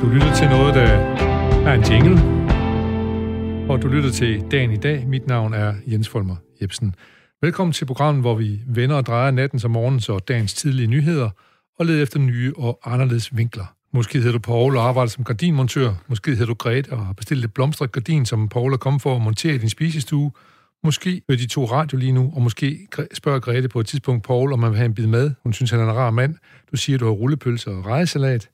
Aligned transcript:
Du 0.00 0.08
lytter 0.08 0.34
til 0.34 0.48
noget, 0.48 0.74
der 0.74 0.82
er 1.66 1.74
en 1.74 1.82
jingle, 1.82 2.14
og 3.70 3.82
du 3.82 3.88
lytter 3.88 4.10
til 4.10 4.44
Dagen 4.50 4.72
i 4.72 4.76
dag. 4.76 5.06
Mit 5.06 5.26
navn 5.26 5.54
er 5.54 5.74
Jens 5.86 6.08
Folmer 6.08 6.36
Jebsen. 6.62 6.94
Velkommen 7.42 7.72
til 7.72 7.84
programmet, 7.84 8.22
hvor 8.22 8.34
vi 8.34 8.60
vender 8.66 8.96
og 8.96 9.06
drejer 9.06 9.30
natten 9.30 9.58
som 9.58 9.70
morgens 9.70 10.08
og 10.08 10.28
dagens 10.28 10.54
tidlige 10.54 10.86
nyheder, 10.86 11.30
og 11.78 11.86
leder 11.86 12.02
efter 12.02 12.18
nye 12.18 12.52
og 12.56 12.80
anderledes 12.84 13.36
vinkler. 13.36 13.64
Måske 13.92 14.18
hedder 14.18 14.32
du 14.32 14.38
Paul 14.38 14.76
og 14.76 14.88
arbejder 14.88 15.10
som 15.10 15.24
gardinmontør. 15.24 15.94
Måske 16.08 16.30
hedder 16.30 16.46
du 16.46 16.54
Grete 16.54 16.92
og 16.92 17.06
har 17.06 17.12
bestilt 17.12 17.44
et 17.44 17.54
blomstret 17.54 17.92
gardin, 17.92 18.26
som 18.26 18.48
Paul 18.48 18.72
er 18.72 18.76
kommet 18.76 19.02
for 19.02 19.16
at 19.16 19.22
montere 19.22 19.54
i 19.54 19.58
din 19.58 19.68
spisestue. 19.68 20.32
Måske 20.84 21.22
hører 21.28 21.38
de 21.38 21.46
to 21.46 21.64
radio 21.64 21.98
lige 21.98 22.12
nu, 22.12 22.32
og 22.36 22.42
måske 22.42 22.88
spørger 23.14 23.40
Grete 23.40 23.68
på 23.68 23.80
et 23.80 23.86
tidspunkt 23.86 24.24
Paul, 24.24 24.52
om 24.52 24.58
man 24.58 24.70
vil 24.70 24.76
have 24.76 24.86
en 24.86 24.94
bid 24.94 25.06
med. 25.06 25.30
Hun 25.42 25.52
synes, 25.52 25.70
han 25.70 25.80
er 25.80 25.84
en 25.84 25.96
rar 25.96 26.10
mand. 26.10 26.34
Du 26.72 26.76
siger, 26.76 26.98
du 26.98 27.04
har 27.04 27.12
rullepølser 27.12 27.70
og 27.70 27.86
rejesalat. 27.86 28.48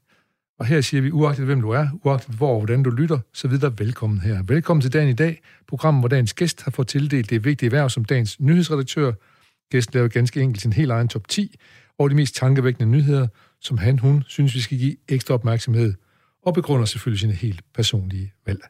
Og 0.59 0.67
her 0.67 0.81
siger 0.81 1.01
vi, 1.01 1.11
uagtet 1.11 1.45
hvem 1.45 1.61
du 1.61 1.71
er, 1.71 1.89
uagtet 2.05 2.35
hvor 2.35 2.53
og 2.53 2.59
hvordan 2.59 2.83
du 2.83 2.91
lytter, 2.91 3.19
så 3.33 3.49
videre 3.49 3.79
velkommen 3.79 4.21
her. 4.21 4.43
Velkommen 4.43 4.81
til 4.81 4.93
dagen 4.93 5.09
i 5.09 5.13
dag, 5.13 5.43
programmet, 5.69 6.03
hvor 6.03 6.09
dagens 6.09 6.35
gæst 6.35 6.63
har 6.63 6.71
fået 6.71 6.89
tildelt 6.89 7.31
det 7.31 7.45
vigtige 7.45 7.73
værv 7.73 7.91
som 7.91 8.05
dagens 8.05 8.41
nyhedsredaktør. 8.41 9.13
Gæsten 9.71 9.95
laver 9.95 10.09
ganske 10.09 10.41
enkelt 10.41 10.63
sin 10.63 10.73
helt 10.73 10.91
egen 10.91 11.09
top 11.09 11.29
10 11.29 11.57
over 11.99 12.09
de 12.09 12.15
mest 12.15 12.35
tankevækkende 12.35 12.91
nyheder, 12.91 13.29
som 13.61 13.79
han, 13.79 13.99
hun 13.99 14.25
synes, 14.29 14.55
vi 14.55 14.61
skal 14.61 14.79
give 14.79 14.97
ekstra 15.09 15.35
opmærksomhed, 15.35 15.95
og 16.43 16.55
begrunder 16.55 16.85
selvfølgelig 16.85 17.21
sine 17.21 17.33
helt 17.33 17.61
personlige 17.75 18.33
valg. 18.47 18.61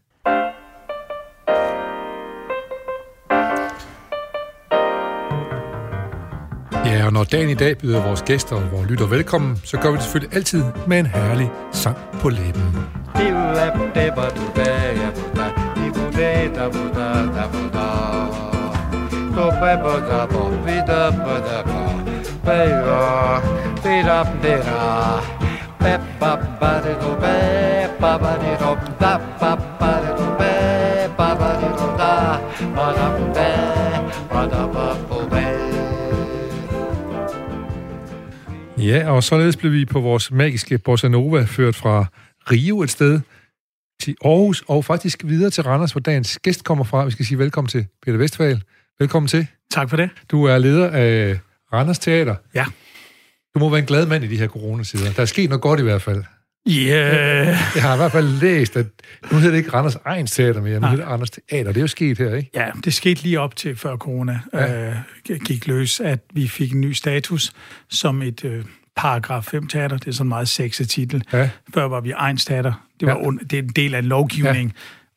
Ja, 7.06 7.08
og 7.08 7.12
når 7.12 7.24
dagen 7.24 7.50
i 7.50 7.54
dag 7.54 7.78
byder 7.78 8.02
vores 8.06 8.22
gæster 8.22 8.56
og 8.56 8.62
vores 8.72 8.90
lytter 8.90 9.06
velkommen, 9.06 9.60
så 9.64 9.76
gør 9.76 9.90
vi 9.90 9.96
det 9.96 10.02
selvfølgelig 10.02 10.36
altid 10.36 10.64
med 10.86 10.98
en 10.98 11.06
herlig 11.06 11.50
sang 11.72 11.96
på 12.20 12.28
læben. 12.28 12.62
Ja, 38.86 39.10
og 39.10 39.22
således 39.22 39.56
blev 39.56 39.72
vi 39.72 39.84
på 39.84 40.00
vores 40.00 40.30
magiske 40.30 40.78
Bossa 40.78 41.08
Nova 41.08 41.44
ført 41.44 41.76
fra 41.76 42.06
Rio 42.50 42.82
et 42.82 42.90
sted 42.90 43.20
til 44.02 44.16
Aarhus, 44.24 44.64
og 44.68 44.84
faktisk 44.84 45.22
videre 45.24 45.50
til 45.50 45.64
Randers, 45.64 45.92
hvor 45.92 46.00
dagens 46.00 46.38
gæst 46.38 46.64
kommer 46.64 46.84
fra. 46.84 47.04
Vi 47.04 47.10
skal 47.10 47.26
sige 47.26 47.38
velkommen 47.38 47.68
til 47.68 47.86
Peter 48.02 48.18
Vestfald. 48.18 48.60
Velkommen 48.98 49.28
til. 49.28 49.46
Tak 49.70 49.90
for 49.90 49.96
det. 49.96 50.10
Du 50.30 50.44
er 50.44 50.58
leder 50.58 50.90
af 50.90 51.38
Randers 51.72 51.98
Teater. 51.98 52.34
Ja. 52.54 52.64
Du 53.54 53.58
må 53.58 53.70
være 53.70 53.78
en 53.78 53.86
glad 53.86 54.06
mand 54.06 54.24
i 54.24 54.26
de 54.26 54.38
her 54.38 54.48
coronasider. 54.48 55.12
Der 55.12 55.22
er 55.22 55.26
sket 55.26 55.50
noget 55.50 55.62
godt 55.62 55.80
i 55.80 55.82
hvert 55.82 56.02
fald. 56.02 56.24
Ja. 56.66 56.72
Yeah. 56.72 57.46
Jeg 57.74 57.82
har 57.82 57.94
i 57.94 57.96
hvert 57.96 58.12
fald 58.12 58.28
læst, 58.40 58.76
at 58.76 58.86
nu 59.32 59.38
hedder 59.38 59.50
det 59.50 59.58
ikke 59.58 59.72
Randers 59.72 59.94
Ejens 59.94 60.30
Teater 60.30 60.62
mere, 60.62 60.80
nu 60.80 60.86
hedder 60.86 61.04
det 61.04 61.12
Randers 61.12 61.30
Teater. 61.30 61.72
Det 61.72 61.76
er 61.76 61.80
jo 61.80 61.86
sket 61.86 62.18
her, 62.18 62.34
ikke? 62.34 62.50
Ja, 62.54 62.66
det 62.84 62.94
skete 62.94 63.22
lige 63.22 63.40
op 63.40 63.56
til 63.56 63.76
før 63.76 63.96
corona 63.96 64.40
ja. 64.52 64.88
øh, 64.88 64.96
gik 65.44 65.66
løs, 65.66 66.00
at 66.00 66.20
vi 66.32 66.48
fik 66.48 66.72
en 66.72 66.80
ny 66.80 66.92
status 66.92 67.52
som 67.88 68.22
et 68.22 68.44
øh, 68.44 68.64
paragraf 68.96 69.44
5 69.44 69.66
teater. 69.66 69.96
Det 69.96 70.08
er 70.08 70.12
sådan 70.12 70.26
en 70.26 70.28
meget 70.28 70.48
sexet 70.48 70.88
titel. 70.88 71.22
Ja. 71.32 71.50
Før 71.74 71.84
var 71.84 72.00
vi 72.00 72.10
Ejens 72.10 72.44
Teater. 72.44 72.86
Det, 73.00 73.08
var 73.08 73.14
ja. 73.14 73.26
und, 73.26 73.38
det 73.38 73.58
er 73.58 73.62
en 73.62 73.68
del 73.68 73.94
af 73.94 73.98
en 73.98 74.04
lovgivning. 74.04 74.74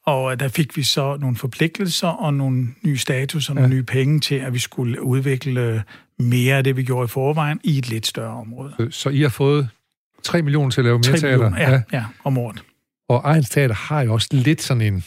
Ja. 0.08 0.12
Og 0.12 0.32
øh, 0.32 0.40
der 0.40 0.48
fik 0.48 0.78
vi 0.78 0.84
så 0.84 1.18
nogle 1.22 1.36
forpligtelser 1.36 2.08
og 2.08 2.34
nogle 2.34 2.68
nye 2.84 2.98
status 2.98 3.50
og 3.50 3.56
nogle 3.56 3.70
ja. 3.70 3.76
nye 3.76 3.84
penge 3.84 4.20
til, 4.20 4.36
at 4.36 4.54
vi 4.54 4.60
skulle 4.60 5.04
udvikle 5.04 5.84
mere 6.20 6.58
af 6.58 6.64
det, 6.64 6.78
vi 6.78 6.84
gjorde 6.84 7.06
i 7.06 7.08
forvejen, 7.08 7.60
i 7.64 7.78
et 7.78 7.90
lidt 7.90 8.08
større 8.08 8.38
område. 8.38 8.92
Så 8.92 9.10
I 9.10 9.22
har 9.22 9.30
fået 9.30 9.70
3 10.24 10.42
millioner 10.42 10.70
til 10.70 10.82
at 10.82 10.86
lave 10.86 11.00
mere 11.00 11.18
teater? 11.18 11.58
Ja, 11.58 11.72
ja, 11.72 11.82
ja, 11.94 12.06
om 12.24 12.38
året. 12.38 12.64
Og 13.10 13.22
Ejens 13.26 13.50
Teater 13.50 13.76
har 13.76 14.02
jo 14.02 14.14
også 14.14 14.28
lidt 14.32 14.62
sådan 14.62 14.82
en 14.82 15.04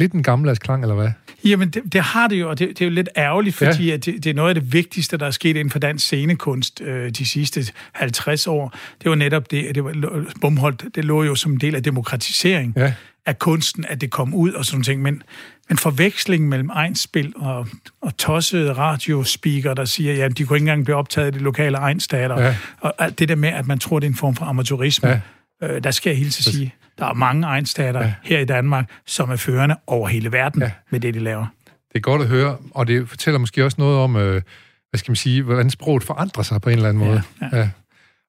lidt 0.00 0.12
en 0.12 0.22
gammeldags 0.22 0.58
klang, 0.58 0.82
eller 0.82 0.94
hvad? 0.94 1.10
Jamen, 1.44 1.70
det, 1.70 1.82
det 1.92 2.00
har 2.00 2.28
det 2.28 2.40
jo, 2.40 2.50
og 2.50 2.58
det, 2.58 2.68
det 2.68 2.80
er 2.80 2.84
jo 2.84 2.90
lidt 2.90 3.08
ærgerligt, 3.16 3.56
fordi 3.56 3.86
ja. 3.86 3.94
at 3.94 4.04
det, 4.04 4.24
det 4.24 4.30
er 4.30 4.34
noget 4.34 4.48
af 4.48 4.54
det 4.54 4.72
vigtigste, 4.72 5.16
der 5.16 5.26
er 5.26 5.30
sket 5.30 5.56
inden 5.56 5.70
for 5.70 5.78
dansk 5.78 6.04
scenekunst 6.04 6.80
øh, 6.80 7.10
de 7.10 7.26
sidste 7.26 7.66
50 7.92 8.46
år. 8.46 8.74
Det 9.02 9.10
var 9.10 9.16
netop 9.16 9.50
det, 9.50 9.74
det 9.74 9.84
var, 9.84 10.24
Bumholdt, 10.40 10.84
det 10.94 11.04
lå 11.04 11.22
jo 11.22 11.34
som 11.34 11.52
en 11.52 11.58
del 11.58 11.74
af 11.74 11.82
demokratisering 11.82 12.72
ja. 12.76 12.92
af 13.26 13.38
kunsten, 13.38 13.84
at 13.88 14.00
det 14.00 14.10
kom 14.10 14.34
ud 14.34 14.52
og 14.52 14.64
sådan 14.64 14.82
ting, 14.82 15.02
men, 15.02 15.22
men 15.68 15.78
forvekslingen 15.78 16.50
mellem 16.50 16.70
egenspil 16.72 17.32
og, 17.36 17.68
og 18.00 18.16
tossede 18.16 18.72
radiospeaker, 18.72 19.74
der 19.74 19.84
siger, 19.84 20.24
at 20.24 20.38
de 20.38 20.44
kunne 20.44 20.56
ikke 20.56 20.62
engang 20.62 20.84
blive 20.84 20.96
optaget 20.96 21.34
i 21.34 21.38
de 21.38 21.44
lokale 21.44 21.76
egenstater, 21.76 22.40
ja. 22.40 22.56
og 22.80 22.94
alt 22.98 23.18
det 23.18 23.28
der 23.28 23.36
med, 23.36 23.48
at 23.48 23.66
man 23.66 23.78
tror, 23.78 23.98
det 23.98 24.06
er 24.06 24.10
en 24.10 24.16
form 24.16 24.36
for 24.36 24.44
amatørisme, 24.44 25.08
ja. 25.08 25.20
øh, 25.68 25.84
der 25.84 25.90
skal 25.90 26.10
jeg 26.10 26.18
helt 26.18 26.34
til 26.34 26.44
sige, 26.44 26.74
der 26.98 27.06
er 27.06 27.14
mange 27.14 27.46
egenstater 27.46 28.00
ja. 28.00 28.14
her 28.22 28.38
i 28.38 28.44
Danmark, 28.44 28.90
som 29.06 29.30
er 29.30 29.36
førende 29.36 29.76
over 29.86 30.08
hele 30.08 30.32
verden 30.32 30.62
ja. 30.62 30.70
med 30.90 31.00
det, 31.00 31.14
de 31.14 31.20
laver. 31.20 31.46
Det 31.66 31.98
er 31.98 32.00
godt 32.00 32.22
at 32.22 32.28
høre, 32.28 32.56
og 32.70 32.86
det 32.86 33.08
fortæller 33.08 33.38
måske 33.38 33.64
også 33.64 33.76
noget 33.78 33.98
om, 33.98 34.16
øh, 34.16 34.42
hvad 34.90 34.98
skal 34.98 35.10
man 35.10 35.16
sige, 35.16 35.42
hvordan 35.42 35.70
sproget 35.70 36.02
forandrer 36.02 36.42
sig 36.42 36.60
på 36.60 36.70
en 36.70 36.76
eller 36.76 36.88
anden 36.88 37.04
måde. 37.04 37.22
Ja, 37.40 37.46
ja. 37.52 37.58
Ja. 37.58 37.68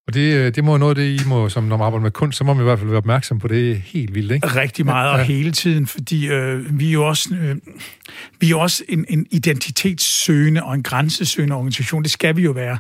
Og 0.07 0.13
det, 0.13 0.55
det 0.55 0.63
må 0.63 0.77
noget 0.77 0.91
af 0.91 0.95
det, 0.95 1.21
I 1.21 1.27
må, 1.27 1.49
som 1.49 1.63
når 1.63 1.77
man 1.77 1.85
arbejder 1.85 2.03
med 2.03 2.11
kunst, 2.11 2.37
så 2.37 2.43
må 2.43 2.53
man 2.53 2.63
i 2.63 2.63
hvert 2.63 2.79
fald 2.79 2.89
være 2.89 2.97
opmærksom 2.97 3.39
på 3.39 3.47
det 3.47 3.77
helt 3.77 4.15
vildt, 4.15 4.31
ikke? 4.31 4.47
Rigtig 4.47 4.85
meget, 4.85 5.09
ja. 5.09 5.13
og 5.13 5.25
hele 5.25 5.51
tiden, 5.51 5.87
fordi 5.87 6.27
øh, 6.27 6.79
vi 6.79 6.87
er 6.87 6.91
jo 6.91 7.07
også, 7.07 7.35
øh, 7.35 7.55
vi 8.39 8.51
er 8.51 8.55
også 8.55 8.83
en, 8.89 9.05
en 9.09 9.27
identitetssøgende 9.31 10.63
og 10.63 10.73
en 10.73 10.83
grænsesøgende 10.83 11.55
organisation. 11.55 12.03
Det 12.03 12.11
skal 12.11 12.35
vi 12.35 12.41
jo 12.41 12.51
være. 12.51 12.77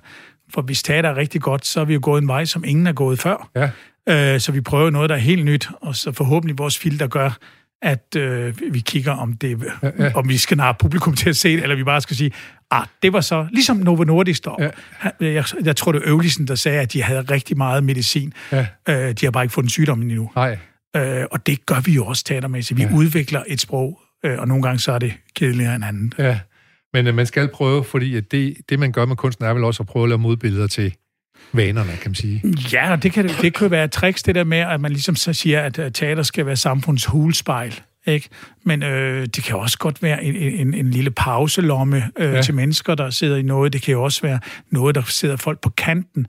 For 0.53 0.61
hvis 0.61 0.83
teater 0.83 1.09
er 1.09 1.15
rigtig 1.15 1.41
godt, 1.41 1.65
så 1.65 1.81
er 1.81 1.85
vi 1.85 1.93
jo 1.93 1.99
gået 2.03 2.21
en 2.21 2.27
vej, 2.27 2.45
som 2.45 2.63
ingen 2.67 2.87
er 2.87 2.93
gået 2.93 3.19
før. 3.19 3.49
Ja. 3.55 3.69
Øh, 4.09 4.39
så 4.39 4.51
vi 4.51 4.61
prøver 4.61 4.89
noget, 4.89 5.09
der 5.09 5.15
er 5.15 5.19
helt 5.19 5.45
nyt, 5.45 5.69
og 5.81 5.95
så 5.95 6.11
forhåbentlig 6.11 6.57
vores 6.57 6.77
filter 6.77 7.07
gør, 7.07 7.37
at 7.81 8.15
øh, 8.17 8.53
vi 8.71 8.79
kigger, 8.79 9.11
om, 9.11 9.33
det, 9.33 9.63
ja, 9.83 9.89
ja. 9.99 10.11
om 10.15 10.29
vi 10.29 10.37
skal 10.37 10.57
narre 10.57 10.75
publikum 10.79 11.13
til 11.13 11.29
at 11.29 11.35
se 11.35 11.55
det, 11.55 11.63
eller 11.63 11.75
vi 11.75 11.83
bare 11.83 12.01
skal 12.01 12.15
sige, 12.15 12.31
ah, 12.71 12.85
det 13.03 13.13
var 13.13 13.21
så, 13.21 13.47
ligesom 13.51 13.77
Novo 13.77 14.03
Nordisk 14.03 14.45
der. 14.45 14.71
Ja. 15.19 15.25
Jeg, 15.25 15.45
jeg 15.63 15.75
tror, 15.75 15.91
det 15.91 16.01
er 16.03 16.09
Øvlisen, 16.09 16.47
der 16.47 16.55
sagde, 16.55 16.79
at 16.79 16.93
de 16.93 17.03
havde 17.03 17.21
rigtig 17.21 17.57
meget 17.57 17.83
medicin. 17.83 18.33
Ja. 18.51 18.67
Øh, 18.89 19.13
de 19.13 19.25
har 19.25 19.31
bare 19.31 19.43
ikke 19.43 19.53
fået 19.53 19.63
den 19.63 19.69
sygdom 19.69 20.01
endnu. 20.01 20.31
Nej. 20.35 20.57
Øh, 20.95 21.25
og 21.31 21.47
det 21.47 21.65
gør 21.65 21.79
vi 21.79 21.91
jo 21.91 22.05
også 22.05 22.23
teatermæssigt. 22.23 22.77
Vi 22.77 22.83
ja. 22.83 22.95
udvikler 22.95 23.43
et 23.47 23.61
sprog, 23.61 24.01
øh, 24.25 24.39
og 24.39 24.47
nogle 24.47 24.63
gange 24.63 24.79
så 24.79 24.91
er 24.91 24.99
det 24.99 25.13
kedeligere 25.35 25.75
end 25.75 25.85
andet. 25.85 26.15
Ja. 26.19 26.39
Men 26.93 27.07
øh, 27.07 27.15
man 27.15 27.25
skal 27.25 27.47
prøve, 27.47 27.83
fordi 27.83 28.15
at 28.15 28.31
det, 28.31 28.57
det, 28.69 28.79
man 28.79 28.91
gør 28.91 29.05
med 29.05 29.15
kunsten, 29.15 29.45
er 29.45 29.53
vel 29.53 29.63
også 29.63 29.83
at 29.83 29.87
prøve 29.87 30.03
at 30.03 30.09
lave 30.09 30.19
modbilleder 30.19 30.67
til 30.67 30.95
vanerne, 31.53 31.91
kan 31.91 32.09
man 32.09 32.15
sige. 32.15 32.43
Ja, 32.73 32.97
det 33.03 33.11
kan, 33.13 33.29
det 33.41 33.53
kan 33.53 33.71
være 33.71 33.83
et 33.83 33.91
triks, 33.91 34.23
det 34.23 34.35
der 34.35 34.43
med, 34.43 34.57
at 34.57 34.81
man 34.81 34.91
ligesom 34.91 35.15
så 35.15 35.33
siger, 35.33 35.61
at 35.61 35.93
teater 35.93 36.23
skal 36.23 36.45
være 36.45 36.55
samfunds 36.55 37.05
hulspejl. 37.05 37.81
Ikke? 38.07 38.29
Men 38.63 38.83
øh, 38.83 39.25
det 39.25 39.43
kan 39.43 39.55
også 39.55 39.77
godt 39.77 40.03
være 40.03 40.23
en, 40.23 40.35
en, 40.35 40.73
en 40.73 40.91
lille 40.91 41.11
pauselomme 41.11 42.03
øh, 42.17 42.33
ja. 42.33 42.41
til 42.41 42.53
mennesker, 42.53 42.95
der 42.95 43.09
sidder 43.09 43.37
i 43.37 43.41
noget. 43.41 43.73
Det 43.73 43.81
kan 43.81 43.91
jo 43.91 44.03
også 44.03 44.21
være 44.21 44.39
noget, 44.71 44.95
der 44.95 45.01
sidder 45.07 45.35
folk 45.35 45.61
på 45.61 45.69
kanten 45.69 46.27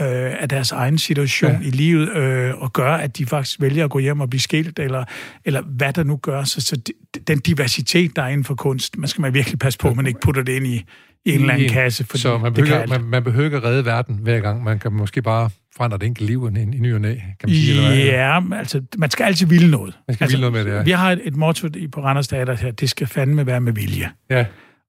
øh, 0.00 0.42
af 0.42 0.48
deres 0.48 0.72
egen 0.72 0.98
situation 0.98 1.52
ja. 1.62 1.68
i 1.68 1.70
livet, 1.70 2.16
øh, 2.16 2.54
og 2.54 2.72
gør, 2.72 2.92
at 2.92 3.18
de 3.18 3.26
faktisk 3.26 3.60
vælger 3.60 3.84
at 3.84 3.90
gå 3.90 3.98
hjem 3.98 4.20
og 4.20 4.30
blive 4.30 4.40
skilt, 4.40 4.78
eller, 4.78 5.04
eller 5.44 5.62
hvad 5.62 5.92
der 5.92 6.02
nu 6.02 6.16
gør. 6.16 6.44
Så, 6.44 6.60
så 6.60 6.80
den 7.26 7.38
diversitet, 7.38 8.16
der 8.16 8.22
er 8.22 8.28
inden 8.28 8.44
for 8.44 8.54
kunst, 8.54 8.98
man 8.98 9.08
skal 9.08 9.22
man 9.22 9.34
virkelig 9.34 9.58
passe 9.58 9.78
på, 9.78 9.88
at 9.88 9.96
man 9.96 10.06
ikke 10.06 10.20
putter 10.20 10.42
det 10.42 10.52
ind 10.52 10.66
i, 10.66 10.84
i 11.26 11.34
en 11.34 11.40
eller 11.40 11.54
anden 11.54 11.68
kasse. 11.68 12.04
Fordi 12.04 12.22
så 12.22 12.38
man 12.38 12.54
behøver, 12.54 12.86
man, 12.86 13.04
man 13.04 13.24
behøver 13.24 13.44
ikke 13.44 13.56
at 13.56 13.64
redde 13.64 13.84
verden 13.84 14.18
hver 14.22 14.40
gang. 14.40 14.64
Man 14.64 14.78
kan 14.78 14.92
måske 14.92 15.22
bare 15.22 15.50
forandre 15.76 15.98
det 15.98 16.06
enkelt 16.06 16.28
liv 16.28 16.50
i, 16.56 16.60
i 16.60 16.64
ny 16.64 16.94
og 16.94 17.00
næ, 17.00 17.14
kan 17.14 17.24
man 17.42 17.50
sige. 17.50 17.82
Ja, 17.82 18.36
eller 18.36 18.56
altså, 18.56 18.82
man 18.98 19.10
skal 19.10 19.24
altid 19.24 19.46
ville 19.46 19.70
noget. 19.70 19.98
Man 20.08 20.14
skal 20.14 20.24
altså, 20.24 20.36
ville 20.36 20.50
noget 20.50 20.66
med 20.66 20.72
det, 20.72 20.78
ja. 20.78 20.82
Vi 20.82 20.90
har 20.90 21.12
et, 21.12 21.20
et 21.24 21.36
motto 21.36 21.68
på 21.92 22.00
Randers 22.04 22.28
Teater 22.28 22.54
her, 22.54 22.70
det 22.70 22.90
skal 22.90 23.06
fandme 23.06 23.46
være 23.46 23.60
med 23.60 23.72
vilje. 23.72 24.10
Ja. 24.30 24.44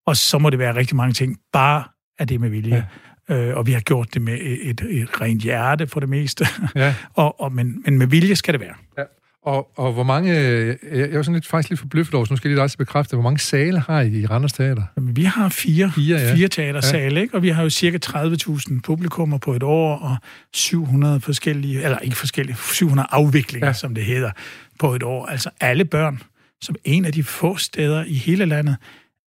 Og 0.07 0.17
så 0.17 0.38
må 0.38 0.50
det 0.50 0.59
være 0.59 0.75
rigtig 0.75 0.95
mange 0.95 1.13
ting. 1.13 1.38
Bare 1.53 1.83
at 2.19 2.29
det 2.29 2.35
er 2.35 2.39
med 2.39 2.50
vilje. 2.50 2.88
Ja. 3.29 3.35
Øh, 3.35 3.57
og 3.57 3.67
vi 3.67 3.71
har 3.71 3.79
gjort 3.79 4.13
det 4.13 4.21
med 4.21 4.33
et, 4.33 4.69
et, 4.69 4.81
et 4.89 5.21
rent 5.21 5.41
hjerte 5.41 5.88
for 5.88 6.00
det 6.00 6.09
meste. 6.09 6.45
Ja. 6.75 6.95
og, 7.13 7.41
og, 7.41 7.53
men, 7.53 7.81
men 7.85 7.97
med 7.97 8.07
vilje 8.07 8.35
skal 8.35 8.53
det 8.53 8.61
være. 8.61 8.73
Ja. 8.97 9.03
Og, 9.47 9.71
og 9.75 9.94
hvor 9.94 10.03
mange, 10.03 10.33
jeg, 10.33 10.77
jeg 10.91 11.11
er 11.11 11.21
sådan 11.21 11.33
lidt, 11.33 11.45
faktisk 11.45 11.69
lidt 11.69 11.79
forbløffet 11.79 12.13
over, 12.13 12.25
så 12.25 12.33
nu 12.33 12.38
skal 12.38 12.49
jeg 12.49 12.57
lige 12.57 12.67
dig 12.67 12.77
bekræfte, 12.77 13.15
hvor 13.15 13.23
mange 13.23 13.39
sale 13.39 13.79
har 13.79 14.01
I 14.01 14.19
i 14.19 14.25
Randers 14.25 14.53
Teater? 14.53 14.83
Jamen, 14.97 15.15
vi 15.15 15.23
har 15.23 15.49
fire, 15.49 15.91
fire, 15.95 16.19
ja. 16.19 16.33
fire 16.33 16.47
teatersale, 16.47 17.15
ja. 17.15 17.21
ikke? 17.21 17.35
og 17.35 17.44
vi 17.44 17.49
har 17.49 17.63
jo 17.63 17.69
cirka 17.69 17.97
30.000 18.05 18.79
publikummer 18.83 19.38
på 19.38 19.53
et 19.53 19.63
år, 19.63 19.97
og 19.97 20.17
700 20.53 21.21
forskellige, 21.21 21.83
eller 21.83 21.99
ikke 21.99 22.15
forskellige, 22.15 22.55
700 22.55 23.07
afviklinger, 23.11 23.67
ja. 23.67 23.73
som 23.73 23.95
det 23.95 24.05
hedder, 24.05 24.31
på 24.79 24.95
et 24.95 25.03
år. 25.03 25.25
Altså 25.25 25.49
alle 25.61 25.85
børn, 25.85 26.21
som 26.61 26.75
en 26.83 27.05
af 27.05 27.13
de 27.13 27.23
få 27.23 27.57
steder 27.57 28.03
i 28.07 28.13
hele 28.13 28.45
landet, 28.45 28.75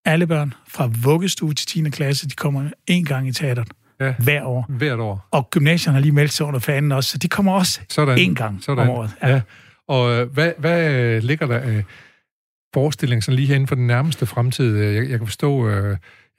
alle 0.04 0.26
børn 0.26 0.54
fra 0.68 0.90
vuggestue 1.02 1.54
til 1.54 1.66
10. 1.66 1.90
klasse, 1.90 2.28
de 2.28 2.34
kommer 2.34 2.70
en 2.86 3.04
gang 3.04 3.28
i 3.28 3.32
teateret. 3.32 3.68
Ja. 4.00 4.14
Hver 4.18 4.44
år. 4.44 4.66
Hvert 4.68 5.00
år. 5.00 5.28
Og 5.30 5.50
gymnasierne 5.50 5.94
har 5.94 6.02
lige 6.02 6.12
meldt 6.12 6.32
sig 6.32 6.46
under 6.46 6.60
fanen 6.60 6.92
også, 6.92 7.10
så 7.10 7.18
de 7.18 7.28
kommer 7.28 7.52
også 7.52 7.80
Sådan. 7.88 8.18
en 8.18 8.34
gang 8.34 8.62
Sådan. 8.62 8.82
om 8.82 8.88
året. 8.88 9.10
Ja. 9.22 9.28
ja. 9.28 9.40
Og 9.90 10.10
øh, 10.12 10.32
hvad, 10.32 10.52
hvad 10.58 10.92
øh, 10.92 11.22
ligger 11.22 11.46
der 11.46 11.58
af 11.58 11.84
forestilling 12.74 13.24
sådan 13.24 13.36
lige 13.36 13.48
her 13.48 13.54
inden 13.54 13.68
for 13.68 13.74
den 13.74 13.86
nærmeste 13.86 14.26
fremtid? 14.26 14.76
Øh, 14.76 14.94
jeg, 14.94 15.10
jeg 15.10 15.18
kan 15.18 15.26
forstå, 15.26 15.68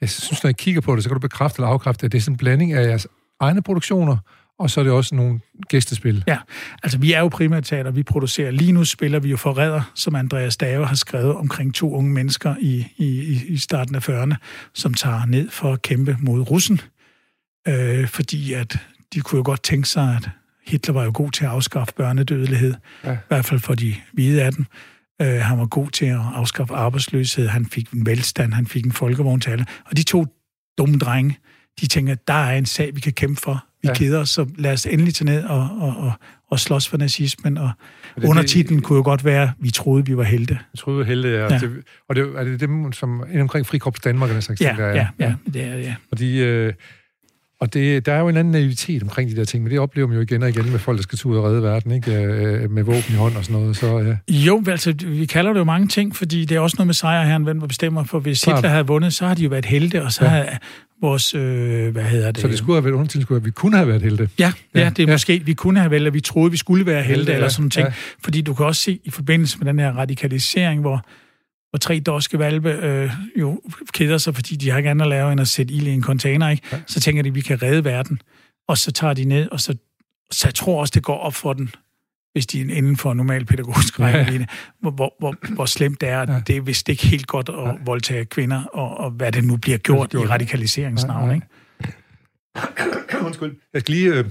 jeg 0.00 0.10
synes, 0.10 0.42
når 0.42 0.48
jeg 0.48 0.56
kigger 0.56 0.80
på 0.80 0.96
det, 0.96 1.02
så 1.02 1.08
kan 1.08 1.14
du 1.14 1.20
bekræfte 1.20 1.58
eller 1.58 1.68
afkræfte, 1.68 2.06
at 2.06 2.12
det 2.12 2.18
er 2.18 2.22
sådan 2.22 2.34
en 2.34 2.38
blanding 2.38 2.72
af 2.72 2.86
jeres 2.88 3.06
egne 3.40 3.62
produktioner, 3.62 4.16
og 4.58 4.70
så 4.70 4.80
er 4.80 4.84
det 4.84 4.92
også 4.92 5.14
nogle 5.14 5.40
gæstespil. 5.68 6.24
Ja, 6.26 6.38
altså 6.82 6.98
vi 6.98 7.12
er 7.12 7.20
jo 7.20 7.28
primært 7.28 7.64
teater, 7.64 7.90
vi 7.90 8.02
producerer. 8.02 8.50
Lige 8.50 8.72
nu 8.72 8.84
spiller 8.84 9.18
vi 9.18 9.30
jo 9.30 9.36
Forræder, 9.36 9.92
som 9.94 10.14
Andreas 10.14 10.56
Dave 10.56 10.86
har 10.86 10.94
skrevet 10.94 11.34
omkring 11.34 11.74
to 11.74 11.94
unge 11.94 12.12
mennesker 12.12 12.54
i, 12.60 12.86
i, 12.96 13.40
i 13.48 13.56
starten 13.56 13.94
af 13.94 14.08
40'erne, 14.08 14.34
som 14.74 14.94
tager 14.94 15.26
ned 15.26 15.50
for 15.50 15.72
at 15.72 15.82
kæmpe 15.82 16.16
mod 16.20 16.40
russen, 16.40 16.80
øh, 17.68 18.08
fordi 18.08 18.52
at 18.52 18.78
de 19.14 19.20
kunne 19.20 19.36
jo 19.36 19.42
godt 19.44 19.62
tænke 19.62 19.88
sig, 19.88 20.16
at 20.16 20.30
Hitler 20.66 20.94
var 20.94 21.04
jo 21.04 21.10
god 21.14 21.30
til 21.30 21.44
at 21.44 21.50
afskaffe 21.50 21.94
børnedødelighed, 21.94 22.74
ja. 23.04 23.12
i 23.12 23.16
hvert 23.28 23.44
fald 23.44 23.60
for 23.60 23.74
de 23.74 23.94
hvide 24.12 24.42
af 24.42 24.52
dem. 24.52 24.66
Øh, 25.22 25.40
han 25.40 25.58
var 25.58 25.66
god 25.66 25.90
til 25.90 26.06
at 26.06 26.20
afskaffe 26.34 26.74
arbejdsløshed, 26.74 27.48
han 27.48 27.66
fik 27.66 27.90
en 27.90 28.06
velstand, 28.06 28.52
han 28.52 28.66
fik 28.66 28.84
en 28.84 28.92
folkevogn 28.92 29.40
til 29.40 29.50
alle. 29.50 29.66
Og 29.84 29.96
de 29.96 30.02
to 30.02 30.26
dumme 30.78 30.98
drenge, 30.98 31.38
de 31.80 31.86
tænker, 31.86 32.14
der 32.14 32.34
er 32.34 32.58
en 32.58 32.66
sag, 32.66 32.94
vi 32.94 33.00
kan 33.00 33.12
kæmpe 33.12 33.40
for. 33.40 33.64
Vi 33.82 33.88
ja. 33.88 33.94
keder 33.94 34.18
os, 34.18 34.30
så 34.30 34.46
lad 34.58 34.72
os 34.72 34.86
endelig 34.86 35.14
tage 35.14 35.26
ned 35.26 35.44
og, 35.44 35.68
og, 35.80 35.96
og, 35.96 36.12
og 36.50 36.60
slås 36.60 36.88
for 36.88 36.96
nazismen. 36.96 37.58
Og 37.58 37.70
det, 38.16 38.24
undertitlen 38.24 38.78
det, 38.78 38.86
kunne 38.86 38.96
jo 38.96 39.02
godt 39.02 39.24
være, 39.24 39.52
vi 39.58 39.70
troede, 39.70 40.06
vi 40.06 40.16
var 40.16 40.22
helte. 40.22 40.58
Vi 40.72 40.76
troede, 40.76 40.98
vi 40.98 41.00
var 41.00 41.08
helte, 41.08 41.28
ja. 41.28 41.52
ja. 41.52 41.58
Det, 41.58 41.82
og 42.08 42.16
det, 42.16 42.24
er 42.36 42.44
det 42.44 42.60
dem, 42.60 42.92
som 42.92 43.24
er 43.28 43.40
omkring 43.40 43.66
Frikorps 43.66 44.00
Danmark, 44.00 44.30
eller 44.30 44.40
slags 44.40 44.60
ja, 44.60 44.76
er? 44.78 44.86
Ja, 44.86 45.08
ja, 45.18 45.34
det 45.52 45.64
er 45.64 45.76
det, 45.76 45.82
ja. 45.82 45.94
Fordi, 46.08 46.42
øh, 46.42 46.72
og 47.62 47.74
det, 47.74 48.06
der 48.06 48.12
er 48.12 48.20
jo 48.20 48.28
en 48.28 48.36
anden 48.36 48.52
naivitet 48.52 49.02
omkring 49.02 49.30
de 49.30 49.36
der 49.36 49.44
ting, 49.44 49.62
men 49.62 49.72
det 49.72 49.80
oplever 49.80 50.08
man 50.08 50.16
jo 50.16 50.22
igen 50.22 50.42
og 50.42 50.48
igen 50.48 50.70
med 50.70 50.78
folk, 50.78 50.96
der 50.98 51.02
skal 51.02 51.18
ud 51.24 51.36
og 51.36 51.44
redde 51.44 51.62
verden, 51.62 51.92
ikke? 51.92 52.12
Øh, 52.12 52.70
med 52.70 52.82
våben 52.82 53.04
i 53.08 53.12
hånd 53.12 53.36
og 53.36 53.44
sådan 53.44 53.60
noget. 53.60 53.76
Så, 53.76 53.98
ja. 53.98 54.16
Jo, 54.34 54.64
altså, 54.68 54.94
vi 55.06 55.26
kalder 55.26 55.52
det 55.52 55.58
jo 55.58 55.64
mange 55.64 55.88
ting, 55.88 56.16
fordi 56.16 56.44
det 56.44 56.56
er 56.56 56.60
også 56.60 56.76
noget 56.78 56.86
med 56.86 56.94
sejrherren, 56.94 57.42
hvem 57.42 57.60
bestemmer, 57.60 58.04
for 58.04 58.18
hvis 58.18 58.44
Hitler 58.44 58.68
havde 58.68 58.86
vundet, 58.86 59.14
så 59.14 59.26
har 59.26 59.34
de 59.34 59.42
jo 59.42 59.48
været 59.48 59.64
helte, 59.64 60.02
og 60.02 60.12
så 60.12 60.24
ja. 60.24 60.30
har 60.30 60.58
vores, 61.00 61.34
øh, 61.34 61.92
hvad 61.92 62.02
hedder 62.02 62.30
det? 62.30 62.40
Så 62.40 62.48
det 62.48 62.58
skulle 62.58 62.76
have 62.76 62.84
været 62.84 62.94
undertilskud, 62.94 63.36
at 63.36 63.44
vi 63.44 63.50
kunne 63.50 63.76
have 63.76 63.88
været 63.88 64.02
helte? 64.02 64.28
Ja, 64.38 64.52
ja, 64.74 64.80
ja 64.80 64.90
det 64.90 64.98
er 64.98 65.06
ja. 65.06 65.12
måske, 65.12 65.42
vi 65.44 65.54
kunne 65.54 65.80
have 65.80 65.90
været, 65.90 65.98
eller 65.98 66.10
vi 66.10 66.20
troede, 66.20 66.50
vi 66.50 66.56
skulle 66.56 66.86
være 66.86 67.02
helte, 67.02 67.16
helte 67.16 67.32
eller 67.32 67.48
sådan 67.48 67.70
ting. 67.70 67.86
Ja. 67.86 67.92
Fordi 68.24 68.40
du 68.40 68.54
kan 68.54 68.66
også 68.66 68.82
se 68.82 69.00
i 69.04 69.10
forbindelse 69.10 69.58
med 69.58 69.66
den 69.66 69.78
her 69.78 69.92
radikalisering, 69.92 70.80
hvor 70.80 71.04
hvor 71.72 71.78
tre 71.78 72.00
dorske 72.00 72.38
valpe 72.38 72.70
øh, 72.70 73.10
jo 73.36 73.60
keder 73.92 74.18
sig, 74.18 74.34
fordi 74.34 74.56
de 74.56 74.70
har 74.70 74.78
ikke 74.78 74.90
andet 74.90 75.04
at 75.04 75.08
lave 75.08 75.32
end 75.32 75.40
at 75.40 75.48
sætte 75.48 75.74
ild 75.74 75.86
i 75.86 75.90
en 75.90 76.02
container, 76.02 76.48
ikke? 76.48 76.62
Ja. 76.72 76.80
så 76.86 77.00
tænker 77.00 77.22
de, 77.22 77.28
at 77.28 77.34
vi 77.34 77.40
kan 77.40 77.62
redde 77.62 77.84
verden. 77.84 78.20
Og 78.68 78.78
så 78.78 78.92
tager 78.92 79.14
de 79.14 79.24
ned, 79.24 79.48
og 79.48 79.60
så, 79.60 79.76
så 80.30 80.48
jeg 80.48 80.54
tror 80.54 80.80
også, 80.80 80.92
det 80.94 81.02
går 81.02 81.18
op 81.18 81.34
for 81.34 81.52
den, 81.52 81.74
hvis 82.32 82.46
de 82.46 82.60
er 82.60 82.76
inden 82.76 82.96
for 82.96 83.14
normal 83.14 83.44
pædagogisk 83.44 84.00
rækkevidde, 84.00 84.46
ja. 84.84 84.90
hvor, 84.90 85.14
hvor, 85.18 85.54
hvor 85.54 85.64
slemt 85.64 86.00
det 86.00 86.08
er. 86.08 86.32
Ja. 86.32 86.42
Det 86.46 86.56
er 86.56 86.60
vist 86.60 86.88
ikke 86.88 87.06
helt 87.06 87.26
godt 87.26 87.48
at 87.48 87.54
ja. 87.54 87.72
voldtage 87.84 88.24
kvinder, 88.24 88.64
og, 88.64 88.96
og 88.96 89.10
hvad 89.10 89.32
det 89.32 89.44
nu 89.44 89.56
bliver 89.56 89.78
gjort, 89.78 90.10
gjort. 90.10 90.24
i 90.24 90.26
radikaliseringsnavn. 90.26 91.24
Ja, 91.24 91.28
ja. 91.28 91.34
Ikke? 91.34 93.26
Undskyld. 93.26 93.56
Jeg 93.72 93.80
skal 93.80 93.94
lige 93.94 94.14
øh, 94.14 94.24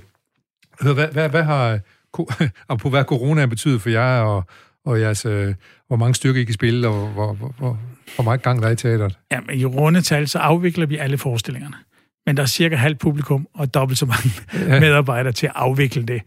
høre, 0.82 0.94
hvad, 0.94 1.08
hvad, 1.08 1.30
hvad 1.30 1.44
har 1.44 1.80
på 2.82 2.90
hvad 2.90 3.04
corona 3.04 3.46
betydet 3.46 3.82
for 3.82 3.90
jer 3.90 4.20
og, 4.22 4.44
og 4.86 5.02
jeres, 5.02 5.26
øh, 5.26 5.54
hvor 5.88 5.96
mange 5.96 6.16
stykker 6.16 6.42
I 6.42 6.44
kan 6.44 6.54
spille, 6.54 6.88
og 6.88 7.08
hvor, 7.08 7.34
hvor, 7.34 7.54
hvor, 7.58 7.80
hvor 8.16 8.24
meget 8.24 8.42
gang 8.42 8.62
der 8.62 8.68
er 8.68 8.72
i 8.72 8.76
teateret? 8.76 9.18
Ja, 9.32 9.40
i 9.54 9.66
rundetal, 9.66 10.28
så 10.28 10.40
afvikler 10.40 10.86
vi 10.86 10.98
alle 10.98 11.18
forestillingerne. 11.18 11.76
Men 12.26 12.38
der 12.38 12.44
er 12.44 12.48
cirka 12.48 12.76
halvt 12.76 13.00
publikum 13.00 13.48
og 13.54 13.74
dobbelt 13.74 14.00
så 14.00 14.06
mange 14.06 14.30
ja. 14.54 14.80
medarbejdere 14.86 15.34
til 15.34 15.48
at 15.48 15.54
afvikle 15.56 16.04
det. 16.04 16.22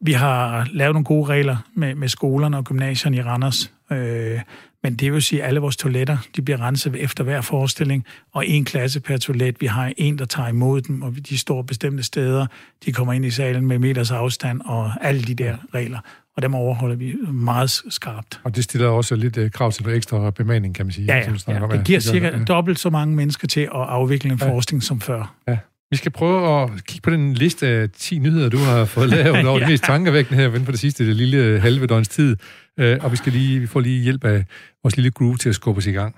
Vi 0.00 0.12
har 0.12 0.68
lavet 0.72 0.94
nogle 0.94 1.04
gode 1.04 1.28
regler 1.28 1.56
med, 1.74 1.94
med 1.94 2.08
skolerne 2.08 2.56
og 2.56 2.64
gymnasierne 2.64 3.16
i 3.16 3.22
Randers. 3.22 3.72
Øh, 3.92 4.40
men 4.82 4.94
det 4.94 5.12
vil 5.12 5.22
sige, 5.22 5.42
at 5.42 5.48
alle 5.48 5.60
vores 5.60 5.76
toiletter 5.76 6.18
de 6.36 6.42
bliver 6.42 6.60
renset 6.60 6.96
efter 6.96 7.24
hver 7.24 7.40
forestilling, 7.40 8.04
og 8.32 8.46
en 8.46 8.64
klasse 8.64 9.00
per 9.00 9.16
toilet. 9.16 9.60
Vi 9.60 9.66
har 9.66 9.92
en, 9.96 10.18
der 10.18 10.24
tager 10.24 10.48
imod 10.48 10.80
dem, 10.80 11.02
og 11.02 11.14
de 11.28 11.38
står 11.38 11.62
bestemte 11.62 12.02
steder. 12.02 12.46
De 12.84 12.92
kommer 12.92 13.12
ind 13.12 13.24
i 13.24 13.30
salen 13.30 13.66
med 13.66 13.78
meters 13.78 14.10
afstand 14.10 14.60
og 14.64 14.92
alle 15.00 15.22
de 15.22 15.34
der 15.34 15.56
regler 15.74 15.98
og 16.36 16.42
dem 16.42 16.54
overholder 16.54 16.96
vi 16.96 17.14
meget 17.32 17.70
skarpt. 17.70 18.40
Og 18.44 18.56
det 18.56 18.64
stiller 18.64 18.88
også 18.88 19.16
lidt 19.16 19.36
uh, 19.36 19.50
krav 19.50 19.72
til 19.72 19.88
ekstra 19.88 20.30
bemanding, 20.30 20.74
kan 20.74 20.86
man 20.86 20.92
sige. 20.92 21.04
Ja, 21.04 21.16
ja, 21.16 21.60
ja. 21.60 21.66
det 21.66 21.84
giver 21.84 22.00
cirka 22.00 22.26
ja. 22.26 22.44
dobbelt 22.44 22.78
så 22.78 22.90
mange 22.90 23.16
mennesker 23.16 23.48
til 23.48 23.60
at 23.60 23.70
afvikle 23.72 24.30
en 24.32 24.38
ja. 24.42 24.50
forskning 24.50 24.82
som 24.82 25.00
før. 25.00 25.34
Ja. 25.48 25.58
Vi 25.90 25.96
skal 25.96 26.12
prøve 26.12 26.62
at 26.62 26.84
kigge 26.84 27.02
på 27.02 27.10
den 27.10 27.34
liste 27.34 27.66
af 27.66 27.88
10 27.90 28.18
nyheder, 28.18 28.48
du 28.48 28.58
har 28.58 28.84
fået 28.84 29.08
lavet 29.08 29.46
over 29.46 29.58
ja. 29.58 29.64
det 29.64 29.72
mest 29.72 29.84
tankevækkende 29.84 30.40
her 30.42 30.48
inden 30.48 30.64
for 30.64 30.72
det 30.72 30.80
sidste 30.80 31.06
det 31.06 31.16
lille 31.16 31.60
halve 31.60 31.86
døgns 31.86 32.08
tid. 32.08 32.36
Uh, 32.82 32.84
og 33.00 33.12
vi, 33.12 33.16
skal 33.16 33.32
lige, 33.32 33.60
vi 33.60 33.66
får 33.66 33.80
lige 33.80 34.02
hjælp 34.02 34.24
af 34.24 34.44
vores 34.82 34.96
lille 34.96 35.10
groove 35.10 35.36
til 35.36 35.48
at 35.48 35.54
skubbe 35.54 35.78
os 35.78 35.86
i 35.86 35.92
gang. 35.92 36.14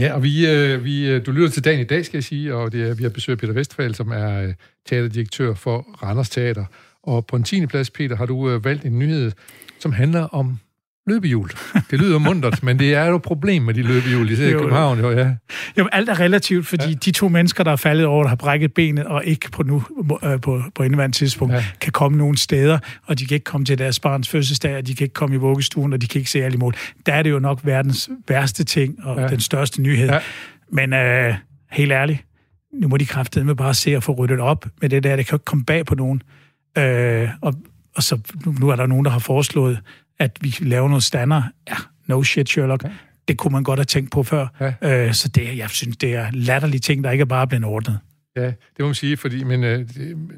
Ja, 0.00 0.12
og 0.14 0.22
vi, 0.22 0.50
øh, 0.50 0.84
vi, 0.84 1.10
øh, 1.10 1.26
du 1.26 1.32
lytter 1.32 1.48
til 1.48 1.64
dagen 1.64 1.80
i 1.80 1.84
dag, 1.84 2.04
skal 2.04 2.16
jeg 2.16 2.24
sige, 2.24 2.54
og 2.54 2.72
det 2.72 2.88
er, 2.88 2.94
vi 2.94 3.02
har 3.02 3.10
besøgt 3.10 3.40
Peter 3.40 3.52
Vestfald, 3.52 3.94
som 3.94 4.10
er 4.10 4.42
øh, 4.42 4.54
teaterdirektør 4.86 5.54
for 5.54 5.86
Randers 6.02 6.30
Teater. 6.30 6.64
Og 7.02 7.26
på 7.26 7.36
en 7.36 7.42
10. 7.42 7.66
plads, 7.66 7.90
Peter, 7.90 8.16
har 8.16 8.26
du 8.26 8.50
øh, 8.50 8.64
valgt 8.64 8.84
en 8.84 8.98
nyhed, 8.98 9.32
som 9.78 9.92
handler 9.92 10.22
om 10.22 10.58
løbehjul. 11.10 11.50
Det 11.90 11.98
lyder 11.98 12.18
mundret, 12.18 12.62
men 12.62 12.78
det 12.78 12.94
er 12.94 13.04
jo 13.04 13.16
et 13.16 13.22
problem 13.22 13.62
med 13.62 13.74
de 13.74 13.82
løbehjul, 13.82 14.30
især 14.30 14.48
i 14.48 14.52
København. 14.52 14.98
Jo, 14.98 15.10
ja. 15.10 15.34
jo, 15.78 15.88
alt 15.92 16.08
er 16.08 16.20
relativt, 16.20 16.66
fordi 16.66 16.88
ja. 16.88 16.94
de 16.94 17.10
to 17.10 17.28
mennesker, 17.28 17.64
der 17.64 17.72
er 17.72 17.76
faldet 17.76 18.06
over, 18.06 18.22
der 18.22 18.28
har 18.28 18.36
brækket 18.36 18.74
benet, 18.74 19.04
og 19.04 19.24
ikke 19.24 19.50
på 19.50 19.62
nu 19.62 19.82
øh, 20.24 20.40
på, 20.40 20.62
på 20.74 20.82
indeværende 20.82 21.16
tidspunkt, 21.16 21.54
ja. 21.54 21.64
kan 21.80 21.92
komme 21.92 22.18
nogen 22.18 22.36
steder, 22.36 22.78
og 23.06 23.18
de 23.18 23.26
kan 23.26 23.34
ikke 23.34 23.44
komme 23.44 23.64
til 23.64 23.78
deres 23.78 24.00
barns 24.00 24.28
fødselsdag, 24.28 24.76
og 24.76 24.86
de 24.86 24.94
kan 24.94 25.04
ikke 25.04 25.14
komme 25.14 25.36
i 25.36 25.38
vuggestuen, 25.38 25.92
og 25.92 26.02
de 26.02 26.06
kan 26.06 26.18
ikke 26.18 26.30
se 26.30 26.44
alle 26.44 26.58
mål. 26.58 26.74
Der 27.06 27.12
er 27.12 27.22
det 27.22 27.30
jo 27.30 27.38
nok 27.38 27.60
verdens 27.62 28.10
værste 28.28 28.64
ting, 28.64 29.04
og 29.04 29.20
ja. 29.20 29.28
den 29.28 29.40
største 29.40 29.82
nyhed. 29.82 30.08
Ja. 30.08 30.18
Men 30.72 30.92
øh, 30.92 31.34
helt 31.70 31.92
ærligt, 31.92 32.24
nu 32.72 32.88
må 32.88 32.96
de 32.96 33.06
med 33.44 33.54
bare 33.54 33.74
se 33.74 33.96
at 33.96 34.02
få 34.02 34.12
ryddet 34.12 34.40
op 34.40 34.66
med 34.80 34.88
det 34.88 35.02
der. 35.02 35.16
Det 35.16 35.26
kan 35.26 35.32
jo 35.32 35.36
ikke 35.36 35.44
komme 35.44 35.64
bag 35.64 35.86
på 35.86 35.94
nogen. 35.94 36.22
Øh, 36.78 37.28
og, 37.40 37.54
og 37.96 38.02
så 38.02 38.18
nu 38.60 38.68
er 38.68 38.76
der 38.76 38.86
nogen, 38.86 39.04
der 39.04 39.10
har 39.10 39.18
foreslået, 39.18 39.80
at 40.20 40.38
vi 40.40 40.56
laver 40.60 40.88
noget 40.88 41.04
standard. 41.04 41.42
Ja, 41.68 41.76
no 42.06 42.22
shit, 42.22 42.48
Sherlock. 42.48 42.84
Okay. 42.84 42.94
Det 43.28 43.36
kunne 43.38 43.52
man 43.52 43.62
godt 43.62 43.78
have 43.78 43.84
tænkt 43.84 44.10
på 44.10 44.22
før. 44.22 44.74
Ja. 44.82 45.06
Øh, 45.06 45.14
så 45.14 45.28
det, 45.28 45.56
jeg 45.56 45.70
synes, 45.70 45.96
det 45.96 46.14
er 46.14 46.30
latterlige 46.32 46.80
ting, 46.80 47.04
der 47.04 47.10
ikke 47.10 47.22
er 47.22 47.26
bare 47.26 47.46
blevet 47.46 47.64
ordnet. 47.64 47.98
Ja, 48.36 48.46
det 48.46 48.78
må 48.80 48.86
man 48.86 48.94
sige, 48.94 49.16
fordi 49.16 49.44
men, 49.44 49.64
øh, 49.64 49.88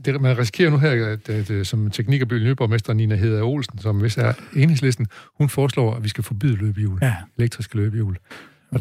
det, 0.04 0.20
man 0.20 0.38
risikerer 0.38 0.70
nu 0.70 0.78
her, 0.78 1.06
at, 1.06 1.28
at, 1.28 1.50
at 1.50 1.66
som 1.66 1.90
teknik- 1.90 2.22
og 2.22 2.28
byborgmester 2.28 2.92
Nina 2.92 3.14
Hedder 3.14 3.42
Olsen, 3.42 3.78
som 3.78 4.00
hvis 4.00 4.16
er 4.16 4.32
enhedslisten, 4.56 5.06
hun 5.38 5.48
foreslår, 5.48 5.94
at 5.94 6.04
vi 6.04 6.08
skal 6.08 6.24
forbyde 6.24 6.56
løbehjul, 6.56 6.98
ja. 7.02 7.14
elektriske 7.38 7.76
løbehjul. 7.76 8.16
Og, 8.70 8.80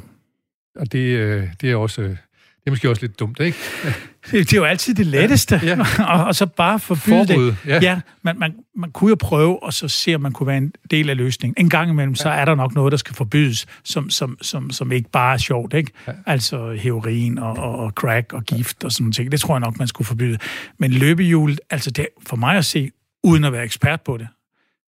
og 0.76 0.92
det, 0.92 1.00
øh, 1.00 1.48
det 1.62 1.72
er 1.72 1.76
også 1.76 2.16
det 2.64 2.68
er 2.68 2.72
måske 2.72 2.90
også 2.90 3.02
lidt 3.02 3.20
dumt, 3.20 3.40
ikke? 3.40 3.58
det 4.32 4.54
er 4.54 4.58
jo 4.58 4.64
altid 4.64 4.94
det 4.94 5.06
letteste, 5.06 5.60
ja, 5.64 5.68
ja. 5.68 6.04
og, 6.14 6.26
og 6.26 6.36
så 6.36 6.46
bare 6.46 6.80
forbyde 6.80 7.28
Forbud, 7.28 7.46
det. 7.46 7.58
Ja, 7.68 7.80
ja 7.82 8.00
man, 8.22 8.40
man, 8.40 8.54
man 8.76 8.92
kunne 8.92 9.10
jo 9.10 9.16
prøve, 9.20 9.64
og 9.64 9.74
så 9.74 9.88
se, 9.88 10.16
om 10.16 10.22
man 10.22 10.32
kunne 10.32 10.48
være 10.48 10.58
en 10.58 10.74
del 10.92 11.10
af 11.10 11.18
løsningen. 11.18 11.64
En 11.64 11.70
gang 11.70 11.90
imellem, 11.90 12.14
ja. 12.14 12.24
så 12.24 12.30
er 12.30 12.46
der 12.46 12.56
nok 12.56 12.76
noget, 12.76 12.92
der 12.92 12.98
skal 12.98 13.16
forbydes, 13.16 13.66
som, 13.84 14.10
som, 14.10 14.38
som, 14.42 14.72
som 14.72 14.92
ikke 14.92 15.10
bare 15.10 15.34
er 15.34 15.38
sjovt, 15.38 15.74
ikke? 15.74 15.92
Ja. 16.08 16.12
Altså 16.26 16.74
heroin 16.74 17.40
og, 17.40 17.58
og, 17.58 17.76
og 17.80 17.92
crack 17.92 18.34
og 18.34 18.44
gift 18.44 18.84
og 18.84 18.92
sådan 18.92 19.14
noget. 19.18 19.32
Det 19.32 19.40
tror 19.40 19.56
jeg 19.56 19.60
nok, 19.60 19.80
man 19.80 19.88
skulle 19.88 20.08
forbyde. 20.08 20.38
Men 20.78 20.92
løbehjul, 20.92 21.58
altså 21.70 21.92
det, 21.92 22.08
for 22.28 22.36
mig 22.36 22.58
at 22.58 22.66
se, 22.66 22.92
uden 23.24 23.44
at 23.44 23.54
være 23.54 23.64
ekspert 23.64 24.02
på 24.02 24.18
det, 24.18 24.28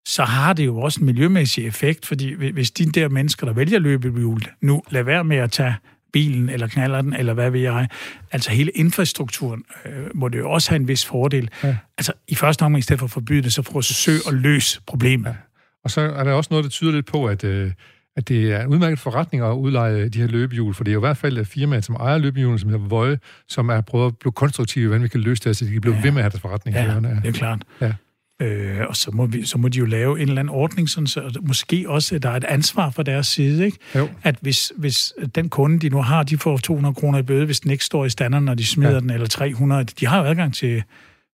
så 0.05 0.23
har 0.23 0.53
det 0.53 0.65
jo 0.65 0.79
også 0.79 0.99
en 0.99 1.05
miljømæssig 1.05 1.67
effekt, 1.67 2.05
fordi 2.05 2.51
hvis 2.51 2.71
de 2.71 2.85
der 2.85 3.09
mennesker, 3.09 3.45
der 3.45 3.53
vælger 3.53 3.79
løbehjul, 3.79 4.41
nu 4.61 4.83
lader 4.89 5.05
være 5.05 5.23
med 5.23 5.37
at 5.37 5.51
tage 5.51 5.75
bilen, 6.13 6.49
eller 6.49 6.67
knaller 6.67 7.01
den, 7.01 7.13
eller 7.13 7.33
hvad 7.33 7.49
ved 7.51 7.59
jeg. 7.59 7.87
Altså 8.31 8.51
hele 8.51 8.71
infrastrukturen 8.71 9.63
øh, 9.85 9.91
må 10.13 10.29
det 10.29 10.39
jo 10.39 10.51
også 10.51 10.69
have 10.69 10.79
en 10.79 10.87
vis 10.87 11.05
fordel. 11.05 11.49
Ja. 11.63 11.77
Altså 11.97 12.13
i 12.27 12.35
første 12.35 12.63
omgang, 12.63 12.79
i 12.79 12.81
stedet 12.81 12.99
for 12.99 13.05
at 13.05 13.11
forbyde 13.11 13.41
det, 13.41 13.53
så 13.53 13.61
forsøg 13.61 14.19
at 14.27 14.33
løse 14.33 14.81
problemet. 14.87 15.29
Ja. 15.29 15.35
Og 15.83 15.91
så 15.91 16.01
er 16.01 16.23
der 16.23 16.31
også 16.33 16.47
noget, 16.51 16.63
der 16.63 16.69
tyder 16.69 16.91
lidt 16.91 17.05
på, 17.05 17.25
at, 17.25 17.43
øh, 17.43 17.71
at 18.15 18.27
det 18.27 18.51
er 18.51 18.61
en 18.61 18.67
udmærket 18.67 18.99
forretning 18.99 19.43
at 19.43 19.51
udleje 19.51 20.09
de 20.09 20.19
her 20.19 20.27
løbehjul, 20.27 20.73
for 20.73 20.83
det 20.83 20.91
er 20.91 20.93
jo 20.93 20.99
i 20.99 21.07
hvert 21.07 21.17
fald 21.17 21.45
firmaet, 21.45 21.85
som 21.85 21.95
ejer 21.95 22.17
løbehjulene, 22.17 22.59
som 22.59 22.69
hedder 22.69 22.87
Vøje, 22.87 23.19
som 23.47 23.69
er 23.69 23.81
prøvet 23.81 24.07
at 24.07 24.17
blive 24.17 24.31
konstruktive, 24.31 24.87
hvordan 24.87 25.03
vi 25.03 25.07
kan 25.07 25.19
løse 25.19 25.43
det, 25.43 25.57
så 25.57 25.65
de 25.65 25.71
kan 25.71 25.81
blive 25.81 25.95
ja. 25.95 26.01
ved 26.01 26.11
med 26.11 26.17
at 26.19 26.23
have 26.23 26.29
deres 26.29 26.41
forretning. 26.41 26.77
Ja, 26.77 26.95
det 26.95 27.27
er 27.27 27.31
klart. 27.31 27.63
Ja. 27.81 27.93
Øh, 28.41 28.79
og 28.89 28.95
så 28.95 29.11
må, 29.11 29.25
vi, 29.25 29.45
så 29.45 29.57
må 29.57 29.67
de 29.67 29.79
jo 29.79 29.85
lave 29.85 30.21
en 30.21 30.27
eller 30.27 30.39
anden 30.39 30.55
ordning, 30.55 30.89
sådan, 30.89 31.07
så 31.07 31.39
måske 31.41 31.85
også, 31.87 32.19
der 32.19 32.29
er 32.29 32.35
et 32.35 32.43
ansvar 32.43 32.89
fra 32.89 33.03
deres 33.03 33.27
side. 33.27 33.65
Ikke? 33.65 33.77
Jo. 33.95 34.09
At 34.23 34.35
hvis, 34.41 34.71
hvis 34.77 35.13
den 35.35 35.49
kunde, 35.49 35.79
de 35.79 35.89
nu 35.89 36.01
har, 36.01 36.23
de 36.23 36.37
får 36.37 36.57
200 36.57 36.95
kroner 36.95 37.19
i 37.19 37.23
bøde, 37.23 37.45
hvis 37.45 37.59
den 37.59 37.71
ikke 37.71 37.85
står 37.85 38.05
i 38.05 38.09
standard, 38.09 38.43
når 38.43 38.53
de 38.53 38.65
smider 38.65 38.93
ja. 38.93 38.99
den, 38.99 39.09
eller 39.09 39.27
300. 39.27 39.83
De 39.83 40.07
har 40.07 40.19
jo 40.19 40.25
adgang 40.25 40.53
til, 40.53 40.83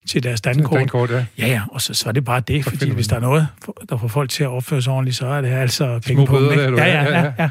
til 0.07 0.23
deres 0.23 0.41
dankort. 0.41 0.79
Dankort, 0.79 1.11
ja. 1.11 1.25
Ja, 1.37 1.47
ja, 1.47 1.61
og 1.71 1.81
så, 1.81 1.93
så 1.93 2.09
er 2.09 2.13
det 2.13 2.25
bare 2.25 2.39
det, 2.39 2.63
fordi 2.65 2.89
hvis 2.89 3.07
der 3.07 3.15
er 3.15 3.19
noget, 3.19 3.47
der 3.89 3.97
får 3.97 4.07
folk 4.07 4.29
til 4.29 4.43
at 4.43 4.49
opføre 4.49 4.81
sig 4.81 4.93
ordentligt, 4.93 5.17
så 5.17 5.27
er 5.27 5.41
det 5.41 5.49
altså 5.49 5.99
penge 5.99 6.25
på 6.25 6.39
dem. 6.39 6.49
Ja, 6.59 6.85
ja, 6.85 7.03
ja, 7.03 7.19
ja. 7.19 7.33
ja. 7.39 7.49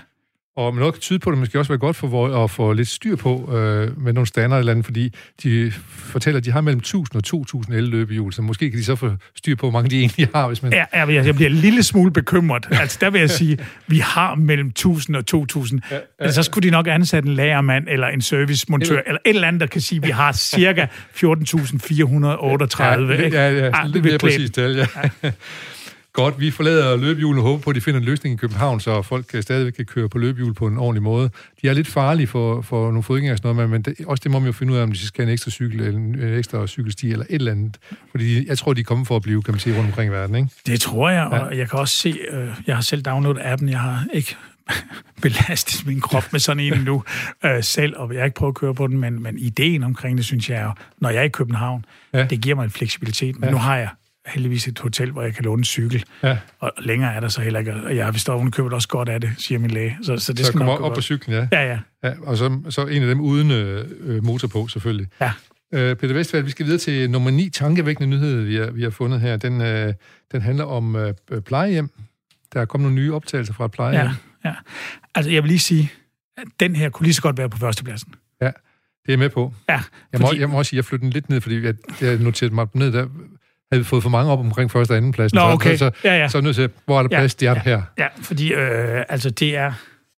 Og 0.58 0.74
noget 0.74 0.94
kan 0.94 1.00
tyde 1.00 1.18
på, 1.18 1.30
at 1.30 1.32
det 1.32 1.38
måske 1.38 1.58
også 1.58 1.72
være 1.72 1.78
godt 1.78 1.96
for 1.96 2.44
at 2.44 2.50
få 2.50 2.72
lidt 2.72 2.88
styr 2.88 3.16
på 3.16 3.56
øh, 3.56 4.02
med 4.02 4.12
nogle 4.12 4.26
standard 4.26 4.58
eller 4.58 4.72
andet, 4.72 4.84
fordi 4.84 5.14
de 5.42 5.72
fortæller, 5.88 6.38
at 6.38 6.44
de 6.44 6.52
har 6.52 6.60
mellem 6.60 6.78
1000 6.78 7.16
og 7.16 7.24
2000 7.24 7.74
el-løbehjul, 7.74 8.32
så 8.32 8.42
måske 8.42 8.70
kan 8.70 8.78
de 8.78 8.84
så 8.84 8.96
få 8.96 9.10
styr 9.36 9.56
på, 9.56 9.60
hvor 9.60 9.70
mange 9.70 9.90
de 9.90 10.00
egentlig 10.00 10.28
har. 10.34 10.46
Hvis 10.46 10.62
man... 10.62 10.72
Ja, 10.72 10.84
jeg, 10.92 11.26
jeg 11.26 11.34
bliver 11.34 11.50
en 11.50 11.56
lille 11.56 11.82
smule 11.82 12.10
bekymret. 12.10 12.68
Altså, 12.70 12.98
der 13.00 13.10
vil 13.10 13.18
jeg 13.18 13.30
sige, 13.30 13.52
at 13.52 13.64
vi 13.86 13.98
har 13.98 14.34
mellem 14.34 14.68
1000 14.68 15.16
og 15.16 15.26
2000. 15.26 15.80
Ja, 15.90 15.96
ja, 15.96 16.00
altså, 16.18 16.42
så 16.42 16.44
skulle 16.46 16.66
de 16.66 16.70
nok 16.70 16.86
ansætte 16.86 17.28
en 17.28 17.34
lagermand 17.34 17.84
eller 17.88 18.06
en 18.06 18.20
servicemontør, 18.20 18.88
eller, 18.88 19.02
eller 19.06 19.20
et 19.24 19.34
eller 19.34 19.48
andet, 19.48 19.60
der 19.60 19.66
kan 19.66 19.80
sige, 19.80 19.96
at 19.96 20.06
vi 20.06 20.10
har 20.10 20.32
cirka 20.32 20.86
14.438. 21.16 21.22
Ja, 21.22 23.28
ja, 23.28 23.30
ja, 23.50 23.64
ja, 23.64 23.86
lidt 23.86 24.04
mere 24.04 24.18
præcist 24.18 24.54
tal, 24.54 24.76
ja. 24.76 24.86
ja. 25.22 25.30
Godt, 26.18 26.40
vi 26.40 26.50
forlader 26.50 26.96
løbehjulene 26.96 27.42
og 27.42 27.46
håber 27.46 27.62
på, 27.62 27.70
at 27.70 27.76
de 27.76 27.80
finder 27.80 28.00
en 28.00 28.06
løsning 28.06 28.34
i 28.34 28.37
København, 28.37 28.80
så 28.80 29.02
folk 29.02 29.42
stadigvæk 29.42 29.72
kan 29.72 29.84
køre 29.84 30.08
på 30.08 30.18
løbehjul 30.18 30.54
på 30.54 30.66
en 30.66 30.78
ordentlig 30.78 31.02
måde. 31.02 31.30
De 31.62 31.68
er 31.68 31.72
lidt 31.72 31.88
farlige 31.88 32.26
for, 32.26 32.62
for 32.62 32.87
nogle 32.87 33.02
fodgængere 33.02 33.34
og 33.34 33.38
sådan 33.38 33.56
noget, 33.56 33.70
men 33.70 33.82
det, 33.82 33.94
også 34.06 34.22
det 34.22 34.30
må 34.30 34.38
man 34.38 34.46
jo 34.46 34.52
finde 34.52 34.72
ud 34.72 34.78
af, 34.78 34.82
om 34.82 34.92
de 34.92 35.06
skal 35.06 35.22
en 35.22 35.28
ekstra 35.28 35.50
cykel, 35.50 35.80
eller 35.80 35.98
en 35.98 36.38
ekstra 36.38 36.66
cykelsti, 36.66 37.12
eller 37.12 37.25
et 37.30 37.34
eller 37.34 37.52
andet. 37.52 37.78
Fordi 38.10 38.48
jeg 38.48 38.58
tror, 38.58 38.72
de 38.72 38.80
er 38.80 38.84
kommet 38.84 39.06
for 39.06 39.16
at 39.16 39.22
blive, 39.22 39.42
kan 39.42 39.54
man 39.54 39.60
sige, 39.60 39.76
rundt 39.76 39.87
omkring 39.87 40.10
i 40.10 40.12
verden, 40.12 40.37
ikke? 40.37 40.48
Det 40.66 40.80
tror 40.80 41.10
jeg, 41.10 41.25
og 41.25 41.52
ja. 41.52 41.58
jeg 41.58 41.70
kan 41.70 41.78
også 41.78 41.96
se, 41.96 42.18
øh, 42.30 42.48
jeg 42.66 42.75
har 42.75 42.82
selv 42.82 43.02
downloadet 43.02 43.40
appen, 43.44 43.68
jeg 43.68 43.80
har 43.80 44.04
ikke 44.12 44.37
belastet 45.22 45.87
min 45.87 46.00
krop 46.00 46.25
med 46.32 46.40
sådan 46.40 46.60
en 46.60 46.72
endnu 46.72 47.02
øh, 47.44 47.62
selv, 47.64 47.96
og 47.96 48.12
jeg 48.12 48.20
har 48.20 48.25
ikke 48.25 48.37
prøvet 48.37 48.52
at 48.52 48.56
køre 48.56 48.75
på 48.75 48.87
den, 48.87 48.98
men, 48.98 49.22
men 49.22 49.38
ideen 49.38 49.82
omkring 49.82 50.16
det, 50.16 50.25
synes 50.25 50.50
jeg, 50.50 50.72
når 50.98 51.10
jeg 51.10 51.18
er 51.18 51.25
i 51.25 51.28
København, 51.28 51.84
ja. 52.12 52.25
det 52.25 52.40
giver 52.40 52.56
mig 52.56 52.64
en 52.64 52.70
fleksibilitet. 52.70 53.38
Men 53.38 53.44
ja. 53.44 53.50
nu 53.50 53.58
har 53.58 53.76
jeg 53.76 53.88
heldigvis 54.28 54.68
et 54.68 54.78
hotel, 54.78 55.11
hvor 55.11 55.23
jeg 55.23 55.35
kan 55.35 55.44
låne 55.44 55.61
en 55.61 55.64
cykel. 55.64 56.04
Ja. 56.23 56.38
Og 56.58 56.73
længere 56.78 57.14
er 57.14 57.20
der 57.20 57.28
så 57.28 57.40
heller 57.40 57.61
ikke. 57.61 57.75
Og 57.75 57.97
jeg 57.97 58.12
vil 58.12 58.20
stå 58.20 58.50
købet 58.50 58.73
også 58.73 58.88
godt 58.88 59.08
af 59.08 59.20
det, 59.20 59.30
siger 59.38 59.58
min 59.58 59.70
læge. 59.70 59.99
Så, 60.02 60.16
så 60.16 60.32
det 60.32 60.47
så 60.47 60.52
skal 60.52 60.58
nok 60.58 60.80
op 60.80 60.94
på 60.94 61.00
cyklen, 61.00 61.37
ja. 61.37 61.49
Ja, 61.52 61.68
ja. 61.68 61.78
ja 62.04 62.12
og 62.23 62.37
så, 62.37 62.61
så 62.68 62.87
en 62.87 63.02
af 63.02 63.08
dem 63.08 63.20
uden 63.20 63.50
øh, 63.50 64.25
motor 64.25 64.49
på, 64.49 64.68
selvfølgelig. 64.68 65.06
Ja. 65.20 65.32
Øh, 65.75 65.97
Peter 65.97 66.14
Vestfald, 66.14 66.44
vi 66.44 66.50
skal 66.50 66.66
videre 66.66 66.78
til 66.78 67.11
nummer 67.11 67.30
9 67.30 67.50
tankevækkende 67.50 68.16
nyhed, 68.16 68.40
vi 68.40 68.56
har, 68.56 68.70
vi 68.70 68.82
har 68.82 68.90
fundet 68.90 69.20
her. 69.20 69.37
Den, 69.37 69.61
øh, 69.61 69.94
den 70.32 70.42
handler 70.42 70.64
om 70.64 70.97
øh, 70.97 71.14
plejehjem. 71.47 71.90
Der 72.52 72.61
er 72.61 72.64
kommet 72.64 72.90
nogle 72.90 73.02
nye 73.02 73.14
optagelser 73.14 73.54
fra 73.54 73.64
et 73.64 73.70
plejehjem. 73.70 74.06
Ja, 74.06 74.49
ja. 74.49 74.54
Altså, 75.14 75.30
jeg 75.30 75.42
vil 75.42 75.49
lige 75.49 75.58
sige, 75.58 75.92
at 76.37 76.47
den 76.61 76.76
her 76.76 76.90
kunne 76.90 77.04
lige 77.04 77.14
så 77.14 77.23
godt 77.23 77.38
være 77.38 77.50
på 77.50 77.58
førstepladsen. 77.58 78.14
Ja, 78.40 78.47
det 78.47 78.52
er 79.08 79.12
jeg 79.12 79.18
med 79.18 79.28
på. 79.28 79.54
Ja, 79.68 79.80
jeg, 80.12 80.20
må, 80.20 80.32
jeg 80.38 80.50
må 80.50 80.58
også 80.58 80.68
sige, 80.68 80.78
at 80.78 80.82
jeg 80.82 80.85
flyttede 80.85 81.06
den 81.06 81.12
lidt 81.12 81.28
ned, 81.28 81.40
fordi 81.40 81.64
jeg, 81.64 81.75
jeg 82.00 82.18
noterede 82.18 82.54
mig 82.54 82.66
ned 82.75 82.92
der 82.92 83.06
havde 83.72 83.80
vi 83.80 83.84
fået 83.84 84.02
for 84.02 84.10
mange 84.10 84.32
op 84.32 84.38
omkring 84.38 84.70
første 84.70 84.92
og 84.92 84.96
anden 84.96 85.12
plads. 85.12 85.34
Nå, 85.34 85.40
okay. 85.40 85.76
Så, 85.76 85.90
ja, 86.04 86.18
ja. 86.18 86.28
så 86.28 86.38
er 86.38 86.42
nødt 86.42 86.56
til, 86.56 86.70
hvor 86.84 86.98
er 86.98 87.02
der 87.02 87.08
plads, 87.08 87.37
ja, 87.42 87.46
de 87.46 87.50
er 87.50 87.54
ja, 87.54 87.76
her. 87.76 87.82
Ja, 87.98 88.08
fordi 88.22 88.52
øh, 88.52 89.04
altså, 89.08 89.30
det 89.30 89.56
er, 89.56 89.72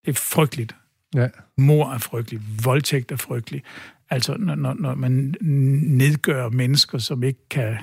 det 0.04 0.10
er 0.10 0.20
frygteligt. 0.20 0.74
Ja. 1.14 1.28
Mor 1.58 1.92
er 1.92 1.98
frygtelig. 1.98 2.40
Voldtægt 2.64 3.12
er 3.12 3.16
frygtelig. 3.16 3.62
Altså, 4.10 4.36
når, 4.38 4.54
når, 4.54 4.74
når 4.78 4.94
man 4.94 5.34
nedgør 5.40 6.48
mennesker, 6.48 6.98
som 6.98 7.22
ikke 7.22 7.48
kan, 7.50 7.76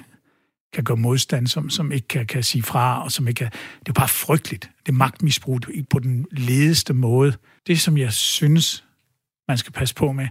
kan 0.73 0.83
gøre 0.83 0.97
modstand, 0.97 1.47
som, 1.47 1.69
som 1.69 1.91
ikke 1.91 2.07
kan, 2.07 2.25
kan 2.25 2.43
sige 2.43 2.63
fra, 2.63 3.03
og 3.03 3.11
som 3.11 3.27
ikke 3.27 3.39
kan... 3.39 3.49
Det 3.79 3.89
er 3.89 3.93
bare 3.93 4.07
frygteligt. 4.07 4.69
Det 4.85 4.91
er 4.91 4.95
magtmisbrug 4.95 5.59
på 5.89 5.99
den 5.99 6.25
ledeste 6.31 6.93
måde. 6.93 7.33
Det, 7.67 7.79
som 7.79 7.97
jeg 7.97 8.13
synes, 8.13 8.85
man 9.47 9.57
skal 9.57 9.73
passe 9.73 9.95
på 9.95 10.11
med. 10.11 10.27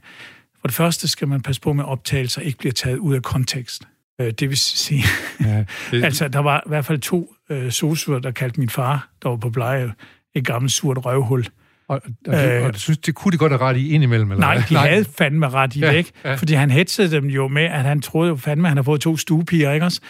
For 0.61 0.69
det 0.69 0.75
første 0.75 1.09
skal 1.09 1.29
man 1.29 1.41
passe 1.41 1.61
på 1.61 1.73
med, 1.73 1.85
at 1.85 1.89
optagelser 1.89 2.41
ikke 2.41 2.59
bliver 2.59 2.73
taget 2.73 2.99
ud 2.99 3.15
af 3.15 3.23
kontekst. 3.23 3.89
Øh, 4.21 4.33
det 4.33 4.49
vil 4.49 4.59
sige, 4.59 5.05
ja, 5.41 5.65
det... 5.91 6.05
altså 6.09 6.29
der 6.29 6.39
var 6.39 6.63
i 6.67 6.69
hvert 6.69 6.85
fald 6.85 6.99
to 6.99 7.35
øh, 7.51 7.73
sosuer, 7.73 8.19
der 8.19 8.31
kaldte 8.31 8.61
min 8.61 8.69
far, 8.69 9.09
der 9.23 9.29
var 9.29 9.37
på 9.37 9.51
pleje, 9.51 9.93
et 10.35 10.47
gammelt 10.47 10.73
surt 10.73 11.05
røvhul. 11.05 11.45
Og, 11.89 12.01
og, 12.29 12.47
øh, 12.47 12.67
og 12.67 12.75
synes, 12.75 12.99
det 12.99 13.15
kunne 13.15 13.33
de 13.33 13.39
godt 13.39 13.53
have 13.53 13.61
ret 13.61 13.77
i 13.77 13.93
indimellem? 13.93 14.31
Eller 14.31 14.41
nej, 14.41 14.63
de 14.69 14.75
nej. 14.75 14.89
havde 14.89 15.05
fandme 15.19 15.49
ret 15.49 15.77
i 15.77 15.81
ja, 15.81 15.93
væk, 15.93 16.11
ja. 16.25 16.35
fordi 16.35 16.55
han 16.55 16.71
hetsede 16.71 17.11
dem 17.11 17.25
jo 17.25 17.49
med, 17.49 17.63
at 17.63 17.85
han 17.85 18.01
troede 18.01 18.29
jo 18.29 18.37
fandme, 18.37 18.69
at 18.69 18.71
han 18.71 18.77
havde 18.77 18.85
fået 18.85 19.01
to 19.01 19.17
stuepiger, 19.17 19.73
ikke 19.73 19.87
også? 19.87 20.01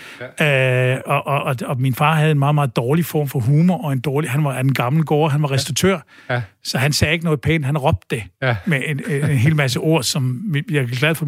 Ja. 0.41 0.95
Øh, 0.95 1.01
og, 1.07 1.27
og, 1.27 1.43
og, 1.43 1.57
og 1.65 1.81
min 1.81 1.95
far 1.95 2.15
havde 2.15 2.31
en 2.31 2.39
meget, 2.39 2.55
meget 2.55 2.77
dårlig 2.77 3.05
form 3.05 3.29
for 3.29 3.39
humor, 3.41 3.85
og 3.85 3.93
en 3.93 4.01
dårlig, 4.01 4.31
han 4.31 4.45
var 4.45 4.59
en 4.59 4.75
gammel 4.75 5.05
gård, 5.05 5.31
han 5.31 5.43
var 5.43 5.51
restauratør, 5.51 5.99
ja. 6.29 6.35
Ja. 6.35 6.43
så 6.65 6.79
han 6.79 6.93
sagde 6.93 7.13
ikke 7.13 7.25
noget 7.25 7.41
pænt, 7.41 7.67
han 7.67 7.79
råbte 7.79 8.07
det 8.11 8.23
ja. 8.43 8.57
med 8.67 8.83
en, 8.87 9.01
en, 9.09 9.31
en 9.31 9.37
hel 9.37 9.57
masse 9.57 9.81
ord, 9.81 10.03
som 10.03 10.55
jeg 10.71 10.83
er 10.83 10.87
glad 10.87 11.15
for, 11.15 11.27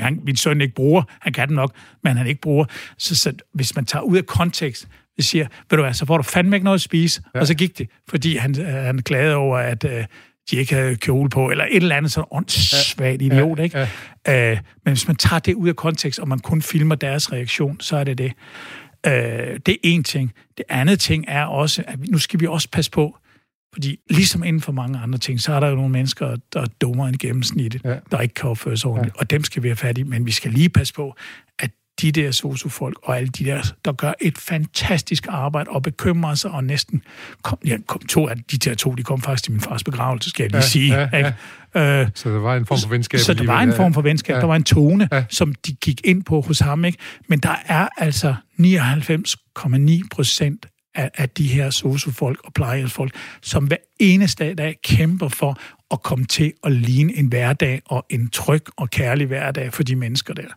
han, 0.00 0.20
min 0.24 0.36
søn 0.36 0.60
ikke 0.60 0.74
bruger. 0.74 1.02
Han 1.20 1.32
kan 1.32 1.48
det 1.48 1.56
nok, 1.56 1.72
men 2.04 2.16
han 2.16 2.26
ikke 2.26 2.40
bruger. 2.40 2.64
Så, 2.98 3.16
så 3.16 3.32
hvis 3.52 3.76
man 3.76 3.84
tager 3.84 4.02
ud 4.02 4.16
af 4.16 4.26
kontekst, 4.26 4.88
siger, 5.22 5.46
ved 5.70 5.76
du 5.76 5.82
hvad, 5.82 5.94
så 5.94 6.06
får 6.06 6.16
du 6.16 6.22
fandme 6.22 6.56
ikke 6.56 6.64
noget 6.64 6.78
at 6.78 6.80
spise. 6.80 7.22
Ja. 7.34 7.40
Og 7.40 7.46
så 7.46 7.54
gik 7.54 7.78
det, 7.78 7.88
fordi 8.08 8.36
han, 8.36 8.54
han 8.64 8.98
klagede 8.98 9.34
over, 9.34 9.58
at 9.58 9.84
øh, 9.84 10.04
de 10.50 10.56
ikke 10.56 10.74
havde 10.74 10.96
kjole 10.96 11.30
på, 11.30 11.50
eller 11.50 11.64
et 11.64 11.76
eller 11.76 11.96
andet 11.96 12.12
sådan 12.12 12.28
åndssvagt 12.30 13.22
ja. 13.22 13.26
idiot, 13.26 13.58
ja. 13.58 13.62
ikke? 13.62 13.88
Ja. 14.26 14.50
Øh, 14.50 14.58
men 14.84 14.92
hvis 14.92 15.06
man 15.06 15.16
tager 15.16 15.40
det 15.40 15.54
ud 15.54 15.68
af 15.68 15.76
kontekst, 15.76 16.20
og 16.20 16.28
man 16.28 16.38
kun 16.38 16.62
filmer 16.62 16.94
deres 16.94 17.32
reaktion, 17.32 17.80
så 17.80 17.96
er 17.96 18.04
det 18.04 18.18
det. 18.18 18.32
Øh, 19.06 19.12
det 19.66 19.68
er 19.68 19.78
en 19.82 20.04
ting. 20.04 20.32
Det 20.56 20.64
andet 20.68 21.00
ting 21.00 21.24
er 21.28 21.44
også, 21.44 21.82
at 21.86 21.98
nu 22.08 22.18
skal 22.18 22.40
vi 22.40 22.46
også 22.46 22.68
passe 22.72 22.90
på, 22.90 23.18
fordi 23.72 23.98
ligesom 24.10 24.44
inden 24.44 24.62
for 24.62 24.72
mange 24.72 24.98
andre 24.98 25.18
ting, 25.18 25.40
så 25.40 25.52
er 25.52 25.60
der 25.60 25.68
jo 25.68 25.74
nogle 25.74 25.90
mennesker, 25.90 26.36
der 26.52 26.60
er 26.60 26.66
dummere 26.80 27.08
end 27.08 27.16
gennemsnittet, 27.16 27.84
ja. 27.84 27.96
der 28.10 28.20
ikke 28.20 28.34
kan 28.34 28.50
opføre 28.50 28.76
sig 28.76 28.90
ordentligt, 28.90 29.16
ja. 29.16 29.20
og 29.20 29.30
dem 29.30 29.44
skal 29.44 29.62
vi 29.62 29.68
have 29.68 29.76
fat 29.76 29.98
i, 29.98 30.02
men 30.02 30.26
vi 30.26 30.30
skal 30.30 30.50
lige 30.50 30.68
passe 30.68 30.94
på, 30.94 31.16
at 31.58 31.70
de 32.02 32.12
der 32.12 32.30
sociofolk 32.30 32.96
og 33.02 33.16
alle 33.16 33.28
de 33.28 33.44
der, 33.44 33.62
der 33.84 33.92
gør 33.92 34.12
et 34.20 34.38
fantastisk 34.38 35.26
arbejde 35.28 35.70
og 35.70 35.82
bekymrer 35.82 36.34
sig 36.34 36.50
og 36.50 36.64
næsten 36.64 37.02
kom, 37.42 37.58
ja, 37.66 37.76
kom, 37.86 38.00
to 38.00 38.28
af 38.28 38.36
de 38.36 38.58
der 38.58 38.74
to, 38.74 38.94
de 38.94 39.02
kom 39.02 39.20
faktisk 39.20 39.44
til 39.44 39.52
min 39.52 39.60
fars 39.60 39.84
begravelse, 39.84 40.30
skal 40.30 40.42
jeg 40.42 40.50
lige 40.50 40.62
ja, 40.62 40.66
sige. 40.66 40.94
Ja, 40.94 41.16
ikke? 41.16 41.34
Ja. 41.74 42.00
Øh, 42.00 42.08
så 42.14 42.30
der 42.30 42.38
var 42.38 42.56
en 42.56 42.66
form 42.66 42.78
for 42.78 42.88
venskab. 42.88 43.20
Så 43.20 43.34
der 43.34 43.46
var 43.46 43.60
en 43.60 43.72
form 43.72 43.94
for 43.94 44.02
venskab. 44.02 44.34
Ja. 44.34 44.40
Der 44.40 44.46
var 44.46 44.56
en 44.56 44.64
tone, 44.64 45.08
ja. 45.12 45.24
som 45.30 45.54
de 45.54 45.72
gik 45.72 46.00
ind 46.04 46.22
på 46.22 46.40
hos 46.40 46.58
ham. 46.58 46.84
Ikke? 46.84 46.98
Men 47.28 47.38
der 47.38 47.56
er 47.66 47.88
altså 47.96 48.34
99,9 48.60 50.08
procent 50.10 50.66
af, 50.94 51.10
af 51.14 51.28
de 51.28 51.48
her 51.48 51.70
sociofolk 51.70 52.40
og 52.44 52.52
plejehjemsfolk, 52.52 53.14
som 53.42 53.64
hver 53.66 53.76
eneste 54.00 54.54
dag 54.54 54.76
kæmper 54.84 55.28
for 55.28 55.58
at 55.90 56.02
komme 56.02 56.24
til 56.24 56.52
at 56.64 56.72
ligne 56.72 57.16
en 57.16 57.26
hverdag 57.26 57.82
og 57.86 58.06
en 58.10 58.30
tryg 58.30 58.64
og 58.76 58.90
kærlig 58.90 59.26
hverdag 59.26 59.72
for 59.72 59.82
de 59.82 59.96
mennesker 59.96 60.34
der. 60.34 60.48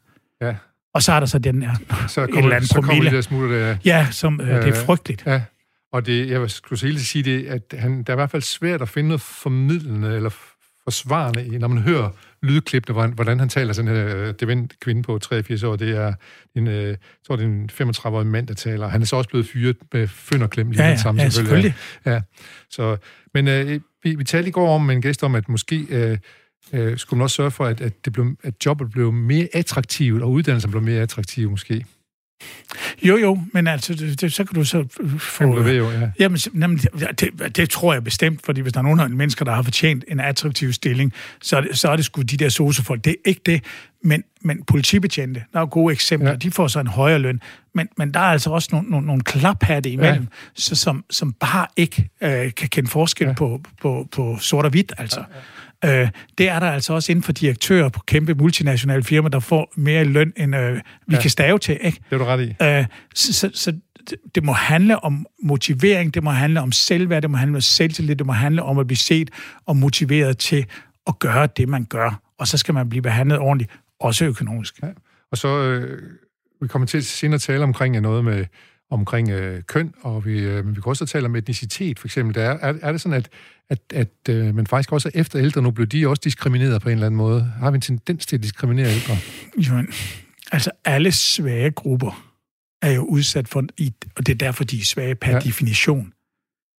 Ja. 0.41 0.56
Og 0.98 1.04
så 1.04 1.12
er 1.12 1.20
der 1.20 1.27
så 1.27 1.39
den 1.39 1.62
her 1.62 1.75
så 2.08 2.22
kommer, 2.25 2.42
eller 2.42 2.56
anden 2.56 2.68
så 2.68 2.82
kommer 2.82 3.04
de 3.04 3.16
der 3.16 3.22
smutter 3.22 3.58
der. 3.58 3.77
Ja, 3.86 4.08
som, 4.12 4.42
øh, 4.42 4.48
det 4.48 4.68
er 4.68 4.86
frygteligt. 4.86 5.24
Ja. 5.25 5.42
Og 5.94 6.06
det, 6.06 6.30
jeg 6.30 6.50
skulle 6.51 6.82
helt 6.82 7.01
sige 7.01 7.24
det, 7.24 7.46
at 7.46 7.62
han, 7.80 8.04
der 8.04 8.13
er 8.13 8.16
i 8.16 8.20
hvert 8.20 8.32
fald 8.32 8.42
svært 8.42 8.82
at 8.82 8.89
finde 8.89 9.08
noget 9.08 9.22
formidlende 9.22 10.16
eller 10.16 10.30
forsvarende, 10.84 11.60
når 11.60 11.68
man 11.68 11.77
hører 11.77 12.10
lydklippene, 12.44 13.08
hvordan 13.08 13.39
han 13.39 13.50
taler 13.50 13.74
sådan 13.74 13.92
her 13.92 14.18
øh, 14.18 14.34
dement 14.39 14.80
kvinde 14.80 15.04
på 15.04 15.20
83 15.20 15.63
år. 15.63 15.75
Det 15.75 15.98
er 15.98 16.13
en, 16.56 16.68
øh, 16.68 16.88
jeg 16.88 16.98
tror, 17.27 17.36
det 17.36 17.44
er 17.44 17.48
en 17.48 17.70
35-årig 17.82 18.27
mand, 18.27 18.48
der 18.48 18.54
taler. 18.54 18.88
Han 18.88 19.01
er 19.01 19.06
så 19.06 19.16
også 19.16 19.30
blevet 19.30 19.48
fyret 19.48 19.77
med 19.94 20.08
fønderklem 20.08 20.72
lige 20.72 20.84
ja, 20.84 20.89
ja, 20.89 20.98
sammen, 20.98 21.24
ja, 21.24 21.30
selvfølgelig. 21.30 21.75
Ja. 22.06 22.22
Så, 22.70 22.98
men 23.34 23.48
øh, 23.48 23.80
vi, 24.04 24.16
vi 24.16 24.24
talte 24.24 24.50
i 24.50 24.51
går 24.51 24.75
om 24.75 24.82
med 24.82 24.96
en 24.96 25.01
gæst 25.01 25.24
om, 25.24 25.36
at 25.36 25.50
måske 25.50 25.86
øh, 25.89 26.18
øh, 26.74 26.98
skulle 26.98 27.18
man 27.18 27.24
også 27.24 27.36
sørge 27.36 27.52
for, 27.52 27.66
at, 27.66 27.82
at, 27.82 28.06
det 28.06 28.14
blev, 28.14 28.36
at 28.44 28.54
jobbet 28.66 28.92
blev 28.92 29.12
mere 29.12 29.48
attraktivt, 29.54 30.24
og 30.24 30.32
uddannelsen 30.32 30.72
blev 30.72 30.84
mere 30.84 31.02
attraktiv 31.02 31.50
måske. 31.50 31.86
Jo, 33.04 33.18
jo, 33.18 33.40
men 33.54 33.68
altså, 33.68 33.94
det, 33.94 34.34
så 34.34 34.44
kan 34.44 34.56
du 34.56 34.64
så 34.64 34.86
få... 35.20 35.62
Ved 35.62 35.78
jo, 35.78 35.92
ja. 35.92 36.12
Jamen, 36.20 36.38
jamen 36.54 36.78
det, 37.20 37.58
det 37.58 37.70
tror 37.70 37.94
jeg 37.94 38.04
bestemt, 38.04 38.46
fordi 38.46 38.62
hvis 38.62 38.74
der 38.74 38.80
er 38.80 38.84
nogen 38.84 39.18
mennesker, 39.18 39.46
der 39.46 39.52
har 39.52 39.62
fortjent 39.62 40.06
en 40.08 40.20
attraktiv 40.20 40.74
stilling, 40.74 41.14
så 41.42 41.58
er 41.58 41.62
det, 41.62 41.78
så 41.78 41.90
er 41.90 41.96
det 41.96 42.06
sgu 42.06 42.22
de 42.22 42.38
der 42.38 42.50
sosefolk. 42.50 43.04
Det 43.04 43.12
er 43.12 43.30
ikke 43.30 43.42
det, 43.46 43.64
men, 44.04 44.24
men 44.42 44.63
politibetjente, 44.63 45.44
der 45.54 45.60
er 45.60 45.66
gode 45.66 45.94
eksempler, 45.94 46.30
ja. 46.30 46.36
de 46.36 46.51
får 46.51 46.68
så 46.68 46.80
en 46.80 46.88
højere 46.88 47.20
løn, 47.20 47.42
men, 47.74 47.88
men 47.98 48.13
der 48.13 48.20
er 48.20 48.24
altså 48.24 48.50
også 48.50 48.70
nogle, 48.72 48.89
nogle, 48.89 49.08
nogle 49.08 49.22
klaphatte 49.22 49.89
imellem, 49.89 50.22
ja. 50.22 50.27
så, 50.56 50.75
som, 50.75 51.06
som 51.10 51.34
bare 51.34 51.68
ikke 51.77 52.10
øh, 52.22 52.54
kan 52.54 52.70
kende 52.70 52.89
forskel 52.89 53.27
ja. 53.27 53.34
på, 53.34 53.62
på, 53.82 54.08
på 54.12 54.38
sort 54.39 54.66
og 54.66 54.72
hvidt, 54.72 54.94
altså. 54.98 55.20
Ja, 55.20 55.25
ja. 55.89 56.01
Øh, 56.01 56.10
det 56.38 56.50
er 56.50 56.60
der 56.60 56.72
altså 56.72 56.94
også 56.94 57.12
inden 57.12 57.24
for 57.24 57.32
direktører 57.32 57.89
på 57.89 58.00
kæmpe 58.08 58.34
multinationale 58.34 59.04
firmaer, 59.04 59.30
der 59.30 59.39
får 59.39 59.74
mere 59.75 60.04
løn, 60.04 60.34
end 60.38 60.56
øh, 60.56 60.74
vi 61.08 61.16
ja. 61.16 61.22
kan 61.22 61.30
stave 61.30 61.60
til. 61.60 61.77
Ikke? 61.82 62.00
Det 62.10 62.16
er 62.16 62.18
du 62.18 62.25
ret 62.25 62.42
i. 62.42 62.63
Øh, 62.63 62.86
så, 63.16 63.34
så, 63.34 63.50
så 63.54 63.74
det 64.36 64.44
må 64.44 64.54
handle 64.54 65.04
om 65.04 65.25
motivering, 65.44 66.13
det 66.13 66.24
må 66.24 66.30
handle 66.30 66.62
om 66.62 66.72
selvværd, 66.72 67.22
det 67.22 67.30
må 67.30 67.38
handle 67.38 67.56
om 67.56 67.62
selvtillid, 67.62 68.16
det 68.16 68.25
må 68.25 68.34
handle 68.34 68.63
om 68.63 68.80
at 68.80 68.88
blive 68.88 68.98
set 68.98 69.30
og 69.66 69.77
motiveret 69.77 70.38
til 70.38 70.66
at 71.08 71.20
gøre 71.20 71.48
det, 71.58 71.70
man 71.70 71.86
gør. 71.86 72.22
Og 72.39 72.48
så 72.48 72.58
skal 72.58 72.74
man 72.74 72.89
blive 72.89 73.01
behandlet 73.01 73.39
ordentligt, 73.39 73.72
også 74.00 74.25
økonomisk. 74.25 74.82
Ja. 74.84 74.88
Og 75.32 75.38
så, 75.38 75.48
øh, 75.48 76.04
vi 76.62 76.68
kommer 76.68 76.86
til 76.86 77.04
senere 77.04 77.36
at 77.36 77.42
tale 77.42 77.63
omkring 77.63 78.01
noget 78.01 78.25
med 78.25 78.46
omkring 78.89 79.30
øh, 79.30 79.63
køn, 79.63 79.94
og 80.01 80.25
vi, 80.25 80.39
øh, 80.39 80.66
men 80.66 80.75
vi 80.75 80.82
kan 80.82 80.89
også 80.89 81.06
tale 81.06 81.25
om 81.25 81.36
etnicitet, 81.36 82.00
for 82.00 82.08
eksempel. 82.08 82.36
Der 82.36 82.42
er, 82.42 82.58
er, 82.62 82.74
er 82.82 82.92
det 82.92 83.01
sådan, 83.01 83.18
at, 83.18 83.30
at, 83.70 83.80
at 83.94 84.30
øh, 84.30 84.56
man 84.56 84.68
faktisk 84.68 84.92
også 84.92 85.12
efter 85.13 85.39
ældre 85.39 85.62
nu, 85.62 85.72
bliver 85.72 85.88
de 85.88 86.08
også 86.08 86.22
diskrimineret 86.24 86.82
på 86.82 86.89
en 86.89 86.94
eller 86.94 87.06
anden 87.06 87.18
måde? 87.18 87.42
Har 87.60 87.72
vi 87.72 87.75
en 87.75 87.82
tendens 87.82 88.25
til 88.25 88.36
at 88.36 88.44
diskriminere 88.44 88.88
ældre? 88.88 89.18
Jo, 89.58 89.84
altså 90.51 90.72
alle 90.86 91.12
svage 91.12 91.72
grupper 91.72 92.34
er 92.82 92.92
jo 92.92 93.04
udsat 93.04 93.48
for, 93.48 93.60
og 94.16 94.25
det 94.27 94.30
er 94.30 94.38
derfor, 94.38 94.63
de 94.63 94.80
er 94.80 94.86
svage 94.86 95.16
per 95.16 95.32
ja. 95.32 95.39
definition. 95.39 96.13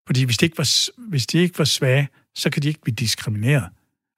Fordi 0.07 0.25
hvis 0.25 0.39
de, 0.39 0.47
ikke 0.47 0.59
var, 0.59 0.69
hvis 1.09 1.27
de 1.27 1.39
ikke 1.39 1.59
var 1.59 1.65
svage, 1.65 2.09
så 2.35 2.51
kan 2.51 2.63
de 2.63 2.69
ikke 2.69 2.81
blive 2.81 2.95
diskrimineret. 2.95 3.65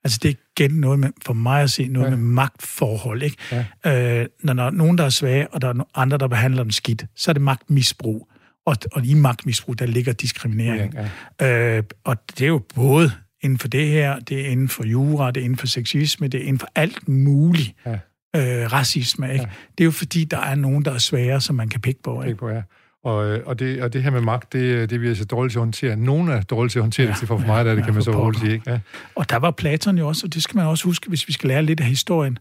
Altså 0.04 0.18
det 0.22 0.30
er 0.30 0.34
igen 0.56 0.80
noget 0.80 0.98
med, 0.98 1.10
for 1.24 1.32
mig 1.32 1.62
at 1.62 1.70
se, 1.70 1.88
noget 1.88 2.10
ja. 2.10 2.16
med 2.16 2.18
magtforhold. 2.18 3.22
Ikke? 3.22 3.36
Ja. 3.84 4.20
Øh, 4.20 4.26
når 4.42 4.52
der 4.52 4.62
er 4.62 4.70
nogen, 4.70 4.98
der 4.98 5.04
er 5.04 5.08
svage, 5.08 5.48
og 5.48 5.62
der 5.62 5.68
er 5.68 5.84
andre, 5.94 6.18
der 6.18 6.28
behandler 6.28 6.62
dem 6.62 6.70
skidt, 6.70 7.06
så 7.16 7.30
er 7.30 7.32
det 7.32 7.42
magtmisbrug. 7.42 8.28
Og, 8.66 8.76
og 8.92 9.04
i 9.04 9.14
magtmisbrug, 9.14 9.78
der 9.78 9.86
ligger 9.86 10.12
diskriminering. 10.12 10.94
Ja, 10.94 11.08
ja. 11.40 11.76
Øh, 11.76 11.82
og 12.04 12.16
det 12.28 12.42
er 12.42 12.48
jo 12.48 12.62
både 12.74 13.12
inden 13.42 13.58
for 13.58 13.68
det 13.68 13.88
her, 13.88 14.18
det 14.18 14.40
er 14.40 14.50
inden 14.50 14.68
for 14.68 14.86
jura, 14.86 15.30
det 15.30 15.40
er 15.40 15.44
inden 15.44 15.58
for 15.58 15.66
sexisme, 15.66 16.28
det 16.28 16.40
er 16.40 16.44
inden 16.44 16.58
for 16.58 16.68
alt 16.74 17.08
muligt. 17.08 17.74
Ja. 17.86 17.98
Øh, 18.36 18.72
racisme, 18.72 19.32
ikke? 19.32 19.44
Ja. 19.44 19.50
Det 19.78 19.84
er 19.84 19.84
jo 19.84 19.90
fordi, 19.90 20.24
der 20.24 20.38
er 20.38 20.54
nogen, 20.54 20.84
der 20.84 20.92
er 20.92 20.98
svære, 20.98 21.40
som 21.40 21.56
man 21.56 21.68
kan 21.68 21.80
pikke 21.80 22.02
på. 22.02 22.22
Ikke? 22.22 22.26
Pikke 22.26 22.38
på, 22.38 22.48
ja. 22.48 22.62
Og, 23.04 23.26
øh, 23.28 23.46
og, 23.46 23.58
det, 23.58 23.82
og 23.82 23.92
det 23.92 24.02
her 24.02 24.10
med 24.10 24.20
magt, 24.20 24.52
det, 24.52 24.90
det 24.90 24.96
er 24.96 25.00
vi 25.00 25.08
altså 25.08 25.24
dårligt 25.24 25.52
til 25.52 25.58
at 25.58 25.60
håndtere. 25.60 25.96
Nogle 25.96 26.32
er 26.32 26.42
dårligt 26.42 26.72
til 26.72 26.78
at 26.78 26.82
håndtere 26.82 27.06
ja, 27.06 27.14
det, 27.20 27.28
for 27.28 27.38
mig 27.38 27.64
der, 27.64 27.70
det 27.70 27.80
ja, 27.80 27.84
kan 27.84 27.94
man 27.94 28.02
så 28.02 28.24
roligt 28.24 28.40
sige. 28.40 28.52
Ikke? 28.52 28.70
Ja. 28.70 28.80
Og 29.14 29.30
der 29.30 29.36
var 29.36 29.50
Platon 29.50 29.98
jo 29.98 30.08
også, 30.08 30.26
og 30.26 30.34
det 30.34 30.42
skal 30.42 30.56
man 30.56 30.66
også 30.66 30.84
huske, 30.84 31.08
hvis 31.08 31.28
vi 31.28 31.32
skal 31.32 31.48
lære 31.48 31.62
lidt 31.62 31.80
af 31.80 31.86
historien, 31.86 32.38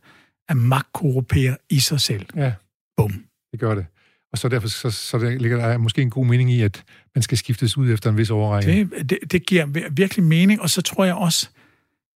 at 0.50 0.58
magt 0.58 0.94
korrumperer 0.94 1.56
i 1.70 1.80
sig 1.80 2.02
selv. 2.02 2.26
Ja. 2.36 2.54
Bum. 2.98 3.24
Det 3.52 3.60
gør 3.60 3.76
det. 3.76 3.86
Og 4.32 4.38
så 4.38 4.50
derfor 4.50 4.68
så, 4.68 4.92
så 4.92 5.18
der 5.18 5.30
ligger 5.30 5.58
der 5.58 5.78
måske 5.78 6.02
en 6.02 6.10
god 6.10 6.26
mening 6.26 6.52
i, 6.52 6.62
at 6.62 6.84
man 7.16 7.22
skal 7.22 7.38
skiftes 7.38 7.78
ud 7.78 7.92
efter 7.94 8.10
en 8.10 8.18
vis 8.18 8.30
overrække. 8.30 8.90
Det, 8.92 9.10
det, 9.10 9.32
det 9.32 9.46
giver 9.46 9.90
virkelig 9.92 10.26
mening, 10.26 10.62
og 10.62 10.70
så 10.70 10.82
tror 10.82 11.06
jeg 11.06 11.16
også, 11.16 11.50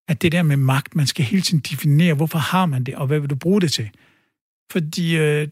at 0.07 0.21
det 0.21 0.31
der 0.31 0.43
med 0.43 0.57
magt, 0.57 0.95
man 0.95 1.07
skal 1.07 1.25
hele 1.25 1.41
tiden 1.41 1.59
definere, 1.59 2.13
hvorfor 2.13 2.39
har 2.39 2.65
man 2.65 2.83
det, 2.83 2.95
og 2.95 3.07
hvad 3.07 3.19
vil 3.19 3.29
du 3.29 3.35
bruge 3.35 3.61
det 3.61 3.71
til? 3.71 3.89
Fordi 4.71 5.17
øh, 5.17 5.47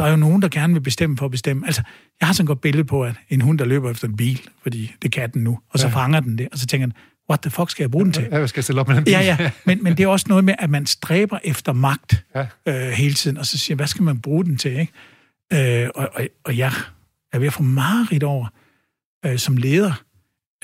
der 0.00 0.06
er 0.06 0.10
jo 0.10 0.16
nogen, 0.16 0.42
der 0.42 0.48
gerne 0.48 0.72
vil 0.72 0.80
bestemme 0.80 1.16
for 1.16 1.24
at 1.24 1.30
bestemme. 1.30 1.66
Altså, 1.66 1.82
jeg 2.20 2.28
har 2.28 2.32
sådan 2.32 2.44
et 2.44 2.46
godt 2.46 2.60
billede 2.60 2.84
på, 2.84 3.04
at 3.04 3.14
en 3.28 3.40
hund, 3.40 3.58
der 3.58 3.64
løber 3.64 3.90
efter 3.90 4.08
en 4.08 4.16
bil, 4.16 4.40
fordi 4.62 4.94
det 5.02 5.12
kan 5.12 5.30
den 5.30 5.44
nu, 5.44 5.58
og 5.70 5.78
så 5.78 5.86
ja. 5.86 5.94
fanger 5.94 6.20
den 6.20 6.38
det, 6.38 6.48
og 6.52 6.58
så 6.58 6.66
tænker 6.66 6.86
den, 6.86 6.92
what 7.30 7.40
the 7.40 7.50
fuck 7.50 7.70
skal 7.70 7.82
jeg 7.82 7.90
bruge 7.90 8.04
den 8.04 8.12
til? 8.12 8.28
Ja, 8.30 8.38
jeg 8.38 8.48
skal 8.48 8.62
stille 8.62 8.80
op 8.80 8.88
med 8.88 8.96
den 8.96 9.04
bil. 9.04 9.12
Ja, 9.12 9.20
ja, 9.20 9.50
men, 9.64 9.82
men 9.82 9.96
det 9.96 10.04
er 10.04 10.08
også 10.08 10.26
noget 10.28 10.44
med, 10.44 10.54
at 10.58 10.70
man 10.70 10.86
stræber 10.86 11.38
efter 11.44 11.72
magt 11.72 12.24
ja. 12.34 12.46
øh, 12.66 12.90
hele 12.90 13.14
tiden, 13.14 13.38
og 13.38 13.46
så 13.46 13.58
siger, 13.58 13.76
hvad 13.76 13.86
skal 13.86 14.02
man 14.02 14.20
bruge 14.20 14.44
den 14.44 14.56
til, 14.56 14.80
ikke? 14.80 15.82
Øh, 15.82 15.88
og, 15.94 16.08
og, 16.14 16.26
og 16.44 16.56
jeg 16.56 16.72
er 17.32 17.38
ved 17.38 17.46
at 17.46 17.52
få 17.52 17.62
meget 17.62 18.22
over, 18.22 18.46
øh, 19.26 19.38
som 19.38 19.56
leder, 19.56 20.02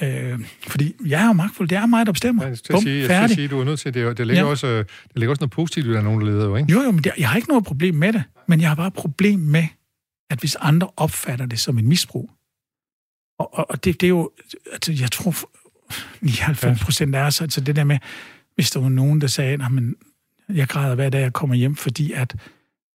Øh, 0.03 0.41
fordi 0.67 0.95
jeg 1.07 1.23
er 1.23 1.27
jo 1.27 1.33
magtfuld. 1.33 1.69
Det 1.69 1.79
er 1.79 1.87
mig, 1.87 2.07
der 2.07 2.13
bestemmer. 2.13 2.43
Ja, 2.43 2.49
jeg 2.49 2.59
skal 2.59 2.81
sige, 2.81 3.13
jeg 3.13 3.29
skal 3.29 3.37
sige, 3.37 3.49
du 3.49 3.61
er 3.61 3.65
nødt 3.65 3.81
til 3.81 3.95
det. 3.95 4.19
Det 4.19 4.27
ligger, 4.27 4.43
ja. 4.43 4.51
også, 4.51 4.77
det 4.77 4.87
ligger 5.15 5.31
også 5.31 5.41
noget 5.41 5.51
positivt, 5.51 5.87
der 5.87 5.99
er 5.99 6.03
nogen, 6.03 6.21
der 6.21 6.27
leder 6.27 6.45
jo, 6.45 6.57
ikke? 6.57 6.73
Jo, 6.73 6.83
jo, 6.83 6.91
men 6.91 7.05
jeg 7.19 7.29
har 7.29 7.37
ikke 7.37 7.49
noget 7.49 7.65
problem 7.65 7.95
med 7.95 8.13
det. 8.13 8.23
Men 8.49 8.61
jeg 8.61 8.69
har 8.69 8.75
bare 8.75 8.87
et 8.87 8.95
problem 8.95 9.41
med, 9.41 9.67
at 10.31 10.39
hvis 10.39 10.57
andre 10.61 10.91
opfatter 10.97 11.47
det 11.47 11.61
som 11.61 11.79
en 11.79 11.89
misbrug, 11.89 12.31
og, 13.39 13.55
og, 13.55 13.71
og 13.71 13.85
det, 13.85 14.01
det 14.01 14.07
er 14.07 14.09
jo, 14.09 14.31
altså, 14.73 14.93
jeg 14.93 15.13
tror, 15.13 15.35
99 16.21 16.81
procent 16.85 17.17
er 17.17 17.31
så, 17.31 17.45
altså 17.45 17.61
det 17.61 17.77
der 17.77 17.85
med, 17.85 17.99
hvis 18.55 18.71
der 18.71 18.81
var 18.81 18.89
nogen, 18.89 19.21
der 19.21 19.27
sagde, 19.27 19.53
at 19.53 19.61
jeg 20.57 20.69
græder 20.69 20.95
hver 20.95 21.11
dag, 21.11 21.21
jeg 21.21 21.33
kommer 21.33 21.57
hjem, 21.57 21.77
fordi 21.77 22.13
at, 22.13 22.37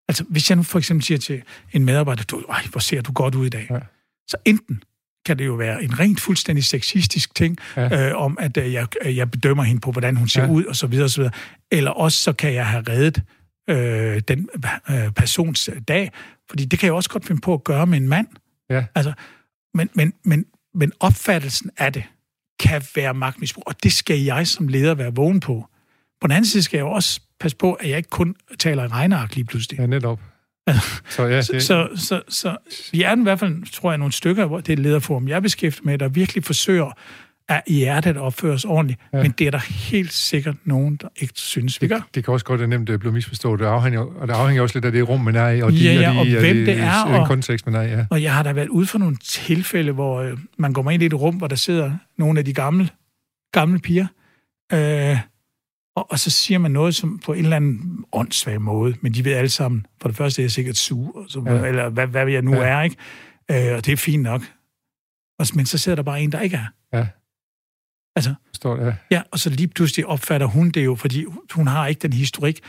altså 0.08 0.24
hvis 0.30 0.50
jeg 0.50 0.56
nu 0.56 0.64
for 0.64 0.80
eksempel 0.80 1.06
siger 1.06 1.18
til 1.18 1.42
en 1.72 1.86
medarbejder, 1.86 2.24
du, 2.24 2.40
Ej, 2.50 2.64
hvor 2.72 2.80
ser 2.80 3.02
du 3.02 3.12
godt 3.12 3.36
ud 3.36 3.46
i 3.46 3.50
dag, 3.50 3.68
ja. 3.70 3.80
så 4.28 4.38
enten 4.46 4.84
kan 5.26 5.40
det 5.40 5.46
jo 5.46 5.54
være 5.54 5.84
en 5.84 6.00
rent 6.00 6.20
fuldstændig 6.20 6.64
sexistisk 6.64 7.36
ting, 7.36 7.58
ja. 7.78 8.10
øh, 8.10 8.22
om 8.22 8.38
at 8.40 8.58
øh, 8.58 8.74
jeg, 8.74 8.88
jeg 9.06 9.32
bedømmer 9.32 9.64
hende 9.64 9.82
på, 9.82 9.92
hvordan 9.92 10.16
hun 10.16 10.28
ser 10.28 10.44
ja. 10.44 10.50
ud, 10.50 10.64
og 10.64 10.76
så 10.76 10.88
videre, 10.88 11.06
og 11.06 11.10
så 11.10 11.22
videre. 11.22 11.34
Eller 11.72 11.92
også 11.92 12.18
så 12.18 12.34
kan 12.34 12.54
jeg 12.54 12.68
have 12.68 12.84
reddet 12.90 13.24
øh, 13.70 14.22
den 14.28 14.50
øh, 14.90 15.12
persons 15.12 15.70
dag, 15.88 16.12
fordi 16.50 16.66
det 16.66 16.80
kan 16.80 16.88
jeg 16.88 16.94
også 16.94 17.10
godt 17.10 17.26
finde 17.26 17.42
på 17.42 17.54
at 17.54 17.64
gøre 17.64 17.88
med 17.88 17.98
en 17.98 18.08
mand. 18.08 18.28
Ja. 18.70 18.86
Altså, 18.96 19.14
men, 19.74 19.90
men, 19.94 20.14
men, 20.26 20.46
men 20.74 20.92
opfattelsen 21.00 21.70
af 21.78 21.94
det 21.94 22.04
kan 22.60 22.82
være 22.96 23.14
magtmisbrug, 23.14 23.64
og 23.68 23.84
det 23.84 23.94
skal 23.94 24.20
jeg 24.20 24.48
som 24.48 24.68
leder 24.68 24.94
være 24.94 25.16
vågen 25.16 25.40
på. 25.40 25.66
På 26.22 26.28
den 26.28 26.32
anden 26.32 26.46
side 26.46 26.64
skal 26.64 26.78
jeg 26.78 26.86
også 26.86 27.22
passe 27.40 27.58
på, 27.58 27.74
at 27.74 27.90
jeg 27.90 27.98
ikke 27.98 28.10
kun 28.10 28.36
taler 28.60 28.84
i 28.84 28.88
regneark 28.88 29.36
lige 29.36 29.46
pludselig. 29.46 29.80
Ja, 29.80 29.86
netop. 29.86 30.20
Så, 31.10 31.24
ja, 31.24 31.38
det... 31.38 31.64
så, 31.64 31.88
så, 31.96 32.22
så, 32.30 32.58
vi 32.92 33.02
er 33.04 33.16
i 33.16 33.22
hvert 33.22 33.40
fald, 33.40 33.72
tror 33.72 33.92
jeg, 33.92 33.98
nogle 33.98 34.12
stykker, 34.12 34.46
hvor 34.46 34.60
det 34.60 34.74
er 34.74 34.84
lederforum, 34.84 35.28
jeg 35.28 35.42
beskæftiger 35.42 35.86
med, 35.86 35.98
der 35.98 36.10
virkelig 36.10 36.44
forsøger 36.44 36.92
at 37.50 37.62
i 37.68 37.74
hjertet 37.74 38.18
opføre 38.18 38.54
os 38.54 38.66
ordentligt, 38.66 39.00
ja. 39.14 39.22
men 39.22 39.32
det 39.32 39.48
er 39.48 39.52
der 39.52 39.92
helt 39.92 40.14
sikkert 40.14 40.56
nogen, 40.64 40.96
der 40.96 41.08
ikke 41.16 41.34
synes, 41.36 41.82
vi 41.82 41.88
gør. 41.88 41.96
Det, 41.96 42.16
det 42.16 42.26
kan 42.26 42.34
også 42.34 42.46
godt 42.46 42.60
være 42.60 42.70
nemt 42.70 42.90
at 42.90 43.00
blive 43.00 43.14
misforstået, 43.14 43.60
det 43.60 43.66
afhænger, 43.66 44.00
og 44.00 44.28
det 44.28 44.34
afhænger 44.34 44.62
også 44.62 44.76
lidt 44.76 44.86
af 44.86 44.92
det 44.92 45.10
rum, 45.10 45.20
man 45.20 45.36
er 45.36 45.50
i, 45.50 45.62
og 45.62 45.72
de, 45.72 45.78
ja, 45.78 45.94
ja, 45.94 46.20
og, 46.20 46.26
de, 46.26 46.36
og 46.38 46.40
hvem 46.40 46.60
og 46.60 46.66
det 46.66 46.80
er, 46.80 47.04
og, 47.04 47.28
kontekst, 47.28 47.66
man 47.66 47.76
er 47.76 47.82
i. 47.82 47.90
Ja. 47.90 48.06
Og 48.10 48.24
jeg 48.24 48.34
har 48.36 48.44
da 48.44 48.54
været 48.54 48.68
ude 48.68 48.88
for 48.88 49.00
nogle 49.00 49.18
tilfælde, 49.24 49.92
hvor 49.92 50.22
øh, 50.22 50.38
man 50.58 50.74
går 50.74 50.90
ind 50.90 51.04
i 51.04 51.06
et 51.06 51.14
rum, 51.14 51.36
hvor 51.36 51.48
der 51.48 51.56
sidder 51.56 51.92
nogle 52.18 52.40
af 52.40 52.46
de 52.46 52.54
gamle, 52.54 52.90
gamle 53.54 53.80
piger, 53.80 54.08
øh, 54.74 55.18
og, 55.96 56.12
og 56.12 56.20
så 56.20 56.30
siger 56.30 56.58
man 56.58 56.72
noget 56.72 56.96
som 56.96 57.20
på 57.20 57.34
en 57.34 57.44
eller 57.44 57.56
anden 57.56 58.06
åndssvag 58.12 58.62
måde, 58.62 58.96
men 59.02 59.14
de 59.14 59.26
ved 59.26 59.34
alle 59.34 59.50
sammen, 59.50 59.86
for 60.02 60.10
det 60.10 60.18
første 60.18 60.42
er 60.42 60.44
jeg 60.44 60.52
sikkert 60.52 60.78
sur, 60.78 61.26
så, 61.28 61.44
ja. 61.46 61.66
eller 61.66 61.90
hvad, 61.90 62.08
hvad 62.08 62.28
jeg 62.28 62.42
nu 62.42 62.54
ja. 62.54 62.62
er, 62.62 62.82
ikke? 62.82 62.96
Øh, 63.52 63.76
og 63.78 63.86
det 63.86 63.92
er 63.92 63.98
fint 63.98 64.24
nok. 64.24 64.42
Og, 65.40 65.46
men 65.56 65.66
så 65.66 65.78
sidder 65.78 65.96
der 65.96 66.04
bare 66.04 66.22
en, 66.22 66.32
der 66.32 66.42
ikke 66.42 66.58
er. 66.58 66.98
Ja. 66.98 67.08
Altså, 68.16 68.34
Forstår 68.48 68.76
det, 68.76 68.86
ja. 68.86 68.96
ja. 69.12 69.22
og 69.32 69.40
så 69.40 69.50
lige 69.50 69.68
pludselig 69.68 70.06
opfatter 70.06 70.48
hun 70.48 70.70
det 70.70 70.86
jo, 70.86 70.96
fordi 70.96 71.26
hun 71.52 71.68
har 71.68 71.88
ikke 71.88 72.00
den 72.00 72.14
historik, 72.14 72.60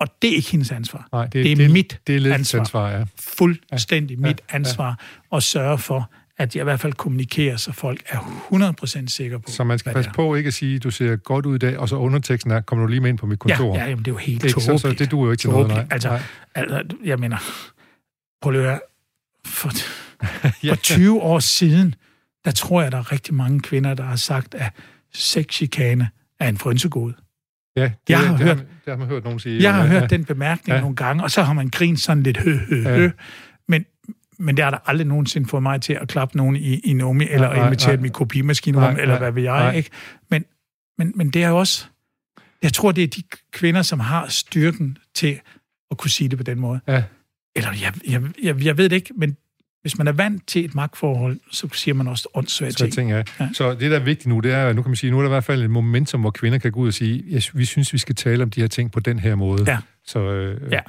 og 0.00 0.08
det 0.22 0.30
er 0.30 0.36
ikke 0.36 0.50
hendes 0.50 0.72
ansvar. 0.72 1.08
Nej, 1.12 1.24
det, 1.24 1.32
det 1.32 1.52
er 1.52 1.56
det, 1.56 1.70
mit 1.70 2.00
det 2.06 2.26
er 2.26 2.34
ansvar. 2.34 2.60
ansvar 2.60 2.90
ja. 2.90 3.04
Fuldstændig 3.18 4.18
ja. 4.18 4.26
mit 4.26 4.40
ansvar 4.48 5.02
ja. 5.32 5.36
at 5.36 5.42
sørge 5.42 5.78
for, 5.78 6.10
at 6.38 6.56
jeg 6.56 6.62
i 6.62 6.64
hvert 6.64 6.80
fald 6.80 6.92
kommunikerer, 6.92 7.56
så 7.56 7.72
folk 7.72 8.02
er 8.08 8.18
100% 8.52 9.06
sikre 9.08 9.40
på, 9.40 9.50
Så 9.50 9.64
man 9.64 9.78
skal 9.78 9.92
passe 9.92 10.10
på 10.14 10.34
ikke 10.34 10.48
at 10.48 10.54
sige, 10.54 10.78
du 10.78 10.90
ser 10.90 11.16
godt 11.16 11.46
ud 11.46 11.54
i 11.54 11.58
dag, 11.58 11.78
og 11.78 11.88
så 11.88 11.96
underteksten 11.96 12.50
er, 12.50 12.60
kommer 12.60 12.84
du 12.84 12.90
lige 12.90 13.00
med 13.00 13.08
ind 13.08 13.18
på 13.18 13.26
mit 13.26 13.38
kontor. 13.38 13.74
Ja, 13.74 13.82
ja 13.82 13.88
jamen, 13.88 14.04
det 14.04 14.10
er 14.10 14.12
jo 14.12 14.18
helt 14.18 14.40
tåbeligt. 14.40 14.64
Så, 14.64 14.78
så 14.78 14.92
det 14.92 15.10
duer 15.10 15.24
jo 15.24 15.30
ikke 15.30 15.40
til 15.40 15.50
noget, 15.50 15.68
nej. 15.68 15.86
Altså, 15.90 16.08
nej. 16.08 16.20
altså, 16.54 16.82
jeg 17.04 17.18
mener, 17.18 17.36
prøv 18.42 18.54
at 18.54 18.60
høre, 18.60 18.78
for, 19.46 19.70
ja. 20.66 20.70
for 20.70 20.76
20 20.76 21.22
år 21.22 21.38
siden, 21.38 21.94
der 22.44 22.50
tror 22.50 22.82
jeg, 22.82 22.92
der 22.92 22.98
er 22.98 23.12
rigtig 23.12 23.34
mange 23.34 23.60
kvinder, 23.60 23.94
der 23.94 24.04
har 24.04 24.16
sagt, 24.16 24.54
at 24.54 24.72
sexchikane 25.14 26.08
er 26.40 26.48
en 26.48 26.58
frynsegod. 26.58 27.12
Ja, 27.76 27.82
det, 27.82 27.92
jeg 28.08 28.18
har 28.18 28.36
det, 28.36 28.46
hørt, 28.46 28.56
har, 28.56 28.64
det 28.64 28.88
har 28.88 28.96
man 28.96 29.08
hørt 29.08 29.24
nogen 29.24 29.38
sige. 29.38 29.62
Jeg 29.62 29.74
har 29.74 29.82
ja, 29.82 29.88
hørt 29.88 30.02
ja. 30.02 30.06
den 30.06 30.24
bemærkning 30.24 30.74
ja. 30.74 30.80
nogle 30.80 30.96
gange, 30.96 31.22
og 31.22 31.30
så 31.30 31.42
har 31.42 31.52
man 31.52 31.68
grint 31.68 32.00
sådan 32.00 32.22
lidt 32.22 32.36
hø, 32.36 32.56
hø, 32.56 32.82
hø. 32.82 33.02
Ja. 33.02 33.10
Men, 34.38 34.56
det 34.56 34.64
har 34.64 34.70
der 34.70 34.78
aldrig 34.86 35.06
nogensinde 35.06 35.48
fået 35.48 35.62
mig 35.62 35.80
til 35.80 35.92
at 35.92 36.08
klappe 36.08 36.36
nogen 36.36 36.56
i, 36.56 36.78
i 36.78 36.92
Nomi, 36.92 37.26
eller 37.30 37.54
nej, 37.54 37.66
invitere 37.66 37.96
dem 37.96 38.04
i 38.04 38.08
kopimaskinrum, 38.08 38.96
eller 38.96 39.18
hvad 39.18 39.32
ved 39.32 39.42
jeg, 39.42 39.52
nej. 39.52 39.74
ikke? 39.74 39.90
Men, 40.30 40.44
men, 40.98 41.12
men 41.14 41.30
det 41.30 41.42
er 41.42 41.48
jo 41.48 41.58
også... 41.58 41.86
Jeg 42.62 42.72
tror, 42.72 42.92
det 42.92 43.04
er 43.04 43.08
de 43.08 43.22
kvinder, 43.52 43.82
som 43.82 44.00
har 44.00 44.28
styrken 44.28 44.98
til 45.14 45.40
at 45.90 45.98
kunne 45.98 46.10
sige 46.10 46.28
det 46.28 46.38
på 46.38 46.42
den 46.42 46.60
måde. 46.60 46.80
Ja. 46.88 47.02
Eller 47.56 47.70
jeg, 47.82 47.92
jeg, 48.08 48.22
jeg, 48.42 48.64
jeg 48.64 48.78
ved 48.78 48.88
det 48.88 48.96
ikke, 48.96 49.12
men 49.16 49.36
hvis 49.82 49.98
man 49.98 50.08
er 50.08 50.12
vant 50.12 50.46
til 50.46 50.64
et 50.64 50.74
magtforhold, 50.74 51.40
så 51.50 51.68
siger 51.72 51.94
man 51.94 52.08
også 52.08 52.28
åndssvage 52.34 52.72
ting. 52.72 52.92
ting 52.92 53.10
ja. 53.10 53.22
Ja. 53.40 53.48
Så 53.52 53.74
det, 53.74 53.90
der 53.90 54.00
er 54.00 54.04
vigtigt 54.04 54.26
nu, 54.26 54.40
det 54.40 54.52
er, 54.52 54.72
nu 54.72 54.82
kan 54.82 54.90
man 54.90 54.96
sige, 54.96 55.10
nu 55.10 55.18
er 55.18 55.22
der 55.22 55.28
i 55.28 55.32
hvert 55.32 55.44
fald 55.44 55.62
et 55.62 55.70
momentum, 55.70 56.20
hvor 56.20 56.30
kvinder 56.30 56.58
kan 56.58 56.72
gå 56.72 56.80
ud 56.80 56.88
og 56.88 56.94
sige, 56.94 57.42
vi 57.54 57.64
synes, 57.64 57.92
vi 57.92 57.98
skal 57.98 58.14
tale 58.14 58.42
om 58.42 58.50
de 58.50 58.60
her 58.60 58.68
ting 58.68 58.92
på 58.92 59.00
den 59.00 59.18
her 59.18 59.34
måde. 59.34 59.64
Ja. 59.66 59.78
Så, 60.04 60.18
øh, 60.18 60.72
ja. 60.72 60.80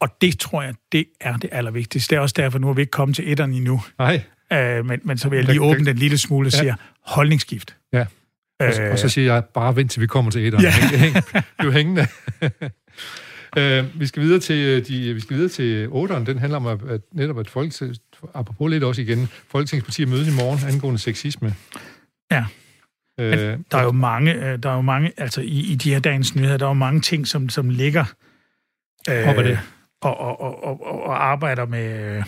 Og 0.00 0.08
det 0.20 0.38
tror 0.38 0.62
jeg, 0.62 0.74
det 0.92 1.04
er 1.20 1.36
det 1.36 1.50
allervigtigste. 1.52 2.10
Det 2.10 2.16
er 2.16 2.20
også 2.20 2.34
derfor, 2.38 2.58
nu 2.58 2.68
er 2.68 2.72
vi 2.72 2.80
ikke 2.80 2.90
kommet 2.90 3.16
til 3.16 3.32
etteren 3.32 3.54
endnu. 3.54 3.82
Nej. 3.98 4.22
Øh, 4.52 4.86
men, 4.86 5.00
men 5.04 5.18
så 5.18 5.28
vil 5.28 5.36
jeg 5.36 5.44
lige 5.44 5.60
åbne 5.62 5.84
den 5.84 5.96
lille 5.96 6.18
smule 6.18 6.48
og 6.48 6.52
ja. 6.52 6.58
sige, 6.58 6.74
holdningsskift. 7.06 7.76
Ja. 7.92 8.06
Og, 8.60 8.80
øh, 8.80 8.92
og 8.92 8.98
så 8.98 9.08
siger 9.08 9.34
jeg, 9.34 9.44
bare 9.44 9.76
vent 9.76 9.90
til 9.90 10.02
vi 10.02 10.06
kommer 10.06 10.30
til 10.30 10.46
etteren. 10.46 10.64
Ja. 10.64 10.72
du 11.62 11.68
er 11.68 11.72
hængende. 11.72 12.06
Uh, 13.56 13.98
vi 14.00 14.06
skal 14.06 14.22
videre 14.22 14.40
til 14.40 14.56
øh, 14.56 14.86
de, 14.86 15.14
vi 15.14 15.20
skal 15.20 15.36
videre 15.36 15.48
til 15.48 15.86
8'eren. 15.86 16.24
Den 16.24 16.38
handler 16.38 16.56
om 16.56 16.66
at, 16.66 16.78
at 16.88 17.00
netop 17.12 17.38
at 17.38 17.50
folk, 17.50 17.72
apropos 18.34 18.70
lidt 18.70 18.84
også 18.84 19.02
igen, 19.02 19.28
Folketingspartier 19.50 20.06
mødes 20.06 20.28
i 20.28 20.36
morgen 20.36 20.74
angående 20.74 20.98
sexisme. 20.98 21.54
Ja. 22.30 22.44
Uh, 23.18 23.24
der 23.70 23.78
er 23.78 23.82
jo 23.82 23.92
mange, 23.92 24.56
der 24.56 24.70
er 24.70 24.74
jo 24.74 24.80
mange, 24.80 25.12
altså 25.16 25.40
i, 25.40 25.60
i 25.72 25.74
de 25.74 25.92
her 25.92 26.00
dagens 26.00 26.34
nyheder, 26.34 26.56
der 26.56 26.64
er 26.66 26.70
jo 26.70 26.74
mange 26.74 27.00
ting, 27.00 27.26
som, 27.26 27.48
som 27.48 27.70
ligger 27.70 28.04
uh, 29.10 29.14
det. 29.14 29.58
Og, 30.00 30.20
og, 30.20 30.40
og, 30.40 30.86
og, 30.86 31.02
og 31.02 31.26
arbejder 31.26 31.66
med, 31.66 32.22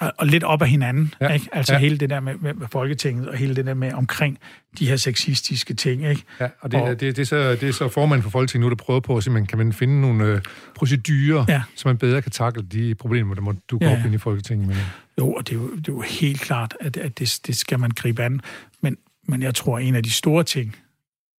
og 0.00 0.26
lidt 0.26 0.44
op 0.44 0.62
af 0.62 0.68
hinanden. 0.68 1.14
Ja. 1.20 1.28
Ikke? 1.28 1.48
Altså 1.52 1.72
ja. 1.72 1.78
hele 1.78 1.98
det 1.98 2.10
der 2.10 2.20
med, 2.20 2.34
med, 2.34 2.54
med 2.54 2.66
Folketinget, 2.72 3.28
og 3.28 3.36
hele 3.36 3.56
det 3.56 3.66
der 3.66 3.74
med 3.74 3.92
omkring 3.92 4.38
de 4.78 4.88
her 4.88 4.96
sexistiske 4.96 5.74
ting. 5.74 6.04
Ikke? 6.04 6.22
Ja, 6.40 6.48
og 6.60 6.72
det, 6.72 6.80
og, 6.80 7.00
det, 7.00 7.00
det, 7.00 7.18
er 7.18 7.26
så, 7.26 7.50
det 7.50 7.62
er 7.62 7.72
så 7.72 7.88
formanden 7.88 8.22
for 8.22 8.30
Folketinget 8.30 8.64
nu, 8.64 8.68
der 8.70 8.76
prøver 8.76 9.00
på 9.00 9.16
at 9.16 9.24
se, 9.24 9.30
man 9.30 9.46
kan 9.46 9.58
man 9.58 9.72
finde 9.72 10.00
nogle 10.00 10.24
øh, 10.24 10.40
procedurer, 10.74 11.44
ja. 11.48 11.62
så 11.74 11.88
man 11.88 11.98
bedre 11.98 12.22
kan 12.22 12.32
takle 12.32 12.62
de 12.62 12.94
problemer, 12.94 13.34
der 13.34 13.42
må 13.42 13.54
dukke 13.70 13.86
ja. 13.86 13.98
op 13.98 14.04
ind 14.04 14.14
i 14.14 14.18
Folketinget. 14.18 14.68
Men... 14.68 14.76
Jo, 15.18 15.32
og 15.32 15.48
det 15.48 15.54
er 15.54 15.60
jo, 15.60 15.76
det 15.76 15.88
er 15.88 15.92
jo 15.92 16.00
helt 16.00 16.40
klart, 16.40 16.76
at, 16.80 16.96
at 16.96 17.18
det, 17.18 17.40
det 17.46 17.56
skal 17.56 17.78
man 17.78 17.90
gribe 17.90 18.22
an. 18.22 18.40
Men, 18.80 18.96
men 19.28 19.42
jeg 19.42 19.54
tror, 19.54 19.78
en 19.78 19.94
af 19.94 20.02
de 20.02 20.10
store 20.10 20.44
ting, 20.44 20.76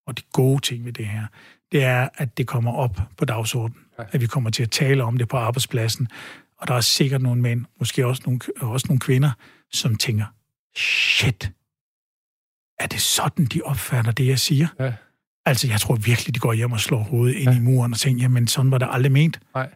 og 0.08 0.18
de 0.18 0.24
gode 0.34 0.62
ting 0.62 0.86
ved 0.86 0.94
det 0.94 1.06
her, 1.06 1.26
det 1.72 1.84
er, 1.84 2.10
at 2.16 2.38
det 2.38 2.48
kommer 2.48 2.72
op 2.72 3.02
på 3.18 3.26
dagsordenen. 3.26 3.84
At 4.12 4.22
vi 4.22 4.28
kommer 4.28 4.50
til 4.50 4.64
at 4.64 4.72
tale 4.72 5.04
om 5.04 5.18
det 5.18 5.28
på 5.28 5.38
arbejdspladsen. 5.38 6.08
Og 6.58 6.68
der 6.68 6.74
er 6.74 6.82
sikkert 6.82 7.22
nogle 7.22 7.42
mænd, 7.42 7.66
måske 7.80 8.08
også 8.08 8.22
nogle, 8.26 8.40
også 8.62 8.86
nogle 8.90 9.00
kvinder, 9.00 9.32
som 9.72 9.96
tænker, 9.96 10.26
shit, 10.78 11.52
er 12.80 12.88
det 12.88 13.02
sådan, 13.02 13.46
de 13.46 13.62
opfatter 13.62 14.12
det, 14.12 14.28
jeg 14.28 14.40
siger? 14.40 14.68
Ja. 14.80 14.94
Altså, 15.46 15.68
jeg 15.68 15.82
tror 15.82 15.96
virkelig, 15.96 16.36
de 16.36 16.40
går 16.40 16.54
hjem 16.54 16.72
og 16.72 16.80
slår 16.80 17.04
hovedet 17.04 17.36
ind 17.36 17.50
ja. 17.50 17.58
i 17.58 17.60
muren 17.60 17.94
og 17.94 18.00
tænker, 18.00 18.22
jamen, 18.22 18.48
sådan 18.48 18.72
var 18.72 18.78
det 18.78 18.88
aldrig 18.92 19.12
ment. 19.12 19.40
Nej. 19.56 19.70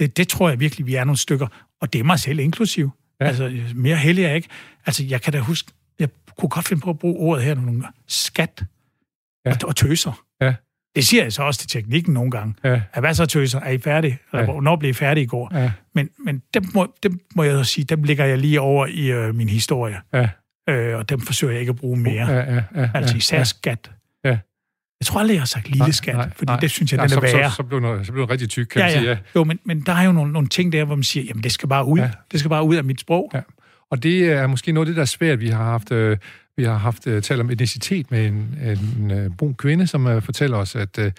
Det, 0.00 0.16
det 0.16 0.28
tror 0.28 0.48
jeg 0.48 0.60
virkelig, 0.60 0.86
vi 0.86 0.94
er 0.94 1.04
nogle 1.04 1.18
stykker. 1.18 1.46
Og 1.80 1.92
det 1.92 1.98
er 1.98 2.04
mig 2.04 2.20
selv 2.20 2.38
inklusiv. 2.38 2.90
Ja. 3.20 3.26
Altså, 3.26 3.62
mere 3.74 3.96
heldig 3.96 4.24
er 4.24 4.28
jeg 4.28 4.36
ikke. 4.36 4.48
Altså, 4.86 5.04
jeg 5.04 5.22
kan 5.22 5.32
da 5.32 5.38
huske, 5.38 5.72
jeg 5.98 6.08
kunne 6.38 6.48
godt 6.48 6.68
finde 6.68 6.82
på 6.82 6.90
at 6.90 6.98
bruge 6.98 7.16
ordet 7.16 7.44
her 7.44 7.54
nogle 7.54 7.70
gange. 7.70 7.88
Skat 8.06 8.64
ja. 9.44 9.50
og, 9.50 9.56
og 9.68 9.76
tøser. 9.76 10.24
Det 10.98 11.06
siger 11.06 11.22
jeg 11.22 11.32
så 11.32 11.42
også 11.42 11.60
til 11.60 11.68
teknikken 11.68 12.14
nogle 12.14 12.30
gange. 12.30 12.54
Ja. 12.64 12.80
Ja, 12.96 13.00
hvad 13.00 13.14
så 13.14 13.26
tøser? 13.26 13.60
Er 13.60 13.70
I 13.70 13.78
færdige? 13.78 14.18
Eller, 14.32 14.44
Ja. 14.44 14.50
Hvornår 14.52 14.76
blev 14.76 14.90
I 14.90 14.92
færdige 14.92 15.24
i 15.24 15.26
går? 15.26 15.50
Ja. 15.60 15.70
Men, 15.94 16.08
men 16.24 16.42
dem, 16.54 16.64
må, 16.74 16.94
dem 17.02 17.20
må 17.36 17.42
jeg 17.42 17.66
sige, 17.66 17.84
dem 17.84 18.02
lægger 18.02 18.24
jeg 18.24 18.38
lige 18.38 18.60
over 18.60 18.86
i 18.86 19.06
øh, 19.10 19.34
min 19.34 19.48
historie. 19.48 19.96
Ja. 20.12 20.28
Øh, 20.68 20.96
og 20.98 21.08
dem 21.08 21.20
forsøger 21.20 21.52
jeg 21.52 21.60
ikke 21.60 21.70
at 21.70 21.76
bruge 21.76 21.96
mere. 21.98 22.30
Ja, 22.32 22.54
ja, 22.54 22.62
ja, 22.76 22.90
Altså 22.94 23.16
især 23.16 23.38
ja. 23.38 23.44
skat. 23.44 23.90
Ja. 24.24 24.38
Jeg 25.00 25.06
tror 25.06 25.20
aldrig, 25.20 25.34
jeg 25.34 25.40
har 25.40 25.46
sagt 25.46 25.68
lille 25.68 25.92
skat, 25.92 26.14
nej, 26.14 26.30
fordi 26.36 26.52
nej. 26.52 26.60
det 26.60 26.70
synes 26.70 26.92
jeg, 26.92 27.00
Ja, 27.00 27.06
den 27.06 27.16
er 27.16 27.20
værre. 27.20 27.50
så, 27.50 27.56
så, 27.56 27.62
blev 27.62 27.80
noget, 27.80 28.06
så 28.06 28.12
blev 28.12 28.22
det 28.22 28.30
rigtig 28.30 28.48
tyk, 28.48 28.66
kan 28.66 28.80
ja, 28.80 28.86
man 28.86 28.92
sige. 28.92 29.10
ja. 29.10 29.16
Jo, 29.36 29.44
men, 29.44 29.58
men 29.64 29.80
der 29.80 29.92
er 29.92 30.02
jo 30.04 30.12
nogle, 30.12 30.32
nogle 30.32 30.48
ting 30.48 30.72
der, 30.72 30.84
hvor 30.84 30.94
man 30.94 31.02
siger, 31.02 31.24
jamen 31.24 31.42
det 31.42 31.52
skal 31.52 31.68
bare 31.68 31.84
ud. 31.84 31.98
Ja. 31.98 32.10
Det 32.32 32.40
skal 32.40 32.48
bare 32.48 32.62
ud 32.64 32.74
af 32.76 32.84
mit 32.84 33.00
sprog. 33.00 33.30
Ja. 33.34 33.40
Og 33.90 34.02
det 34.02 34.32
er 34.32 34.46
måske 34.46 34.72
noget 34.72 34.86
af 34.86 34.88
det, 34.88 34.96
der 34.96 35.02
er 35.02 35.06
svært. 35.06 35.40
Vi 35.40 35.48
har 35.48 35.64
haft, 35.64 35.92
øh, 35.92 36.16
vi 36.56 36.64
har 36.64 36.76
haft 36.76 37.06
øh, 37.06 37.22
talt 37.22 37.40
om 37.40 37.50
etnicitet 37.50 38.10
med 38.10 38.26
en, 38.26 38.58
en 39.00 39.10
øh, 39.10 39.30
brun 39.30 39.54
kvinde, 39.54 39.86
som 39.86 40.06
øh, 40.06 40.22
fortæller 40.22 40.56
os, 40.56 40.76
at 40.76 40.98
øh, 40.98 41.12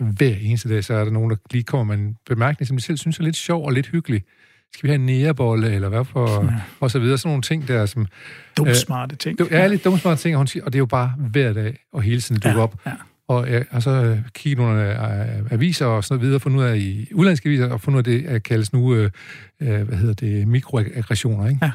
hver 0.00 0.34
eneste 0.40 0.68
dag, 0.68 0.84
så 0.84 0.94
er 0.94 1.04
der 1.04 1.12
nogen, 1.12 1.30
der 1.30 1.36
lige 1.50 1.64
kommer 1.64 1.96
med 1.96 2.04
en 2.04 2.16
bemærkning, 2.28 2.68
som 2.68 2.76
de 2.76 2.82
selv 2.82 2.96
synes 2.96 3.18
er 3.18 3.22
lidt 3.24 3.36
sjov 3.36 3.64
og 3.66 3.72
lidt 3.72 3.86
hyggelig. 3.86 4.22
Skal 4.74 4.82
vi 4.82 4.88
have 4.88 4.94
en 4.94 5.06
nægerbolle, 5.06 5.74
eller 5.74 5.88
hvad 5.88 6.04
for, 6.04 6.44
ja. 6.44 6.50
og 6.80 6.90
så 6.90 6.98
videre. 6.98 7.18
Sådan 7.18 7.28
nogle 7.28 7.42
ting 7.42 7.68
der, 7.68 7.86
som... 7.86 8.06
Dumt 8.56 8.68
Øh, 8.68 8.74
ting. 9.18 9.38
Det 9.38 9.48
er 9.50 9.66
lidt 9.66 9.84
dumme 9.84 9.98
smarte 9.98 10.22
ting, 10.22 10.36
og, 10.36 10.38
hun 10.38 10.46
siger, 10.46 10.64
og 10.64 10.72
det 10.72 10.76
er 10.76 10.80
jo 10.80 10.86
bare 10.86 11.12
hver 11.18 11.52
dag, 11.52 11.78
og 11.92 12.02
hele 12.02 12.20
tiden 12.20 12.40
dukker 12.40 12.60
ja, 12.60 12.62
op. 12.62 12.80
Ja. 12.86 12.92
Og, 13.28 13.48
øh, 13.50 13.64
og 13.70 13.82
så 13.82 13.90
øh, 13.90 14.18
kigge 14.34 14.62
nogle 14.62 14.92
øh, 14.92 15.52
aviser 15.52 15.86
og 15.86 16.04
sådan 16.04 16.14
noget 16.14 16.26
videre, 16.26 16.40
fundet 16.40 16.58
ud 16.58 16.64
af 16.64 16.76
i 16.76 17.08
udlandske 17.14 17.48
aviser, 17.48 17.70
og 17.70 17.80
fundet 17.80 18.08
ud 18.08 18.14
af 18.14 18.32
det, 18.32 18.42
kaldes 18.42 18.72
nu, 18.72 18.94
øh, 18.94 19.10
hvad 19.58 19.96
hedder 19.96 20.14
det, 20.14 20.48
mikroaggressioner, 20.48 21.48
ikke? 21.48 21.58
Ja. 21.62 21.70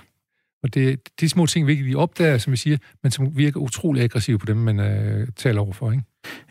Og 0.64 0.74
det, 0.74 1.00
de 1.20 1.30
små 1.30 1.46
ting, 1.46 1.68
vi 1.68 1.72
ikke 1.72 1.98
opdager, 1.98 2.38
som 2.38 2.52
vi 2.52 2.58
siger, 2.58 2.78
men 3.04 3.12
som 3.12 3.38
virker 3.38 3.60
utrolig 3.60 4.04
aggressive 4.04 4.40
på 4.40 4.46
dem, 4.46 4.58
man 4.58 4.80
øh, 4.80 5.28
taler 5.36 5.62
overfor, 5.62 5.92
ikke? 5.92 6.04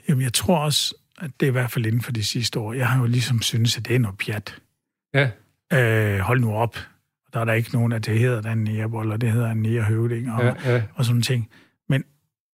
Jamen, 0.08 0.22
jeg 0.24 0.32
tror 0.32 0.58
også, 0.58 0.94
at 1.20 1.30
det 1.40 1.46
er 1.46 1.50
i 1.50 1.52
hvert 1.52 1.70
fald 1.70 1.86
inden 1.86 2.00
for 2.00 2.12
de 2.12 2.24
sidste 2.24 2.58
år. 2.58 2.72
Jeg 2.72 2.88
har 2.88 3.00
jo 3.00 3.06
ligesom 3.06 3.42
synes, 3.42 3.78
at 3.78 3.88
det 3.88 3.94
er 3.94 3.98
noget 3.98 4.18
pjat. 4.18 4.56
Ja, 5.14 5.30
Øh, 5.72 6.18
hold 6.18 6.40
nu 6.40 6.52
op. 6.54 6.76
Der 7.32 7.40
er 7.40 7.44
der 7.44 7.52
ikke 7.52 7.72
nogen, 7.72 7.92
at 7.92 8.06
det 8.06 8.18
hedder 8.18 8.40
der 8.42 8.52
en 8.52 8.64
nærbold, 8.64 9.12
og 9.12 9.20
det 9.20 9.32
hedder 9.32 9.50
en 9.50 9.62
nærhøvding, 9.62 10.32
og, 10.32 10.44
ja, 10.44 10.72
ja, 10.74 10.82
og 10.94 11.04
sådan 11.04 11.22
ting. 11.22 11.48
Men, 11.88 12.04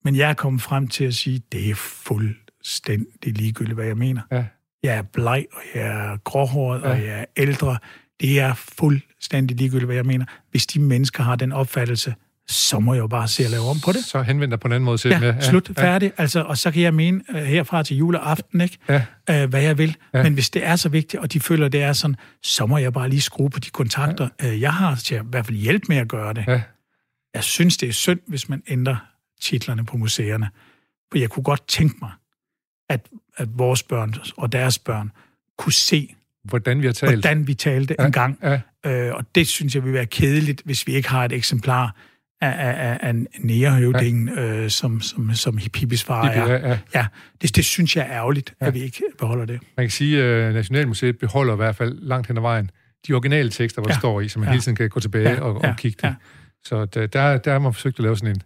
men 0.05 0.17
jeg 0.17 0.31
er 0.31 0.35
kommet 0.35 0.63
frem 0.63 0.89
til 0.89 1.05
at 1.05 1.15
sige, 1.15 1.37
at 1.37 1.53
det 1.53 1.71
er 1.71 1.75
fuldstændig 1.75 3.33
ligegyldigt, 3.33 3.75
hvad 3.75 3.87
jeg 3.87 3.97
mener. 3.97 4.23
ja. 4.33 4.45
Jeg 4.83 4.97
er 4.97 5.03
bleg, 5.03 5.47
og 5.53 5.61
jeg 5.75 6.13
er 6.13 6.17
gråhåret, 6.17 6.83
ja. 6.83 6.89
og 6.91 7.03
jeg 7.03 7.21
er 7.21 7.25
ældre. 7.37 7.79
Det 8.21 8.41
er 8.41 8.55
fuldstændig 8.55 9.57
ligegyldigt, 9.57 9.87
hvad 9.87 9.97
jeg 9.97 10.07
mener. 10.07 10.25
Hvis 10.51 10.67
de 10.67 10.81
mennesker 10.81 11.23
har 11.23 11.37
den 11.37 11.53
opfattelse, 11.53 12.15
så 12.49 12.79
må 12.79 12.95
jeg 12.95 13.01
jo 13.01 13.07
bare 13.07 13.29
se 13.29 13.45
at 13.45 13.51
lave 13.51 13.65
om 13.65 13.77
på 13.85 13.93
det. 13.93 14.05
Så 14.05 14.23
henvend 14.23 14.51
dig 14.51 14.61
på 14.61 14.69
en 14.69 14.73
anden 14.73 14.85
måde. 14.85 15.09
Ja, 15.09 15.21
med. 15.21 15.35
ja 15.35 15.41
slut, 15.41 15.71
færdig. 15.79 16.13
Altså, 16.17 16.43
og 16.43 16.59
så 16.59 16.71
kan 16.71 16.83
jeg 16.83 16.95
mene 16.95 17.21
uh, 17.29 17.37
herfra 17.37 17.83
til 17.83 17.97
juleaften, 17.97 18.61
ikke? 18.61 18.79
Ja. 18.89 19.45
Uh, 19.45 19.51
hvad 19.51 19.63
jeg 19.63 19.79
vil. 19.79 19.97
Ja. 20.15 20.23
Men 20.23 20.35
hvis 20.35 20.51
det 20.51 20.65
er 20.65 20.77
så 20.77 20.89
vigtigt, 20.89 21.23
og 21.23 21.33
de 21.33 21.41
føler, 21.41 21.69
det 21.69 21.83
er 21.83 21.93
sådan, 21.93 22.17
så 22.43 22.67
må 22.67 22.79
jeg 22.79 22.93
bare 22.93 23.09
lige 23.09 23.21
skrue 23.21 23.51
på 23.51 23.61
de 23.61 23.71
kontakter, 23.71 24.29
ja. 24.43 24.49
uh, 24.49 24.61
jeg 24.61 24.73
har 24.73 24.95
til 24.95 25.15
at 25.15 25.25
i 25.25 25.27
hvert 25.31 25.47
fald 25.47 25.57
hjælpe 25.57 25.85
med 25.89 25.97
at 25.97 26.09
gøre 26.09 26.35
det. 26.35 26.45
Ja. 26.49 26.63
Jeg 27.35 27.45
synes, 27.45 27.77
det 27.77 27.89
er 27.89 27.93
synd, 27.93 28.21
hvis 28.27 28.49
man 28.49 28.63
ændrer 28.69 28.97
titlerne 29.41 29.87
på 29.87 29.97
museerne. 29.97 30.49
For 31.13 31.19
jeg 31.19 31.31
kunne 31.31 31.45
godt 31.45 31.69
tænke 31.69 31.97
mig, 32.03 32.11
at, 32.89 33.09
at 33.37 33.49
vores 33.59 33.83
børn 33.83 34.15
og 34.37 34.53
deres 34.53 34.79
børn 34.79 35.13
kunne 35.59 35.73
se, 35.73 36.15
Hvordan 36.49 36.81
vi 36.81 36.87
har 36.87 36.93
talt. 36.93 37.13
hvordan 37.13 37.47
vi 37.47 37.55
talte 37.55 37.97
Ja, 37.99 38.07
en 38.07 38.13
gang. 38.13 38.39
ja. 38.43 38.61
Øh, 38.87 39.15
og 39.15 39.25
det 39.35 39.47
synes 39.47 39.75
jeg 39.75 39.85
vil 39.85 39.93
være 39.93 40.07
kedeligt, 40.07 40.63
hvis 40.65 40.87
vi 40.87 40.93
ikke 40.95 41.09
har 41.09 41.25
et 41.25 41.33
eksemplar 41.33 41.97
af, 42.41 42.49
af, 42.49 42.99
af, 43.09 43.15
nærhøvdingen, 43.39 44.29
ja. 44.37 44.43
øh, 44.65 44.71
som, 44.71 45.01
som, 45.01 45.35
som 45.35 45.57
hippies 45.57 46.05
far 46.05 46.25
Hippie, 46.33 46.43
er. 46.55 46.59
ja, 46.59 46.69
ja. 46.69 46.79
Ja, 46.95 47.07
det, 47.43 47.57
det 47.57 47.65
synes 47.65 47.97
jeg 47.97 48.07
er 48.09 48.13
ærgerligt, 48.13 48.55
ja. 48.61 48.67
at 48.67 48.75
vi 48.75 48.81
ikke 48.81 49.03
beholder 49.19 49.45
det. 49.45 49.61
Man 49.77 49.87
kan 49.87 49.91
sige, 49.91 50.23
at 50.23 50.55
Nationalmuseet 50.55 51.19
beholder 51.19 51.53
i 51.53 51.57
hvert 51.57 51.77
fald 51.77 51.99
langt 52.01 52.27
hen 52.27 52.37
ad 52.37 52.43
vejen 52.43 52.71
de 53.09 53.13
originale 53.13 53.51
tekster, 53.51 53.81
hvor 53.83 53.89
ja. 53.89 53.93
Ja. 53.93 53.95
det 53.95 54.01
står 54.01 54.21
i, 54.21 54.29
så 54.29 54.39
man 54.39 54.47
Ja. 54.49 54.53
hele 54.53 54.63
tiden 54.63 54.77
kan 54.77 54.89
gå 54.89 55.01
tilbage 55.01 55.31
Ja, 55.31 55.41
og, 55.41 55.61
ja, 55.65 55.71
og 55.71 55.77
kigge 55.77 55.97
det. 56.03 56.09
ja. 56.09 56.15
Så 56.65 56.85
der, 56.85 57.07
der, 57.07 57.39
der 57.39 57.53
har 57.53 57.59
man 57.59 57.73
forsøgt 57.75 57.99
at 57.99 58.03
lave 58.03 58.17
sådan 58.17 58.35
en, 58.37 58.43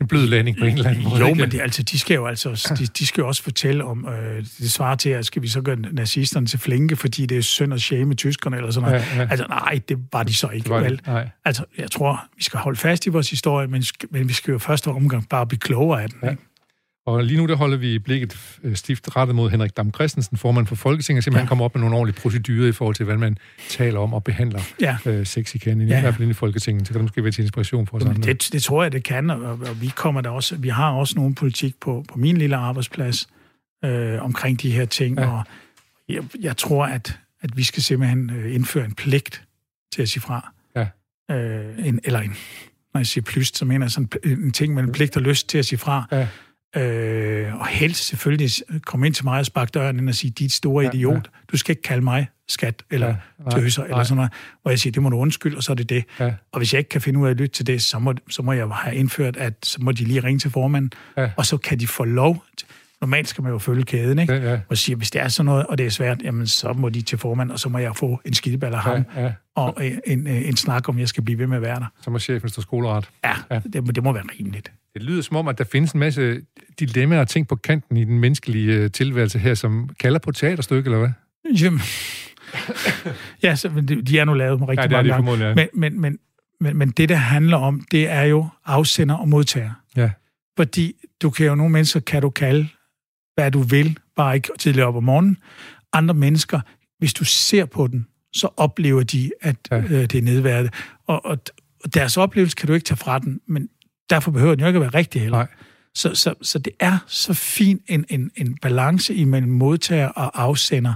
en 0.00 0.06
blød 0.06 0.26
landing 0.26 0.58
på 0.58 0.64
en 0.64 0.72
eller 0.72 0.90
anden 0.90 1.04
måde. 1.04 1.20
Jo, 1.20 1.26
ikke? 1.26 1.40
men 1.40 1.50
det, 1.50 1.60
altså, 1.60 1.82
de 1.82 1.98
skal 1.98 2.14
jo 2.14 2.26
altså, 2.26 2.74
de, 2.78 2.86
de 2.86 3.06
skal 3.06 3.22
jo 3.22 3.28
også 3.28 3.42
fortælle 3.42 3.84
om, 3.84 4.08
øh, 4.08 4.44
det 4.58 4.72
svarer 4.72 4.96
til, 4.96 5.10
at 5.10 5.26
skal 5.26 5.42
vi 5.42 5.48
så 5.48 5.60
gøre 5.60 5.76
nazisterne 5.76 6.46
til 6.46 6.58
flinke, 6.58 6.96
fordi 6.96 7.26
det 7.26 7.38
er 7.38 7.42
synd 7.42 7.74
at 7.74 7.80
shame 7.80 8.14
tyskerne, 8.14 8.56
eller 8.56 8.70
sådan 8.70 8.90
noget. 8.90 9.04
Ja, 9.14 9.22
ja. 9.22 9.28
Altså, 9.30 9.46
nej, 9.48 9.80
det 9.88 9.98
var 10.12 10.22
de 10.22 10.34
så 10.34 10.48
ikke, 10.48 10.70
var 10.70 10.80
vel? 10.80 11.00
Nej. 11.06 11.28
Altså, 11.44 11.64
jeg 11.78 11.90
tror, 11.90 12.24
vi 12.36 12.42
skal 12.42 12.58
holde 12.58 12.78
fast 12.78 13.06
i 13.06 13.08
vores 13.08 13.30
historie, 13.30 13.68
men, 13.68 13.84
men 14.10 14.28
vi 14.28 14.32
skal 14.32 14.52
jo 14.52 14.58
første 14.58 14.88
omgang 14.88 15.28
bare 15.28 15.46
blive 15.46 15.58
klogere 15.58 16.02
af 16.02 16.08
den. 16.08 16.18
Ja. 16.22 16.30
Ikke? 16.30 16.42
Og 17.06 17.24
lige 17.24 17.36
nu 17.38 17.46
der 17.46 17.56
holder 17.56 17.76
vi 17.76 17.98
blikket 17.98 18.58
øh, 18.62 18.76
stift 18.76 19.16
rettet 19.16 19.36
mod 19.36 19.50
Henrik 19.50 19.76
Dam 19.76 19.90
Christensen, 19.94 20.36
formand 20.36 20.66
for 20.66 20.74
Folketinget, 20.76 21.24
simpelthen 21.24 21.44
ja. 21.46 21.48
Kommer 21.48 21.64
op 21.64 21.74
med 21.74 21.80
nogle 21.80 21.96
ordentlige 21.96 22.20
procedurer 22.22 22.68
i 22.68 22.72
forhold 22.72 22.94
til, 22.96 23.04
hvordan 23.04 23.20
man 23.20 23.36
taler 23.68 24.00
om 24.00 24.14
og 24.14 24.24
behandler 24.24 24.60
Ja. 24.80 24.96
øh, 25.06 25.26
sex 25.26 25.54
i 25.54 25.58
i 25.58 25.68
Ja, 25.70 25.72
ja. 25.72 26.00
hvert 26.00 26.14
fald 26.14 26.30
i 26.30 26.32
Folketinget. 26.32 26.86
Så 26.86 26.92
kan 26.92 26.98
det 26.98 27.04
måske 27.04 27.22
være 27.22 27.32
til 27.32 27.42
inspiration 27.42 27.86
for 27.86 27.96
os 27.96 28.02
Jamen, 28.02 28.16
andre. 28.16 28.32
det, 28.32 28.48
det 28.52 28.62
tror 28.62 28.82
jeg, 28.82 28.92
det 28.92 29.04
kan, 29.04 29.30
og, 29.30 29.42
og 29.42 29.80
vi 29.80 29.86
kommer 29.96 30.20
der 30.20 30.30
også, 30.30 30.56
vi 30.56 30.68
har 30.68 30.90
også 30.92 31.14
nogle 31.16 31.34
politik 31.34 31.74
på, 31.80 32.04
på 32.08 32.18
min 32.18 32.36
lille 32.36 32.56
arbejdsplads 32.56 33.28
øh, 33.84 34.22
omkring 34.22 34.62
de 34.62 34.70
her 34.72 34.84
ting, 34.84 35.18
Ja. 35.18 35.26
og 35.30 35.42
jeg, 36.08 36.22
jeg 36.40 36.56
tror, 36.56 36.86
at, 36.86 37.18
at 37.42 37.56
vi 37.56 37.62
skal 37.62 37.82
simpelthen 37.82 38.30
øh, 38.30 38.54
indføre 38.54 38.84
en 38.84 38.92
pligt 38.94 39.42
til 39.94 40.02
at 40.02 40.08
sige 40.08 40.20
fra. 40.20 40.52
Ja. 40.76 40.86
Øh, 41.36 41.86
en, 41.86 42.00
eller 42.04 42.20
en, 42.20 42.34
når 42.94 42.98
jeg 42.98 43.06
siger 43.06 43.24
plyst, 43.24 43.56
så 43.58 43.64
mener 43.64 43.86
jeg 43.86 43.90
sådan 43.90 44.08
en 44.24 44.52
ting 44.52 44.80
en 44.80 44.92
pligt 44.92 45.16
og 45.16 45.22
lyst 45.22 45.48
til 45.48 45.58
at 45.58 45.66
sige 45.66 45.78
fra. 45.78 46.08
Ja. 46.12 46.26
Øh, 46.76 47.60
og 47.60 47.66
helst 47.66 48.06
selvfølgelig 48.06 48.50
komme 48.86 49.06
ind 49.06 49.14
til 49.14 49.24
mig 49.24 49.38
og 49.38 49.46
sparke 49.46 49.70
døren 49.74 49.98
ind 49.98 50.08
og 50.08 50.14
sige, 50.14 50.30
dit 50.30 50.52
store 50.52 50.84
Ja, 50.84 50.90
idiot, 50.90 51.14
ja. 51.14 51.20
du 51.52 51.56
skal 51.56 51.72
ikke 51.72 51.82
kalde 51.82 52.04
mig 52.04 52.28
skat 52.48 52.82
eller 52.90 53.06
Ja, 53.06 53.14
nej, 53.38 53.50
tøser 53.60 53.82
nej. 53.82 53.90
eller 53.90 54.04
sådan 54.04 54.16
noget. 54.16 54.32
Hvor 54.62 54.70
jeg 54.70 54.78
siger, 54.78 54.92
det 54.92 55.02
må 55.02 55.08
du 55.08 55.16
undskylde, 55.16 55.56
og 55.56 55.62
så 55.62 55.72
er 55.72 55.76
det 55.76 55.88
det. 55.90 56.04
Ja. 56.20 56.32
Og 56.52 56.58
hvis 56.60 56.72
jeg 56.72 56.78
ikke 56.78 56.88
kan 56.88 57.00
finde 57.00 57.20
ud 57.20 57.26
af 57.26 57.30
at 57.30 57.36
lytte 57.36 57.54
til 57.56 57.66
det, 57.66 57.82
så 57.82 57.98
må, 57.98 58.14
så 58.30 58.42
må 58.42 58.52
jeg 58.52 58.68
have 58.68 58.96
indført, 58.96 59.36
at 59.36 59.54
så 59.62 59.78
må 59.80 59.92
de 59.92 60.04
lige 60.04 60.20
ringe 60.20 60.38
til 60.38 60.50
formanden, 60.50 60.92
Ja. 61.16 61.30
og 61.36 61.46
så 61.46 61.56
kan 61.56 61.80
de 61.80 61.86
få 61.86 62.04
lov. 62.04 62.44
Til, 62.56 62.68
normalt 63.00 63.28
skal 63.28 63.42
man 63.44 63.52
jo 63.52 63.58
følge 63.58 63.82
kæden, 63.84 64.18
ikke? 64.18 64.34
Ja, 64.34 64.50
ja. 64.52 64.60
Og 64.68 64.78
sige, 64.78 64.96
hvis 64.96 65.10
det 65.10 65.20
er 65.22 65.28
sådan 65.28 65.46
noget, 65.46 65.66
og 65.66 65.78
det 65.78 65.86
er 65.86 65.90
svært, 65.90 66.22
jamen 66.22 66.46
så 66.46 66.72
må 66.72 66.88
de 66.88 67.02
til 67.02 67.18
formanden, 67.18 67.52
og 67.52 67.58
så 67.60 67.68
må 67.68 67.78
jeg 67.78 67.96
få 67.96 68.20
en 68.24 68.34
skideball 68.34 68.74
af 68.74 68.80
ham, 68.80 69.04
Ja, 69.16 69.22
ja. 69.22 69.32
og 69.54 69.74
øh, 69.80 69.92
en, 70.06 70.26
en, 70.26 70.26
en 70.26 70.56
snak 70.56 70.88
om, 70.88 70.98
jeg 70.98 71.08
skal 71.08 71.24
blive 71.24 71.38
ved 71.38 71.46
med 71.46 71.56
at 71.56 71.62
være 71.62 71.80
der. 71.80 71.86
Så 72.02 72.10
må 72.10 72.18
chefen 72.18 72.48
stå 72.48 72.62
skoleret. 72.62 73.08
Ja, 73.24 73.32
Ja. 73.50 73.60
Det, 73.72 73.84
må, 73.86 73.92
det 73.92 74.02
må 74.02 74.12
være 74.12 74.24
rimeligt. 74.40 74.72
Det 74.94 75.02
lyder 75.02 75.22
som 75.22 75.36
om, 75.36 75.48
at 75.48 75.58
der 75.58 75.64
findes 75.64 75.92
en 75.92 76.00
masse 76.00 76.40
dilemmaer 76.80 77.20
og 77.20 77.28
ting 77.28 77.48
på 77.48 77.56
kanten 77.56 77.96
i 77.96 78.04
den 78.04 78.18
menneskelige 78.18 78.72
øh, 78.72 78.90
tilværelse 78.90 79.38
her, 79.38 79.54
som 79.54 79.88
kalder 80.00 80.18
på 80.18 80.32
teaterstykke, 80.32 80.88
eller 80.88 80.98
hvad? 80.98 81.10
Jamen, 81.60 81.80
ja, 83.42 83.56
så, 83.56 83.68
de 84.06 84.18
er 84.18 84.24
nu 84.24 84.34
lavet 84.34 84.60
med 84.60 84.68
rigtig 84.68 84.90
Ja, 84.90 85.02
det 85.02 85.06
mange 85.08 85.30
gange. 85.30 85.46
ja. 85.46 85.54
Men, 85.54 85.68
men, 85.74 86.00
men, 86.00 86.18
men, 86.60 86.76
men 86.76 86.90
det, 86.90 87.08
det 87.08 87.16
handler 87.18 87.56
om, 87.56 87.84
det 87.90 88.10
er 88.10 88.22
jo 88.22 88.48
afsender 88.64 89.14
og 89.14 89.28
modtager. 89.28 89.70
Ja. 89.96 90.10
Fordi 90.56 90.94
du 91.22 91.30
kan 91.30 91.46
jo, 91.46 91.54
nogle 91.54 91.72
mennesker 91.72 92.00
kan 92.00 92.22
du 92.22 92.30
kalde, 92.30 92.68
hvad 93.34 93.50
du 93.50 93.62
vil, 93.62 93.98
bare 94.16 94.34
ikke 94.34 94.48
tidligere 94.58 94.88
op 94.88 94.96
om 94.96 95.04
morgenen. 95.04 95.36
Andre 95.92 96.14
mennesker, 96.14 96.60
hvis 96.98 97.14
du 97.14 97.24
ser 97.24 97.64
på 97.64 97.86
den, 97.86 98.06
så 98.32 98.48
oplever 98.56 99.02
de, 99.02 99.30
at 99.40 99.56
Ja. 99.70 99.78
øh, 99.78 99.90
det 99.90 100.14
er 100.14 100.22
nedværdet. 100.22 100.74
Og, 101.06 101.24
og, 101.24 101.38
og 101.84 101.94
deres 101.94 102.16
oplevelse 102.16 102.56
kan 102.56 102.66
du 102.66 102.74
ikke 102.74 102.84
tage 102.84 102.96
fra 102.98 103.18
den, 103.18 103.40
men 103.46 103.68
derfor 104.10 104.30
behøver 104.30 104.54
den 104.54 104.60
jo 104.60 104.66
ikke 104.66 104.76
at 104.76 104.80
være 104.80 104.94
rigtig 104.94 105.20
heller. 105.20 105.38
Nej. 105.38 105.46
Så, 105.94 106.14
så, 106.14 106.34
så 106.42 106.58
det 106.58 106.72
er 106.80 106.98
så 107.06 107.34
fin 107.34 107.80
en, 107.88 108.04
en, 108.08 108.30
en 108.36 108.56
balance 108.62 109.14
imellem 109.14 109.52
modtager 109.52 110.08
og 110.08 110.42
afsender, 110.42 110.94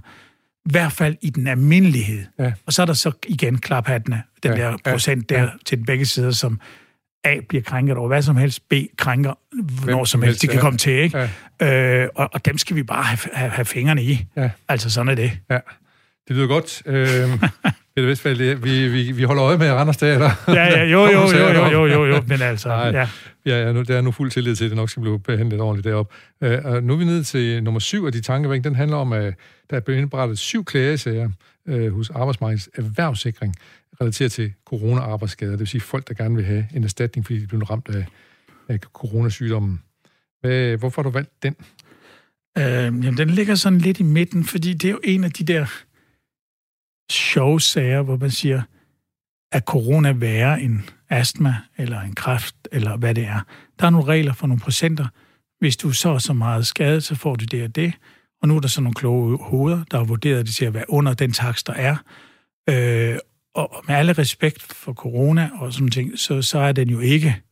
i 0.66 0.71
hvert 0.71 0.92
fald 0.92 1.16
i 1.23 1.31
den 1.31 1.47
almindelighed. 1.47 2.25
Ja. 2.38 2.53
Og 2.66 2.73
så 2.73 2.83
er 2.83 2.87
der 2.87 2.92
så 2.92 3.12
igen 3.27 3.59
klaphattene, 3.59 4.23
den 4.42 4.53
Ja, 4.53 4.59
ja, 4.59 4.64
der 4.64 4.77
ja, 4.87 4.90
procent 4.90 5.29
der 5.29 5.42
ja. 5.42 5.49
til 5.64 5.85
begge 5.87 6.07
sider, 6.07 6.31
som 6.31 6.61
A 7.25 7.40
bliver 7.49 7.62
krænket 7.62 7.97
over 7.97 8.09
hvad 8.09 8.23
som 8.23 8.37
helst, 8.37 8.69
B 8.69 8.73
krænker 8.99 9.35
hvornår 9.81 10.05
som 10.05 10.23
helst, 10.23 10.42
de 10.42 10.47
helst, 10.47 10.53
kan 10.53 10.59
ja. 10.59 10.61
komme 10.61 10.79
til, 10.79 10.92
ikke? 10.92 11.29
Ja. 11.61 12.03
Øh, 12.03 12.09
og, 12.14 12.31
og 12.33 12.47
dem 12.47 12.59
skal 12.59 12.77
vi 12.77 12.83
bare 12.83 13.03
have, 13.03 13.19
have, 13.33 13.51
have 13.51 13.64
fingrene 13.64 14.03
i. 14.03 14.27
Ja. 14.37 14.51
Altså 14.69 14.90
sådan 14.90 15.09
er 15.09 15.14
det. 15.14 15.38
Ja, 15.51 15.59
det 16.29 16.37
lyder 16.37 16.47
godt. 16.47 16.83
Øh, 16.87 17.29
Peter 17.96 18.09
Vestfald, 18.09 18.38
det- 18.38 18.64
vi, 18.64 18.88
vi, 18.88 19.12
vi 19.12 19.22
holder 19.22 19.44
øje 19.44 19.59
med 19.59 19.70
Randers 19.72 19.96
Teater. 19.96 20.30
Ja, 20.48 20.52
ja, 20.54 20.85
jo, 20.85 21.04
jo, 21.06 21.11
jo, 21.11 21.48
jo, 21.48 21.66
jo, 21.70 21.87
jo, 21.87 22.06
jo, 22.06 22.22
men 22.28 22.42
altså, 22.42 22.68
Nej. 22.68 22.87
ja. 22.88 23.09
Ja, 23.46 23.66
ja 23.66 23.72
nu, 23.72 23.82
der 23.82 23.96
er 23.96 24.00
nu 24.00 24.11
fuld 24.12 24.30
tillid 24.30 24.56
til, 24.56 24.64
at 24.64 24.70
det 24.70 24.76
nok 24.76 24.90
skal 24.90 25.00
blive 25.00 25.20
behandlet 25.20 25.61
ordentligt 25.61 25.85
deroppe. 25.92 26.14
Og 26.64 26.82
nu 26.82 26.92
er 26.92 26.96
vi 26.96 27.04
nede 27.04 27.22
til 27.22 27.62
nummer 27.62 27.80
syv 27.80 28.04
af 28.06 28.12
de 28.12 28.20
tankevæg. 28.20 28.64
Den 28.64 28.74
handler 28.74 28.96
om, 28.96 29.12
at 29.12 29.35
der 29.70 29.76
er 29.76 29.80
blevet 29.80 30.00
indberettet 30.00 30.38
syv 30.38 30.64
klagesager 30.64 31.30
øh, 31.68 31.94
hos 31.94 32.11
Arbejdsmarkedets 32.11 32.68
Erhvervssikring 32.74 33.54
relateret 34.00 34.32
til 34.32 34.52
corona-arbejdsskader. 34.66 35.50
Det 35.50 35.61
vil 35.61 35.68
sige 35.68 35.80
folk, 35.80 36.09
der 36.09 36.14
gerne 36.14 36.35
vil 36.37 36.44
have 36.44 36.66
en 36.74 36.85
erstatning, 36.85 37.26
fordi 37.26 37.38
de 37.38 37.44
er 37.44 37.48
blevet 37.48 37.70
ramt 37.70 37.88
af, 37.94 38.04
af 38.68 38.78
coronasygdommen. 38.78 39.80
Hvad, 40.40 40.76
hvorfor 40.76 41.02
har 41.02 41.11
du 41.11 41.12
valgt 41.12 41.30
den? 41.42 41.54
Øh, 42.59 42.64
jamen, 42.64 43.16
den 43.16 43.30
ligger 43.30 43.54
sådan 43.54 43.78
lidt 43.78 44.00
i 44.00 44.02
midten, 44.02 44.44
fordi 44.44 44.72
det 44.72 44.88
er 44.88 44.92
jo 44.92 45.00
en 45.04 45.24
af 45.24 45.30
de 45.30 45.44
der 45.44 45.66
sjove 47.12 47.61
sager, 47.61 48.03
hvor 48.03 48.16
man 48.16 48.31
siger, 48.31 48.62
at 49.53 49.62
corona 49.64 50.12
værre 50.12 50.62
end 50.62 50.81
astma, 51.11 51.57
eller 51.77 52.01
en 52.01 52.14
kræft, 52.14 52.69
eller 52.73 52.97
hvad 52.97 53.14
det 53.14 53.25
er. 53.25 53.40
Der 53.81 53.87
er 53.87 53.90
nogle 53.90 54.07
regler 54.07 54.33
for 54.33 54.47
nogle 54.47 54.61
procenter. 54.61 55.07
Hvis 55.59 55.77
du 55.77 55.92
så 55.92 56.09
er 56.09 56.19
så 56.19 56.33
meget 56.33 56.66
skadet, 56.66 57.05
så 57.05 57.14
får 57.14 57.35
du 57.35 57.45
det 57.45 57.64
og 57.64 57.77
det. 57.77 57.92
Og 58.42 58.49
nu 58.49 58.57
er 58.57 58.61
der 58.61 58.69
så 58.69 58.81
nogle 58.81 58.95
kloge 58.95 59.38
hoveder, 59.38 59.85
der 59.90 59.99
har 59.99 60.05
vurderet 60.05 60.47
det 60.47 60.55
til 60.55 60.64
at 60.64 60.75
være 60.75 60.90
under 60.90 61.14
den 61.14 61.33
takst, 61.33 61.66
der 61.66 61.73
er. 61.73 61.97
Øh, 62.69 63.19
og 63.55 63.85
med 63.88 63.97
alle 63.97 64.12
respekt 64.12 64.62
for 64.62 64.92
corona 64.92 65.51
og 65.59 65.73
sådan 65.73 65.90
ting, 65.90 66.19
så, 66.19 66.42
så 66.42 66.59
er 66.59 66.73
den 66.73 66.88
jo 66.88 67.01
ikke 67.01 67.42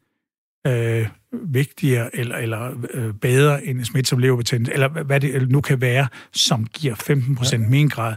øh, 0.67 1.09
vigtigere 1.33 2.17
eller, 2.17 2.37
eller 2.37 2.87
øh, 2.95 3.15
bedre 3.15 3.65
end 3.65 3.85
smitsom 3.85 4.19
leverbetændelse, 4.19 4.73
eller 4.73 4.89
hvad 4.89 5.21
det 5.21 5.51
nu 5.51 5.61
kan 5.61 5.81
være, 5.81 6.09
som 6.33 6.67
giver 6.67 6.95
15% 6.95 7.57
mingrad. 7.57 8.17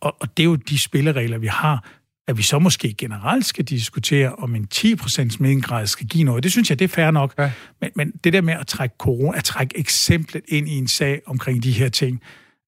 Og, 0.00 0.16
og 0.20 0.36
det 0.36 0.42
er 0.42 0.44
jo 0.44 0.54
de 0.54 0.78
spilleregler, 0.78 1.38
vi 1.38 1.46
har. 1.46 1.88
At 2.28 2.36
vi 2.36 2.42
så 2.42 2.58
måske 2.58 2.94
generelt 2.98 3.46
skal 3.46 3.64
diskutere, 3.64 4.34
om 4.34 4.54
en 4.54 4.68
10% 4.74 5.36
mingrad 5.40 5.86
skal 5.86 6.06
give 6.06 6.24
noget, 6.24 6.42
det 6.42 6.52
synes 6.52 6.70
jeg, 6.70 6.78
det 6.78 6.84
er 6.84 6.88
fair 6.88 7.10
nok. 7.10 7.34
Ja. 7.38 7.52
Men, 7.80 7.90
men 7.96 8.10
det 8.24 8.32
der 8.32 8.40
med 8.40 8.54
at 8.54 8.66
trække 8.66 8.94
corona, 8.98 9.38
at 9.38 9.44
trække 9.44 9.78
eksemplet 9.78 10.42
ind 10.48 10.68
i 10.68 10.72
en 10.72 10.88
sag 10.88 11.20
omkring 11.26 11.62
de 11.62 11.72
her 11.72 11.88
ting, 11.88 12.20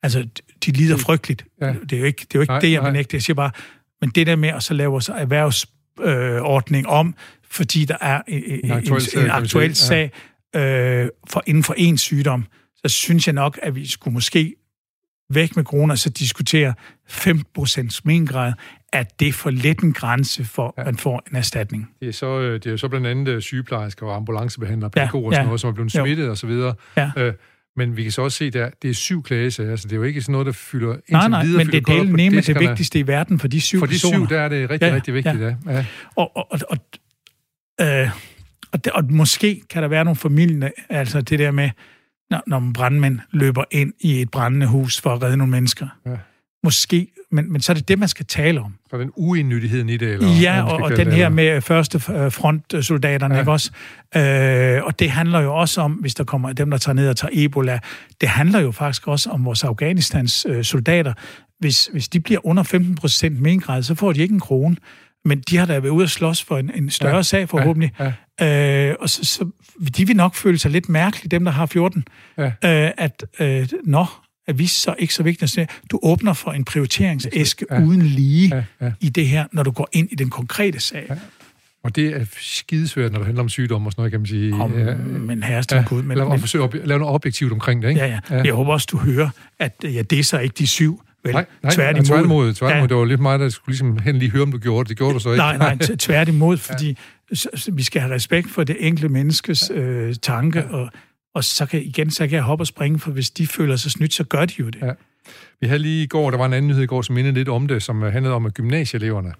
altså, 0.03 0.29
de 0.67 0.71
lider 0.71 0.97
frygteligt. 0.97 1.45
Ja. 1.61 1.75
Det 1.91 1.93
er 1.93 1.99
jo 1.99 2.05
ikke 2.05 2.21
det, 2.21 2.35
er 2.35 2.39
jo 2.39 2.41
ikke 2.41 2.53
nej, 2.53 2.61
det 2.61 2.73
jeg 2.73 2.83
benægter. 2.83 3.19
Jeg 3.19 3.23
siger 3.23 3.35
bare, 3.35 3.51
men 4.01 4.11
det 4.11 4.27
der 4.27 4.37
med 4.37 4.49
at 4.49 4.63
så 4.63 4.75
lave 4.75 4.91
vores 4.91 5.09
erhvervsordning 5.09 6.87
øh, 6.87 6.93
om, 6.93 7.15
fordi 7.51 7.85
der 7.85 7.97
er 8.01 8.23
en, 8.29 8.61
en, 8.65 8.71
aktuel 8.71 9.01
sag, 9.01 9.25
en 9.25 9.31
aktuel 9.31 9.75
sag 9.75 10.11
øh, 10.57 11.09
for, 11.31 11.43
inden 11.47 11.63
for 11.63 11.75
en 11.77 11.99
sygdom, 11.99 12.47
så 12.75 12.89
synes 12.89 13.27
jeg 13.27 13.35
nok, 13.35 13.59
at 13.63 13.75
vi 13.75 13.87
skulle 13.87 14.15
måske 14.15 14.55
væk 15.31 15.57
med 15.57 15.65
corona, 15.65 15.97
så 15.97 16.11
diskutere 16.11 16.75
5% 17.11 18.01
mingrad. 18.05 18.53
Er 18.93 19.03
det 19.03 19.35
for 19.35 19.51
let 19.51 19.81
en 19.81 19.93
grænse 19.93 20.45
for, 20.45 20.75
at 20.77 20.87
man 20.87 20.97
får 20.97 21.23
en 21.31 21.37
erstatning? 21.37 21.91
Det 22.01 22.09
er 22.09 22.13
så, 22.13 22.41
øh, 22.41 22.61
det 22.65 22.73
er 22.73 22.77
så 22.77 22.89
blandt 22.89 23.07
andet 23.07 23.29
øh, 23.29 23.43
sygeplejersker 23.43 24.07
og 24.07 24.17
ambulancebehandlere, 24.17 24.91
pædagoger 24.91 25.23
ja, 25.23 25.27
ja. 25.27 25.29
og 25.29 25.35
sådan 25.35 25.47
noget, 25.47 25.61
som 25.61 25.69
er 25.71 25.75
blevet 25.75 25.93
smittet 25.93 26.29
og 26.29 26.39
så 26.39 26.47
videre. 26.47 26.75
Ja. 26.97 27.11
Øh, 27.17 27.35
men 27.77 27.97
vi 27.97 28.03
kan 28.03 28.13
så 28.13 28.23
også 28.23 28.39
se, 28.39 28.45
at 28.45 28.83
det 28.83 28.91
er 28.91 28.95
syv 28.95 29.23
klagesager, 29.23 29.71
altså 29.71 29.89
det 29.89 29.93
er 29.93 29.97
jo 29.97 30.03
ikke 30.03 30.23
sådan 30.23 30.33
noget, 30.33 30.47
der 30.47 30.53
fylder 30.53 30.97
Nej, 31.11 31.29
nej, 31.29 31.45
videre, 31.45 31.65
men 31.65 31.73
det 31.73 31.89
er 31.89 32.03
det 32.03 32.11
nemme 32.11 32.41
det 32.41 32.61
vigtigste 32.61 32.99
i 32.99 33.07
verden 33.07 33.39
for 33.39 33.49
de 33.49 33.61
syv 33.61 33.79
For 33.79 33.87
de 33.87 33.91
personer. 33.91 34.19
syv, 34.19 34.29
der 34.29 34.41
er 34.41 34.49
det 34.49 34.71
rigtig, 34.71 34.87
ja, 34.87 34.95
rigtig 34.95 35.15
vigtigt, 35.15 35.41
ja. 35.41 35.55
ja. 35.67 35.73
ja. 35.73 35.87
Og, 36.17 36.37
og, 36.37 36.47
og, 36.51 36.77
øh, 37.81 38.11
og, 38.73 38.85
det, 38.85 38.93
og 38.93 39.05
måske 39.11 39.63
kan 39.71 39.83
der 39.83 39.89
være 39.89 40.05
nogle 40.05 40.17
familier, 40.17 40.71
altså 40.91 41.21
det 41.21 41.39
der 41.39 41.51
med, 41.51 41.71
når, 42.33 42.43
når 42.47 42.71
brandmænd 42.75 43.19
løber 43.31 43.65
ind 43.71 43.93
i 44.01 44.21
et 44.21 44.31
brændende 44.31 44.67
hus 44.67 45.01
for 45.01 45.11
at 45.11 45.23
redde 45.23 45.37
nogle 45.37 45.51
mennesker. 45.51 45.87
Ja. 46.07 46.17
Måske, 46.65 47.09
men, 47.31 47.53
men 47.53 47.61
så 47.61 47.73
er 47.73 47.75
det 47.75 47.89
det, 47.89 47.99
man 47.99 48.09
skal 48.09 48.27
tale 48.27 48.61
om. 48.61 48.75
Så 48.91 48.99
den 48.99 49.11
uennyttigheden 49.17 49.89
i 49.89 49.97
det? 49.97 50.09
Eller 50.09 50.29
ja, 50.43 50.63
og, 50.63 50.83
og 50.83 50.97
den 50.97 51.13
her 51.13 51.29
med 51.29 51.61
første 51.61 52.01
frontsoldaterne, 52.31 53.35
ja. 53.35 53.41
ikke 53.41 53.53
også? 53.53 53.71
Øh, 54.17 54.85
og 54.85 54.99
det 54.99 55.11
handler 55.11 55.41
jo 55.41 55.55
også 55.55 55.81
om, 55.81 55.93
hvis 55.93 56.15
der 56.15 56.25
kommer 56.25 56.53
dem, 56.53 56.71
der 56.71 56.79
tager 56.79 56.95
ned 56.95 57.09
og 57.09 57.17
tager 57.17 57.31
Ebola, 57.33 57.79
det 58.21 58.29
handler 58.29 58.61
jo 58.61 58.71
faktisk 58.71 59.09
også 59.09 59.31
om 59.31 59.45
vores 59.45 59.65
Afghanistans 59.65 60.47
øh, 60.49 60.65
soldater. 60.65 61.13
Hvis, 61.59 61.87
hvis 61.93 62.09
de 62.09 62.21
bliver 62.21 62.47
under 62.47 62.63
15 62.63 62.95
procent 62.95 63.41
mingrad, 63.41 63.83
så 63.83 63.95
får 63.95 64.13
de 64.13 64.21
ikke 64.21 64.35
en 64.35 64.41
krone. 64.41 64.77
Men 65.25 65.41
de 65.51 65.57
har 65.57 65.67
da 65.67 65.79
været 65.79 65.93
ude 65.93 66.05
at 66.05 66.11
slås 66.11 66.43
for 66.43 66.59
en, 66.59 66.71
en 66.75 66.91
større 66.91 67.17
ja, 67.17 67.23
sag 67.23 67.49
forhåbentlig. 67.49 67.93
Ja, 67.99 68.13
ja. 68.41 68.91
Øh, 68.91 68.97
og 69.01 69.11
så, 69.11 69.25
så 69.25 69.51
de 69.97 70.07
vil 70.07 70.17
nok 70.17 70.35
føle 70.35 70.59
sig 70.59 70.71
lidt 70.71 70.89
mærkelige, 70.89 71.29
dem 71.29 71.45
der 71.45 71.53
har 71.53 71.67
14. 71.67 72.05
Ja. 72.39 72.45
Øh, 72.45 72.93
at, 72.99 73.25
øh, 73.41 73.69
nå, 73.85 74.07
er 74.47 74.53
vi 74.53 74.67
så 74.67 74.95
ikke 74.99 75.15
så 75.15 75.23
vigtigt. 75.23 75.59
Du 75.91 76.01
åbner 76.03 76.33
for 76.33 76.53
en 76.53 76.65
prioriteringsæske 76.65 77.67
ja. 77.71 77.83
uden 77.83 78.03
lige 78.03 78.57
ja, 78.57 78.87
ja. 78.87 78.93
i 79.01 79.09
det 79.09 79.29
her, 79.29 79.47
når 79.53 79.63
du 79.63 79.71
går 79.71 79.89
ind 79.93 80.09
i 80.13 80.15
den 80.15 80.31
konkrete 80.31 80.81
sag. 80.81 81.07
Ja. 81.11 81.15
Og 81.85 81.97
det 81.97 82.07
er 82.07 82.25
skidesvært, 82.41 83.13
når 83.13 83.19
det 83.19 83.27
handler 83.27 83.43
om 83.43 83.49
sygdom 83.49 83.87
og 83.87 83.93
sådan 83.93 84.01
noget, 84.01 84.11
kan 84.11 84.21
man 84.21 84.27
sige. 84.27 84.55
Om, 84.55 84.79
ja, 84.79 84.95
men 84.97 85.43
herreste 85.43 85.77
ja, 85.77 85.85
Gud. 85.87 86.03
Men, 86.03 86.19
lad, 86.19 86.27
men, 86.27 86.41
forsøge 86.41 86.65
at 86.65 86.75
lave 86.75 86.99
noget 86.99 87.15
objektivt 87.15 87.53
omkring 87.53 87.83
det, 87.83 87.89
ikke? 87.89 88.01
Ja, 88.01 88.07
ja. 88.07 88.37
ja. 88.37 88.43
Jeg 88.43 88.55
håber 88.55 88.73
også, 88.73 88.89
du 88.91 88.99
hører, 88.99 89.29
at 89.59 89.73
ja, 89.83 90.03
det 90.03 90.19
er 90.19 90.25
så 90.25 90.39
ikke 90.39 90.55
de 90.59 90.67
syv, 90.67 91.03
Vel, 91.25 91.33
nej, 91.33 91.47
nej, 91.63 91.73
tværtimod. 91.73 92.05
tværtimod, 92.05 92.55
tværtimod. 92.55 92.83
Ja. 92.83 92.87
Det 92.87 92.97
var 92.97 93.05
lidt 93.05 93.21
mig, 93.21 93.39
der 93.39 93.49
skulle 93.49 93.73
ligesom 93.73 93.99
hen 93.99 94.17
lige 94.17 94.31
høre, 94.31 94.43
om 94.43 94.53
du 94.53 94.59
gjorde 94.59 94.85
det. 94.85 94.89
Det 94.89 94.97
gjorde 94.97 95.15
du 95.15 95.19
så 95.19 95.29
ikke. 95.29 95.39
Nej, 95.39 95.57
nej, 95.57 95.77
tværtimod, 95.99 96.57
fordi 96.57 96.99
ja. 97.31 97.73
vi 97.73 97.83
skal 97.83 98.01
have 98.01 98.15
respekt 98.15 98.51
for 98.51 98.65
det 98.65 98.77
enkelte 98.81 99.09
menneskes 99.09 99.71
ja. 99.75 99.81
øh, 99.81 100.15
tanke, 100.15 100.59
ja. 100.59 100.77
og, 100.77 100.91
og 101.35 101.45
så 101.45 101.67
kan, 101.67 101.83
igen, 101.83 102.11
så 102.11 102.27
kan 102.27 102.37
jeg 102.37 102.43
hoppe 102.43 102.63
og 102.63 102.67
springe, 102.67 102.99
for 102.99 103.11
hvis 103.11 103.31
de 103.31 103.47
føler 103.47 103.77
sig 103.77 103.91
snydt, 103.91 104.15
så 104.15 104.25
gør 104.25 104.45
de 104.45 104.55
jo 104.59 104.67
det. 104.67 104.83
Ja. 104.83 104.93
Vi 105.61 105.67
havde 105.67 105.79
lige 105.79 106.03
i 106.03 106.07
går, 106.07 106.31
der 106.31 106.39
var 106.39 106.47
en 106.47 106.53
anden 106.53 106.69
nyhed 106.69 106.83
i 106.83 106.87
går, 106.87 107.03
som 107.03 107.15
mindede 107.15 107.35
lidt 107.35 107.49
om 107.49 107.69
det, 107.69 107.83
som 107.83 108.03
handlede 108.03 108.35
om, 108.35 108.47
at 108.47 108.55
gymnasieeleverne, 108.55 109.33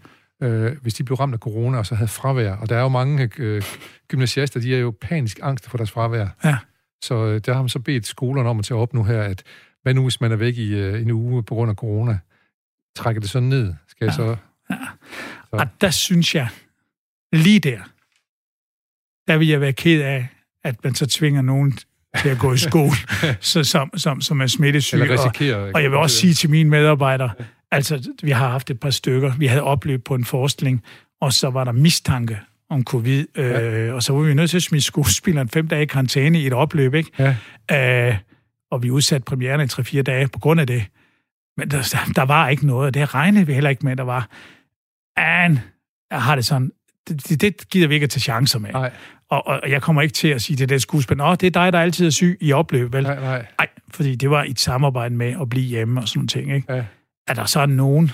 øh, 0.43 0.73
hvis 0.83 0.95
de 0.95 1.05
blev 1.05 1.17
ramt 1.17 1.35
af 1.35 1.41
corona 1.41 1.79
og 1.79 1.87
så 1.87 1.95
havde 1.95 2.09
fravær, 2.09 2.53
og 2.53 2.69
der 2.69 2.77
er 2.77 2.83
jo 2.83 2.89
mange 2.89 3.31
øh, 3.39 3.63
gymnasiaster, 4.09 4.61
de 4.61 4.75
er 4.75 4.79
jo 4.79 4.95
panisk 5.01 5.41
angst 5.43 5.69
for 5.69 5.77
deres 5.77 5.91
fravær. 5.91 6.27
Ja. 6.45 6.57
Så 7.03 7.15
øh, 7.15 7.41
der 7.47 7.53
har 7.53 7.63
man 7.63 7.69
så 7.69 7.79
bedt 7.79 8.07
skolerne 8.07 8.49
om 8.49 8.59
at 8.59 8.65
tage 8.65 8.79
op 8.79 8.95
nu 8.95 9.05
her, 9.05 9.23
at 9.23 9.43
hvad 9.83 9.95
nu, 9.95 10.03
hvis 10.03 10.21
man 10.21 10.33
er 10.33 10.37
væk 10.37 10.57
i 10.57 10.75
øh, 10.75 11.03
en 11.03 11.11
uge 11.11 11.43
på 11.43 11.55
grund 11.55 11.71
af 11.71 11.77
corona? 11.77 12.19
Trækker 12.97 13.21
det 13.21 13.31
så 13.31 13.41
ned? 13.41 13.75
Skal 13.89 14.05
jeg 14.05 14.15
så... 14.15 14.37
Ja. 14.71 14.77
Så. 15.51 15.57
Og 15.57 15.67
der 15.81 15.91
synes 15.91 16.35
jeg, 16.35 16.49
lige 17.33 17.59
der, 17.59 17.79
der 19.29 19.37
vil 19.37 19.49
jeg 19.49 19.61
være 19.61 19.73
ked 19.73 20.03
af, 20.03 20.29
at 20.65 20.85
man 20.85 20.95
så 20.95 21.07
tvinger 21.07 21.43
nogen 21.43 21.79
til 22.19 22.29
at 22.29 22.39
gå 22.39 22.53
i 22.53 22.59
skole, 22.59 22.93
så, 23.41 23.65
som, 23.65 23.91
som, 23.97 24.21
som 24.21 24.41
er 24.41 24.47
smittesyg. 24.47 24.99
Og, 25.01 25.71
og 25.75 25.83
jeg 25.83 25.91
vil 25.91 25.99
også 25.99 26.17
sige 26.17 26.35
til 26.35 26.51
mine 26.51 26.71
medarbejdere, 26.71 27.31
altså, 27.71 28.13
vi 28.23 28.31
har 28.31 28.49
haft 28.49 28.71
et 28.71 28.81
par 28.81 28.91
stykker, 28.91 29.33
vi 29.39 29.47
havde 29.47 29.63
oplevet 29.63 30.05
på 30.05 30.15
en 30.15 30.25
forskning, 30.25 30.83
og 31.21 31.33
så 31.33 31.51
var 31.51 31.65
der 31.65 31.73
mistanke 31.73 32.39
om 32.71 32.85
covid, 32.85 33.27
øh, 33.35 33.51
ja. 33.51 33.93
og 33.93 34.03
så 34.03 34.13
var 34.13 34.21
vi 34.21 34.35
nødt 34.35 34.51
til 34.51 34.57
at 34.57 34.63
smide 34.63 34.83
skuespilleren 34.83 35.49
fem 35.49 35.69
dage 35.69 35.83
i 35.83 35.87
karantæne 35.87 36.41
i 36.41 36.47
et 36.47 36.53
opløb, 36.53 36.95
ikke? 36.95 37.37
Ja. 37.71 38.09
Øh, 38.11 38.17
og 38.73 38.83
vi 38.83 38.91
udsatte 38.91 39.25
premieren 39.25 39.61
i 39.61 39.65
3-4 39.65 40.03
dage 40.03 40.29
på 40.29 40.39
grund 40.39 40.61
af 40.61 40.67
det. 40.67 40.85
Men 41.57 41.71
der, 41.71 42.13
der 42.17 42.23
var 42.23 42.49
ikke 42.49 42.67
noget, 42.67 42.87
og 42.87 42.95
det 42.95 43.15
regnede 43.15 43.47
vi 43.47 43.55
heller 43.55 43.71
ikke 43.71 43.85
med, 43.85 43.97
der 43.97 44.03
var. 44.03 44.29
And, 45.17 45.59
jeg 46.11 46.23
har 46.23 46.35
det 46.35 46.45
sådan, 46.45 46.73
det, 47.09 47.41
det, 47.41 47.69
gider 47.71 47.89
vi 47.89 47.95
ikke 47.95 48.05
at 48.05 48.11
tage 48.11 48.21
chancer 48.21 48.59
med. 48.59 48.73
Nej. 48.73 48.93
Og, 49.31 49.47
og 49.47 49.71
jeg 49.71 49.83
kommer 49.83 50.03
ikke 50.03 50.13
til 50.13 50.29
at 50.29 50.43
sige 50.43 50.57
til 50.57 50.69
det 50.69 50.83
skuespil, 50.83 51.21
åh, 51.21 51.37
det 51.41 51.47
er 51.47 51.51
dig, 51.51 51.73
der 51.73 51.81
altid 51.81 52.07
er 52.07 52.11
syg 52.11 52.39
i 52.41 52.53
opløb, 52.53 52.93
vel? 52.93 53.03
Nej, 53.03 53.21
nej. 53.21 53.47
nej 53.59 53.69
fordi 53.91 54.15
det 54.15 54.31
var 54.31 54.45
et 54.45 54.61
samarbejde 54.61 55.15
med 55.15 55.35
at 55.41 55.49
blive 55.49 55.67
hjemme 55.67 56.01
og 56.01 56.09
sådan 56.09 56.19
nogle 56.19 56.29
ting, 56.29 56.55
ikke? 56.55 56.75
Ja. 56.75 56.85
Er 57.29 57.35
der 57.35 57.45
så 57.45 57.67
nogen, 57.67 58.11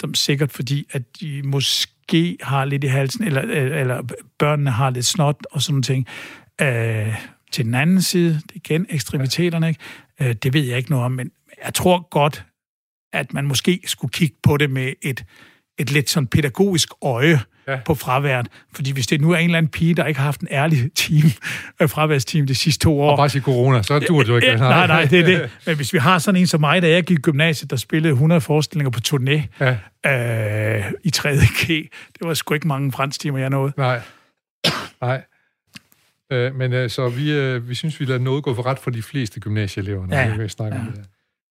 som 0.00 0.14
sikkert 0.14 0.52
fordi, 0.52 0.86
at 0.90 1.02
de 1.20 1.42
måske 1.44 2.36
har 2.40 2.64
lidt 2.64 2.84
i 2.84 2.86
halsen, 2.86 3.24
eller, 3.24 3.42
eller 3.80 4.02
børnene 4.38 4.70
har 4.70 4.90
lidt 4.90 5.06
snot 5.06 5.36
og 5.50 5.62
sådan 5.62 5.72
nogle 5.72 5.82
ting, 5.82 6.06
øh, 6.60 7.14
til 7.52 7.64
den 7.64 7.74
anden 7.74 8.02
side, 8.02 8.34
det 8.34 8.52
igen 8.54 8.86
ekstremiteterne, 8.90 9.68
ikke? 9.68 9.80
Øh, 10.20 10.34
det 10.42 10.54
ved 10.54 10.62
jeg 10.62 10.76
ikke 10.76 10.90
noget 10.90 11.04
om, 11.04 11.12
men 11.12 11.30
jeg 11.64 11.74
tror 11.74 12.08
godt, 12.10 12.44
at 13.12 13.32
man 13.32 13.46
måske 13.46 13.80
skulle 13.86 14.12
kigge 14.12 14.36
på 14.42 14.56
det 14.56 14.70
med 14.70 14.92
et, 15.02 15.24
et 15.78 15.92
lidt 15.92 16.10
sådan 16.10 16.26
pædagogisk 16.26 16.88
øje 17.02 17.40
ja. 17.68 17.78
på 17.84 17.94
fraværet. 17.94 18.48
Fordi 18.72 18.92
hvis 18.92 19.06
det 19.06 19.20
nu 19.20 19.30
er 19.30 19.36
en 19.36 19.44
eller 19.44 19.58
anden 19.58 19.70
pige, 19.70 19.94
der 19.94 20.06
ikke 20.06 20.20
har 20.20 20.24
haft 20.24 20.40
en 20.40 20.48
ærlig 20.50 20.90
team, 20.94 21.30
øh, 21.80 21.88
fraværsteam 21.88 22.46
de 22.46 22.54
sidste 22.54 22.84
to 22.84 23.00
år... 23.00 23.10
Og 23.10 23.16
bare 23.16 23.28
sige 23.28 23.42
corona, 23.42 23.82
så 23.82 23.98
dur 23.98 24.22
du 24.22 24.36
ikke. 24.36 24.56
Nej, 24.56 24.86
nej, 24.86 25.04
det 25.04 25.20
er 25.20 25.26
det. 25.26 25.50
Men 25.66 25.76
hvis 25.76 25.92
vi 25.92 25.98
har 25.98 26.18
sådan 26.18 26.40
en 26.40 26.46
som 26.46 26.60
mig, 26.60 26.82
da 26.82 26.88
jeg 26.88 27.02
gik 27.04 27.18
i 27.18 27.20
gymnasiet, 27.20 27.70
der 27.70 27.76
spillede 27.76 28.12
100 28.12 28.40
forestillinger 28.40 28.90
på 28.90 29.00
turné 29.08 29.42
ja. 29.60 30.80
øh, 30.80 30.92
i 31.04 31.12
3.G, 31.16 31.66
det 32.18 32.20
var 32.20 32.34
sgu 32.34 32.54
ikke 32.54 32.68
mange 32.68 32.92
fransktimer, 32.92 33.38
jeg 33.38 33.50
nåede. 33.50 33.72
Nej, 33.76 34.00
nej. 35.02 35.22
Øh, 36.32 36.54
men 36.54 36.72
øh, 36.72 36.90
så 36.90 37.08
vi, 37.08 37.32
øh, 37.32 37.68
vi 37.68 37.74
synes, 37.74 38.00
vi 38.00 38.04
lader 38.04 38.20
noget 38.20 38.44
gå 38.44 38.54
for 38.54 38.66
ret 38.66 38.78
for 38.78 38.90
de 38.90 39.02
fleste 39.02 39.40
gymnasieelever, 39.40 40.06
når 40.06 40.16
ja. 40.16 40.36
vi 40.36 40.48
snakke 40.48 40.76
ja. 40.76 40.82
om 40.82 40.92
det 40.92 41.00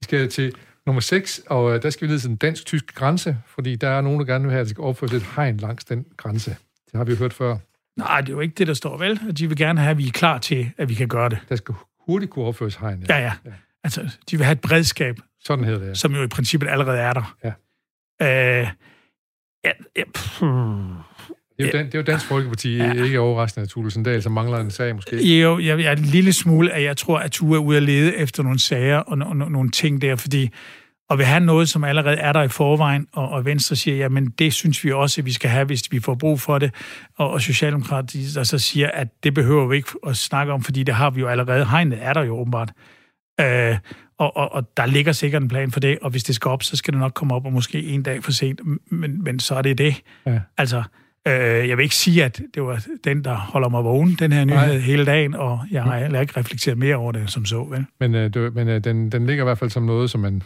Vi 0.01 0.03
skal 0.03 0.29
til 0.29 0.55
nummer 0.85 1.01
6, 1.01 1.41
og 1.47 1.75
øh, 1.75 1.81
der 1.81 1.89
skal 1.89 2.07
vi 2.07 2.11
ned 2.11 2.19
til 2.19 2.29
den 2.29 2.37
dansk-tyske 2.37 2.93
grænse, 2.93 3.37
fordi 3.47 3.75
der 3.75 3.89
er 3.89 4.01
nogen, 4.01 4.19
der 4.19 4.25
gerne 4.25 4.43
vil 4.43 4.51
have, 4.51 4.61
at 4.61 4.65
der 4.65 4.69
skal 4.69 4.81
opføres 4.81 5.13
et 5.13 5.25
hegn 5.35 5.57
langs 5.57 5.85
den 5.85 6.05
grænse. 6.17 6.55
Det 6.91 6.97
har 6.97 7.03
vi 7.03 7.11
jo 7.11 7.17
hørt 7.17 7.33
før. 7.33 7.57
Nej, 7.97 8.21
det 8.21 8.29
er 8.29 8.33
jo 8.33 8.39
ikke 8.39 8.55
det, 8.55 8.67
der 8.67 8.73
står 8.73 8.97
vel. 8.97 9.37
De 9.37 9.47
vil 9.47 9.57
gerne 9.57 9.79
have, 9.79 9.91
at 9.91 9.97
vi 9.97 10.07
er 10.07 10.11
klar 10.11 10.37
til, 10.37 10.71
at 10.77 10.89
vi 10.89 10.93
kan 10.93 11.07
gøre 11.07 11.29
det. 11.29 11.39
Der 11.49 11.55
skal 11.55 11.75
hurtigt 12.07 12.31
kunne 12.31 12.45
opføres 12.45 12.75
hegn. 12.75 13.05
Ja, 13.09 13.17
ja. 13.17 13.33
ja. 13.45 13.51
Altså, 13.83 14.17
de 14.31 14.37
vil 14.37 14.45
have 14.45 14.53
et 14.53 14.61
beredskab. 14.61 15.19
Sådan 15.43 15.65
hedder 15.65 15.79
det, 15.79 15.87
ja. 15.87 15.93
Som 15.93 16.15
jo 16.15 16.23
i 16.23 16.27
princippet 16.27 16.67
allerede 16.67 16.99
er 16.99 17.13
der. 17.13 17.35
Ja. 17.43 17.53
Øh, 18.21 18.67
ja, 19.65 19.71
ja, 19.95 20.03
det 21.61 21.73
er 21.73 21.77
jo, 21.77 21.83
dan, 21.83 21.85
det 21.85 21.95
er 21.95 21.99
jo 21.99 22.03
Dansk 22.03 22.25
Folkeparti, 22.25 22.77
ja. 22.77 23.03
ikke 23.03 23.19
overraskende, 23.19 23.63
at 23.63 23.69
Tule 23.69 23.91
Sandal, 23.91 24.21
som 24.21 24.31
mangler 24.31 24.57
en 24.57 24.71
sag 24.71 24.95
måske. 24.95 25.39
Jo, 25.41 25.59
jeg, 25.59 25.79
jeg 25.79 25.87
er 25.87 25.95
en 25.95 26.03
lille 26.03 26.33
smule, 26.33 26.71
at 26.73 26.83
jeg 26.83 26.97
tror, 26.97 27.19
at 27.19 27.31
Tue 27.31 27.55
er 27.55 27.59
ude 27.59 27.77
at 27.77 27.83
lede 27.83 28.15
efter 28.15 28.43
nogle 28.43 28.59
sager 28.59 28.97
og 28.97 29.17
no, 29.17 29.33
no, 29.33 29.49
nogle 29.49 29.71
ting 29.71 30.01
der, 30.01 30.15
fordi 30.15 30.49
og 31.11 31.17
vil 31.17 31.25
have 31.25 31.39
noget, 31.39 31.69
som 31.69 31.83
allerede 31.83 32.17
er 32.17 32.33
der 32.33 32.41
i 32.41 32.47
forvejen, 32.47 33.07
og, 33.11 33.29
og 33.29 33.45
Venstre 33.45 33.75
siger, 33.75 33.97
jamen 33.97 34.29
det 34.29 34.53
synes 34.53 34.83
vi 34.83 34.91
også, 34.91 35.21
at 35.21 35.25
vi 35.25 35.31
skal 35.31 35.49
have, 35.49 35.65
hvis 35.65 35.91
vi 35.91 35.99
får 35.99 36.15
brug 36.15 36.39
for 36.39 36.59
det, 36.59 36.73
og, 37.17 37.31
og 37.31 37.41
Socialdemokratiet 37.41 38.35
der 38.35 38.43
så 38.43 38.59
siger, 38.59 38.91
at 38.91 39.07
det 39.23 39.33
behøver 39.33 39.67
vi 39.67 39.75
ikke 39.75 39.89
at 40.07 40.17
snakke 40.17 40.53
om, 40.53 40.63
fordi 40.63 40.83
det 40.83 40.95
har 40.95 41.09
vi 41.09 41.19
jo 41.19 41.27
allerede. 41.27 41.65
Hegnet 41.65 41.99
er 42.01 42.13
der 42.13 42.23
jo 42.23 42.39
åbenbart. 42.39 42.71
Øh, 43.41 43.77
og, 44.17 44.37
og, 44.37 44.53
og 44.53 44.77
der 44.77 44.85
ligger 44.85 45.11
sikkert 45.11 45.41
en 45.41 45.47
plan 45.47 45.71
for 45.71 45.79
det, 45.79 45.97
og 46.01 46.09
hvis 46.09 46.23
det 46.23 46.35
skal 46.35 46.49
op, 46.49 46.63
så 46.63 46.75
skal 46.75 46.93
det 46.93 46.99
nok 46.99 47.13
komme 47.13 47.35
op, 47.35 47.45
og 47.45 47.53
måske 47.53 47.83
en 47.83 48.03
dag 48.03 48.23
for 48.23 48.31
sent, 48.31 48.61
men, 48.91 49.23
men 49.23 49.39
så 49.39 49.55
er 49.55 49.61
det 49.61 49.77
det. 49.77 50.01
Ja. 50.25 50.39
Altså, 50.57 50.83
øh, 51.27 51.69
jeg 51.69 51.77
vil 51.77 51.83
ikke 51.83 51.95
sige, 51.95 52.23
at 52.23 52.41
det 52.53 52.63
var 52.63 52.85
den, 53.03 53.23
der 53.23 53.35
holder 53.35 53.69
mig 53.69 53.83
vågen, 53.83 54.15
den 54.19 54.31
her 54.31 54.45
nyhed, 54.45 54.67
Nej. 54.67 54.77
hele 54.77 55.05
dagen, 55.05 55.33
og 55.35 55.59
jeg 55.71 55.83
har 55.83 55.99
heller 55.99 56.21
ikke 56.21 56.33
reflekteret 56.37 56.77
mere 56.77 56.95
over 56.95 57.11
det, 57.11 57.31
som 57.31 57.45
så, 57.45 57.63
vel? 57.63 57.85
Men, 57.99 58.15
øh, 58.15 58.33
du, 58.33 58.51
men 58.53 58.67
øh, 58.67 58.83
den, 58.83 59.11
den 59.11 59.25
ligger 59.27 59.43
i 59.43 59.45
hvert 59.45 59.57
fald 59.57 59.69
som 59.69 59.83
noget, 59.83 60.09
som 60.09 60.21
man... 60.21 60.43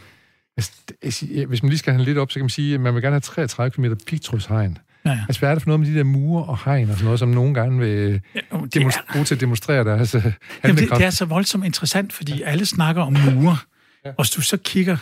Hvis 1.02 1.62
man 1.62 1.68
lige 1.68 1.78
skal 1.78 1.92
have 1.92 2.04
lidt 2.04 2.18
op, 2.18 2.30
så 2.30 2.34
kan 2.38 2.44
man 2.44 2.50
sige, 2.50 2.74
at 2.74 2.80
man 2.80 2.94
vil 2.94 3.02
gerne 3.02 3.14
have 3.14 3.20
33 3.20 3.70
km 3.70 3.84
pigtrådshegn. 4.06 4.78
Ja. 5.06 5.18
Altså, 5.28 5.38
hvad 5.40 5.50
er 5.50 5.54
det 5.54 5.62
for 5.62 5.68
noget 5.68 5.80
med 5.80 5.88
de 5.88 5.98
der 5.98 6.04
mure 6.04 6.44
og 6.44 6.58
hegn 6.64 6.90
og 6.90 6.94
sådan 6.94 7.04
noget, 7.04 7.18
som 7.18 7.28
nogen 7.28 7.54
gange 7.54 7.78
vil 7.78 8.20
ja, 8.34 8.40
demonstre- 8.74 9.12
bruge 9.12 9.24
til 9.24 9.34
at 9.34 9.40
demonstrere 9.40 9.84
deres 9.84 10.14
altså, 10.14 10.32
Jamen, 10.64 10.76
det, 10.76 10.90
det 10.90 11.04
er 11.06 11.10
så 11.10 11.24
voldsomt 11.24 11.64
interessant, 11.64 12.12
fordi 12.12 12.42
alle 12.42 12.66
snakker 12.66 13.02
om 13.02 13.12
mure, 13.12 13.56
ja. 14.04 14.10
og 14.10 14.24
hvis 14.24 14.30
du 14.30 14.40
så 14.40 14.56
kigger 14.56 14.96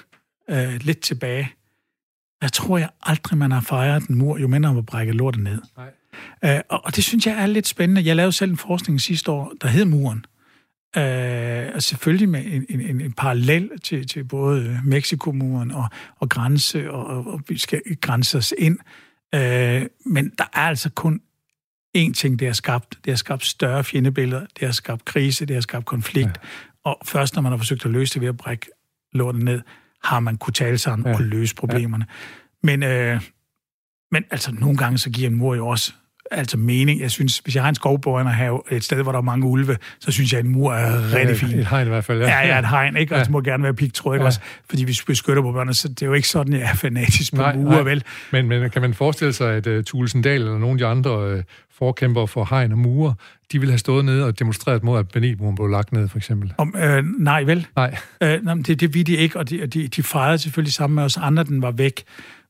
øh, 0.50 0.74
lidt 0.80 1.00
tilbage, 1.00 1.52
jeg 2.42 2.52
tror 2.52 2.78
jeg 2.78 2.88
aldrig, 3.02 3.38
man 3.38 3.52
har 3.52 3.60
fejret 3.60 4.08
en 4.08 4.14
mur, 4.14 4.38
jo 4.38 4.48
mindre 4.48 4.74
man 4.74 4.84
brækker 4.84 5.14
lortet 5.14 5.42
ned. 5.42 5.62
Nej. 5.76 5.90
Øh, 6.44 6.60
og, 6.68 6.80
og 6.84 6.96
det 6.96 7.04
synes 7.04 7.26
jeg 7.26 7.42
er 7.42 7.46
lidt 7.46 7.66
spændende. 7.66 8.04
Jeg 8.04 8.16
lavede 8.16 8.32
selv 8.32 8.50
en 8.50 8.56
forskning 8.56 9.00
sidste 9.00 9.30
år, 9.30 9.52
der 9.60 9.68
hed 9.68 9.84
Muren. 9.84 10.24
Øh, 10.96 11.70
og 11.74 11.82
selvfølgelig 11.82 12.28
med 12.28 12.44
en, 12.46 12.80
en, 12.80 13.00
en 13.00 13.12
parallel 13.12 13.70
til, 13.82 14.06
til 14.06 14.24
både 14.24 14.80
Mexico-muren 14.84 15.70
og, 15.70 15.88
og 16.16 16.28
grænse, 16.28 16.90
og, 16.90 17.06
og, 17.06 17.26
og 17.26 17.40
vi 17.48 17.58
skal 17.58 17.80
grænse 18.00 18.38
os 18.38 18.54
ind. 18.58 18.78
Øh, 19.34 19.86
men 20.06 20.32
der 20.38 20.44
er 20.52 20.60
altså 20.60 20.90
kun 20.90 21.20
én 21.98 22.12
ting, 22.12 22.38
det 22.38 22.46
har 22.48 22.52
skabt. 22.52 22.98
Det 23.04 23.10
har 23.10 23.16
skabt 23.16 23.44
større 23.44 23.84
fjendebilleder, 23.84 24.46
det 24.60 24.68
har 24.68 24.72
skabt 24.72 25.04
krise, 25.04 25.46
det 25.46 25.56
har 25.56 25.60
skabt 25.60 25.86
konflikt. 25.86 26.40
Ja. 26.42 26.48
Og 26.84 26.98
først 27.04 27.34
når 27.34 27.42
man 27.42 27.52
har 27.52 27.56
forsøgt 27.56 27.84
at 27.84 27.90
løse 27.90 28.14
det 28.14 28.20
ved 28.20 28.28
at 28.28 28.36
brække 28.36 28.66
lortet 29.12 29.42
ned, 29.42 29.60
har 30.04 30.20
man 30.20 30.36
kunne 30.36 30.54
tale 30.54 30.78
sammen 30.78 31.06
ja. 31.06 31.14
og 31.14 31.20
løse 31.20 31.54
problemerne. 31.54 32.06
Ja. 32.08 32.66
Men, 32.66 32.82
øh, 32.82 33.20
men 34.10 34.24
altså, 34.30 34.52
nogle 34.52 34.76
gange 34.76 34.98
så 34.98 35.10
giver 35.10 35.30
en 35.30 35.36
mor 35.36 35.54
jo 35.54 35.66
også 35.66 35.92
altså 36.30 36.56
mening. 36.56 37.00
Jeg 37.00 37.10
synes, 37.10 37.38
hvis 37.38 37.54
jeg 37.54 37.62
har 37.62 37.68
en 37.68 37.74
skovborgen 37.74 38.26
og 38.26 38.34
have 38.34 38.60
et 38.70 38.84
sted, 38.84 39.02
hvor 39.02 39.12
der 39.12 39.18
er 39.18 39.22
mange 39.22 39.46
ulve, 39.46 39.76
så 40.00 40.12
synes 40.12 40.32
jeg, 40.32 40.38
at 40.38 40.44
en 40.44 40.52
mur 40.52 40.72
er 40.72 41.14
rigtig 41.14 41.36
fint. 41.36 41.54
Et 41.54 41.66
hegn 41.66 41.86
i 41.86 41.90
hvert 41.90 42.04
fald, 42.04 42.22
ja. 42.22 42.28
Ja, 42.28 42.46
ja 42.46 42.58
et 42.58 42.68
hegn, 42.68 42.96
ikke? 42.96 43.14
Og 43.14 43.18
ja. 43.18 43.22
det 43.22 43.30
må 43.30 43.40
gerne 43.40 43.62
være 43.62 43.74
pigtråd, 43.74 44.16
ja. 44.16 44.24
også? 44.24 44.40
Fordi 44.68 44.84
vi 44.84 44.98
beskytter 45.06 45.42
på 45.42 45.52
børnene, 45.52 45.74
så 45.74 45.88
det 45.88 46.02
er 46.02 46.06
jo 46.06 46.12
ikke 46.12 46.28
sådan, 46.28 46.52
jeg 46.52 46.62
er 46.62 46.74
fanatisk 46.74 47.34
på 47.34 47.42
nej, 47.42 47.56
mure, 47.56 47.70
nej. 47.70 47.82
vel? 47.82 48.04
Men, 48.30 48.48
men 48.48 48.70
kan 48.70 48.82
man 48.82 48.94
forestille 48.94 49.32
sig, 49.32 49.54
at 49.54 49.66
uh, 49.66 49.84
Tulsendal 49.84 50.40
eller 50.40 50.58
nogle 50.58 50.72
af 50.72 50.78
de 50.78 50.86
andre 50.86 51.34
uh, 51.34 51.40
forkæmper 51.78 52.26
for 52.26 52.46
hegn 52.50 52.72
og 52.72 52.78
mure, 52.78 53.14
de 53.52 53.58
ville 53.58 53.72
have 53.72 53.78
stået 53.78 54.04
nede 54.04 54.26
og 54.26 54.38
demonstreret 54.38 54.82
mod, 54.84 54.98
at 54.98 55.08
Benilmuren 55.08 55.54
blev 55.54 55.68
lagt 55.68 55.92
ned, 55.92 56.08
for 56.08 56.18
eksempel? 56.18 56.52
Om, 56.58 56.74
øh, 56.78 57.04
nej, 57.18 57.42
vel? 57.42 57.66
Nej. 57.76 57.96
Øh, 58.20 58.44
nej 58.44 58.54
det, 58.54 58.80
det 58.80 58.94
vil 58.94 59.06
de 59.06 59.16
ikke, 59.16 59.38
og 59.38 59.50
de, 59.50 59.66
de, 59.66 59.88
de 59.88 60.02
fejrede 60.02 60.38
selvfølgelig 60.38 60.72
sammen 60.72 60.94
med 60.94 61.02
os 61.02 61.16
andre, 61.16 61.44
den 61.44 61.62
var 61.62 61.70
væk. 61.70 62.02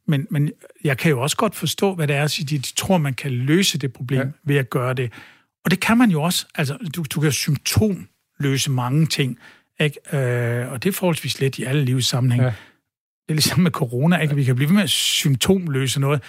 Men, 0.09 0.27
men 0.31 0.51
jeg 0.85 0.99
kan 0.99 1.11
jo 1.11 1.21
også 1.21 1.37
godt 1.37 1.55
forstå, 1.55 1.95
hvad 1.95 2.09
det 2.09 2.17
er, 2.17 2.25
at 2.25 2.37
de, 2.38 2.59
de 2.59 2.73
tror, 2.77 2.99
man 2.99 3.14
kan 3.14 3.31
løse 3.31 3.79
det 3.79 3.93
problem 3.93 4.21
ja. 4.21 4.27
ved 4.45 4.57
at 4.57 4.71
gøre 4.71 4.95
det. 4.95 5.12
Og 5.64 5.71
det 5.71 5.81
kan 5.81 5.99
man 5.99 6.11
jo 6.11 6.23
også. 6.23 6.47
Altså, 6.55 6.77
du, 6.97 7.05
du 7.14 7.21
kan 7.21 7.33
symptom 7.33 8.09
løse 8.38 8.71
mange 8.71 9.07
ting. 9.07 9.38
Ikke? 9.81 10.17
Øh, 10.17 10.73
og 10.73 10.83
det 10.83 10.88
er 10.88 10.93
forholdsvis 10.93 11.40
let 11.40 11.59
i 11.59 11.64
alle 11.64 11.85
livs 11.85 12.07
sammenhæng. 12.07 12.43
Ja. 12.43 12.49
Det 12.49 13.31
er 13.31 13.35
ligesom 13.35 13.61
med 13.61 13.71
corona, 13.71 14.19
ikke? 14.19 14.35
vi 14.35 14.45
kan 14.45 14.55
blive 14.57 14.69
ved 14.69 14.75
med 14.75 14.83
at 14.83 14.90
symptomløse 14.90 16.01
noget, 16.01 16.23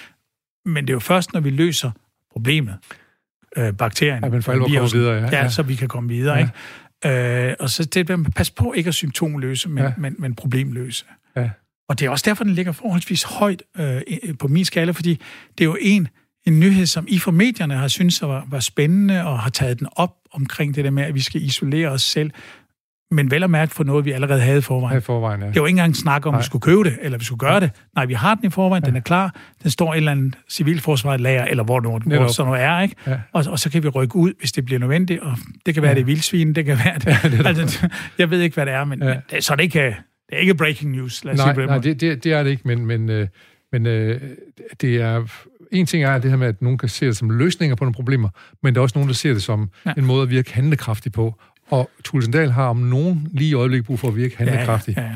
men 0.65 0.83
det 0.87 0.89
er 0.89 0.95
jo 0.95 0.99
først, 0.99 1.33
når 1.33 1.39
vi 1.39 1.49
løser 1.49 1.91
problemet, 2.31 2.77
øh, 3.57 3.73
bakterien, 3.73 4.23
ja, 4.23 4.29
men 4.29 4.43
for 4.43 4.51
alvor 4.51 4.67
kommer 4.67 4.89
videre, 4.93 5.13
ja. 5.13 5.41
ja. 5.41 5.49
så 5.49 5.63
vi 5.63 5.75
kan 5.75 5.87
komme 5.87 6.09
videre. 6.09 6.35
Ja. 6.35 6.49
Ikke? 7.03 7.49
Øh, 7.49 7.55
og 7.59 7.69
så 7.69 7.85
det, 7.85 8.33
pas 8.35 8.51
på 8.51 8.73
ikke 8.73 8.87
at 8.87 8.93
symptomløse, 8.93 9.69
men, 9.69 9.83
ja. 9.83 9.93
men, 9.97 10.15
men 10.19 10.35
problemløse. 10.35 11.05
Ja. 11.35 11.49
Og 11.89 11.99
det 11.99 12.05
er 12.05 12.09
også 12.09 12.23
derfor, 12.27 12.43
den 12.43 12.53
ligger 12.53 12.71
forholdsvis 12.71 13.23
højt 13.23 13.63
øh, 13.77 14.01
på 14.39 14.47
min 14.47 14.65
skala, 14.65 14.91
fordi 14.91 15.21
det 15.57 15.63
er 15.63 15.65
jo 15.65 15.77
en, 15.81 16.07
en 16.45 16.59
nyhed, 16.59 16.85
som 16.85 17.05
I 17.07 17.19
for 17.19 17.31
medierne 17.31 17.75
har 17.75 17.87
syntes 17.87 18.21
var, 18.21 18.47
var 18.49 18.59
spændende, 18.59 19.25
og 19.25 19.39
har 19.39 19.49
taget 19.49 19.79
den 19.79 19.87
op 19.95 20.13
omkring 20.33 20.75
det 20.75 20.83
der 20.85 20.91
med, 20.91 21.03
at 21.03 21.15
vi 21.15 21.21
skal 21.21 21.41
isolere 21.41 21.87
os 21.87 22.01
selv, 22.01 22.31
men 23.11 23.31
vel 23.31 23.43
at 23.43 23.49
mærke 23.49 23.73
for 23.73 23.83
noget, 23.83 24.05
vi 24.05 24.11
allerede 24.11 24.41
havde 24.41 24.57
i 24.57 24.61
forvejen. 24.61 24.97
I 24.97 25.01
forvejen 25.01 25.41
ja. 25.41 25.47
Det 25.47 25.61
var 25.61 25.67
ikke 25.67 25.77
engang 25.77 25.95
snak 25.95 26.25
om, 26.25 26.33
at 26.35 26.39
vi 26.39 26.45
skulle 26.45 26.61
købe 26.61 26.83
det, 26.83 26.97
eller 27.01 27.17
vi 27.17 27.25
skulle 27.25 27.39
gøre 27.39 27.59
det. 27.59 27.71
Nej, 27.95 28.05
vi 28.05 28.13
har 28.13 28.35
den 28.35 28.45
i 28.45 28.49
forvejen, 28.49 28.83
ja. 28.83 28.89
den 28.89 28.95
er 28.95 29.01
klar, 29.01 29.35
den 29.63 29.71
står 29.71 29.93
i 29.93 29.97
et 29.97 29.97
eller 29.97 30.11
andet 30.11 30.37
civilforsvaret 30.49 31.21
lager, 31.21 31.45
eller 31.45 31.63
hvor, 31.63 31.79
nu, 31.79 31.99
hvor 31.99 32.27
sådan 32.27 32.49
noget 32.49 32.63
er, 32.63 32.81
ikke? 32.81 32.95
Ja. 33.07 33.19
Og, 33.33 33.45
og, 33.47 33.59
så 33.59 33.69
kan 33.69 33.83
vi 33.83 33.87
rykke 33.87 34.15
ud, 34.15 34.33
hvis 34.39 34.51
det 34.51 34.65
bliver 34.65 34.79
nødvendigt, 34.79 35.21
og 35.21 35.37
det 35.65 35.73
kan 35.73 35.83
være, 35.83 35.89
ja. 35.89 35.95
det 35.95 36.01
er 36.01 36.05
vildsvin, 36.05 36.53
det 36.53 36.65
kan 36.65 36.77
være 36.85 36.95
det. 36.95 37.05
Ja, 37.05 37.29
det 37.29 37.47
altså, 37.47 37.89
jeg 38.17 38.29
ved 38.29 38.41
ikke, 38.41 38.53
hvad 38.53 38.65
det 38.65 38.73
er, 38.73 38.85
men, 38.85 39.03
ja. 39.03 39.15
men 39.31 39.41
så 39.41 39.55
det 39.55 39.63
ikke 39.63 39.95
det 40.29 40.35
er 40.35 40.39
ikke 40.39 40.55
breaking 40.55 40.91
news, 40.91 41.23
lad 41.23 41.33
os 41.33 41.37
nej, 41.37 41.53
sige 41.53 41.61
det 41.61 41.69
Nej, 41.69 41.77
det, 41.77 42.01
det, 42.01 42.23
det 42.23 42.33
er 42.33 42.43
det 42.43 42.49
ikke, 42.49 42.63
men, 42.65 42.85
men, 42.85 43.09
øh, 43.09 43.27
men 43.71 43.85
øh, 43.85 44.21
det 44.81 44.95
er... 44.95 45.25
En 45.71 45.85
ting 45.85 46.03
er 46.03 46.17
det 46.17 46.29
her 46.29 46.37
med, 46.37 46.47
at 46.47 46.61
nogen 46.61 46.77
kan 46.77 46.89
se 46.89 47.05
det 47.05 47.17
som 47.17 47.29
løsninger 47.29 47.75
på 47.75 47.83
nogle 47.83 47.93
problemer, 47.93 48.29
men 48.63 48.75
der 48.75 48.81
er 48.81 48.83
også 48.83 48.97
nogen, 48.97 49.07
der 49.07 49.15
ser 49.15 49.33
det 49.33 49.43
som 49.43 49.69
ja. 49.85 49.93
en 49.97 50.05
måde 50.05 50.23
at 50.23 50.29
virke 50.29 50.53
handlekraftig 50.53 51.11
på. 51.11 51.35
Og 51.69 51.89
Tulsendal 52.03 52.51
har 52.51 52.67
om 52.67 52.77
nogen 52.77 53.27
lige 53.33 53.49
i 53.49 53.53
øjeblikket 53.53 53.85
brug 53.85 53.99
for 53.99 54.07
at 54.07 54.15
virke 54.15 54.37
handlekraftig. 54.37 54.97
Ja, 54.97 55.01
ja, 55.01 55.07
ja. 55.07 55.15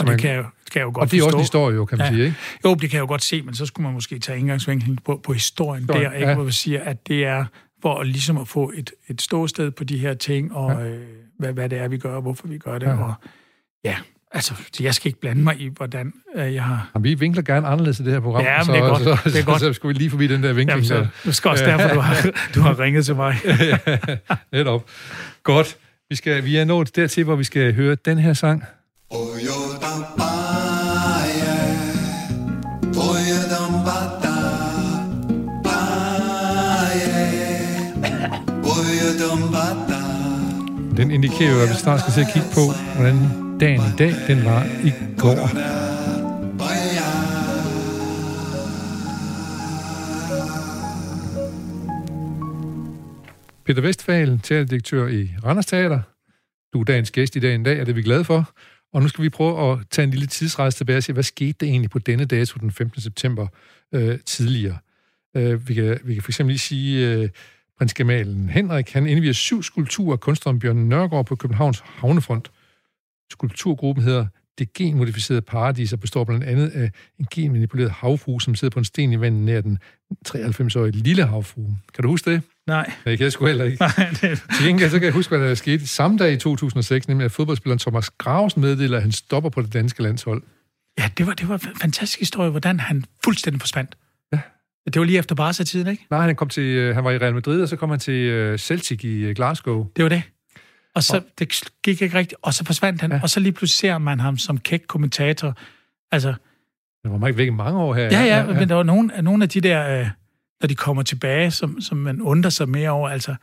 Og 0.00 0.06
man, 0.06 0.12
det 0.12 0.20
kan 0.20 0.30
jeg, 0.30 0.44
kan 0.72 0.80
jeg 0.80 0.82
jo 0.82 0.86
godt 0.86 0.96
Og 0.96 1.10
det 1.10 1.16
er 1.16 1.20
forstå. 1.20 1.26
også 1.26 1.36
en 1.36 1.42
historie, 1.42 1.76
jo, 1.76 1.84
kan 1.84 1.98
man 1.98 2.06
ja. 2.06 2.12
sige, 2.12 2.24
ikke? 2.24 2.36
Jo, 2.64 2.74
det 2.74 2.80
kan 2.80 2.96
jeg 2.96 3.00
jo 3.00 3.06
godt 3.06 3.22
se, 3.22 3.42
men 3.42 3.54
så 3.54 3.66
skulle 3.66 3.84
man 3.84 3.94
måske 3.94 4.18
tage 4.18 4.38
indgangsvinkling 4.38 5.04
på, 5.04 5.20
på 5.24 5.32
historien 5.32 5.82
Historie, 5.82 6.04
der, 6.04 6.12
ikke? 6.12 6.28
Ja. 6.28 6.34
hvor 6.34 6.44
vi 6.44 6.52
siger, 6.52 6.82
at 6.82 7.08
det 7.08 7.24
er 7.24 7.44
for 7.82 8.02
ligesom 8.02 8.38
at 8.38 8.48
få 8.48 8.72
et, 8.74 8.90
et 9.08 9.22
ståsted 9.22 9.70
på 9.70 9.84
de 9.84 9.98
her 9.98 10.14
ting, 10.14 10.54
og 10.54 10.82
ja. 10.82 10.88
øh, 10.88 11.00
hvad, 11.38 11.52
hvad 11.52 11.68
det 11.68 11.78
er, 11.78 11.88
vi 11.88 11.98
gør, 11.98 12.14
og 12.14 12.22
hvorfor 12.22 12.48
vi 12.48 12.58
gør 12.58 12.78
det. 12.78 12.86
Ja. 12.86 13.04
Og, 13.04 13.14
ja, 13.84 13.96
Altså, 14.32 14.54
jeg 14.80 14.94
skal 14.94 15.08
ikke 15.08 15.20
blande 15.20 15.42
mig 15.42 15.60
i, 15.60 15.70
hvordan 15.76 16.12
øh, 16.36 16.54
jeg 16.54 16.64
har... 16.64 16.90
Jamen, 16.94 17.04
vi 17.04 17.14
vinkler 17.14 17.42
gerne 17.42 17.66
anderledes 17.66 18.00
i 18.00 18.02
det 18.02 18.12
her 18.12 18.20
program. 18.20 18.44
Ja, 18.44 18.56
men 18.56 18.64
så, 18.64 18.72
det 18.72 18.78
er 18.78 18.88
godt. 18.88 19.02
Så, 19.02 19.18
det 19.24 19.40
er 19.40 19.44
godt. 19.44 19.60
Så, 19.60 19.66
så 19.66 19.72
skulle 19.72 19.94
vi 19.94 19.98
lige 19.98 20.10
forbi 20.10 20.26
den 20.26 20.42
der 20.42 20.52
vinkling. 20.52 20.68
Jamen, 20.68 20.84
så, 20.84 21.06
det 21.24 21.34
skal 21.34 21.50
også 21.50 21.64
derfor, 21.64 21.94
du 21.94 22.00
har, 22.00 22.30
du 22.54 22.60
har 22.60 22.80
ringet 22.80 23.06
til 23.06 23.16
mig. 23.16 23.36
ja, 23.46 23.78
netop. 24.52 24.84
Godt. 25.42 25.76
Vi, 26.10 26.16
skal, 26.16 26.44
vi 26.44 26.56
er 26.56 26.64
nået 26.64 26.96
dertil, 26.96 27.24
hvor 27.24 27.36
vi 27.36 27.44
skal 27.44 27.74
høre 27.74 27.96
den 28.04 28.18
her 28.18 28.32
sang. 28.32 28.64
Den 40.96 41.10
indikerer 41.10 41.52
jo, 41.52 41.60
at 41.60 41.68
vi 41.68 41.74
snart 41.74 42.00
skal 42.00 42.12
se 42.12 42.20
at 42.20 42.26
kigge 42.32 42.48
på, 42.54 42.60
hvordan 42.96 43.49
dagen 43.60 43.80
i 43.80 43.96
dag, 43.98 44.14
den 44.28 44.44
var 44.44 44.64
i 44.64 44.92
går. 45.18 45.48
Peter 53.64 53.82
Vestfalen, 53.82 54.38
teaterdirektør 54.38 55.08
i 55.08 55.30
Randers 55.44 55.66
Teater. 55.66 56.00
Du 56.72 56.80
er 56.80 56.84
dagens 56.84 57.10
gæst 57.10 57.36
i 57.36 57.38
dag 57.38 57.54
en 57.54 57.62
dag, 57.62 57.80
og 57.80 57.86
det 57.86 57.92
er 57.92 57.94
vi 57.94 58.02
glade 58.02 58.24
for. 58.24 58.52
Og 58.92 59.02
nu 59.02 59.08
skal 59.08 59.24
vi 59.24 59.28
prøve 59.28 59.72
at 59.72 59.78
tage 59.90 60.04
en 60.04 60.10
lille 60.10 60.26
tidsrejse 60.26 60.76
tilbage 60.76 60.96
og 60.96 61.02
se, 61.02 61.12
hvad 61.12 61.22
skete 61.22 61.52
der 61.60 61.66
egentlig 61.66 61.90
på 61.90 61.98
denne 61.98 62.24
dato 62.24 62.58
den 62.60 62.72
15. 62.72 63.00
september 63.00 63.46
øh, 63.94 64.18
tidligere. 64.26 64.78
Øh, 65.36 65.68
vi, 65.68 65.74
kan, 65.74 65.98
vi 66.04 66.14
kan 66.14 66.22
for 66.22 66.30
eksempel 66.30 66.52
lige 66.52 66.58
sige, 66.58 67.08
øh, 67.08 67.28
prins 67.78 67.94
Gemalen 67.94 68.48
Henrik, 68.48 68.92
han 68.92 69.06
indviger 69.06 69.32
syv 69.32 69.62
skulpturer 69.62 70.12
af 70.12 70.20
kunstneren 70.20 70.58
Bjørn 70.58 70.76
Nørgaard 70.76 71.26
på 71.26 71.36
Københavns 71.36 71.80
Havnefront. 71.84 72.50
Skulpturgruppen 73.30 74.04
hedder 74.04 74.26
Det 74.58 74.72
genmodificerede 74.72 75.42
paradis 75.42 75.92
og 75.92 76.00
består 76.00 76.24
blandt 76.24 76.44
andet 76.44 76.68
af 76.68 76.90
en 77.18 77.26
genmanipuleret 77.30 77.90
havfrue, 77.90 78.42
som 78.42 78.54
sidder 78.54 78.72
på 78.72 78.78
en 78.78 78.84
sten 78.84 79.12
i 79.12 79.20
vandet 79.20 79.42
nær 79.42 79.60
den 79.60 79.78
93-årige 80.28 80.92
lille 80.92 81.26
havfrue. 81.26 81.78
Kan 81.94 82.02
du 82.02 82.08
huske 82.08 82.30
det? 82.30 82.42
Nej. 82.66 82.92
Det 83.04 83.18
kan 83.18 83.24
jeg 83.24 83.32
sgu 83.32 83.46
heller 83.46 83.64
ikke. 83.64 83.76
Nej, 83.98 84.08
det... 84.10 84.42
Til 84.56 84.66
gengæld 84.66 84.90
så 84.90 84.98
kan 84.98 85.04
jeg 85.04 85.12
huske, 85.12 85.36
hvad 85.36 85.48
der 85.48 85.54
skete 85.54 85.86
samme 85.86 86.18
dag 86.18 86.32
i 86.32 86.36
2006, 86.36 87.08
nemlig 87.08 87.24
at 87.24 87.32
fodboldspilleren 87.32 87.78
Thomas 87.78 88.10
Graves 88.10 88.56
meddeler, 88.56 88.96
at 88.96 89.02
han 89.02 89.12
stopper 89.12 89.50
på 89.50 89.62
det 89.62 89.72
danske 89.72 90.02
landshold. 90.02 90.42
Ja, 90.98 91.10
det 91.18 91.26
var, 91.26 91.34
det 91.34 91.48
var 91.48 91.54
en 91.54 91.76
fantastisk 91.80 92.18
historie, 92.18 92.50
hvordan 92.50 92.80
han 92.80 93.04
fuldstændig 93.24 93.60
forsvandt. 93.60 93.96
Ja. 94.32 94.40
Det 94.86 94.98
var 94.98 95.04
lige 95.04 95.18
efter 95.18 95.34
Barca-tiden, 95.34 95.86
ikke? 95.86 96.06
Nej, 96.10 96.26
han, 96.26 96.36
kom 96.36 96.48
til, 96.48 96.62
øh, 96.62 96.94
han 96.94 97.04
var 97.04 97.10
i 97.10 97.18
Real 97.18 97.34
Madrid, 97.34 97.62
og 97.62 97.68
så 97.68 97.76
kom 97.76 97.90
han 97.90 97.98
til 97.98 98.14
øh, 98.14 98.58
Celtic 98.58 99.04
i 99.04 99.16
øh, 99.16 99.34
Glasgow. 99.34 99.86
Det 99.96 100.02
var 100.02 100.08
det. 100.08 100.22
Og 100.94 101.02
så, 101.02 101.16
og, 101.16 101.22
det 101.38 101.62
gik 101.82 102.02
ikke 102.02 102.18
rigtigt, 102.18 102.40
og 102.42 102.54
så 102.54 102.64
forsvandt 102.64 103.00
han, 103.00 103.12
ja. 103.12 103.20
og 103.22 103.30
så 103.30 103.40
lige 103.40 103.52
pludselig 103.52 103.78
ser 103.78 103.98
man 103.98 104.20
ham 104.20 104.38
som 104.38 104.58
kæk 104.58 104.82
kommentator. 104.88 105.58
Altså... 106.12 106.34
Det 107.02 107.10
var 107.10 107.18
meget 107.18 107.36
væk 107.36 107.52
mange 107.52 107.80
år 107.80 107.94
her. 107.94 108.02
Ja, 108.02 108.10
ja, 108.10 108.24
ja, 108.24 108.36
ja. 108.36 108.58
men 108.58 108.68
der 108.68 108.74
var 108.74 108.82
nogle, 108.82 109.22
nogle 109.22 109.42
af 109.42 109.48
de 109.48 109.60
der, 109.60 110.00
øh, 110.00 110.08
når 110.60 110.66
de 110.68 110.74
kommer 110.74 111.02
tilbage, 111.02 111.50
som, 111.50 111.80
som 111.80 111.98
man 111.98 112.22
undrer 112.22 112.50
sig 112.50 112.68
mere 112.68 112.90
over, 112.90 113.08
altså, 113.08 113.34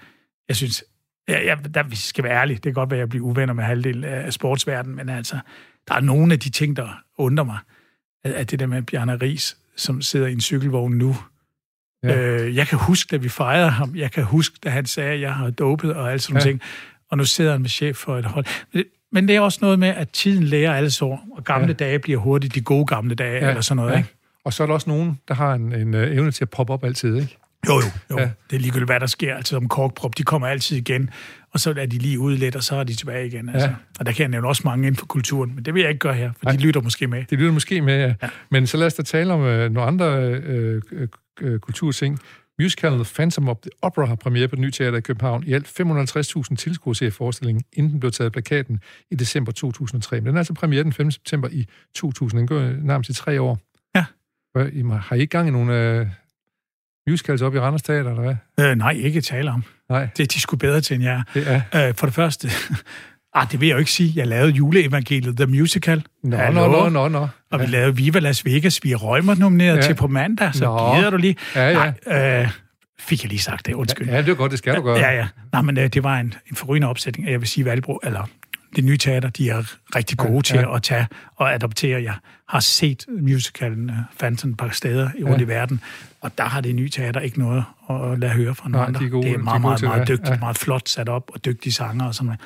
jeg 0.47 0.55
synes, 0.55 0.83
Ja, 1.29 1.43
ja 1.43 1.55
der, 1.73 1.83
hvis 1.83 1.99
jeg 1.99 2.09
skal 2.09 2.23
være 2.23 2.41
ærlig, 2.41 2.55
det 2.55 2.63
kan 2.63 2.73
godt 2.73 2.91
være, 2.91 2.97
at 2.97 2.99
jeg 2.99 3.09
bliver 3.09 3.25
uvenner 3.25 3.53
med 3.53 3.63
halvdelen 3.63 4.03
af 4.03 4.33
sportsverdenen, 4.33 4.95
men 4.95 5.09
altså, 5.09 5.39
der 5.87 5.95
er 5.95 5.99
nogle 5.99 6.33
af 6.33 6.39
de 6.39 6.49
ting, 6.49 6.75
der 6.75 7.03
undrer 7.17 7.45
mig. 7.45 7.57
At, 8.23 8.31
at 8.31 8.51
det 8.51 8.59
der 8.59 8.65
med 8.65 8.81
Bjarne 8.81 9.15
Ries, 9.15 9.57
som 9.75 10.01
sidder 10.01 10.27
i 10.27 10.31
en 10.31 10.41
cykelvogn 10.41 10.93
nu, 10.93 11.15
Ja. 12.03 12.17
Øh, 12.17 12.55
jeg 12.55 12.67
kan 12.67 12.79
huske, 12.79 13.11
da 13.11 13.17
vi 13.17 13.29
fejrede 13.29 13.69
ham. 13.69 13.95
Jeg 13.95 14.11
kan 14.11 14.23
huske, 14.23 14.57
da 14.63 14.69
han 14.69 14.85
sagde, 14.85 15.11
at 15.11 15.21
jeg 15.21 15.33
har 15.33 15.49
dopet 15.49 15.93
og 15.93 16.11
alt 16.11 16.21
sådan 16.21 16.37
ja. 16.37 16.43
ting. 16.43 16.61
Og 17.11 17.17
nu 17.17 17.25
sidder 17.25 17.51
han 17.51 17.61
med 17.61 17.69
chef 17.69 17.95
for 17.95 18.17
et 18.17 18.25
hold. 18.25 18.45
Men 19.11 19.27
det 19.27 19.35
er 19.35 19.39
også 19.39 19.59
noget 19.61 19.79
med, 19.79 19.87
at 19.87 20.09
tiden 20.09 20.43
lærer 20.43 20.73
alle 20.73 20.91
så, 20.91 21.05
og 21.05 21.43
gamle 21.45 21.67
ja. 21.67 21.73
dage 21.73 21.99
bliver 21.99 22.19
hurtigt 22.19 22.55
de 22.55 22.61
gode 22.61 22.85
gamle 22.85 23.15
dage, 23.15 23.43
ja. 23.43 23.49
eller 23.49 23.61
sådan 23.61 23.75
noget. 23.75 23.91
Ja. 23.91 23.97
Ikke? 23.97 24.09
Og 24.43 24.53
så 24.53 24.63
er 24.63 24.67
der 24.67 24.73
også 24.73 24.89
nogen, 24.89 25.19
der 25.27 25.33
har 25.33 25.53
en, 25.53 25.73
en 25.73 25.93
uh, 25.93 26.01
evne 26.01 26.31
til 26.31 26.43
at 26.43 26.49
poppe 26.49 26.73
op 26.73 26.83
altid, 26.83 27.15
ikke? 27.15 27.37
Jo, 27.67 27.73
jo, 27.73 27.81
jo. 28.11 28.19
Ja. 28.19 28.29
Det 28.49 28.55
er 28.55 28.59
ligegyldigt, 28.59 28.89
hvad 28.89 28.99
der 28.99 29.05
sker. 29.05 29.35
Altså 29.35 29.49
som 29.49 29.67
korkprop, 29.67 30.17
de 30.17 30.23
kommer 30.23 30.47
altid 30.47 30.77
igen, 30.77 31.09
og 31.53 31.59
så 31.59 31.69
er 31.77 31.85
de 31.85 31.97
lige 31.97 32.19
ude 32.19 32.35
lidt, 32.35 32.55
og 32.55 32.63
så 32.63 32.75
er 32.75 32.83
de 32.83 32.93
tilbage 32.93 33.27
igen. 33.27 33.49
Altså. 33.49 33.67
Ja. 33.67 33.75
Og 33.99 34.05
der 34.05 34.11
kan 34.11 34.21
jeg 34.21 34.29
nævne 34.29 34.47
også 34.47 34.61
mange 34.65 34.87
inden 34.87 34.99
for 34.99 35.05
kulturen, 35.05 35.55
men 35.55 35.65
det 35.65 35.73
vil 35.73 35.81
jeg 35.81 35.89
ikke 35.89 35.99
gøre 35.99 36.13
her, 36.13 36.31
for 36.31 36.45
Nej. 36.45 36.55
de 36.55 36.61
lytter 36.61 36.81
måske 36.81 37.07
med. 37.07 37.23
De 37.29 37.35
lytter 37.35 37.51
måske 37.51 37.81
med, 37.81 37.99
ja. 37.99 38.13
ja. 38.21 38.29
Men 38.51 38.67
så 38.67 38.77
lad 38.77 38.87
os 38.87 38.93
da 38.93 39.03
tale 39.03 39.33
om 39.33 39.39
uh, 39.39 39.47
nogle 39.47 39.81
andre 39.81 40.31
uh, 40.31 41.47
uh, 41.51 41.57
kulturting. 41.59 42.19
Musicalen 42.59 43.05
Phantom 43.05 43.49
of 43.49 43.57
the 43.61 43.71
Opera 43.81 44.05
har 44.05 44.15
premiere 44.15 44.47
på 44.47 44.55
det 44.55 44.61
nye 44.61 44.71
teater 44.71 44.97
i 44.97 45.01
København. 45.01 45.43
I 45.47 45.53
alt 45.53 45.79
550.000 45.79 46.55
tilskuere 46.55 46.95
ser 46.95 47.09
forestillingen, 47.09 47.63
inden 47.73 47.91
den 47.91 47.99
blev 47.99 48.11
taget 48.11 48.25
af 48.25 48.31
plakaten 48.31 48.79
i 49.11 49.15
december 49.15 49.51
2003. 49.51 50.15
Men 50.15 50.25
den 50.25 50.35
er 50.35 50.39
altså 50.39 50.53
premiere 50.53 50.83
den 50.83 50.93
5. 50.93 51.11
september 51.11 51.49
i 51.51 51.67
2000. 51.95 52.39
Den 52.39 52.47
går 52.47 52.59
nærmest 52.61 53.09
i 53.09 53.13
tre 53.13 53.41
år. 53.41 53.59
Ja. 53.95 54.05
Har 54.95 55.15
I 55.15 55.19
ikke 55.19 55.31
gang 55.31 55.47
i 55.47 55.51
nogle 55.51 56.01
uh, 56.01 56.07
musicals 57.11 57.41
op 57.41 57.55
i 57.55 57.59
Randers 57.59 57.83
Teater, 57.83 58.09
eller 58.09 58.35
hvad? 58.55 58.65
Øh, 58.65 58.75
nej, 58.77 58.91
ikke 58.91 59.21
tale 59.21 59.51
om. 59.51 59.63
Nej. 59.89 60.07
Det 60.17 60.23
er 60.23 60.27
de 60.27 60.39
sgu 60.39 60.57
bedre 60.57 60.81
til, 60.81 60.95
end 60.95 61.03
jeg 61.03 61.23
er. 61.35 61.87
Øh, 61.87 61.95
for 61.95 62.07
det 62.07 62.15
første, 62.15 62.49
Ah, 63.37 63.51
det 63.51 63.61
vil 63.61 63.67
jeg 63.67 63.73
jo 63.73 63.79
ikke 63.79 63.91
sige. 63.91 64.13
Jeg 64.15 64.27
lavede 64.27 64.51
juleevangeliet, 64.51 65.37
The 65.37 65.45
Musical. 65.45 66.03
Nå, 66.23 66.37
nå, 66.37 66.67
nå, 66.67 66.89
nå, 66.89 67.07
nå. 67.07 67.27
Og 67.51 67.59
vi 67.59 67.65
lavede 67.65 67.95
Viva 67.95 68.19
Las 68.19 68.45
Vegas. 68.45 68.83
Vi 68.83 68.91
er 68.91 68.97
røgmer 68.97 69.35
nomineret 69.35 69.75
ja. 69.75 69.81
til 69.81 69.95
på 69.95 70.07
mandag, 70.07 70.49
så 70.53 70.65
nå. 70.65 70.95
gider 70.95 71.09
du 71.09 71.17
lige. 71.17 71.35
Ja, 71.55 71.69
ja. 71.69 71.91
Nej, 72.07 72.41
øh, 72.41 72.49
fik 72.99 73.23
jeg 73.23 73.29
lige 73.29 73.39
sagt 73.39 73.65
det, 73.65 73.73
undskyld. 73.73 74.09
Ja, 74.09 74.21
det 74.21 74.29
er 74.29 74.35
godt, 74.35 74.51
det 74.51 74.59
skal 74.59 74.75
du 74.75 74.81
gøre. 74.81 74.97
Ja, 74.97 75.11
ja. 75.11 75.27
Nej, 75.51 75.61
men 75.61 75.77
øh, 75.77 75.87
det 75.87 76.03
var 76.03 76.17
en, 76.17 76.33
en 76.49 76.55
forrygende 76.55 76.87
opsætning, 76.87 77.29
jeg 77.29 77.39
vil 77.39 77.47
sige, 77.47 77.65
Valbro, 77.65 77.99
eller 78.03 78.27
det 78.75 78.83
nye 78.83 78.97
teater, 78.97 79.29
de 79.29 79.49
er 79.49 79.63
rigtig 79.95 80.17
gode 80.17 80.35
ja, 80.35 80.41
til 80.41 80.59
ja. 80.59 80.75
at 80.75 80.83
tage 80.83 81.07
og 81.35 81.53
adoptere. 81.53 82.03
Jeg 82.03 82.13
har 82.49 82.59
set 82.59 83.05
musicalen 83.21 83.89
uh, 83.89 83.95
Phantom 84.19 84.49
et 84.49 84.57
par 84.57 84.69
steder 84.69 85.09
i 85.17 85.23
ja. 85.23 85.37
i 85.37 85.47
verden, 85.47 85.81
og 86.21 86.37
der 86.37 86.43
har 86.43 86.61
det 86.61 86.75
nye 86.75 86.89
teater 86.89 87.19
ikke 87.19 87.39
noget 87.39 87.63
at 87.89 88.19
lade 88.19 88.31
høre 88.31 88.55
fra 88.55 88.69
nogen 88.69 88.87
andre. 88.87 89.05
De 89.05 89.09
gode, 89.09 89.27
det 89.27 89.33
er 89.33 89.37
meget, 89.37 89.55
de 89.55 89.61
meget, 89.61 89.81
meget, 89.81 89.95
meget 89.95 90.07
dygtigt, 90.07 90.29
ja. 90.29 90.39
meget 90.39 90.57
flot 90.57 90.89
sat 90.89 91.09
op, 91.09 91.31
og 91.33 91.45
dygtige 91.45 91.73
sanger 91.73 92.05
og 92.05 92.15
sådan 92.15 92.25
noget. 92.25 92.39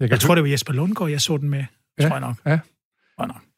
Jeg, 0.00 0.10
jeg 0.10 0.20
tror, 0.20 0.34
det 0.34 0.44
var 0.44 0.50
Jesper 0.50 0.72
Lundgaard, 0.72 1.10
jeg 1.10 1.20
så 1.20 1.36
den 1.36 1.50
med, 1.50 1.64
ja, 1.98 2.08
tror 2.08 2.16
jeg 2.16 2.20
nok. 2.20 2.36
Ja. 2.46 2.58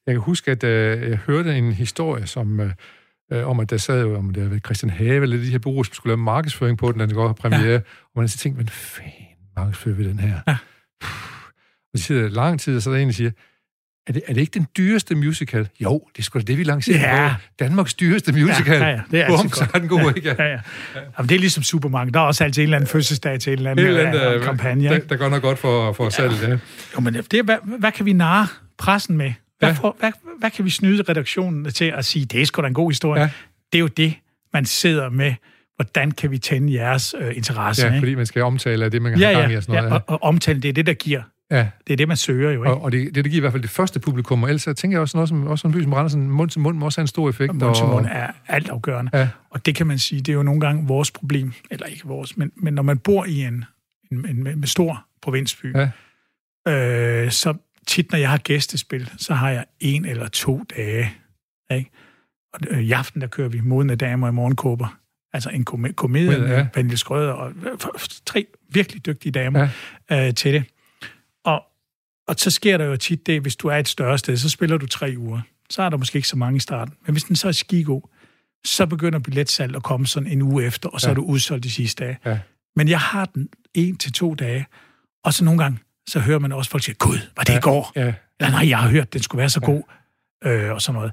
Jeg 0.07 0.15
kan 0.15 0.21
huske, 0.21 0.51
at 0.51 0.65
øh, 0.65 1.11
jeg 1.11 1.19
hørte 1.19 1.59
en 1.59 1.73
historie, 1.73 2.27
som... 2.27 2.61
Øh, 2.61 2.73
øh, 3.33 3.49
om 3.49 3.61
at 3.61 3.71
der 3.71 3.77
sad 3.77 4.03
jo, 4.03 4.17
om 4.17 4.31
det 4.31 4.51
var 4.51 4.59
Christian 4.59 4.91
Have, 4.91 5.23
eller 5.23 5.37
de 5.37 5.51
her 5.51 5.59
bureauer, 5.59 5.83
som 5.83 5.95
skulle 5.95 6.11
lave 6.11 6.25
markedsføring 6.25 6.79
på 6.79 6.93
den, 6.93 6.99
da 6.99 7.07
den 7.07 7.15
går 7.15 7.33
premiere, 7.33 7.71
ja. 7.71 7.81
og 8.05 8.11
man 8.17 8.29
så 8.29 8.39
tænkte, 8.39 8.59
men 8.59 8.69
fanden 8.69 9.13
markedsfører 9.57 9.97
vi 9.97 10.09
den 10.09 10.19
her? 10.19 10.41
Ja. 10.47 10.57
Og 11.93 11.99
de 11.99 12.03
sidder 12.03 12.29
lang 12.29 12.61
tid, 12.61 12.77
og 12.77 12.83
så 12.83 12.91
er 12.91 12.95
der 12.95 13.03
en, 13.03 13.09
der 13.09 13.15
siger, 13.15 13.31
er 14.07 14.13
det, 14.13 14.23
er 14.27 14.35
det 14.35 14.41
ikke 14.41 14.55
den 14.55 14.67
dyreste 14.77 15.15
musical? 15.15 15.69
Jo, 15.81 16.03
det 16.13 16.19
er 16.19 16.23
sgu 16.23 16.39
da 16.39 16.45
det, 16.45 16.59
vi 16.59 16.65
lancerer 16.65 17.23
ja. 17.23 17.35
Danmarks 17.61 17.95
dyreste 17.95 18.33
musical. 18.33 18.81
Ja, 18.81 18.87
ja, 18.87 18.91
ja. 18.91 19.01
det 19.11 19.21
er 19.21 19.27
Bum, 19.27 19.49
så 19.49 19.67
er 19.75 19.79
den 19.79 19.89
god, 19.89 20.01
ja, 20.01 20.13
ikke? 20.13 20.29
Ja, 20.39 20.45
ja. 20.45 20.51
ja. 20.51 20.59
Jamen, 21.19 21.29
det 21.29 21.35
er 21.35 21.39
ligesom 21.39 21.63
Supermarked. 21.63 22.13
Der 22.13 22.21
er 22.21 22.25
også 22.25 22.45
altid 22.45 22.63
en 22.63 22.65
eller 22.65 22.77
anden 22.77 22.89
fødselsdag 22.89 23.41
til 23.41 23.53
en 23.53 23.59
eller 23.59 23.71
anden, 23.71 23.87
eller 23.87 24.07
anden 24.07 24.39
uh, 24.39 24.45
kampagne. 24.45 24.89
Der, 24.89 24.99
der 24.99 25.17
går 25.17 25.29
noget 25.29 25.43
godt 25.43 25.59
for, 25.59 25.93
for 25.93 26.05
ja. 26.05 26.11
salget, 26.11 26.43
ja. 26.43 26.59
Jo, 26.95 27.01
men 27.01 27.15
det 27.15 27.35
er, 27.35 27.43
hvad, 27.43 27.57
hvad 27.79 27.93
kan 27.93 28.07
vi 28.07 28.13
narre 28.13 28.47
pressen 28.79 29.17
med? 29.17 29.33
Hvad, 29.59 29.69
ja. 29.69 29.75
for, 29.75 29.97
hvad, 30.01 30.13
hvad 30.39 30.51
kan 30.51 30.65
vi 30.65 30.71
snyde 30.71 31.03
redaktionen 31.09 31.71
til 31.71 31.85
at 31.85 32.05
sige, 32.05 32.25
det 32.25 32.43
er 32.43 32.47
sgu 32.47 32.63
da 32.63 32.67
en 32.67 32.75
god 32.75 32.91
historie? 32.91 33.21
Ja. 33.23 33.31
Det 33.73 33.79
er 33.79 33.81
jo 33.81 33.87
det, 33.87 34.15
man 34.53 34.65
sidder 34.65 35.11
med 35.11 35.35
hvordan 35.77 36.11
kan 36.11 36.31
vi 36.31 36.39
tænde 36.39 36.73
jeres 36.73 37.15
øh, 37.19 37.37
interesse? 37.37 37.87
Ja, 37.87 37.99
fordi 37.99 38.15
man 38.15 38.27
skal 38.27 38.43
omtale 38.43 38.85
af 38.85 38.91
det, 38.91 39.03
man 39.03 39.19
ja, 39.19 39.27
have 39.27 39.41
gang 39.41 39.53
i 39.53 39.57
og 39.57 39.63
sådan 39.63 39.75
noget. 39.75 39.91
Ja, 39.91 39.95
og, 39.95 40.03
og 40.07 40.23
omtale, 40.23 40.61
det 40.61 40.69
er 40.69 40.73
det, 40.73 40.87
der 40.87 40.95
giver 40.95 41.23
Ja. 41.53 41.69
Det 41.87 41.93
er 41.93 41.97
det, 41.97 42.09
man 42.09 42.17
søger 42.17 42.51
jo, 42.51 42.63
ikke? 42.63 42.75
Og, 42.75 42.83
og 42.83 42.93
det, 42.93 43.15
det, 43.15 43.25
giver 43.25 43.37
i 43.37 43.41
hvert 43.41 43.53
fald 43.53 43.63
det 43.63 43.71
første 43.71 44.01
publikum, 44.01 44.43
og 44.43 44.49
ellers 44.49 44.67
jeg 44.67 44.77
tænker 44.77 44.97
jeg 44.97 45.01
også 45.01 45.17
noget, 45.17 45.29
som, 45.29 45.47
også 45.47 45.69
en 45.69 45.75
by 45.75 45.83
som 45.83 45.93
Randers, 45.93 46.17
mund 46.17 46.51
til 46.51 46.61
mund 46.61 46.79
må 46.79 46.85
også 46.87 47.01
have 47.01 47.05
en 47.05 47.09
stor 47.09 47.29
effekt. 47.29 47.55
Mund 47.55 47.75
til 47.75 47.85
mund 47.85 48.07
er 48.11 48.31
altafgørende. 48.49 49.19
Ja. 49.19 49.29
Og 49.51 49.67
det 49.67 49.75
kan 49.75 49.87
man 49.87 49.99
sige, 49.99 50.21
det 50.21 50.29
er 50.29 50.37
jo 50.37 50.43
nogle 50.43 50.61
gange 50.61 50.87
vores 50.87 51.11
problem, 51.11 51.53
eller 51.71 51.87
ikke 51.87 52.05
vores, 52.05 52.37
men, 52.37 52.53
men 52.57 52.75
når 52.75 52.83
man 52.83 52.99
bor 52.99 53.25
i 53.25 53.45
en, 53.45 53.65
en, 54.13 54.29
en, 54.29 54.47
en 54.47 54.67
stor 54.67 55.05
provinsby, 55.23 55.75
ja. 55.77 55.91
øh, 56.69 57.31
så 57.31 57.55
tit, 57.87 58.13
når 58.13 58.19
jeg 58.19 58.31
har 58.31 58.39
gæstespil, 58.39 59.11
så 59.17 59.35
har 59.35 59.51
jeg 59.51 59.65
en 59.81 60.05
eller 60.05 60.29
to 60.29 60.63
dage, 60.77 61.11
ikke? 61.73 61.91
Og 62.55 62.61
øh, 62.71 62.81
i 62.81 62.93
aften, 62.93 63.21
der 63.21 63.27
kører 63.27 63.49
vi 63.49 63.61
modne 63.61 63.95
damer 63.95 64.29
i 64.29 64.33
morgenkåber. 64.33 64.99
Altså 65.33 65.51
en 65.51 65.65
kom- 65.65 65.93
komedie 65.95 66.39
med 66.39 66.57
ja. 66.57 66.67
Pernille 66.73 66.97
Skrøder 66.97 67.33
og 67.33 67.53
tre 68.27 68.47
virkelig 68.69 69.07
dygtige 69.07 69.33
damer 69.33 69.69
ja. 70.11 70.27
øh, 70.29 70.35
til 70.35 70.55
det. 70.55 70.65
Og, 71.45 71.63
og 72.29 72.35
så 72.39 72.51
sker 72.51 72.79
der 72.79 72.85
jo 72.85 72.97
tit 72.97 73.27
det, 73.27 73.43
hvis 73.43 73.57
du 73.57 73.69
er 73.69 73.77
et 73.77 73.89
større 73.89 74.19
sted, 74.19 74.37
så 74.37 74.49
spiller 74.49 74.77
du 74.77 74.87
tre 74.87 75.15
uger. 75.19 75.41
Så 75.71 75.83
er 75.83 75.89
der 75.89 75.97
måske 75.97 76.17
ikke 76.17 76.29
så 76.29 76.37
mange 76.37 76.57
i 76.57 76.61
starten. 76.61 76.95
Men 77.07 77.13
hvis 77.13 77.25
den 77.25 77.37
så 77.37 77.49
er 77.49 77.53
skigod, 77.53 78.03
så 78.65 78.87
begynder 78.87 79.19
billetsalget 79.19 79.77
at 79.77 79.83
komme 79.83 80.07
sådan 80.07 80.29
en 80.29 80.43
uge 80.43 80.65
efter, 80.65 80.89
og 80.89 81.01
så 81.01 81.07
ja. 81.07 81.11
er 81.11 81.15
du 81.15 81.23
udsolgt 81.23 81.65
de 81.65 81.71
sidste 81.71 82.05
dage. 82.05 82.19
Ja. 82.25 82.39
Men 82.77 82.89
jeg 82.89 83.01
har 83.01 83.25
den 83.25 83.49
en 83.75 83.97
til 83.97 84.13
to 84.13 84.35
dage, 84.35 84.67
og 85.25 85.35
så 85.35 85.45
nogle 85.45 85.63
gange, 85.63 85.79
så 86.09 86.21
hører 86.21 86.39
man 86.39 86.53
også 86.53 86.71
folk 86.71 86.85
sige, 86.85 86.95
gud, 86.95 87.19
var 87.37 87.43
det 87.43 87.53
ja. 87.53 87.59
i 87.59 87.61
går? 87.61 87.93
Ja. 87.97 88.15
Eller 88.41 88.51
nej, 88.51 88.69
jeg 88.69 88.79
har 88.79 88.89
hørt, 88.89 89.13
den 89.13 89.23
skulle 89.23 89.39
være 89.39 89.51
så 89.51 89.61
god, 89.61 89.83
øh, 90.45 90.71
og 90.71 90.83
sådan 90.83 90.95
noget. 90.95 91.13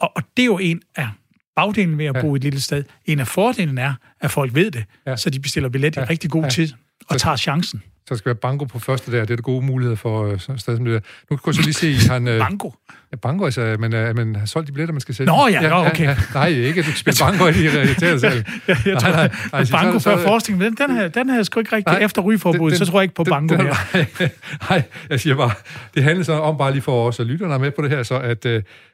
Og, 0.00 0.12
og 0.16 0.22
det 0.36 0.42
er 0.42 0.46
jo 0.46 0.58
en 0.58 0.82
af 0.96 1.08
bagdelen 1.56 1.98
ved 1.98 2.06
at 2.06 2.16
ja. 2.16 2.20
bo 2.20 2.34
i 2.34 2.36
et 2.36 2.42
lille 2.42 2.60
sted. 2.60 2.84
En 3.04 3.20
af 3.20 3.26
fordelen 3.26 3.78
er, 3.78 3.94
at 4.20 4.30
folk 4.30 4.54
ved 4.54 4.70
det, 4.70 4.84
ja. 5.06 5.16
så 5.16 5.30
de 5.30 5.40
bestiller 5.40 5.68
billet 5.68 5.96
i 5.96 6.00
ja. 6.00 6.06
rigtig 6.10 6.30
god 6.30 6.42
ja. 6.42 6.48
tid 6.48 6.72
og 7.08 7.20
tager 7.20 7.36
chancen 7.36 7.82
der 8.10 8.16
skal 8.16 8.26
være 8.30 8.34
banko 8.34 8.64
på 8.64 8.78
første 8.78 9.12
der. 9.12 9.20
Det 9.20 9.30
er 9.30 9.36
det 9.36 9.44
gode 9.44 9.66
mulighed 9.66 9.96
for 9.96 10.24
det 10.26 10.66
der. 10.66 11.00
Nu 11.30 11.36
kan 11.36 11.38
jeg 11.46 11.54
så 11.54 11.62
lige 11.62 11.72
se, 11.72 11.86
at 11.86 12.08
han... 12.08 12.28
Uh, 12.28 12.38
banko? 12.38 12.74
Ja, 13.12 13.16
banko, 13.16 13.44
altså, 13.44 13.76
men 13.78 13.94
uh, 13.94 14.16
man 14.16 14.36
har 14.36 14.46
solgt 14.46 14.68
de 14.68 14.72
billetter, 14.72 14.92
man 14.92 15.00
skal 15.00 15.14
sælge. 15.14 15.26
Nå 15.32 15.48
ja, 15.48 15.62
ja, 15.62 15.86
okay. 15.86 16.04
Ja, 16.04 16.16
nej, 16.34 16.48
ikke, 16.48 16.68
at 16.68 16.86
du 16.86 16.90
kan 16.90 16.98
spille 16.98 17.16
banko 17.24 17.46
i 17.46 17.52
de 17.52 17.68
realitetede 17.78 18.20
salg. 18.20 18.46
ja, 18.68 18.76
jeg 18.86 18.98
tror, 18.98 19.10
nej, 19.10 19.28
nej, 19.52 19.62
nej, 19.62 19.64
banko 19.72 19.98
før 19.98 20.16
forskning, 20.16 20.58
men 20.58 20.66
den, 20.66 20.88
den, 20.88 20.96
her, 20.96 21.08
den 21.08 21.30
her 21.30 21.38
er 21.38 21.42
sgu 21.42 21.60
ikke 21.60 21.76
rigtig 21.76 21.92
nej, 21.92 22.04
efter 22.04 22.22
rygeforbuddet, 22.22 22.78
så 22.78 22.86
tror 22.86 23.00
jeg 23.00 23.02
ikke 23.02 23.14
på 23.14 23.24
banko 23.24 23.56
den, 23.56 23.64
mere. 23.64 23.76
Nej, 24.70 24.82
jeg 25.10 25.20
siger 25.20 25.36
bare, 25.36 25.52
det 25.94 26.02
handler 26.02 26.24
så 26.24 26.32
om 26.32 26.58
bare 26.58 26.72
lige 26.72 26.82
for 26.82 27.08
os, 27.08 27.20
og 27.20 27.26
lytterne 27.26 27.54
er 27.54 27.58
med 27.58 27.70
på 27.70 27.82
det 27.82 27.90
her, 27.90 28.02
så 28.02 28.18
at, 28.18 28.46
uh, 28.46 28.52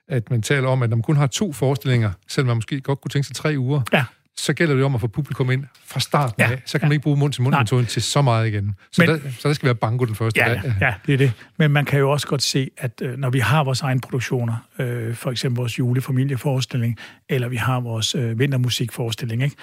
at 0.08 0.30
man 0.30 0.42
taler 0.42 0.68
om, 0.68 0.82
at 0.82 0.90
når 0.90 0.96
man 0.96 1.02
kun 1.02 1.16
har 1.16 1.26
to 1.26 1.52
forestillinger, 1.52 2.10
selvom 2.28 2.46
man 2.46 2.56
måske 2.56 2.80
godt 2.80 3.00
kunne 3.00 3.10
tænke 3.10 3.26
sig 3.26 3.36
tre 3.36 3.54
uger, 3.58 3.80
ja 3.92 4.04
så 4.38 4.52
gælder 4.52 4.74
det 4.74 4.84
om 4.84 4.94
at 4.94 5.00
få 5.00 5.06
publikum 5.06 5.50
ind 5.50 5.64
fra 5.84 6.00
starten 6.00 6.34
ja, 6.38 6.50
af. 6.50 6.62
Så 6.66 6.78
kan 6.78 6.84
ja. 6.84 6.88
man 6.88 6.92
ikke 6.92 7.02
bruge 7.02 7.16
mund 7.16 7.32
til 7.32 7.42
mund 7.42 7.86
til 7.86 8.02
så 8.02 8.22
meget 8.22 8.48
igen. 8.48 8.74
Så, 8.92 9.02
Men, 9.02 9.08
der, 9.08 9.30
så 9.38 9.48
der 9.48 9.54
skal 9.54 9.66
være 9.66 9.74
banko 9.74 10.04
den 10.04 10.14
første 10.14 10.40
ja, 10.40 10.48
dag. 10.48 10.74
Ja, 10.80 10.94
det 11.06 11.12
er 11.12 11.18
det. 11.18 11.32
Men 11.58 11.70
man 11.70 11.84
kan 11.84 11.98
jo 11.98 12.10
også 12.10 12.26
godt 12.26 12.42
se, 12.42 12.70
at 12.78 13.02
øh, 13.02 13.18
når 13.18 13.30
vi 13.30 13.38
har 13.38 13.64
vores 13.64 13.80
egne 13.80 14.00
produktioner, 14.00 14.56
øh, 14.78 15.14
for 15.14 15.30
eksempel 15.30 15.56
vores 15.56 15.78
julefamilieforestilling, 15.78 16.98
eller 17.28 17.48
vi 17.48 17.56
har 17.56 17.80
vores 17.80 18.14
øh, 18.14 18.38
vintermusikforestilling, 18.38 19.42
ikke? 19.42 19.56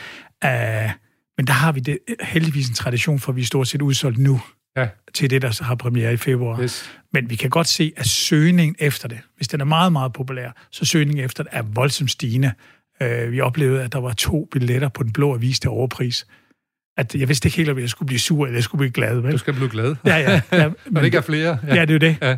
Uh, 0.45 0.91
men 1.37 1.47
der 1.47 1.53
har 1.53 1.71
vi 1.71 1.79
det, 1.79 1.97
heldigvis 2.21 2.69
en 2.69 2.75
tradition 2.75 3.19
for, 3.19 3.31
at 3.31 3.35
vi 3.35 3.41
er 3.41 3.45
stort 3.45 3.67
set 3.67 3.81
udsolgt 3.81 4.17
nu 4.17 4.41
ja. 4.77 4.87
til 5.13 5.29
det, 5.29 5.41
der 5.41 5.63
har 5.63 5.75
premiere 5.75 6.13
i 6.13 6.17
februar. 6.17 6.61
Yes. 6.61 6.91
Men 7.13 7.29
vi 7.29 7.35
kan 7.35 7.49
godt 7.49 7.67
se, 7.67 7.93
at 7.97 8.05
søgningen 8.05 8.75
efter 8.79 9.07
det, 9.07 9.19
hvis 9.37 9.47
den 9.47 9.61
er 9.61 9.65
meget, 9.65 9.91
meget 9.91 10.13
populær, 10.13 10.51
så 10.71 10.85
søgningen 10.85 11.25
efter 11.25 11.43
det 11.43 11.51
er 11.55 11.61
voldsomt 11.61 12.11
stigende. 12.11 12.51
Øh, 13.01 13.31
vi 13.31 13.41
oplevede, 13.41 13.83
at 13.83 13.93
der 13.93 13.99
var 13.99 14.13
to 14.13 14.47
billetter 14.51 14.89
på 14.89 15.03
den 15.03 15.13
blå 15.13 15.35
avis 15.35 15.59
til 15.59 15.69
overpris. 15.69 16.27
At 16.97 17.15
jeg 17.15 17.27
vidste 17.27 17.47
ikke 17.47 17.57
helt, 17.57 17.69
om 17.69 17.79
jeg 17.79 17.89
skulle 17.89 18.07
blive 18.07 18.19
sur, 18.19 18.45
eller 18.45 18.57
jeg 18.57 18.63
skulle 18.63 18.79
blive 18.79 18.91
glad. 18.91 19.19
Vel? 19.19 19.31
Du 19.31 19.37
skal 19.37 19.53
blive 19.53 19.69
glad. 19.69 19.95
Ja, 20.05 20.17
ja. 20.17 20.41
ja 20.61 20.69
men 20.85 20.95
det 20.95 21.05
ikke 21.05 21.17
er 21.17 21.21
flere. 21.21 21.57
Ja, 21.67 21.75
ja 21.75 21.81
det 21.81 21.89
er 21.89 21.93
jo 21.93 21.99
det. 21.99 22.17
Ja. 22.21 22.37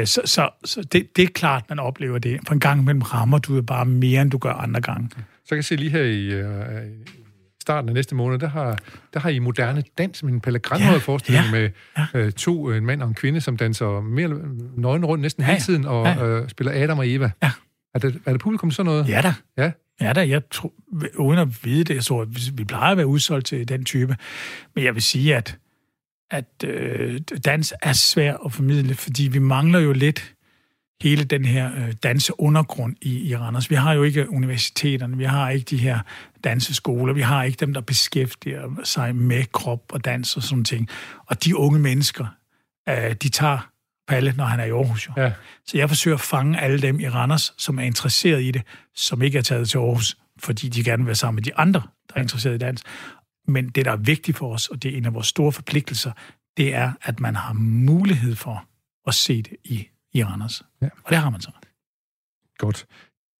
Øh, 0.00 0.06
så 0.06 0.20
så, 0.24 0.50
så 0.64 0.82
det, 0.82 1.16
det 1.16 1.24
er 1.24 1.28
klart, 1.34 1.64
man 1.68 1.78
oplever 1.78 2.18
det. 2.18 2.40
For 2.46 2.54
en 2.54 2.60
gang 2.60 2.80
imellem 2.80 3.02
rammer 3.02 3.38
du 3.38 3.62
bare 3.62 3.84
mere, 3.84 4.22
end 4.22 4.30
du 4.30 4.38
gør 4.38 4.52
andre 4.52 4.80
gange. 4.80 5.10
Så 5.44 5.48
kan 5.48 5.56
jeg 5.56 5.64
se 5.64 5.76
lige 5.76 5.90
her 5.90 6.02
i, 6.02 6.26
øh, 6.26 6.44
starten 7.66 7.88
af 7.88 7.94
næste 7.94 8.14
måned, 8.14 8.38
der 8.38 8.48
har, 8.48 8.78
der 9.14 9.20
har 9.20 9.30
I 9.30 9.38
moderne 9.38 9.82
dans, 9.98 10.22
med 10.22 10.32
en 10.32 10.40
Pelle 10.40 10.60
ja, 10.70 10.96
forestilling 10.96 11.44
ja, 11.44 11.50
med 11.50 11.70
ja. 11.98 12.06
Øh, 12.14 12.32
to, 12.32 12.70
en 12.70 12.86
mand 12.86 13.02
og 13.02 13.08
en 13.08 13.14
kvinde, 13.14 13.40
som 13.40 13.56
danser 13.56 14.00
mere 14.00 14.28
nøgen 14.76 15.04
rundt 15.04 15.22
næsten 15.22 15.42
ja, 15.42 15.50
hele 15.50 15.60
tiden, 15.60 15.84
og 15.84 16.06
ja. 16.06 16.26
øh, 16.26 16.48
spiller 16.48 16.82
Adam 16.82 16.98
og 16.98 17.08
Eva. 17.08 17.30
Ja. 17.42 17.50
Er 17.96 18.00
det, 18.00 18.20
er 18.26 18.32
det 18.32 18.40
publikum 18.40 18.70
sådan 18.70 18.86
noget? 18.86 19.08
Ja 19.08 19.20
da. 19.20 19.34
Ja? 19.56 19.70
Ja 20.00 20.12
da, 20.12 20.28
jeg 20.28 20.42
tror, 20.50 20.72
uden 21.18 21.38
at 21.38 21.64
vide 21.64 21.84
det, 21.84 21.94
jeg 21.94 22.04
tror, 22.04 22.26
vi 22.52 22.64
plejer 22.64 22.90
at 22.90 22.96
være 22.96 23.06
udsolgt 23.06 23.46
til 23.46 23.68
den 23.68 23.84
type. 23.84 24.16
Men 24.74 24.84
jeg 24.84 24.94
vil 24.94 25.02
sige, 25.02 25.36
at, 25.36 25.58
at 26.30 26.64
øh, 26.64 27.20
dans 27.44 27.74
er 27.82 27.92
svært 27.92 28.36
at 28.44 28.52
formidle, 28.52 28.94
fordi 28.94 29.28
vi 29.28 29.38
mangler 29.38 29.78
jo 29.78 29.92
lidt 29.92 30.34
hele 31.02 31.24
den 31.24 31.44
her 31.44 31.70
øh, 31.76 31.92
danseundergrund 32.02 32.96
i, 33.02 33.28
i 33.28 33.36
Randers. 33.36 33.70
Vi 33.70 33.74
har 33.74 33.92
jo 33.92 34.02
ikke 34.02 34.30
universiteterne, 34.30 35.16
vi 35.16 35.24
har 35.24 35.50
ikke 35.50 35.64
de 35.64 35.76
her 35.76 35.98
danseskoler, 36.44 37.12
vi 37.12 37.20
har 37.20 37.42
ikke 37.42 37.56
dem, 37.56 37.74
der 37.74 37.80
beskæftiger 37.80 38.80
sig 38.84 39.16
med 39.16 39.44
krop 39.52 39.82
og 39.92 40.04
dans 40.04 40.36
og 40.36 40.42
sådan 40.42 40.64
ting. 40.64 40.88
Og 41.26 41.44
de 41.44 41.56
unge 41.56 41.78
mennesker, 41.78 42.26
øh, 42.88 43.14
de 43.22 43.28
tager 43.28 43.68
Palle, 44.08 44.34
når 44.36 44.44
han 44.44 44.60
er 44.60 44.64
i 44.64 44.70
Aarhus. 44.70 45.08
Jo. 45.08 45.12
Ja. 45.16 45.32
Så 45.66 45.78
jeg 45.78 45.88
forsøger 45.88 46.14
at 46.14 46.20
fange 46.20 46.60
alle 46.60 46.82
dem 46.82 47.00
i 47.00 47.08
Randers, 47.08 47.54
som 47.56 47.78
er 47.78 47.82
interesseret 47.82 48.42
i 48.42 48.50
det, 48.50 48.62
som 48.94 49.22
ikke 49.22 49.38
er 49.38 49.42
taget 49.42 49.68
til 49.68 49.78
Aarhus, 49.78 50.16
fordi 50.38 50.68
de 50.68 50.84
gerne 50.84 51.02
vil 51.02 51.06
være 51.06 51.14
sammen 51.14 51.34
med 51.34 51.42
de 51.42 51.56
andre, 51.56 51.82
der 52.08 52.14
er 52.16 52.20
interesseret 52.20 52.54
i 52.54 52.58
dans. 52.58 52.82
Men 53.48 53.68
det, 53.68 53.84
der 53.84 53.92
er 53.92 53.96
vigtigt 53.96 54.36
for 54.36 54.54
os, 54.54 54.68
og 54.68 54.82
det 54.82 54.92
er 54.92 54.96
en 54.96 55.04
af 55.04 55.14
vores 55.14 55.26
store 55.26 55.52
forpligtelser, 55.52 56.12
det 56.56 56.74
er, 56.74 56.92
at 57.02 57.20
man 57.20 57.36
har 57.36 57.52
mulighed 57.52 58.36
for 58.36 58.64
at 59.06 59.14
se 59.14 59.42
det 59.42 59.56
i, 59.64 59.88
i 60.14 60.24
Randers. 60.24 60.62
Ja. 60.82 60.88
Og 61.04 61.10
det 61.10 61.18
har 61.18 61.30
man 61.30 61.40
så. 61.40 61.50
Godt. 62.58 62.86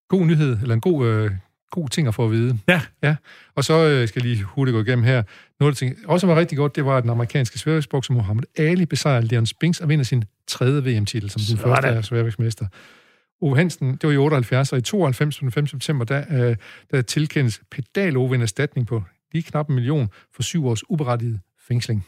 God 0.08 0.26
nyhed, 0.26 0.58
eller 0.62 0.74
en 0.74 0.80
god, 0.80 1.06
øh, 1.06 1.30
god 1.70 1.88
ting 1.88 2.08
at 2.08 2.14
få 2.14 2.24
at 2.24 2.30
vide. 2.30 2.58
Ja. 2.68 2.82
ja. 3.02 3.16
Og 3.54 3.64
så 3.64 3.88
øh, 3.88 4.08
skal 4.08 4.22
jeg 4.22 4.30
lige 4.32 4.44
hurtigt 4.44 4.72
gå 4.72 4.82
igennem 4.82 5.04
her. 5.04 5.22
Noget, 5.60 5.74
der 5.74 5.86
ting, 5.86 5.96
også 6.08 6.26
var 6.26 6.36
rigtig 6.36 6.58
godt, 6.58 6.76
det 6.76 6.84
var, 6.84 6.96
at 6.96 7.02
den 7.02 7.10
amerikanske 7.10 7.58
sværvægtsbokser 7.58 8.14
Mohammed 8.14 8.44
Ali 8.56 8.86
besejrer 8.86 9.20
Leon 9.20 9.46
Spinks 9.46 9.80
og 9.80 9.88
vinder 9.88 10.04
sin 10.04 10.24
tredje 10.46 10.84
VM-titel 10.84 11.30
som 11.30 11.40
den 11.48 11.58
første 11.58 11.88
af 11.88 12.04
sværvægtsmester. 12.04 12.66
Ove 13.40 13.56
Hansen, 13.56 13.92
det 13.92 14.04
var 14.04 14.10
i 14.10 14.16
78, 14.16 14.72
og 14.72 14.78
i 14.78 14.82
92 14.82 15.38
på 15.38 15.40
den 15.40 15.52
5. 15.52 15.66
september, 15.66 16.04
der, 16.04 16.48
øh, 16.48 16.56
der 16.90 17.02
tilkendes 17.02 17.62
pedal 17.70 18.16
en 18.16 18.42
erstatning 18.42 18.86
på 18.86 19.02
lige 19.32 19.42
knap 19.42 19.68
en 19.68 19.74
million 19.74 20.08
for 20.34 20.42
syv 20.42 20.66
års 20.66 20.90
uberettiget 20.90 21.40
fængsling. 21.68 22.06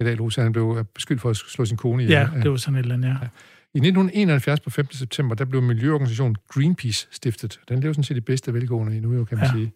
Pedal 0.00 0.20
Ove, 0.20 0.30
han 0.36 0.52
blev 0.52 0.86
beskyldt 0.94 1.20
for 1.20 1.30
at 1.30 1.36
slå 1.36 1.64
sin 1.64 1.76
kone 1.76 2.02
ihjel. 2.02 2.18
Ja, 2.18 2.28
det 2.42 2.50
var 2.50 2.56
sådan 2.56 2.78
et 2.78 2.82
eller 2.82 2.94
andet, 2.94 3.08
ja. 3.08 3.14
ja. 3.14 3.28
I 3.74 3.78
1971 3.78 4.60
på 4.60 4.70
5. 4.70 4.92
september, 4.92 5.34
der 5.34 5.44
blev 5.44 5.62
miljøorganisationen 5.62 6.36
Greenpeace 6.48 7.08
stiftet. 7.10 7.60
Den 7.68 7.80
lever 7.80 7.92
sådan 7.92 8.04
set 8.04 8.16
i 8.16 8.20
bedste 8.20 8.54
velgående 8.54 8.96
i 8.96 9.00
nu, 9.00 9.24
kan 9.24 9.38
man 9.38 9.46
ja. 9.46 9.52
sige. 9.52 9.72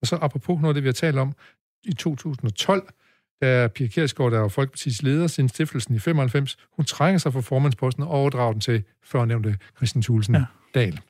Og 0.00 0.06
så 0.06 0.18
apropos 0.20 0.60
noget 0.60 0.70
af 0.70 0.74
det, 0.74 0.82
vi 0.82 0.88
har 0.88 0.92
talt 0.92 1.18
om, 1.18 1.34
i 1.86 1.92
2012, 1.92 2.88
da 3.42 3.68
Pia 3.68 3.86
Kjærsgaard, 3.86 4.32
der 4.32 4.38
var 4.38 4.48
Folkepartiets 4.48 5.02
leder 5.02 5.26
siden 5.26 5.48
stiftelsen 5.48 5.94
i 5.94 5.98
95, 5.98 6.56
hun 6.76 6.84
trænger 6.84 7.18
sig 7.18 7.32
fra 7.32 7.40
formandsposten 7.40 8.02
og 8.02 8.08
overdrager 8.08 8.52
den 8.52 8.60
til 8.60 8.82
førnævnte 9.04 9.56
Christian 9.76 10.02
Thulesen 10.02 10.34
ja. 10.34 10.44
Dahl. 10.74 11.00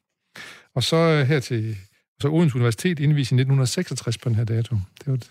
Og 0.74 0.82
så 0.82 0.96
øh, 0.96 1.26
her 1.26 1.40
til 1.40 1.76
så 2.20 2.28
Odense 2.28 2.56
Universitet 2.56 2.98
indvist 2.98 3.30
i 3.30 3.34
1966 3.34 4.18
på 4.18 4.28
den 4.28 4.36
her 4.36 4.44
dato. 4.44 4.76
Det 4.98 5.06
var 5.06 5.16
det. 5.16 5.30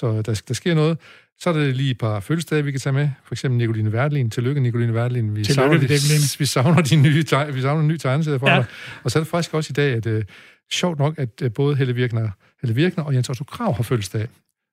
Så 0.00 0.22
der, 0.22 0.42
der 0.48 0.54
sker 0.54 0.74
noget. 0.74 0.98
Så 1.40 1.50
er 1.50 1.54
der 1.54 1.72
lige 1.72 1.90
et 1.90 1.98
par 1.98 2.20
fødselsdage, 2.20 2.64
vi 2.64 2.70
kan 2.70 2.80
tage 2.80 2.92
med. 2.92 3.08
For 3.24 3.34
eksempel 3.34 3.58
Nicoline 3.58 3.92
Værlin. 3.92 4.30
Tillykke, 4.30 4.60
Nicoline 4.60 4.94
Værlin. 4.94 5.36
Vi, 5.36 5.44
savner, 5.44 5.78
de, 5.78 5.88
vi 6.38 6.46
savner 6.46 6.82
de 6.82 6.96
nye, 6.96 7.24
vi 7.52 7.60
savner 7.60 7.80
en 7.80 7.88
ny 7.88 7.96
tegnesæde 7.96 8.38
fra 8.38 8.50
ja. 8.50 8.56
dig. 8.56 8.64
Og 9.04 9.10
så 9.10 9.18
er 9.18 9.22
det 9.22 9.30
faktisk 9.30 9.54
også 9.54 9.70
i 9.70 9.72
dag, 9.72 9.94
at 9.94 10.06
uh, 10.06 10.22
sjovt 10.72 10.98
nok, 10.98 11.18
at 11.18 11.42
uh, 11.44 11.52
både 11.52 11.76
Helle 11.76 11.94
Virkner, 11.94 12.30
Helle 12.62 12.74
Virkner 12.74 13.04
og 13.04 13.14
Jens 13.14 13.28
Otto 13.28 13.44
Krav 13.44 13.74
har 13.74 13.82
fødselsdag. 13.82 14.28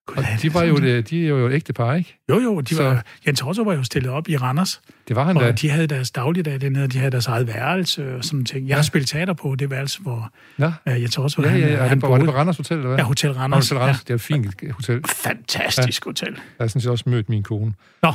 Og 0.07 0.23
de, 0.41 0.53
var 0.53 0.63
jo, 0.63 0.75
det, 0.75 1.09
de 1.09 1.25
er 1.25 1.29
jo 1.29 1.49
ægte 1.49 1.73
par, 1.73 1.95
ikke? 1.95 2.17
Jo, 2.29 2.39
jo. 2.39 2.59
De 2.59 2.77
var, 2.77 2.95
så, 2.95 3.01
Jens 3.27 3.41
Otto 3.41 3.63
var 3.63 3.73
jo 3.73 3.83
stillet 3.83 4.11
op 4.11 4.29
i 4.29 4.37
Randers. 4.37 4.81
Det 5.07 5.15
var 5.15 5.23
han 5.23 5.37
og 5.37 5.43
da. 5.43 5.51
de 5.51 5.69
havde 5.69 5.87
deres 5.87 6.11
dagligdag 6.11 6.61
dernede, 6.61 6.87
de 6.87 6.97
havde 6.97 7.11
deres 7.11 7.27
eget 7.27 7.47
værelse 7.47 8.15
og 8.15 8.23
sådan 8.23 8.45
ting. 8.45 8.61
Jeg 8.61 8.69
ja. 8.69 8.75
har 8.75 8.83
spillet 8.83 9.09
teater 9.09 9.33
på 9.33 9.55
det 9.55 9.69
værelse, 9.69 10.01
hvor 10.01 10.31
ja. 10.59 10.67
uh, 10.67 11.01
Jens 11.01 11.17
Otto 11.17 11.41
ja, 11.41 11.47
han, 11.47 11.59
ja, 11.59 11.67
ja. 11.67 11.83
Han, 11.83 12.01
var 12.01 12.17
det 12.17 12.25
på 12.25 12.31
Randers 12.31 12.57
Hotel, 12.57 12.77
eller 12.77 12.87
hvad? 12.87 12.97
Ja, 12.97 13.03
Hotel 13.03 13.31
Randers. 13.31 13.69
Hotel 13.69 13.77
Randers, 13.77 13.97
ja. 13.97 14.01
det 14.03 14.09
er 14.09 14.15
et 14.15 14.21
fint 14.21 14.71
hotel. 14.71 15.01
Fantastisk 15.07 16.05
ja. 16.05 16.09
hotel. 16.09 16.33
Jeg 16.33 16.43
har 16.59 16.67
sådan 16.67 16.81
set 16.81 16.91
også 16.91 17.03
mødt 17.07 17.29
min 17.29 17.43
kone. 17.43 17.73
Nå, 18.03 18.13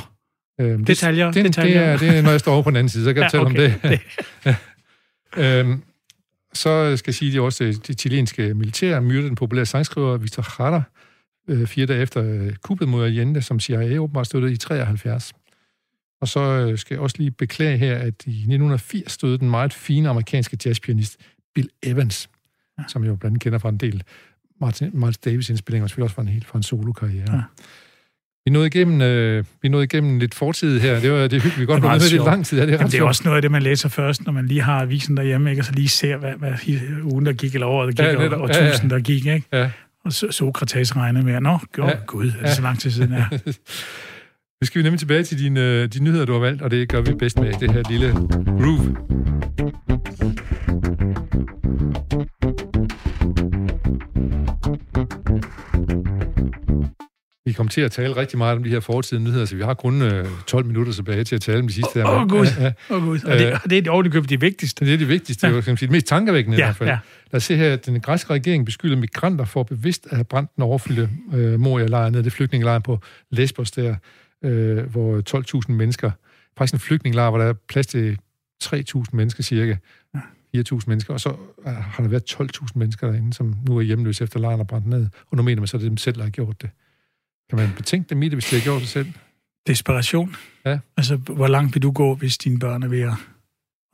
øhm, 0.61 0.85
detaljer, 0.85 1.31
det, 1.31 1.45
detaljer. 1.45 1.97
Det 1.97 2.07
er, 2.07 2.11
det 2.11 2.17
er, 2.17 2.21
når 2.21 2.31
jeg 2.31 2.39
står 2.39 2.53
over 2.53 2.61
på 2.61 2.69
den 2.69 2.77
anden 2.77 2.89
side, 2.89 3.03
så 3.03 3.13
kan 3.13 3.23
jeg 3.23 3.33
ja, 3.33 3.39
fortælle 3.39 3.73
okay. 3.81 3.93
om 3.93 3.99
det. 4.43 4.55
det. 5.35 5.35
øhm, 5.43 5.81
så 6.53 6.97
skal 6.97 7.11
jeg 7.11 7.15
sige, 7.15 7.33
at 7.33 7.39
også 7.39 7.63
det 7.87 7.99
chilenske 7.99 8.53
militær 8.53 8.99
myrdede 8.99 9.27
den 9.27 9.35
populære 9.35 9.65
sangskriver 9.65 10.17
Victor 10.17 10.45
Jara, 10.59 10.81
øh, 11.51 11.67
fire 11.67 11.85
dage 11.85 12.01
efter 12.01 12.23
øh, 12.23 12.55
kuppet 12.55 12.87
mod 12.87 13.05
Allende, 13.05 13.41
som 13.41 13.59
CIA 13.59 13.97
åbenbart 13.97 14.27
støttede 14.27 14.53
i 14.53 14.57
73. 14.57 15.33
Og 16.21 16.27
så 16.27 16.39
øh, 16.39 16.77
skal 16.77 16.95
jeg 16.95 17.01
også 17.01 17.15
lige 17.19 17.31
beklage 17.31 17.77
her, 17.77 17.95
at 17.95 18.23
i 18.25 18.29
1980 18.29 19.11
stod 19.11 19.37
den 19.37 19.49
meget 19.49 19.73
fine 19.73 20.09
amerikanske 20.09 20.57
jazzpianist 20.65 21.17
Bill 21.55 21.69
Evans, 21.83 22.29
ja. 22.79 22.83
som 22.87 23.03
jeg 23.03 23.09
jo 23.09 23.15
blandt 23.15 23.31
andet 23.31 23.41
kender 23.41 23.59
fra 23.59 23.69
en 23.69 23.77
del 23.77 24.03
Martin, 24.61 24.89
Miles 24.93 25.17
Davis-indspillinger, 25.17 25.83
og 25.83 25.89
selvfølgelig 25.89 26.05
også 26.05 26.15
fra 26.15 26.21
en 26.21 26.27
helt 26.27 26.45
fra 26.45 26.59
en 26.59 26.63
solo-karriere. 26.63 27.35
Ja. 27.35 27.41
Vi 28.45 28.51
nåede 28.51 28.67
igennem, 28.67 29.01
øh, 29.01 29.43
vi 29.61 29.69
nåede 29.69 29.83
igennem 29.83 30.19
lidt 30.19 30.35
fortid 30.35 30.79
her. 30.79 30.99
Det 30.99 31.11
var 31.11 31.17
det 31.17 31.33
er 31.33 31.39
hyggeligt. 31.39 31.59
Vi 31.59 31.65
godt 31.65 32.01
det 32.01 32.11
lidt 32.11 32.25
lang 32.25 32.45
tid. 32.45 32.57
Ja, 32.57 32.65
det, 32.65 32.73
er, 32.73 32.77
Jamen, 32.77 32.91
det 32.91 32.99
er 32.99 33.03
også 33.03 33.21
noget 33.25 33.35
af 33.35 33.41
det, 33.41 33.51
man 33.51 33.61
læser 33.61 33.89
først, 33.89 34.25
når 34.25 34.31
man 34.31 34.47
lige 34.47 34.61
har 34.61 34.81
avisen 34.81 35.17
derhjemme, 35.17 35.49
ikke? 35.49 35.61
og 35.61 35.65
så 35.65 35.71
lige 35.71 35.89
ser, 35.89 36.17
hvad, 36.17 36.33
hvad 36.33 36.53
ugen, 37.03 37.25
der 37.25 37.33
gik, 37.33 37.53
eller 37.53 37.67
året, 37.67 37.97
der 37.97 38.03
gik, 38.03 38.19
ja, 38.19 38.29
og, 38.29 38.41
og 38.41 38.49
tusind, 38.49 38.91
ja, 38.91 38.95
ja. 38.95 38.95
der 38.95 38.99
gik. 38.99 39.25
Ikke? 39.25 39.47
Ja. 39.53 39.69
Og 40.05 40.13
så 40.13 40.31
Sokrates 40.31 40.95
regnede 40.95 41.25
med, 41.25 41.39
nå, 41.39 41.59
jo, 41.77 41.87
ja. 41.87 41.95
gud, 42.07 42.31
er 42.39 42.45
det 42.45 42.55
så 42.55 42.61
lang 42.61 42.79
tid 42.79 42.91
siden, 42.91 43.13
ja. 43.13 43.25
Nu 44.61 44.65
skal 44.65 44.79
vi 44.79 44.83
nemlig 44.83 44.99
tilbage 44.99 45.23
til 45.23 45.39
dine, 45.39 45.87
de 45.87 46.03
nyheder, 46.03 46.25
du 46.25 46.33
har 46.33 46.39
valgt, 46.39 46.61
og 46.61 46.71
det 46.71 46.89
gør 46.89 47.01
vi 47.01 47.13
bedst 47.13 47.39
med 47.39 47.53
det 47.53 47.71
her 47.71 47.83
lille 47.89 48.13
groove. 48.45 48.97
Vi 57.45 57.53
kommer 57.53 57.71
til 57.71 57.81
at 57.81 57.91
tale 57.91 58.15
rigtig 58.15 58.37
meget 58.37 58.57
om 58.57 58.63
de 58.63 58.69
her 58.69 58.79
fortidende 58.79 59.29
nyheder, 59.29 59.45
så 59.45 59.55
vi 59.55 59.63
har 59.63 59.73
kun 59.73 60.01
øh, 60.01 60.25
12 60.47 60.65
minutter 60.65 60.93
tilbage 60.93 61.23
til 61.23 61.35
at 61.35 61.41
tale 61.41 61.59
om 61.59 61.67
de 61.67 61.73
sidste. 61.73 62.05
Åh, 62.05 62.21
oh, 62.21 62.29
gud. 62.29 62.45
Ja, 62.59 62.63
ja. 62.63 62.71
Oh, 62.89 63.03
gud. 63.03 63.19
Og, 63.25 63.39
det, 63.39 63.53
og 63.53 63.69
det 63.69 63.77
er 63.77 63.81
det 63.81 63.91
ordentligt 63.91 64.29
det 64.29 64.41
vigtigste. 64.41 64.85
Det 64.85 64.93
er 64.93 64.97
det 64.97 65.07
vigtigste. 65.07 65.47
Ja. 65.47 65.53
Det 65.53 65.67
er 65.67 65.75
det 65.75 65.91
mest 65.91 66.05
tankevækkende 66.05 66.57
ja, 66.57 66.63
i 66.63 66.65
hvert 66.65 66.75
fald. 66.75 66.89
Ja. 66.89 66.97
Lad 67.31 67.37
os 67.37 67.43
se 67.43 67.55
her, 67.55 67.73
at 67.73 67.85
den 67.85 68.01
græske 68.01 68.33
regering 68.33 68.65
beskylder 68.65 68.97
migranter 68.97 69.45
for 69.45 69.63
bevidst 69.63 70.07
at 70.09 70.17
have 70.17 70.23
brændt 70.23 70.55
den 70.55 70.63
overfyldte 70.63 71.09
øh, 71.33 71.59
Moria-lejr 71.59 72.09
ned, 72.09 72.23
det 72.23 72.33
flygtningelejr 72.33 72.79
på 72.79 72.99
Lesbos 73.29 73.71
der, 73.71 73.95
øh, 74.41 74.85
hvor 74.91 75.21
12.000 75.67 75.71
mennesker, 75.71 76.11
faktisk 76.57 76.73
en 76.73 76.79
flygtningelejr, 76.79 77.29
hvor 77.29 77.39
der 77.39 77.45
er 77.45 77.53
plads 77.53 77.87
til 77.87 78.17
3.000 78.63 79.03
mennesker 79.13 79.43
cirka, 79.43 79.75
4.000 80.57 80.79
mennesker, 80.87 81.13
og 81.13 81.19
så 81.19 81.29
øh, 81.67 81.73
har 81.73 82.03
der 82.03 82.09
været 82.09 82.41
12.000 82.41 82.67
mennesker 82.75 83.11
derinde, 83.11 83.33
som 83.33 83.55
nu 83.67 83.77
er 83.77 83.81
hjemløse 83.81 84.23
efter 84.23 84.39
lejren 84.39 84.59
er 84.59 84.63
brændt 84.63 84.87
ned, 84.87 85.07
og 85.29 85.37
nu 85.37 85.43
mener 85.43 85.61
man 85.61 85.67
så, 85.67 85.77
at 85.77 85.81
det 85.81 85.87
er 85.87 85.89
dem 85.89 85.97
selv, 85.97 86.15
der 86.15 86.23
har 86.23 86.29
gjort 86.29 86.61
det. 86.61 86.69
Kan 87.49 87.59
man 87.59 87.69
betænke 87.77 88.09
dem 88.09 88.23
i 88.23 88.25
det, 88.25 88.33
hvis 88.33 88.45
de 88.45 88.55
har 88.55 88.63
gjort 88.63 88.81
det 88.81 88.89
selv? 88.89 89.07
Desperation. 89.67 90.35
Ja. 90.65 90.79
Altså, 90.97 91.15
hvor 91.15 91.47
langt 91.47 91.75
vil 91.75 91.83
du 91.83 91.91
gå, 91.91 92.15
hvis 92.15 92.37
dine 92.37 92.59
børn 92.59 92.83
er 92.83 92.87
ved 92.87 93.01
at, 93.01 93.13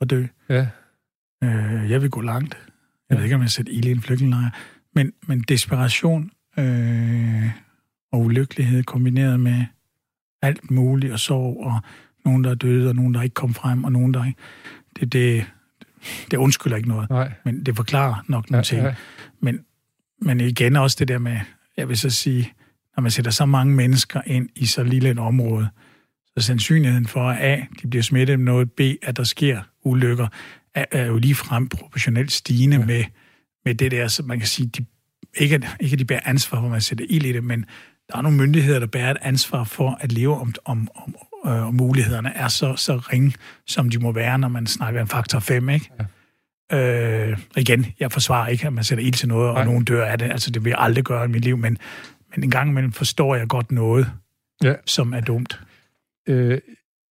at 0.00 0.10
dø? 0.10 0.26
Ja. 0.48 0.66
Øh, 1.44 1.90
jeg 1.90 2.02
vil 2.02 2.10
gå 2.10 2.20
langt. 2.20 2.56
Jeg 3.10 3.16
ved 3.16 3.24
ikke, 3.24 3.36
om 3.36 3.42
jeg 3.42 3.50
sætter 3.50 3.72
ild 3.72 3.84
i 3.84 3.90
en 3.90 4.00
flygtningelejr. 4.00 4.50
Men, 4.94 5.12
men 5.26 5.40
desperation 5.40 6.30
øh, 6.58 7.50
og 8.12 8.20
ulykkelighed 8.20 8.82
kombineret 8.82 9.40
med 9.40 9.64
alt 10.42 10.70
muligt 10.70 11.12
og 11.12 11.20
sorg, 11.20 11.64
og 11.64 11.80
nogen, 12.24 12.44
der 12.44 12.50
er 12.50 12.54
døde, 12.54 12.88
og 12.88 12.96
nogen, 12.96 13.14
der 13.14 13.22
ikke 13.22 13.34
kom 13.34 13.54
frem, 13.54 13.84
og 13.84 13.92
nogen, 13.92 14.14
der 14.14 14.24
ikke... 14.24 14.38
Det, 15.00 15.12
det, 15.12 15.46
det 16.30 16.36
undskylder 16.36 16.76
ikke 16.76 16.88
noget, 16.88 17.10
Nej. 17.10 17.32
men 17.44 17.66
det 17.66 17.76
forklarer 17.76 18.24
nok 18.28 18.50
nogle 18.50 18.58
ja, 18.58 18.62
ting. 18.62 18.82
Ja. 18.82 18.94
Men, 19.40 19.60
men 20.20 20.40
igen 20.40 20.76
også 20.76 20.96
det 21.00 21.08
der 21.08 21.18
med, 21.18 21.38
jeg 21.76 21.88
vil 21.88 21.96
så 21.96 22.10
sige, 22.10 22.52
når 22.96 23.02
man 23.02 23.10
sætter 23.10 23.30
så 23.30 23.46
mange 23.46 23.74
mennesker 23.74 24.20
ind 24.26 24.48
i 24.54 24.66
så 24.66 24.84
lille 24.84 25.10
et 25.10 25.18
område, 25.18 25.68
så 26.36 26.46
sandsynligheden 26.46 27.06
for, 27.06 27.30
at 27.30 27.38
A, 27.40 27.64
de 27.82 27.88
bliver 27.88 28.02
smittet 28.02 28.38
med 28.38 28.44
noget, 28.44 28.72
B, 28.72 28.80
at 29.02 29.16
der 29.16 29.24
sker 29.24 29.60
ulykker, 29.82 30.28
er, 30.78 30.84
er 30.90 31.06
jo 31.06 31.18
lige 31.18 31.34
frem 31.34 31.68
proportionelt 31.68 32.32
stigende 32.32 32.76
ja. 32.76 32.84
med, 32.84 33.04
med 33.64 33.74
det 33.74 33.90
der, 33.90 34.08
så 34.08 34.22
man 34.22 34.38
kan 34.38 34.48
sige, 34.48 34.66
de, 34.66 34.84
ikke, 35.36 35.68
ikke 35.80 35.94
at 35.94 35.98
de 35.98 36.04
bærer 36.04 36.20
ansvar 36.24 36.58
for, 36.58 36.66
at 36.66 36.70
man 36.70 36.80
sætter 36.80 37.06
ild 37.08 37.24
i 37.24 37.32
det, 37.32 37.44
men 37.44 37.64
der 38.08 38.18
er 38.18 38.22
nogle 38.22 38.38
myndigheder, 38.38 38.78
der 38.78 38.86
bærer 38.86 39.10
et 39.10 39.16
ansvar 39.22 39.64
for 39.64 39.98
at 40.00 40.12
leve 40.12 40.40
om, 40.40 40.54
om, 40.64 40.88
om 40.94 41.16
øh, 41.46 41.66
og 41.66 41.74
mulighederne 41.74 42.32
er 42.34 42.48
så, 42.48 42.76
så 42.76 42.96
ringe, 42.96 43.34
som 43.66 43.90
de 43.90 43.98
må 43.98 44.12
være, 44.12 44.38
når 44.38 44.48
man 44.48 44.66
snakker 44.66 45.00
en 45.00 45.08
faktor 45.08 45.38
5, 45.38 45.68
ikke? 45.68 45.90
Ja. 46.70 47.30
Øh, 47.30 47.38
igen, 47.56 47.86
jeg 48.00 48.12
forsvarer 48.12 48.48
ikke, 48.48 48.66
at 48.66 48.72
man 48.72 48.84
sætter 48.84 49.04
ild 49.04 49.14
til 49.14 49.28
noget, 49.28 49.52
Nej. 49.52 49.60
og 49.60 49.66
nogen 49.66 49.84
dør 49.84 50.04
af 50.04 50.18
det. 50.18 50.30
Altså, 50.30 50.50
det 50.50 50.64
vil 50.64 50.70
jeg 50.70 50.78
aldrig 50.78 51.04
gøre 51.04 51.24
i 51.24 51.28
mit 51.28 51.44
liv, 51.44 51.56
men 51.56 51.78
men 52.34 52.44
en 52.44 52.50
gang 52.50 52.70
imellem 52.70 52.92
forstår 52.92 53.34
jeg 53.34 53.48
godt 53.48 53.72
noget, 53.72 54.12
ja. 54.64 54.74
som 54.86 55.12
er 55.12 55.20
dumt. 55.20 55.60
Øh, 56.28 56.58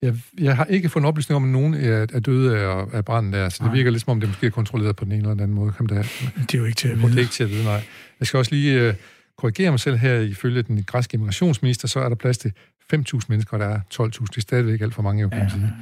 jeg, 0.01 0.15
jeg 0.39 0.55
har 0.55 0.65
ikke 0.65 0.89
fået 0.89 1.01
en 1.01 1.07
oplysning 1.07 1.35
om, 1.35 1.43
at 1.43 1.49
nogen 1.49 1.73
er, 1.73 2.05
er 2.13 2.19
døde 2.19 2.57
af, 2.57 2.85
af 2.93 3.05
branden 3.05 3.33
der, 3.33 3.49
så 3.49 3.57
det 3.59 3.65
nej. 3.65 3.75
virker 3.75 3.91
lidt 3.91 4.03
som 4.03 4.11
om, 4.11 4.19
det 4.19 4.29
måske 4.29 4.45
er 4.45 4.51
kontrolleret 4.51 4.95
på 4.95 5.05
den 5.05 5.11
ene 5.11 5.21
eller 5.21 5.33
den 5.33 5.43
anden 5.43 5.55
måde. 5.55 5.71
Kom 5.71 5.87
der. 5.87 5.95
Det 5.95 6.53
er 6.53 6.57
jo 6.57 6.65
ikke 6.65 6.75
til 6.75 6.87
at 6.87 6.97
vide. 6.97 7.07
Det 7.07 7.17
er 7.17 7.19
ikke 7.19 7.31
til 7.31 7.43
at 7.43 7.49
vide, 7.49 7.63
nej. 7.63 7.83
Jeg 8.19 8.27
skal 8.27 8.37
også 8.37 8.51
lige 8.51 8.81
øh, 8.81 8.93
korrigere 9.37 9.71
mig 9.71 9.79
selv 9.79 9.97
her. 9.97 10.19
Ifølge 10.19 10.61
den 10.61 10.83
græske 10.83 11.15
immigrationsminister, 11.15 11.87
så 11.87 11.99
er 11.99 12.09
der 12.09 12.15
plads 12.15 12.37
til 12.37 12.53
5.000 12.93 13.19
mennesker, 13.29 13.53
og 13.53 13.59
der 13.59 13.65
er 13.65 13.79
12.000. 13.93 14.25
Det 14.25 14.37
er 14.37 14.41
stadigvæk 14.41 14.81
alt 14.81 14.93
for 14.93 15.01
mange, 15.01 15.21
jo, 15.21 15.29
kan 15.29 15.39
ja. 15.39 15.49
sige. 15.49 15.73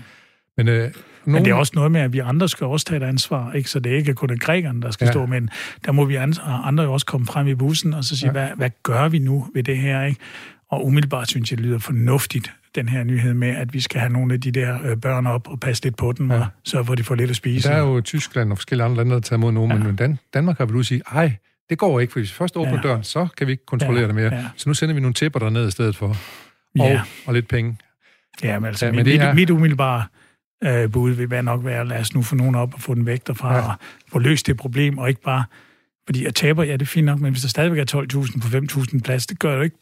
Men, 0.57 0.67
øh, 0.67 0.75
nogen... 0.75 0.93
men 1.25 1.45
det 1.45 1.51
er 1.51 1.55
også 1.55 1.71
noget 1.75 1.91
med, 1.91 2.01
at 2.01 2.13
vi 2.13 2.19
andre 2.19 2.49
skal 2.49 2.67
også 2.67 2.85
tage 2.85 3.03
et 3.03 3.07
ansvar, 3.07 3.53
ikke? 3.53 3.69
så 3.69 3.79
det 3.79 3.91
er 3.91 3.97
ikke 3.97 4.13
kun 4.13 4.29
er 4.29 4.37
grækerne, 4.37 4.81
der 4.81 4.91
skal 4.91 5.05
ja. 5.05 5.11
stå, 5.11 5.25
men 5.25 5.49
der 5.85 5.91
må 5.91 6.05
vi 6.05 6.15
andre 6.15 6.83
jo 6.83 6.93
også 6.93 7.05
komme 7.05 7.27
frem 7.27 7.47
i 7.47 7.55
bussen 7.55 7.93
og 7.93 8.03
så 8.03 8.17
sige, 8.17 8.27
ja. 8.27 8.31
hvad, 8.31 8.49
hvad 8.55 8.69
gør 8.83 9.09
vi 9.09 9.19
nu 9.19 9.47
ved 9.53 9.63
det 9.63 9.77
her? 9.77 10.03
Ikke? 10.03 10.21
Og 10.69 10.85
umiddelbart 10.85 11.29
synes 11.29 11.51
jeg, 11.51 11.57
det 11.57 11.65
lyder 11.65 11.79
fornuftigt, 11.79 12.51
den 12.75 12.89
her 12.89 13.03
nyhed 13.03 13.33
med, 13.33 13.47
at 13.47 13.73
vi 13.73 13.79
skal 13.79 13.99
have 13.99 14.13
nogle 14.13 14.33
af 14.33 14.41
de 14.41 14.51
der 14.51 14.77
øh, 14.83 14.97
børn 14.97 15.27
op 15.27 15.47
og 15.47 15.59
passe 15.59 15.83
lidt 15.83 15.97
på 15.97 16.11
dem, 16.11 16.31
ja. 16.31 16.39
og 16.75 16.85
for, 16.85 16.91
at 16.91 16.97
de 16.97 17.03
får 17.03 17.15
lidt 17.15 17.29
at 17.29 17.35
spise. 17.35 17.69
Der 17.69 17.75
er 17.75 17.79
jo 17.79 18.01
Tyskland 18.01 18.51
og 18.51 18.57
forskellige 18.57 18.85
andre 18.85 18.97
lande, 18.97 19.11
der 19.11 19.19
tager 19.19 19.39
mod 19.39 19.51
nogen, 19.51 19.71
ja. 19.71 19.77
men 19.77 19.95
Dan- 19.95 20.17
Danmark 20.33 20.57
har 20.57 20.65
vel 20.65 20.85
sige, 20.85 21.01
ej, 21.11 21.35
det 21.69 21.77
går 21.77 21.99
ikke, 21.99 22.13
for 22.13 22.19
hvis 22.19 22.29
vi 22.31 22.35
først 22.35 22.57
åbner 22.57 22.75
ja. 22.75 22.81
døren, 22.81 23.03
så 23.03 23.27
kan 23.37 23.47
vi 23.47 23.51
ikke 23.51 23.65
kontrollere 23.65 24.01
ja. 24.01 24.07
det 24.07 24.15
mere. 24.15 24.33
Ja. 24.35 24.45
Så 24.55 24.69
nu 24.69 24.73
sender 24.73 24.95
vi 24.95 25.01
nogle 25.01 25.13
tæpper 25.13 25.39
derned 25.39 25.67
i 25.67 25.71
stedet 25.71 25.95
for. 25.95 26.07
Og, 26.07 26.15
ja. 26.75 27.01
og 27.25 27.33
lidt 27.33 27.47
penge. 27.47 27.77
Ja, 28.43 28.59
men 28.59 28.67
altså, 28.67 28.85
ja, 28.85 28.91
men 28.91 29.05
mit, 29.05 29.21
er... 29.21 29.33
mit 29.33 29.49
umiddelbare 29.49 30.03
øh, 30.63 30.91
bud 30.91 31.11
vil 31.11 31.29
være 31.29 31.43
nok 31.43 31.65
være, 31.65 31.87
lad 31.87 31.99
os 31.99 32.13
nu 32.15 32.21
få 32.21 32.35
nogen 32.35 32.55
op 32.55 32.73
og 32.73 32.81
få 32.81 32.93
den 32.93 33.05
væk 33.05 33.27
derfra, 33.27 33.55
ja. 33.55 33.61
og 33.61 33.75
få 34.11 34.19
løst 34.19 34.47
det 34.47 34.57
problem, 34.57 34.97
og 34.97 35.09
ikke 35.09 35.21
bare... 35.21 35.43
Fordi 36.05 36.25
at 36.25 36.35
taber, 36.35 36.63
ja, 36.63 36.73
det 36.73 36.81
er 36.81 36.85
fint 36.85 37.05
nok, 37.05 37.19
men 37.19 37.31
hvis 37.31 37.41
der 37.41 37.49
stadigvæk 37.49 37.79
er 37.79 38.05
12.000 38.15 38.41
på 38.41 38.47
5.000 38.81 39.01
plads, 39.01 39.27
det 39.27 39.39
gør 39.39 39.55
jo 39.55 39.61
ikke... 39.61 39.77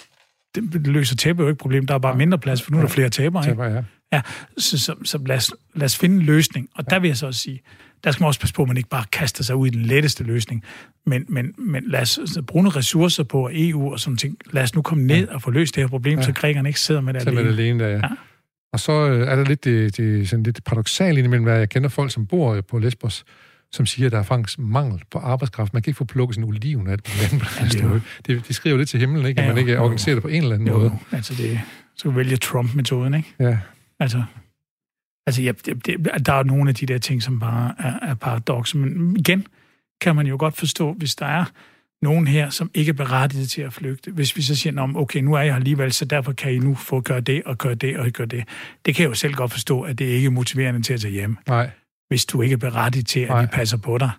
Det 0.56 0.88
løser 0.88 1.16
tæber 1.16 1.44
jo 1.44 1.50
ikke 1.50 1.60
problem. 1.60 1.88
Der 1.88 1.94
er 1.94 1.98
bare 1.98 2.18
mindre 2.18 2.38
plads, 2.38 2.62
for 2.62 2.72
nu 2.72 2.78
er 2.78 2.82
der 2.82 2.90
flere 2.90 3.10
taber, 3.10 3.42
ikke? 3.42 3.52
Taber, 3.52 3.66
ja. 3.66 3.84
Ja, 4.14 4.22
så, 4.58 4.80
så, 4.80 4.96
så 5.04 5.20
lad, 5.26 5.36
os, 5.36 5.52
lad 5.76 5.86
os 5.86 5.98
finde 5.98 6.16
en 6.16 6.22
løsning. 6.22 6.70
Og 6.76 6.90
der 6.90 7.00
vil 7.00 7.08
jeg 7.08 7.18
så 7.18 7.28
også 7.28 7.40
sige, 7.40 7.62
der 8.04 8.12
skal 8.12 8.24
man 8.24 8.28
også 8.28 8.40
passe 8.40 8.56
på, 8.56 8.62
at 8.62 8.68
man 8.68 8.78
ikke 8.78 8.90
bare 8.90 9.06
kaster 9.12 9.44
sig 9.44 9.56
ud 9.56 9.68
i 9.68 9.70
den 9.70 9.82
letteste 9.82 10.24
løsning. 10.24 10.64
Men, 11.06 11.26
men, 11.30 11.54
men 11.58 11.84
lad 11.88 12.02
os 12.02 12.18
altså, 12.18 12.42
bruge 12.42 12.64
nogle 12.64 12.78
ressourcer 12.78 13.24
på 13.24 13.50
EU 13.54 13.92
og 13.92 14.00
sådan 14.00 14.18
ting. 14.18 14.38
Lad 14.52 14.64
os 14.64 14.76
nu 14.76 14.82
komme 14.82 15.04
ned 15.04 15.28
og 15.28 15.42
få 15.42 15.52
løst 15.52 15.76
det 15.76 15.84
her 15.84 15.88
problem, 15.88 16.20
ja. 16.20 16.26
så 16.26 16.34
grækerne 16.34 16.70
ikke 16.70 16.80
sidder 16.80 17.02
med 17.02 17.14
det 17.14 17.20
alene. 17.20 17.36
Med 17.36 17.44
det 17.44 17.60
alene 17.60 17.84
der, 17.84 17.90
ja. 17.90 17.96
ja. 17.96 18.10
Og 18.74 18.80
så 18.80 18.92
øh, 18.92 19.28
er 19.28 19.36
der 19.36 19.44
lidt, 19.44 19.64
det, 19.64 19.98
det, 19.98 20.30
sådan 20.30 20.44
lidt 20.44 20.64
paradoxalt 20.64 21.18
indimellem, 21.18 21.44
hvad 21.44 21.58
jeg 21.58 21.70
kender 21.70 21.90
folk, 21.90 22.12
som 22.12 22.28
bor 22.28 22.62
på 22.62 22.80
Lesbos, 22.80 23.24
som 23.74 23.86
siger, 23.86 24.06
at 24.06 24.12
der 24.12 24.20
er 24.20 24.24
faktisk 24.24 24.60
mangel 24.60 25.02
på 25.12 25.20
arbejdskraft. 25.20 25.74
Man 25.74 25.82
kan 25.82 25.90
ikke 25.90 25.98
få 25.98 26.06
plukket 26.06 26.38
en 26.38 26.44
oliven 26.44 26.88
af 26.88 26.98
det 26.98 27.04
på 27.04 27.12
landet. 27.22 28.04
Ja, 28.28 28.34
det, 28.34 28.48
de 28.48 28.54
skriver 28.54 28.78
lidt 28.78 28.90
til 28.90 29.00
himlen, 29.00 29.26
ikke? 29.26 29.42
At 29.42 29.48
ja, 29.48 29.54
man 29.54 29.58
ikke 29.58 29.80
organiserer 29.80 30.16
det 30.16 30.22
på 30.22 30.28
en 30.28 30.42
eller 30.42 30.56
anden 30.56 30.68
jo, 30.68 30.78
måde. 30.78 31.00
Altså 31.12 31.34
det, 31.36 31.60
så 31.96 32.10
vælge 32.10 32.38
Trump-metoden, 32.38 33.14
ikke? 33.14 33.34
Ja. 33.40 33.58
Altså, 34.00 34.24
altså 35.28 35.42
ja, 35.42 35.52
det, 35.66 35.86
det, 35.86 36.26
der 36.26 36.34
er 36.34 36.44
nogle 36.44 36.70
af 36.70 36.76
de 36.76 36.86
der 36.86 36.98
ting, 36.98 37.24
som 37.24 37.40
bare 37.40 37.76
er, 37.80 38.10
er 38.10 38.14
paradoxer. 38.14 38.78
Men 38.78 39.18
igen 39.18 39.48
kan 40.02 40.16
man 40.16 40.28
jo 40.28 40.36
godt 40.40 40.58
forstå, 40.58 40.94
hvis 40.94 41.16
der 41.16 41.26
er 41.26 41.46
nogen 42.02 42.28
her, 42.28 42.50
som 42.50 42.72
ikke 42.74 42.90
er 42.90 42.94
berettiget 42.94 43.50
til 43.50 43.62
at 43.62 43.74
flygte. 43.74 44.12
Hvis 44.12 44.38
vi 44.38 44.42
så 44.42 44.56
siger, 44.56 44.94
okay, 44.96 45.20
nu 45.20 45.34
er 45.34 45.42
jeg 45.42 45.56
alligevel, 45.56 45.94
så 45.94 46.06
derfor 46.06 46.32
kan 46.32 46.54
I 46.54 46.60
nu 46.60 46.76
få 46.76 47.02
gøre 47.02 47.22
det 47.22 47.44
og 47.46 47.58
gøre 47.58 47.76
det 47.76 47.98
og 47.98 48.12
gøre 48.12 48.28
det. 48.28 48.44
Det 48.86 48.96
kan 48.96 49.04
jeg 49.04 49.10
jo 49.10 49.16
selv 49.16 49.34
godt 49.34 49.52
forstå, 49.52 49.82
at 49.82 50.00
det 50.00 50.06
ikke 50.06 50.26
er 50.26 50.32
motiverende 50.32 50.82
til 50.82 50.94
at 50.94 51.02
tage 51.02 51.12
hjem. 51.12 51.38
Nej. 51.48 51.70
Hvis 52.08 52.26
du 52.26 52.42
ikke 52.42 52.54
er 52.54 52.58
berettiget 52.58 53.08
til, 53.08 53.20
at 53.20 53.30
Nej. 53.30 53.42
de 53.42 53.48
passer 53.48 53.78
på 53.78 53.98
dig. 53.98 54.12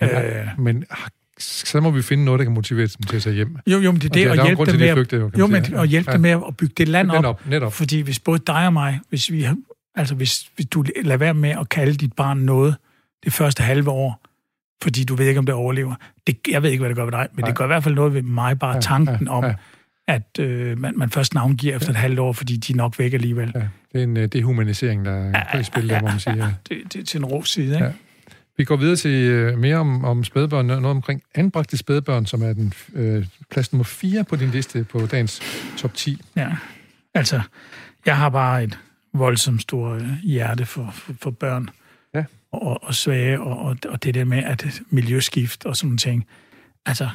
Ja, 0.00 0.40
øh, 0.40 0.46
men 0.58 0.84
så 1.38 1.80
må 1.80 1.90
vi 1.90 2.02
finde 2.02 2.24
noget, 2.24 2.38
der 2.38 2.44
kan 2.44 2.54
motivere 2.54 2.86
dem 2.86 3.06
til 3.06 3.16
at 3.16 3.22
tage 3.22 3.34
hjem. 3.34 3.56
Jo, 3.66 3.78
jo, 3.78 3.92
men 3.92 4.00
det 4.00 4.04
er 4.04 4.12
det, 4.12 4.24
det 4.24 4.38
at 4.38 4.46
hjælpe 4.46 4.64
dem 4.66 4.80
med, 4.80 4.92
flygte, 4.92 5.16
jo, 5.16 5.30
jo, 5.38 5.46
men, 5.46 5.74
at 5.74 5.88
hjælpe 5.88 6.10
ja. 6.10 6.12
dem 6.12 6.20
med 6.20 6.30
at 6.30 6.56
bygge 6.56 6.74
det 6.76 6.88
land 6.88 7.10
op. 7.10 7.16
Netop, 7.16 7.46
netop. 7.46 7.72
Fordi 7.72 8.00
hvis 8.00 8.18
både 8.18 8.38
dig 8.46 8.66
og 8.66 8.72
mig, 8.72 9.00
hvis 9.08 9.30
vi 9.30 9.48
altså 9.94 10.14
hvis, 10.14 10.50
hvis 10.54 10.66
du 10.66 10.84
lader 11.02 11.16
være 11.16 11.34
med 11.34 11.50
at 11.50 11.68
kalde 11.68 11.94
dit 11.94 12.12
barn 12.12 12.38
noget 12.38 12.76
det 13.24 13.32
første 13.32 13.62
halve 13.62 13.90
år, 13.90 14.20
fordi 14.82 15.04
du 15.04 15.14
ved 15.14 15.26
ikke, 15.26 15.38
om 15.38 15.46
det 15.46 15.54
overlever. 15.54 15.94
Det, 16.26 16.38
jeg 16.48 16.62
ved 16.62 16.70
ikke, 16.70 16.80
hvad 16.80 16.88
det 16.88 16.96
gør 16.96 17.04
ved 17.04 17.12
dig, 17.12 17.28
men 17.34 17.42
Nej. 17.42 17.48
det 17.48 17.58
gør 17.58 17.64
i 17.64 17.66
hvert 17.66 17.84
fald 17.84 17.94
noget 17.94 18.14
ved 18.14 18.22
mig, 18.22 18.58
bare 18.58 18.74
ja, 18.74 18.80
tanken 18.80 19.26
ja, 19.26 19.32
ja. 19.32 19.48
om, 19.48 19.54
at 20.08 20.38
øh, 20.40 20.78
man, 20.78 20.92
man 20.96 21.10
først 21.10 21.34
navngiver 21.34 21.76
efter 21.76 21.90
et 21.90 21.96
halvt 21.96 22.18
år, 22.18 22.32
fordi 22.32 22.56
de 22.56 22.72
er 22.72 22.76
nok 22.76 22.98
væk 22.98 23.12
alligevel. 23.12 23.52
Ja, 23.54 23.68
det 23.92 23.98
er 24.00 24.02
en 24.04 24.16
uh, 24.16 24.24
dehumanisering, 24.24 25.04
der 25.04 25.12
er 25.12 25.44
ja, 25.54 25.60
i 25.60 25.62
spil, 25.62 25.88
der, 25.88 26.00
må 26.00 26.06
man 26.06 26.20
sige. 26.20 26.36
Ja. 26.36 26.54
Det, 26.68 26.92
det 26.92 27.00
er 27.00 27.04
til 27.04 27.18
en 27.18 27.24
rå 27.24 27.42
side, 27.42 27.74
ikke? 27.74 27.84
Ja. 27.84 27.92
Vi 28.56 28.64
går 28.64 28.76
videre 28.76 28.96
til 28.96 29.48
uh, 29.52 29.58
mere 29.58 29.76
om, 29.76 30.04
om 30.04 30.24
spædbørn, 30.24 30.66
noget 30.66 30.86
omkring 30.86 31.22
anbragte 31.34 31.76
spædbørn, 31.76 32.26
som 32.26 32.42
er 32.42 32.52
den 32.52 32.72
uh, 32.94 33.24
plads 33.50 33.72
nummer 33.72 33.84
4 33.84 34.24
på 34.24 34.36
din 34.36 34.50
liste 34.50 34.84
på 34.84 35.06
dagens 35.06 35.42
top 35.76 35.94
10. 35.94 36.22
Ja, 36.36 36.56
altså, 37.14 37.40
jeg 38.06 38.16
har 38.16 38.28
bare 38.28 38.64
et 38.64 38.78
voldsomt 39.14 39.62
stort 39.62 40.02
hjerte 40.22 40.66
for, 40.66 40.90
for, 40.92 41.14
for 41.22 41.30
børn 41.30 41.68
og, 42.52 42.84
og 42.84 42.94
svage, 42.94 43.40
og, 43.40 43.58
og, 43.58 43.76
og 43.88 44.02
det 44.02 44.14
der 44.14 44.24
med 44.24 44.38
at 44.38 44.80
miljøskift 44.90 45.66
og 45.66 45.76
sådan 45.76 45.98
ting. 45.98 46.26
Altså, 46.86 47.08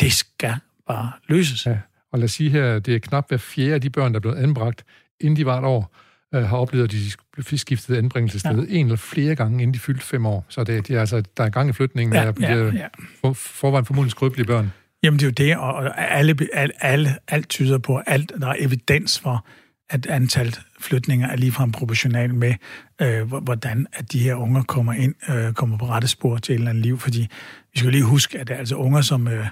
det 0.00 0.12
skal 0.12 0.54
bare 0.86 1.12
løses. 1.28 1.66
Ja. 1.66 1.78
Og 2.12 2.18
lad 2.18 2.24
os 2.24 2.32
sige 2.32 2.50
her, 2.50 2.78
det 2.78 2.94
er 2.94 2.98
knap 2.98 3.28
hver 3.28 3.36
fjerde 3.36 3.74
af 3.74 3.80
de 3.80 3.90
børn, 3.90 4.12
der 4.12 4.18
er 4.18 4.20
blevet 4.20 4.36
anbragt, 4.36 4.84
inden 5.20 5.36
de 5.36 5.46
var 5.46 5.58
et 5.58 5.64
år, 5.64 5.96
øh, 6.34 6.42
har 6.42 6.56
oplevet, 6.56 6.84
at 6.84 6.90
de 6.90 6.98
blev 7.32 7.58
skiftet 7.58 7.96
anbringelsessted 7.96 8.66
ja. 8.68 8.74
en 8.74 8.86
eller 8.86 8.96
flere 8.96 9.34
gange, 9.34 9.62
inden 9.62 9.74
de 9.74 9.78
fyldte 9.78 10.06
fem 10.06 10.26
år. 10.26 10.46
Så 10.48 10.64
det, 10.64 10.88
de 10.88 10.94
er, 10.94 11.00
altså, 11.00 11.22
der 11.36 11.44
er 11.44 11.48
gang 11.48 11.70
i 11.70 11.72
flytningen 11.72 12.14
ja, 12.14 12.24
af 12.24 12.32
ja, 12.40 12.64
ja. 12.64 12.86
For, 13.20 13.32
forvejen 13.32 13.84
formodentlig 13.84 14.10
skrøbelige 14.10 14.46
børn. 14.46 14.72
Jamen, 15.02 15.20
det 15.20 15.40
er 15.40 15.46
jo 15.46 15.48
det, 15.48 15.56
og 15.56 16.00
alle, 16.12 16.36
alle, 16.52 16.84
alle, 16.84 17.16
alt 17.28 17.48
tyder 17.48 17.78
på, 17.78 18.00
alt, 18.06 18.32
der 18.40 18.48
er 18.48 18.54
evidens 18.58 19.20
for, 19.20 19.46
at 19.90 20.06
antallet 20.06 20.60
flytninger 20.80 21.28
er 21.28 21.36
ligefrem 21.36 21.72
proportional 21.72 22.34
med, 22.34 22.54
øh, 23.02 23.32
hvordan 23.32 23.86
at 23.92 24.12
de 24.12 24.18
her 24.18 24.34
unger 24.34 24.62
kommer 24.62 24.92
ind, 24.92 25.14
øh, 25.30 25.52
kommer 25.52 25.78
på 25.78 25.86
rette 25.86 26.08
spor 26.08 26.36
til 26.36 26.52
et 26.52 26.58
eller 26.58 26.70
andet 26.70 26.82
liv. 26.82 26.98
Fordi 26.98 27.28
vi 27.72 27.78
skal 27.78 27.90
lige 27.90 28.04
huske, 28.04 28.38
at 28.38 28.48
det 28.48 28.54
er 28.54 28.58
altså 28.58 28.76
unger, 28.76 29.00
som 29.00 29.28
øh, 29.28 29.46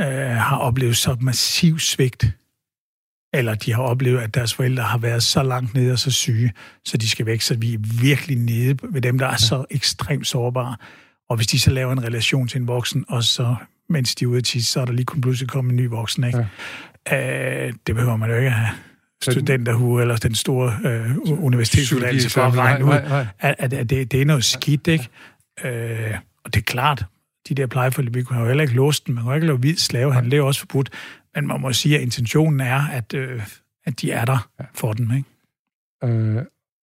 øh, 0.00 0.06
har 0.36 0.56
oplevet 0.56 0.96
så 0.96 1.16
massiv 1.20 1.78
svigt, 1.78 2.26
eller 3.38 3.54
de 3.54 3.72
har 3.72 3.82
oplevet, 3.82 4.18
at 4.18 4.34
deres 4.34 4.54
forældre 4.54 4.82
har 4.82 4.98
været 4.98 5.22
så 5.22 5.42
langt 5.42 5.74
nede 5.74 5.92
og 5.92 5.98
så 5.98 6.10
syge, 6.10 6.52
så 6.84 6.96
de 6.96 7.10
skal 7.10 7.26
væk, 7.26 7.40
så 7.40 7.56
vi 7.56 7.74
er 7.74 7.78
virkelig 8.00 8.38
nede 8.38 8.78
ved 8.82 9.00
dem, 9.00 9.18
der 9.18 9.26
er 9.26 9.36
så 9.36 9.64
ekstremt 9.70 10.26
sårbare. 10.26 10.76
Og 11.28 11.36
hvis 11.36 11.46
de 11.46 11.60
så 11.60 11.70
laver 11.70 11.92
en 11.92 12.02
relation 12.02 12.48
til 12.48 12.60
en 12.60 12.68
voksen, 12.68 13.04
og 13.08 13.24
så 13.24 13.54
mens 13.88 14.14
de 14.14 14.24
er 14.24 14.28
ude 14.28 14.40
tisse, 14.40 14.72
så 14.72 14.80
er 14.80 14.84
der 14.84 14.92
lige 14.92 15.04
kun 15.04 15.20
pludselig 15.20 15.48
kommet 15.48 15.70
en 15.70 15.76
ny 15.76 15.88
voksen. 15.88 16.24
Ikke? 16.24 16.46
Ja. 17.10 17.66
Øh, 17.66 17.72
det 17.86 17.94
behøver 17.94 18.16
man 18.16 18.30
jo 18.30 18.36
ikke 18.36 18.50
have 18.50 18.76
studenterhue 19.22 20.00
eller 20.00 20.16
den 20.16 20.34
store 20.34 20.78
øh, 20.84 21.16
universitetsuddannelse 21.44 22.30
for 22.30 22.40
at 22.40 22.56
regne 22.56 22.84
ud, 22.84 22.92
at, 22.92 23.54
at, 23.58 23.72
at 23.72 23.90
det, 23.90 24.12
det 24.12 24.22
er 24.22 24.24
noget 24.24 24.44
skidt, 24.44 24.86
ikke? 24.86 25.08
Øh, 25.64 26.14
og 26.44 26.54
det 26.54 26.60
er 26.60 26.64
klart, 26.64 27.04
de 27.48 27.54
der 27.54 27.66
plejeforældre, 27.66 28.12
vi 28.12 28.22
kunne 28.22 28.40
jo 28.40 28.46
heller 28.46 28.62
ikke 28.62 28.74
låse 28.74 29.02
den, 29.06 29.14
man 29.14 29.24
kan 29.24 29.30
jo 29.30 29.34
ikke 29.34 29.46
lave 29.46 29.58
hvid 29.58 29.76
slavehandel, 29.76 30.30
det 30.30 30.38
er 30.38 30.42
også 30.42 30.60
forbudt, 30.60 30.90
men 31.36 31.46
man 31.46 31.60
må 31.60 31.72
sige, 31.72 31.96
at 31.96 32.02
intentionen 32.02 32.60
er, 32.60 32.80
at, 32.80 33.14
øh, 33.14 33.42
at 33.84 34.00
de 34.00 34.10
er 34.10 34.24
der 34.24 34.48
for 34.74 34.92
dem, 34.92 35.10
ikke? 35.16 35.28
Øh, 36.04 36.42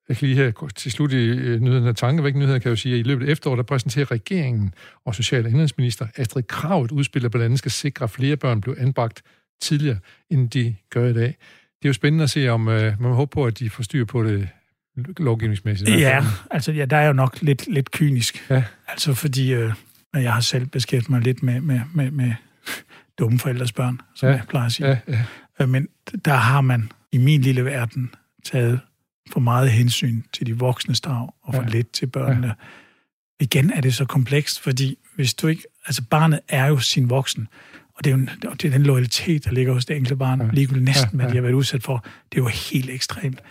jeg 0.09 0.17
kan 0.17 0.27
lige 0.27 0.35
her 0.35 0.69
til 0.75 0.91
slut 0.91 1.13
i 1.13 1.35
nyheden 1.59 1.87
af 1.87 1.95
tankevæk 1.95 2.35
nyheder, 2.35 2.59
kan 2.59 2.65
jeg 2.65 2.71
jo 2.71 2.75
sige, 2.75 2.93
at 2.93 2.99
i 2.99 3.03
løbet 3.03 3.27
af 3.27 3.31
efteråret, 3.31 3.57
der 3.57 3.63
præsenterer 3.63 4.11
regeringen 4.11 4.73
og 5.05 5.15
social- 5.15 5.45
og 5.45 5.51
indrigsminister 5.51 6.07
Astrid 6.17 6.43
Krav 6.43 6.83
et 6.83 6.91
udspil, 6.91 7.21
der 7.21 7.29
blandt 7.29 7.45
andet 7.45 7.59
skal 7.59 7.71
sikre, 7.71 8.03
at 8.03 8.09
flere 8.09 8.37
børn 8.37 8.61
bliver 8.61 8.77
anbragt 8.79 9.21
tidligere, 9.61 9.97
end 10.29 10.49
de 10.49 10.75
gør 10.89 11.07
i 11.07 11.13
dag 11.13 11.35
det 11.83 11.87
er 11.87 11.89
jo 11.89 11.93
spændende 11.93 12.23
at 12.23 12.29
se, 12.29 12.49
om 12.49 12.67
øh, 12.67 12.81
man 12.81 13.09
må 13.09 13.13
håbe 13.13 13.29
på, 13.33 13.45
at 13.45 13.59
de 13.59 13.69
får 13.69 13.83
styr 13.83 14.05
på 14.05 14.23
det 14.23 14.49
lovgivningsmæssigt. 15.17 15.89
Ja, 15.89 16.25
altså 16.51 16.71
ja, 16.71 16.85
der 16.85 16.97
er 16.97 17.07
jo 17.07 17.13
nok 17.13 17.41
lidt, 17.41 17.67
lidt 17.67 17.91
kynisk. 17.91 18.49
Ja. 18.49 18.63
Altså 18.87 19.13
fordi, 19.13 19.53
øh, 19.53 19.73
jeg 20.13 20.33
har 20.33 20.41
selv 20.41 20.65
beskæftiget 20.65 21.09
mig 21.09 21.21
lidt 21.21 21.43
med, 21.43 21.61
med, 21.61 21.81
med, 21.93 22.11
med 22.11 22.33
dumme 23.19 23.39
forældres 23.39 23.71
børn, 23.71 24.01
som 24.15 24.29
ja. 24.29 24.35
jeg 24.35 24.43
plejer 24.49 24.65
at 24.65 24.71
sige. 24.71 24.87
Ja, 24.87 24.97
ja. 25.07 25.23
Øh, 25.61 25.69
men 25.69 25.87
der 26.25 26.33
har 26.33 26.61
man 26.61 26.91
i 27.11 27.17
min 27.17 27.41
lille 27.41 27.65
verden 27.65 28.13
taget 28.45 28.79
for 29.31 29.39
meget 29.39 29.71
hensyn 29.71 30.21
til 30.33 30.47
de 30.47 30.57
voksne 30.57 30.95
strag 30.95 31.29
og 31.43 31.53
for 31.53 31.61
ja. 31.61 31.67
lidt 31.67 31.91
til 31.91 32.07
børnene. 32.07 32.47
Ja. 32.47 32.53
Igen 33.39 33.71
er 33.71 33.81
det 33.81 33.95
så 33.95 34.05
komplekst, 34.05 34.59
fordi 34.59 34.97
hvis 35.15 35.33
du 35.33 35.47
ikke... 35.47 35.63
Altså 35.85 36.03
barnet 36.09 36.39
er 36.49 36.67
jo 36.67 36.77
sin 36.77 37.09
voksen. 37.09 37.47
Og 37.95 38.03
det 38.03 38.13
er 38.13 38.17
jo 38.17 38.51
det 38.51 38.65
er 38.65 38.69
den 38.69 38.83
loyalitet, 38.83 39.45
der 39.45 39.51
ligger 39.51 39.73
hos 39.73 39.85
det 39.85 39.95
enkelte 39.95 40.15
barn, 40.15 40.41
ja. 40.41 40.49
ligegyldigt 40.53 40.85
næsten, 40.85 41.09
ja, 41.13 41.17
ja. 41.17 41.23
hvad 41.23 41.31
de 41.31 41.35
har 41.35 41.41
været 41.41 41.53
udsat 41.53 41.83
for. 41.83 42.05
Det 42.31 42.37
er 42.37 42.41
jo 42.43 42.49
helt 42.71 42.89
ekstremt. 42.89 43.41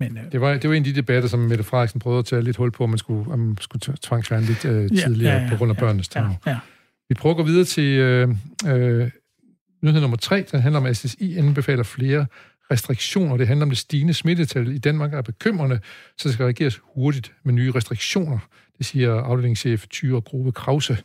Men, 0.00 0.18
øh, 0.18 0.32
det, 0.32 0.40
var, 0.40 0.56
det 0.56 0.70
var 0.70 0.76
en 0.76 0.82
af 0.82 0.84
de 0.84 0.94
debatter, 0.94 1.28
som 1.28 1.40
Mette 1.40 1.64
Frederiksen 1.64 2.00
prøvede 2.00 2.18
at 2.18 2.24
tage 2.24 2.42
lidt 2.42 2.56
hul 2.56 2.70
på, 2.70 2.84
om 2.84 2.90
man 2.90 2.98
skulle, 2.98 3.32
om 3.32 3.38
man 3.38 3.56
skulle 3.60 3.96
tvangsfjerne 4.02 4.46
lidt 4.46 4.64
øh, 4.64 4.88
tidligere 4.88 5.32
ja, 5.32 5.38
ja, 5.38 5.44
ja, 5.44 5.50
på 5.50 5.56
grund 5.56 5.70
af 5.70 5.74
ja, 5.74 5.80
børnenes 5.80 6.10
ja, 6.16 6.28
ja. 6.46 6.58
Vi 7.08 7.14
prøver 7.14 7.34
at 7.34 7.36
gå 7.36 7.42
videre 7.42 7.64
til 7.64 7.98
øh, 7.98 8.28
øh, 8.66 9.10
nyhed 9.82 10.00
nummer 10.00 10.16
tre. 10.16 10.44
Den 10.52 10.60
handler 10.60 10.80
om, 10.80 10.86
at 10.86 10.96
SSI 10.96 11.36
anbefaler 11.36 11.82
flere 11.82 12.26
restriktioner. 12.70 13.36
Det 13.36 13.46
handler 13.46 13.66
om 13.66 13.70
det 13.70 13.78
stigende 13.78 14.14
smittetal 14.14 14.68
i 14.68 14.78
Danmark 14.78 15.14
er 15.14 15.22
bekymrende, 15.22 15.80
så 16.18 16.28
det 16.28 16.34
skal 16.34 16.44
reageres 16.44 16.80
hurtigt 16.94 17.32
med 17.42 17.52
nye 17.54 17.72
restriktioner. 17.72 18.38
Det 18.78 18.86
siger 18.86 19.14
afdelingschef 19.14 19.86
Tyre 19.86 20.20
Grove 20.20 20.52
Krause 20.52 20.98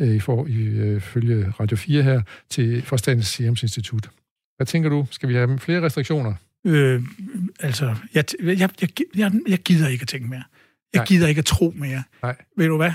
øh, 0.00 0.14
i 0.14 0.20
for, 0.20 0.46
ifølge 0.46 1.34
øh, 1.34 1.60
Radio 1.60 1.76
4 1.76 2.02
her, 2.02 2.22
til 2.50 2.82
for 2.82 2.96
Statens 2.96 3.26
Serum 3.26 3.56
Institut. 3.62 4.10
Hvad 4.56 4.66
tænker 4.66 4.90
du? 4.90 5.06
Skal 5.10 5.28
vi 5.28 5.34
have 5.34 5.58
flere 5.58 5.82
restriktioner? 5.82 6.34
Øh, 6.66 7.02
altså, 7.60 7.96
jeg, 8.14 8.24
jeg, 8.42 8.70
jeg, 8.80 8.88
jeg, 9.16 9.32
jeg 9.48 9.58
gider 9.58 9.88
ikke 9.88 10.02
at 10.02 10.08
tænke 10.08 10.28
mere. 10.28 10.44
Jeg 10.92 10.98
Nej. 10.98 11.06
gider 11.06 11.28
ikke 11.28 11.38
at 11.38 11.44
tro 11.44 11.72
mere. 11.76 12.02
Nej. 12.22 12.36
Ved 12.56 12.66
du 12.66 12.76
hvad? 12.76 12.92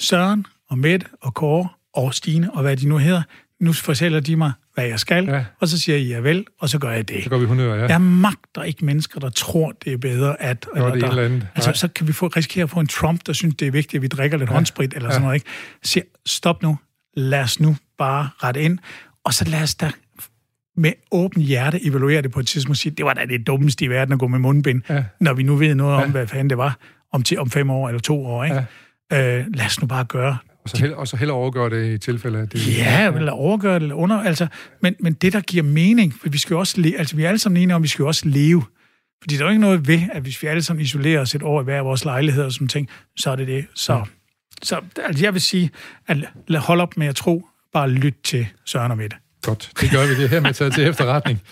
Søren 0.00 0.46
og 0.68 0.78
Mette 0.78 1.06
og 1.20 1.34
Kåre 1.34 1.68
og 1.98 2.14
Stine 2.14 2.54
og 2.54 2.62
hvad 2.62 2.76
de 2.76 2.88
nu 2.88 2.98
hedder, 2.98 3.22
nu 3.60 3.72
fortæller 3.72 4.20
de 4.20 4.36
mig, 4.36 4.52
hvad 4.74 4.86
jeg 4.86 5.00
skal, 5.00 5.24
ja. 5.24 5.44
og 5.60 5.68
så 5.68 5.80
siger 5.80 5.98
jeg 5.98 6.06
ja 6.06 6.18
vel, 6.18 6.44
og 6.60 6.68
så 6.68 6.78
gør 6.78 6.90
jeg 6.90 7.08
det. 7.08 7.24
Så 7.24 7.30
går 7.30 7.38
vi 7.38 7.44
hundør, 7.44 7.74
ja. 7.74 7.86
Jeg 7.86 8.00
magter 8.00 8.62
ikke 8.62 8.84
mennesker, 8.84 9.20
der 9.20 9.30
tror, 9.30 9.72
det 9.84 9.92
er 9.92 9.96
bedre 9.96 10.42
at... 10.42 10.66
Eller 10.74 10.90
det 10.92 11.02
der, 11.02 11.08
eller 11.08 11.24
andet. 11.24 11.46
Altså, 11.54 11.72
så 11.74 11.88
kan 11.88 12.08
vi 12.08 12.12
få, 12.12 12.26
risikere 12.26 12.62
at 12.62 12.70
få 12.70 12.80
en 12.80 12.86
Trump, 12.86 13.20
der 13.26 13.32
synes, 13.32 13.54
det 13.54 13.68
er 13.68 13.72
vigtigt, 13.72 13.94
at 13.94 14.02
vi 14.02 14.08
drikker 14.08 14.38
lidt 14.38 14.50
ja. 14.50 14.54
håndsprit 14.54 14.94
eller 14.94 15.08
ja. 15.08 15.12
sådan 15.12 15.22
noget. 15.22 15.34
Ikke? 15.34 15.46
Så 15.82 16.00
stop 16.26 16.62
nu. 16.62 16.78
Lad 17.16 17.40
os 17.40 17.60
nu 17.60 17.76
bare 17.98 18.28
rette 18.42 18.62
ind, 18.62 18.78
og 19.24 19.34
så 19.34 19.44
lad 19.44 19.62
os 19.62 19.74
da 19.74 19.90
med 20.76 20.92
åben 21.10 21.42
hjerte 21.42 21.86
evaluere 21.86 22.22
det 22.22 22.30
på 22.30 22.40
et 22.40 22.46
tidspunkt 22.46 22.74
og 22.74 22.76
sige, 22.76 22.94
det 22.96 23.04
var 23.04 23.14
da 23.14 23.24
det 23.24 23.46
dummeste 23.46 23.84
i 23.84 23.88
verden 23.88 24.12
at 24.12 24.18
gå 24.18 24.26
med 24.26 24.38
mundbind, 24.38 24.82
ja. 24.88 25.04
når 25.20 25.34
vi 25.34 25.42
nu 25.42 25.56
ved 25.56 25.74
noget 25.74 25.98
ja. 25.98 26.04
om, 26.04 26.10
hvad 26.10 26.26
fanden 26.26 26.50
det 26.50 26.58
var 26.58 26.78
om, 27.12 27.22
til, 27.22 27.38
om 27.38 27.50
fem 27.50 27.70
år 27.70 27.88
eller 27.88 28.00
to 28.00 28.26
år. 28.26 28.44
Ikke? 28.44 28.64
Ja. 29.10 29.38
Øh, 29.38 29.46
lad 29.54 29.66
os 29.66 29.80
nu 29.80 29.86
bare 29.86 30.04
gøre 30.04 30.38
og 30.72 30.78
så, 30.78 30.84
held, 30.84 30.92
og 30.92 31.08
så 31.08 31.16
heller 31.16 31.34
overgøre 31.34 31.70
det 31.70 31.94
i 31.94 31.98
tilfælde 31.98 32.38
af 32.38 32.48
det. 32.48 32.78
Ja, 32.78 33.12
eller 33.12 33.32
overgøre 33.32 33.74
det, 33.74 33.82
eller 33.82 33.94
under, 33.94 34.22
altså, 34.22 34.46
men, 34.82 34.94
men 35.00 35.12
det, 35.12 35.32
der 35.32 35.40
giver 35.40 35.62
mening, 35.62 36.14
for 36.20 36.28
vi 36.28 36.38
skal 36.38 36.54
jo 36.54 36.58
også 36.58 36.80
leve, 36.80 36.98
altså 36.98 37.16
vi 37.16 37.24
er 37.24 37.28
alle 37.28 37.38
sammen 37.38 37.62
enige 37.62 37.74
om, 37.74 37.80
at 37.80 37.82
vi 37.82 37.88
skal 37.88 38.02
jo 38.02 38.06
også 38.06 38.28
leve. 38.28 38.64
Fordi 39.22 39.34
der 39.34 39.40
er 39.40 39.44
jo 39.44 39.50
ikke 39.50 39.60
noget 39.60 39.88
ved, 39.88 40.00
at 40.12 40.22
hvis 40.22 40.42
vi 40.42 40.46
alle 40.46 40.62
sammen 40.62 40.84
isolerer 40.84 41.20
os 41.20 41.34
et 41.34 41.42
år 41.42 41.60
i 41.60 41.64
hver 41.64 41.80
vores 41.80 42.04
lejlighed 42.04 42.44
og 42.44 42.52
sådan 42.52 42.68
ting, 42.68 42.88
så 43.16 43.30
er 43.30 43.36
det 43.36 43.46
det. 43.46 43.66
Så, 43.74 43.92
ja. 43.92 44.02
så 44.62 44.80
altså, 45.04 45.24
jeg 45.24 45.32
vil 45.32 45.40
sige, 45.40 45.70
at 46.08 46.16
lad 46.48 46.60
hold 46.60 46.80
op 46.80 46.96
med 46.96 47.06
at 47.06 47.16
tro, 47.16 47.46
bare 47.72 47.90
lyt 47.90 48.14
til 48.24 48.46
Søren 48.64 48.90
og 48.90 48.96
Mette. 48.96 49.16
Godt, 49.42 49.70
det 49.80 49.90
gør 49.90 50.06
vi 50.06 50.22
det 50.22 50.28
her 50.28 50.40
med 50.40 50.54
taget 50.54 50.74
til 50.74 50.86
efterretning. 50.86 51.42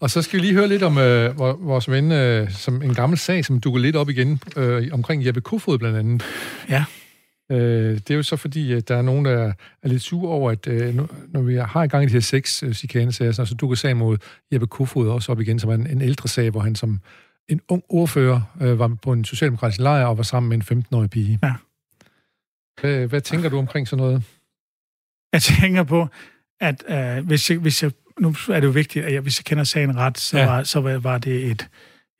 Og 0.00 0.10
så 0.10 0.22
skal 0.22 0.40
vi 0.40 0.44
lige 0.44 0.54
høre 0.54 0.68
lidt 0.68 0.82
om 0.82 0.98
øh, 0.98 1.38
vores 1.38 1.90
ven, 1.90 2.12
øh, 2.12 2.50
som 2.50 2.82
en 2.82 2.94
gammel 2.94 3.18
sag, 3.18 3.44
som 3.44 3.60
dukker 3.60 3.80
lidt 3.80 3.96
op 3.96 4.08
igen, 4.08 4.40
øh, 4.56 4.88
omkring 4.92 5.26
Jeppe 5.26 5.40
Kofod 5.40 5.78
blandt 5.78 5.98
andet. 5.98 6.22
Ja. 6.68 6.84
Øh, 7.50 7.94
det 7.94 8.10
er 8.10 8.14
jo 8.14 8.22
så 8.22 8.36
fordi, 8.36 8.72
at 8.72 8.88
der 8.88 8.96
er 8.96 9.02
nogen, 9.02 9.24
der 9.24 9.52
er 9.82 9.88
lidt 9.88 10.02
sure 10.02 10.32
over, 10.32 10.50
at 10.50 10.66
øh, 10.66 10.94
når 11.28 11.42
vi 11.42 11.54
har 11.54 11.82
i 11.82 11.86
gang 11.86 12.04
i 12.04 12.06
de 12.06 12.12
her 12.12 12.20
seks 12.20 12.62
øh, 12.62 12.72
chikanesager, 12.72 13.32
så, 13.32 13.44
så 13.44 13.54
dukker 13.54 13.76
sagen 13.76 13.96
mod 13.96 14.18
Jeppe 14.52 14.66
Kofod 14.66 15.08
også 15.08 15.32
op 15.32 15.40
igen, 15.40 15.58
som 15.58 15.70
er 15.70 15.74
en, 15.74 15.86
en 15.86 16.02
ældre 16.02 16.28
sag, 16.28 16.50
hvor 16.50 16.60
han 16.60 16.74
som 16.74 17.00
en 17.48 17.60
ung 17.68 17.82
ordfører 17.88 18.40
øh, 18.60 18.78
var 18.78 18.96
på 19.02 19.12
en 19.12 19.24
socialdemokratisk 19.24 19.80
lejr 19.80 20.04
og 20.04 20.16
var 20.16 20.22
sammen 20.22 20.48
med 20.48 20.70
en 20.70 20.84
15-årig 20.84 21.10
pige. 21.10 21.38
Ja. 21.42 21.54
Hvad, 22.80 23.06
hvad 23.06 23.20
tænker 23.20 23.48
du 23.48 23.58
omkring 23.58 23.88
sådan 23.88 24.04
noget? 24.04 24.22
Jeg 25.32 25.42
tænker 25.42 25.82
på, 25.82 26.08
at 26.60 26.84
øh, 26.88 27.26
hvis, 27.26 27.50
jeg, 27.50 27.58
hvis 27.58 27.82
jeg, 27.82 27.92
nu 28.20 28.34
er 28.48 28.60
det 28.60 28.64
jo 28.64 28.72
vigtigt, 28.72 29.04
at 29.04 29.12
jeg, 29.12 29.20
hvis 29.20 29.38
jeg 29.38 29.44
kender 29.44 29.64
sagen 29.64 29.96
ret, 29.96 30.18
så, 30.18 30.38
ja. 30.38 30.46
var, 30.46 30.62
så 30.62 30.80
var, 30.80 30.98
var 30.98 31.18
det 31.18 31.50
et, 31.50 31.68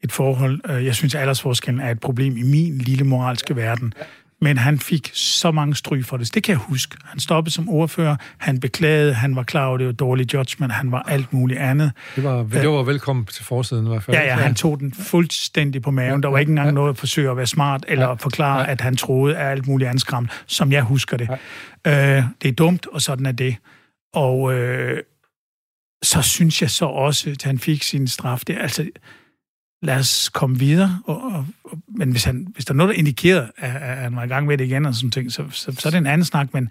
et 0.04 0.12
forhold. 0.12 0.60
Øh, 0.70 0.84
jeg 0.84 0.94
synes, 0.94 1.14
at 1.14 1.20
aldersforskellen 1.20 1.82
er 1.82 1.90
et 1.90 2.00
problem 2.00 2.36
i 2.36 2.42
min 2.42 2.78
lille 2.78 3.04
moralske 3.04 3.56
verden 3.56 3.94
men 4.40 4.58
han 4.58 4.78
fik 4.78 5.10
så 5.14 5.50
mange 5.50 5.74
stryg 5.74 6.04
for 6.04 6.16
det. 6.16 6.34
Det 6.34 6.42
kan 6.42 6.52
jeg 6.52 6.58
huske. 6.58 6.96
Han 7.04 7.20
stoppede 7.20 7.54
som 7.54 7.68
ordfører, 7.68 8.16
han 8.38 8.60
beklagede, 8.60 9.14
han 9.14 9.36
var 9.36 9.42
klar 9.42 9.66
over, 9.66 9.78
det 9.78 9.86
var 9.86 9.92
dårlig 9.92 10.34
judgment, 10.34 10.72
han 10.72 10.92
var 10.92 11.02
alt 11.02 11.32
muligt 11.32 11.60
andet. 11.60 11.92
Det 12.16 12.24
var, 12.24 12.42
det 12.42 12.68
var 12.68 12.82
velkommen 12.82 13.26
til 13.26 13.44
forsiden 13.44 13.86
i 13.86 13.88
hvert 13.88 14.02
fald. 14.02 14.16
Ja, 14.16 14.22
ja, 14.22 14.34
han 14.34 14.54
tog 14.54 14.80
den 14.80 14.94
fuldstændig 14.94 15.82
på 15.82 15.90
maven. 15.90 16.22
Der 16.22 16.28
var 16.28 16.38
ikke 16.38 16.50
engang 16.50 16.68
ja. 16.68 16.72
noget 16.72 16.90
at 16.90 16.98
forsøge 16.98 17.30
at 17.30 17.36
være 17.36 17.46
smart, 17.46 17.84
eller 17.88 18.08
at 18.08 18.20
forklare, 18.20 18.60
ja. 18.60 18.70
at 18.70 18.80
han 18.80 18.96
troede 18.96 19.36
af 19.36 19.50
alt 19.50 19.66
muligt 19.66 19.90
andet 19.90 20.04
som 20.46 20.72
jeg 20.72 20.82
husker 20.82 21.16
det. 21.16 21.28
Ja. 21.86 22.18
Øh, 22.18 22.24
det 22.42 22.48
er 22.48 22.52
dumt, 22.52 22.86
og 22.86 23.02
sådan 23.02 23.26
er 23.26 23.32
det. 23.32 23.56
Og 24.14 24.54
øh, 24.54 25.02
så 26.02 26.22
synes 26.22 26.62
jeg 26.62 26.70
så 26.70 26.84
også, 26.84 27.30
at 27.30 27.42
han 27.42 27.58
fik 27.58 27.82
sin 27.82 28.08
straf. 28.08 28.40
Det, 28.46 28.56
altså, 28.60 28.90
lad 29.84 29.98
os 29.98 30.28
komme 30.28 30.58
videre. 30.58 30.98
Og, 31.04 31.22
og, 31.22 31.46
men 31.88 32.10
hvis, 32.10 32.24
han, 32.24 32.46
hvis 32.54 32.64
der 32.64 32.72
er 32.72 32.76
noget, 32.76 32.94
der 32.94 32.98
indikerer, 32.98 33.46
at, 33.56 33.76
at 33.76 33.96
han 33.96 34.16
var 34.16 34.24
i 34.24 34.26
gang 34.26 34.46
med 34.46 34.58
det 34.58 34.64
igen, 34.64 34.86
og 34.86 34.94
sådan 34.94 35.10
ting, 35.10 35.32
så, 35.32 35.44
så, 35.50 35.72
så 35.78 35.88
er 35.88 35.90
det 35.90 35.98
en 35.98 36.06
anden 36.06 36.24
snak, 36.24 36.54
men 36.54 36.68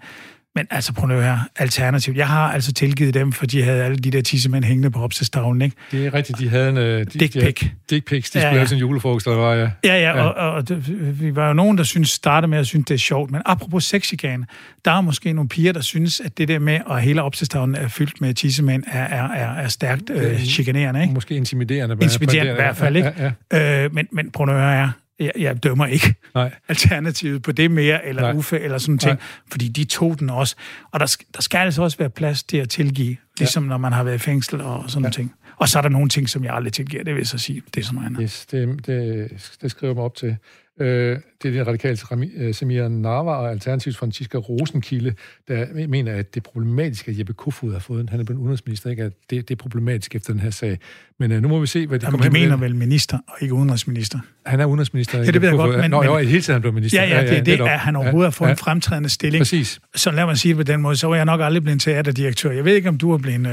men 0.56 0.66
altså, 0.70 0.92
prøv 0.92 1.10
at 1.10 1.22
høre, 1.22 1.40
alternativt. 1.56 2.16
Jeg 2.16 2.28
har 2.28 2.52
altså 2.52 2.72
tilgivet 2.72 3.14
dem, 3.14 3.32
for 3.32 3.46
de 3.46 3.62
havde 3.62 3.84
alle 3.84 3.96
de 3.96 4.10
der 4.10 4.22
tissemænd 4.22 4.64
hængende 4.64 4.90
på 4.90 5.02
opstilstavlen, 5.02 5.62
ikke? 5.62 5.76
Det 5.92 6.06
er 6.06 6.14
rigtigt, 6.14 6.38
de 6.38 6.48
havde 6.48 6.68
en... 6.68 7.00
Uh, 7.00 7.06
dick 7.20 7.32
pic. 7.32 7.70
Dick 7.90 8.06
pics, 8.06 8.30
de 8.30 8.38
ja, 8.38 8.42
skulle 8.42 8.48
ja. 8.48 8.50
have 8.50 8.66
sådan 8.66 8.76
en 8.76 8.80
julefrokost, 8.80 9.26
der 9.26 9.36
var, 9.36 9.54
ja. 9.54 9.60
Ja, 9.60 9.70
ja, 9.84 10.16
ja. 10.16 10.22
og, 10.22 10.52
og, 10.54 10.68
det, 10.68 11.20
vi 11.20 11.36
var 11.36 11.46
jo 11.46 11.52
nogen, 11.52 11.78
der 11.78 11.84
synes, 11.84 12.10
starte 12.10 12.46
med 12.46 12.58
at 12.58 12.66
synes, 12.66 12.86
det 12.86 12.94
er 12.94 12.98
sjovt. 12.98 13.30
Men 13.30 13.42
apropos 13.44 13.84
sexigan, 13.84 14.44
der 14.84 14.90
er 14.90 15.00
måske 15.00 15.32
nogle 15.32 15.48
piger, 15.48 15.72
der 15.72 15.80
synes, 15.80 16.20
at 16.20 16.38
det 16.38 16.48
der 16.48 16.58
med, 16.58 16.80
at 16.90 17.02
hele 17.02 17.22
opstilstavlen 17.22 17.74
er 17.74 17.88
fyldt 17.88 18.20
med 18.20 18.34
tissemænd, 18.34 18.84
er, 18.86 19.02
er, 19.02 19.28
er, 19.28 19.54
er 19.54 19.68
stærkt 19.68 20.10
øh, 20.10 20.40
chikanerende, 20.40 21.02
ikke? 21.02 21.14
Måske 21.14 21.34
intimiderende. 21.34 21.96
Intimiderende 22.02 22.52
i 22.52 22.54
hvert 22.54 22.76
fald, 22.76 22.96
ikke? 22.96 23.12
Ja, 23.18 23.32
ja. 23.52 23.84
Øh, 23.84 23.94
men, 23.94 24.08
men 24.12 24.30
prøv 24.30 24.46
høre 24.46 24.76
her 24.76 24.90
jeg, 25.18 25.32
jeg 25.36 25.62
dømmer 25.62 25.86
ikke 25.86 26.14
Nej. 26.34 26.54
alternativet 26.68 27.42
på 27.42 27.52
det 27.52 27.70
mere, 27.70 28.06
eller 28.06 28.22
Nej. 28.22 28.32
Uffe, 28.32 28.60
eller 28.60 28.78
sådan 28.78 28.98
ting, 28.98 29.18
fordi 29.50 29.68
de 29.68 29.84
tog 29.84 30.18
den 30.18 30.30
også. 30.30 30.56
Og 30.90 31.00
der, 31.00 31.16
der 31.34 31.42
skal 31.42 31.58
altså 31.58 31.82
også 31.82 31.98
være 31.98 32.10
plads 32.10 32.42
til 32.42 32.56
at 32.56 32.68
tilgive, 32.68 33.16
ligesom 33.38 33.64
ja. 33.64 33.68
når 33.68 33.78
man 33.78 33.92
har 33.92 34.04
været 34.04 34.14
i 34.14 34.18
fængsel 34.18 34.60
og 34.60 34.90
sådan 34.90 35.04
ja. 35.04 35.10
ting. 35.10 35.34
Og 35.56 35.68
så 35.68 35.78
er 35.78 35.82
der 35.82 35.88
nogle 35.88 36.08
ting, 36.08 36.28
som 36.28 36.44
jeg 36.44 36.54
aldrig 36.54 36.72
tilgiver, 36.72 37.04
det 37.04 37.14
vil 37.14 37.20
jeg 37.20 37.26
så 37.26 37.38
sige. 37.38 37.62
Det 37.74 37.80
er 37.80 37.84
sådan 37.84 37.94
noget 37.94 38.06
andet. 38.06 38.20
Yes, 38.22 38.46
det, 38.46 38.86
det, 38.86 39.56
det 39.62 39.70
skriver 39.70 39.94
mig 39.94 40.04
op 40.04 40.14
til. 40.14 40.36
Øh, 40.80 41.18
det 41.42 41.48
er 41.48 41.52
det 41.52 41.66
radikale 41.66 41.98
øh, 42.36 42.54
Samir 42.54 42.88
Narva 42.88 43.30
og 43.30 43.50
Alternativs 43.50 43.96
Francisca 43.96 44.38
Rosenkilde, 44.38 45.14
der 45.48 45.86
mener, 45.88 46.12
at 46.12 46.34
det 46.34 46.40
er 46.40 46.50
problematisk, 46.50 47.08
at 47.08 47.18
Jeppe 47.18 47.32
Kofod 47.32 47.72
har 47.72 47.78
fået, 47.78 48.10
han 48.10 48.20
er 48.20 48.24
blevet 48.24 48.40
udenrigsminister, 48.40 48.90
ikke? 48.90 49.02
at 49.02 49.12
det, 49.30 49.48
det 49.48 49.54
er 49.54 49.62
problematisk 49.62 50.14
efter 50.14 50.32
den 50.32 50.40
her 50.40 50.50
sag. 50.50 50.78
Men 51.18 51.32
uh, 51.32 51.42
nu 51.42 51.48
må 51.48 51.60
vi 51.60 51.66
se, 51.66 51.86
hvad 51.86 51.98
de 51.98 52.06
Jamen, 52.06 52.20
kommer 52.20 52.38
de 52.38 52.44
mener 52.44 52.56
vel 52.56 52.74
minister, 52.74 53.18
og 53.28 53.34
ikke 53.40 53.54
udenrigsminister. 53.54 54.18
Han 54.46 54.60
er 54.60 54.64
udenrigsminister. 54.64 55.18
Ja, 55.18 55.24
det 55.24 55.42
ved 55.42 55.48
jeg 55.48 55.56
godt, 55.56 55.78
men... 55.78 55.90
Nå, 55.90 56.02
jo, 56.04 56.18
i 56.18 56.26
hele 56.26 56.40
tiden 56.40 56.54
han 56.54 56.60
blev 56.60 56.72
minister. 56.72 57.02
Ja, 57.02 57.08
ja, 57.08 57.22
det 57.22 57.30
er 57.30 57.34
ja, 57.34 57.64
det, 57.64 57.70
at 57.70 57.78
han 57.78 57.96
overhovedet 57.96 58.24
ja, 58.24 58.26
har 58.26 58.30
fået 58.30 58.48
ja, 58.48 58.52
en 58.52 58.58
fremtrædende 58.58 59.08
stilling. 59.08 59.40
Præcis. 59.40 59.80
Så 59.94 60.10
lad 60.10 60.26
mig 60.26 60.38
sige 60.38 60.50
det 60.50 60.56
på 60.56 60.72
den 60.72 60.80
måde, 60.80 60.96
så 60.96 61.06
var 61.06 61.16
jeg 61.16 61.24
nok 61.24 61.40
aldrig 61.40 61.62
blevet 61.62 61.80
teaterdirektør. 61.80 62.50
Jeg 62.50 62.64
ved 62.64 62.74
ikke, 62.74 62.88
om 62.88 62.98
du 62.98 63.12
er 63.12 63.18
blevet 63.18 63.40
uh, 63.46 63.52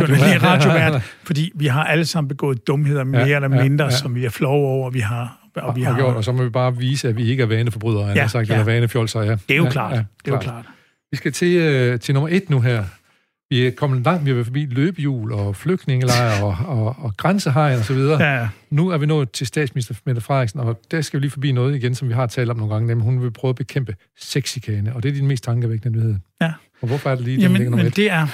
journalist, 0.00 0.42
radiovært, 0.42 1.02
fordi 1.24 1.52
vi 1.54 1.66
har 1.66 1.84
alle 1.84 2.04
sammen 2.04 2.28
begået 2.28 2.66
dumheder 2.66 3.04
mere 3.04 3.26
ja, 3.26 3.34
eller 3.34 3.48
mindre, 3.48 3.84
ja, 3.84 3.90
ja. 3.90 3.96
som 3.96 4.14
vi 4.14 4.24
er 4.24 4.30
flove 4.30 4.66
over, 4.68 4.90
vi 4.90 5.00
har 5.00 5.43
og, 5.56 5.76
vi 5.76 5.82
har... 5.82 5.96
gjort, 5.96 6.16
og 6.16 6.24
så 6.24 6.32
må 6.32 6.42
vi 6.42 6.50
bare 6.50 6.76
vise, 6.76 7.08
at 7.08 7.16
vi 7.16 7.30
ikke 7.30 7.42
er 7.42 7.46
vaneforbrydere, 7.46 8.06
ja, 8.06 8.28
sagt, 8.28 8.48
ja. 8.48 8.54
eller 8.54 8.64
vanefjolser. 8.64 9.22
Ja. 9.22 9.30
Det 9.30 9.40
er 9.48 9.56
jo 9.56 9.64
ja, 9.64 9.70
klart. 9.70 9.92
Ja, 9.92 9.96
det 9.96 10.04
er 10.32 10.40
klart. 10.40 10.44
jo 10.44 10.50
klart. 10.50 10.64
Vi 11.10 11.16
skal 11.16 11.32
til, 11.32 11.92
uh, 11.92 12.00
til 12.00 12.14
nummer 12.14 12.28
et 12.28 12.50
nu 12.50 12.60
her. 12.60 12.84
Vi 13.50 13.66
er 13.66 13.70
kommet 13.70 14.04
langt, 14.04 14.24
vi 14.24 14.30
har 14.30 14.34
været 14.34 14.46
forbi 14.46 14.66
løbehjul 14.66 15.32
og 15.32 15.56
flygtningelejre 15.56 16.44
og, 16.44 16.56
og, 16.66 16.96
og 16.98 17.16
grænsehegn 17.16 17.78
og 17.78 17.84
så 17.84 17.94
videre. 17.94 18.22
Ja. 18.22 18.48
Nu 18.70 18.88
er 18.88 18.98
vi 18.98 19.06
nået 19.06 19.30
til 19.30 19.46
statsminister 19.46 19.94
Mette 20.06 20.20
Frederiksen, 20.20 20.60
og 20.60 20.80
der 20.90 21.00
skal 21.00 21.20
vi 21.20 21.24
lige 21.24 21.30
forbi 21.30 21.52
noget 21.52 21.76
igen, 21.76 21.94
som 21.94 22.08
vi 22.08 22.14
har 22.14 22.26
talt 22.26 22.50
om 22.50 22.56
nogle 22.56 22.74
gange, 22.74 22.86
nemlig 22.86 23.04
hun 23.04 23.22
vil 23.22 23.30
prøve 23.30 23.50
at 23.50 23.56
bekæmpe 23.56 23.94
sexikane, 24.18 24.94
og 24.94 25.02
det 25.02 25.08
er 25.08 25.12
din 25.12 25.26
mest 25.26 25.44
tankevækkende 25.44 25.98
nyhed. 25.98 26.16
Ja. 26.40 26.52
Og 26.82 26.88
hvorfor 26.88 27.10
er 27.10 27.14
det 27.14 27.24
lige, 27.24 27.40
Jamen, 27.40 27.70
men 27.70 27.90
det 27.90 28.10
er, 28.10 28.26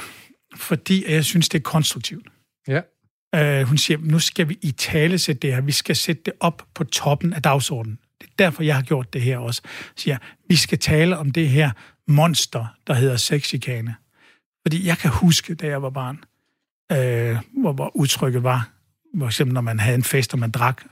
fordi 0.57 1.13
jeg 1.13 1.25
synes, 1.25 1.49
det 1.49 1.59
er 1.59 1.63
konstruktivt. 1.63 2.27
Ja. 2.69 2.81
Uh, 3.37 3.69
hun 3.69 3.79
siger, 3.79 3.99
nu 4.03 4.19
skal 4.19 4.49
vi 4.49 4.59
i 4.63 4.71
tale 4.71 5.19
sætte 5.19 5.41
det 5.41 5.55
her. 5.55 5.61
Vi 5.61 5.73
skal 5.73 5.97
sætte 5.97 6.23
det 6.25 6.33
op 6.41 6.67
på 6.75 6.85
toppen 6.85 7.33
af 7.33 7.43
dagsordenen. 7.43 7.99
Det 8.21 8.27
er 8.27 8.33
derfor, 8.39 8.63
jeg 8.63 8.75
har 8.75 8.83
gjort 8.83 9.13
det 9.13 9.23
her 9.23 9.39
også. 9.39 9.63
Siger, 9.97 10.19
vi 10.49 10.57
skal 10.57 10.79
tale 10.79 11.19
om 11.19 11.31
det 11.31 11.49
her 11.49 11.71
monster, 12.09 12.67
der 12.87 12.95
hedder 12.95 13.17
sexikane. 13.17 13.95
Fordi 14.67 14.87
jeg 14.87 14.99
kan 14.99 15.11
huske, 15.11 15.55
da 15.55 15.67
jeg 15.67 15.83
var 15.83 15.91
barn, 15.91 16.25
øh, 16.93 17.37
hvor, 17.61 17.73
hvor 17.73 17.97
udtrykket 17.97 18.43
var, 18.43 18.71
for 19.19 19.27
eksempel 19.27 19.55
når 19.55 19.61
man 19.61 19.81
havde 19.81 19.95
en 19.95 20.05
fest, 20.05 20.33
og 20.33 20.39
man 20.39 20.51
drak, 20.51 20.83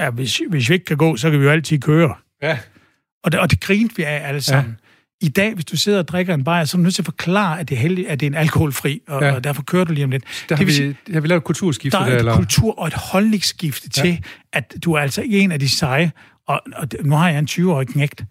ja, 0.00 0.10
hvis, 0.10 0.40
hvis 0.48 0.68
vi 0.68 0.74
ikke 0.74 0.84
kan 0.84 0.96
gå, 0.96 1.16
så 1.16 1.30
kan 1.30 1.40
vi 1.40 1.44
jo 1.44 1.50
altid 1.50 1.78
køre. 1.78 2.14
Ja. 2.42 2.58
Og 3.24 3.32
det, 3.32 3.40
og 3.40 3.50
det 3.50 3.60
grinte 3.60 3.96
vi 3.96 4.02
af 4.02 4.28
alle 4.28 4.40
sammen. 4.40 4.78
Ja. 4.80 4.85
I 5.20 5.28
dag, 5.28 5.54
hvis 5.54 5.64
du 5.64 5.76
sidder 5.76 5.98
og 5.98 6.08
drikker 6.08 6.34
en 6.34 6.44
bajer, 6.44 6.64
så 6.64 6.76
er 6.76 6.78
du 6.78 6.82
nødt 6.82 6.94
til 6.94 7.02
at 7.02 7.06
forklare, 7.06 7.60
at 7.60 7.68
det 7.68 7.74
er, 7.74 7.80
heldig, 7.80 8.08
at 8.08 8.20
det 8.20 8.26
er 8.26 8.30
en 8.30 8.36
alkoholfri, 8.36 9.00
og, 9.08 9.22
ja. 9.22 9.32
og 9.34 9.44
derfor 9.44 9.62
kører 9.62 9.84
du 9.84 9.92
lige 9.92 10.04
om 10.04 10.10
lidt. 10.10 10.24
Der 10.48 10.54
har, 10.54 10.60
det 10.60 10.66
vi, 10.66 10.72
sige, 10.72 10.96
har 11.12 11.20
vi 11.20 11.28
lavet 11.28 11.40
et 11.40 11.44
kulturskifte 11.44 11.98
der. 11.98 12.04
er 12.04 12.08
et 12.08 12.18
eller? 12.18 12.36
kultur- 12.36 12.78
og 12.78 12.86
et 12.86 12.94
holdningsskifte 12.94 13.90
ja. 13.96 14.02
til, 14.02 14.24
at 14.52 14.74
du 14.84 14.92
er 14.92 14.98
altså 14.98 15.22
en 15.26 15.52
af 15.52 15.60
de 15.60 15.68
seje, 15.68 16.12
og, 16.46 16.62
og 16.76 16.88
nu 17.04 17.14
har 17.14 17.28
jeg 17.28 17.38
en 17.38 17.48
20-årig 17.50 17.88
knægt, 17.88 18.24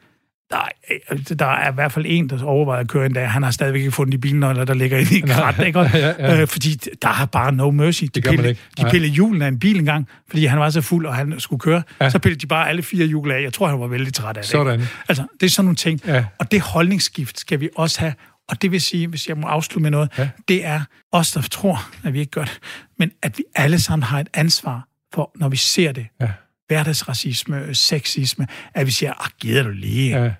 der, 0.51 1.35
der 1.35 1.45
er 1.45 1.71
i 1.71 1.73
hvert 1.73 1.91
fald 1.91 2.05
en, 2.07 2.29
der 2.29 2.43
overvejer 2.43 2.79
at 2.79 2.87
køre 2.87 3.05
en 3.05 3.13
dag. 3.13 3.29
Han 3.29 3.43
har 3.43 3.51
stadigvæk 3.51 3.79
ikke 3.79 3.91
fundet 3.91 4.11
de 4.11 4.17
biler, 4.17 4.65
der 4.65 4.73
ligger 4.73 4.97
inde 4.97 5.17
i 5.17 5.19
krat, 5.19 5.65
ikke? 5.65 5.79
ja, 5.93 6.13
ja. 6.19 6.41
Øh, 6.41 6.47
fordi 6.47 6.75
der 7.01 7.21
er 7.21 7.25
bare 7.25 7.51
no 7.51 7.71
mercy. 7.71 8.03
De, 8.15 8.21
pille, 8.21 8.57
de 8.77 8.85
pillede 8.89 9.11
julen 9.11 9.41
af 9.41 9.47
en 9.47 9.59
bil 9.59 9.79
engang, 9.79 10.07
fordi 10.29 10.45
han 10.45 10.59
var 10.59 10.69
så 10.69 10.81
fuld, 10.81 11.05
og 11.05 11.15
han 11.15 11.39
skulle 11.39 11.59
køre. 11.59 11.83
Ja. 12.01 12.09
Så 12.09 12.19
pillede 12.19 12.41
de 12.41 12.47
bare 12.47 12.69
alle 12.69 12.83
fire 12.83 13.05
hjul 13.05 13.31
af. 13.31 13.41
Jeg 13.41 13.53
tror, 13.53 13.67
han 13.67 13.79
var 13.79 13.87
vældig 13.87 14.13
træt 14.13 14.37
af 14.37 14.43
det. 14.43 14.51
Sådan. 14.51 14.81
Altså, 15.09 15.25
det 15.39 15.45
er 15.45 15.49
sådan 15.49 15.65
nogle 15.65 15.75
ting. 15.75 16.01
Ja. 16.07 16.25
Og 16.39 16.51
det 16.51 16.61
holdningsskift 16.61 17.39
skal 17.39 17.59
vi 17.59 17.69
også 17.75 17.99
have. 17.99 18.13
Og 18.49 18.61
det 18.61 18.71
vil 18.71 18.81
sige, 18.81 19.07
hvis 19.07 19.27
jeg 19.27 19.37
må 19.37 19.47
afslutte 19.47 19.81
med 19.81 19.91
noget, 19.91 20.09
ja. 20.17 20.29
det 20.47 20.65
er 20.65 20.81
os, 21.11 21.31
der 21.31 21.41
tror, 21.41 21.89
at 22.03 22.13
vi 22.13 22.19
ikke 22.19 22.31
gør 22.31 22.43
det, 22.43 22.59
men 22.99 23.11
at 23.23 23.37
vi 23.37 23.43
alle 23.55 23.79
sammen 23.79 24.03
har 24.03 24.19
et 24.19 24.27
ansvar 24.33 24.87
for, 25.13 25.31
når 25.35 25.49
vi 25.49 25.57
ser 25.57 25.91
det. 25.91 26.07
Ja 26.21 26.27
hverdagsracisme, 26.67 27.75
sexisme, 27.75 28.47
at 28.73 28.85
vi 28.85 28.91
siger, 28.91 29.13
ah, 29.13 29.29
gider 29.39 29.63
du 29.63 29.69
lige? 29.69 30.23
Ja. 30.23 30.33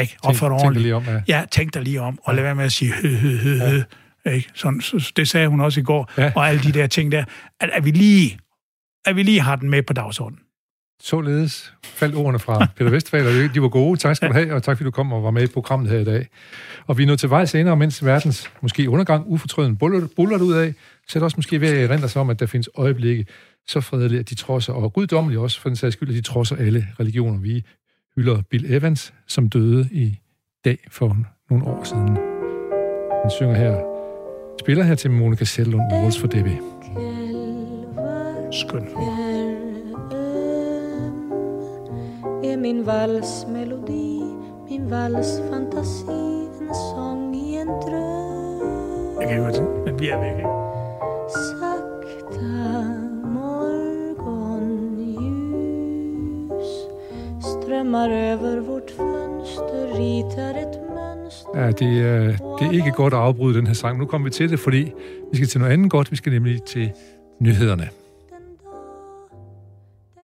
Ikke? 0.00 0.16
Og 0.22 0.36
tænk, 0.36 0.60
tænk 0.60 0.74
dig 0.74 0.82
lige 0.82 0.94
om, 0.94 1.04
ja. 1.04 1.22
Ja, 1.28 1.44
tænk 1.50 1.74
dig 1.74 1.82
lige 1.82 2.00
om, 2.00 2.18
og 2.22 2.34
lad 2.34 2.42
være 2.42 2.54
med 2.54 2.64
at 2.64 2.72
sige 2.72 2.92
hø, 2.92 3.16
hø, 3.16 3.36
hø, 3.36 3.58
hø. 3.58 3.82
Ja. 4.26 4.30
Ikke? 4.30 4.50
Sådan, 4.54 4.80
så, 4.80 5.12
det 5.16 5.28
sagde 5.28 5.48
hun 5.48 5.60
også 5.60 5.80
i 5.80 5.82
går, 5.82 6.12
ja. 6.18 6.32
og 6.36 6.48
alle 6.48 6.62
de 6.62 6.72
der 6.72 6.86
ting 6.86 7.12
der, 7.12 7.24
at, 7.60 7.70
at, 7.72 7.84
vi 7.84 7.90
lige, 7.90 8.38
at 9.04 9.16
vi 9.16 9.22
lige 9.22 9.40
har 9.40 9.56
den 9.56 9.70
med 9.70 9.82
på 9.82 9.92
dagsordenen. 9.92 10.40
Således 11.02 11.74
faldt 11.84 12.14
ordene 12.14 12.38
fra 12.38 12.66
Peter 12.76 12.90
Vestfald, 12.90 13.54
de 13.54 13.62
var 13.62 13.68
gode. 13.68 13.98
Tak 13.98 14.16
skal 14.16 14.28
du 14.28 14.34
have, 14.34 14.54
og 14.54 14.62
tak 14.62 14.76
fordi 14.76 14.84
du 14.84 14.90
kom 14.90 15.12
og 15.12 15.22
var 15.22 15.30
med 15.30 15.42
i 15.42 15.46
programmet 15.46 15.90
her 15.90 15.98
i 15.98 16.04
dag. 16.04 16.26
Og 16.86 16.98
vi 16.98 17.02
er 17.02 17.06
nået 17.06 17.20
til 17.20 17.30
vej 17.30 17.44
senere, 17.44 17.76
mens 17.76 18.04
verdens 18.04 18.50
måske 18.60 18.90
undergang 18.90 19.24
ufortrøden 19.26 19.76
buller, 19.76 20.08
buller 20.16 20.38
ud 20.38 20.52
af, 20.52 20.74
så 21.08 21.18
er 21.18 21.20
det 21.20 21.24
også 21.24 21.36
måske 21.38 21.60
ved 21.60 21.68
at 21.68 21.90
erindre 21.90 22.08
sig 22.08 22.20
om, 22.20 22.30
at 22.30 22.40
der 22.40 22.46
findes 22.46 22.68
øjeblikke, 22.74 23.26
så 23.66 23.80
fredelige, 23.80 24.20
at 24.20 24.30
de 24.30 24.34
trodser, 24.34 24.72
og 24.72 24.92
guddommelige 24.92 25.40
også, 25.40 25.60
for 25.60 25.68
den 25.68 25.76
sags 25.76 25.92
skyld, 25.92 26.08
at 26.08 26.14
de 26.14 26.20
trodser 26.20 26.56
alle 26.56 26.86
religioner. 27.00 27.38
Vi 27.38 27.64
hylder 28.16 28.42
Bill 28.50 28.72
Evans, 28.72 29.14
som 29.26 29.48
døde 29.48 29.88
i 29.92 30.18
dag 30.64 30.78
for 30.90 31.16
nogle 31.50 31.64
år 31.64 31.84
siden. 31.84 32.16
Han 33.22 33.30
synger 33.30 33.54
her, 33.54 33.74
spiller 34.60 34.84
her 34.84 34.94
til 34.94 35.10
Monika 35.10 35.44
Sjællund, 35.44 35.92
Walls 35.92 36.18
for 36.18 36.26
Debbie. 36.26 36.60
Skøn. 38.52 38.88
är 42.44 42.56
min 42.56 42.86
valsmelodi, 42.86 44.22
min 44.68 44.90
valsfantasi, 44.90 46.48
en 46.60 46.74
sång 46.74 47.36
i 47.36 47.56
en 47.56 47.68
dröm. 47.68 49.20
Jeg 49.20 49.28
kan 49.28 49.38
høre 49.38 49.52
det, 49.52 49.84
men 49.84 50.00
vi 50.00 50.08
er 50.08 50.20
væk, 50.20 50.36
ikke? 50.36 50.48
Sakta 51.50 52.79
strömmar 57.80 58.10
över 58.10 58.60
vårt 58.60 58.90
fönster, 58.90 59.86
ritar 59.98 60.54
ett 60.54 60.78
mönster. 60.94 61.60
Ja, 61.60 61.70
det 61.70 62.00
er, 62.00 62.56
det 62.58 62.66
er 62.66 62.72
ikke 62.72 62.90
godt 62.90 63.14
at 63.14 63.20
afbryde 63.20 63.58
den 63.58 63.66
her 63.66 63.74
sang. 63.74 63.98
Nu 63.98 64.06
kommer 64.06 64.24
vi 64.24 64.30
til 64.30 64.50
det, 64.50 64.60
fordi 64.60 64.92
vi 65.30 65.36
skal 65.36 65.48
til 65.48 65.60
noget 65.60 65.72
andet 65.72 65.90
godt. 65.90 66.10
Vi 66.10 66.16
skal 66.16 66.32
nemlig 66.32 66.62
til 66.62 66.90
nyhederne. 67.38 67.88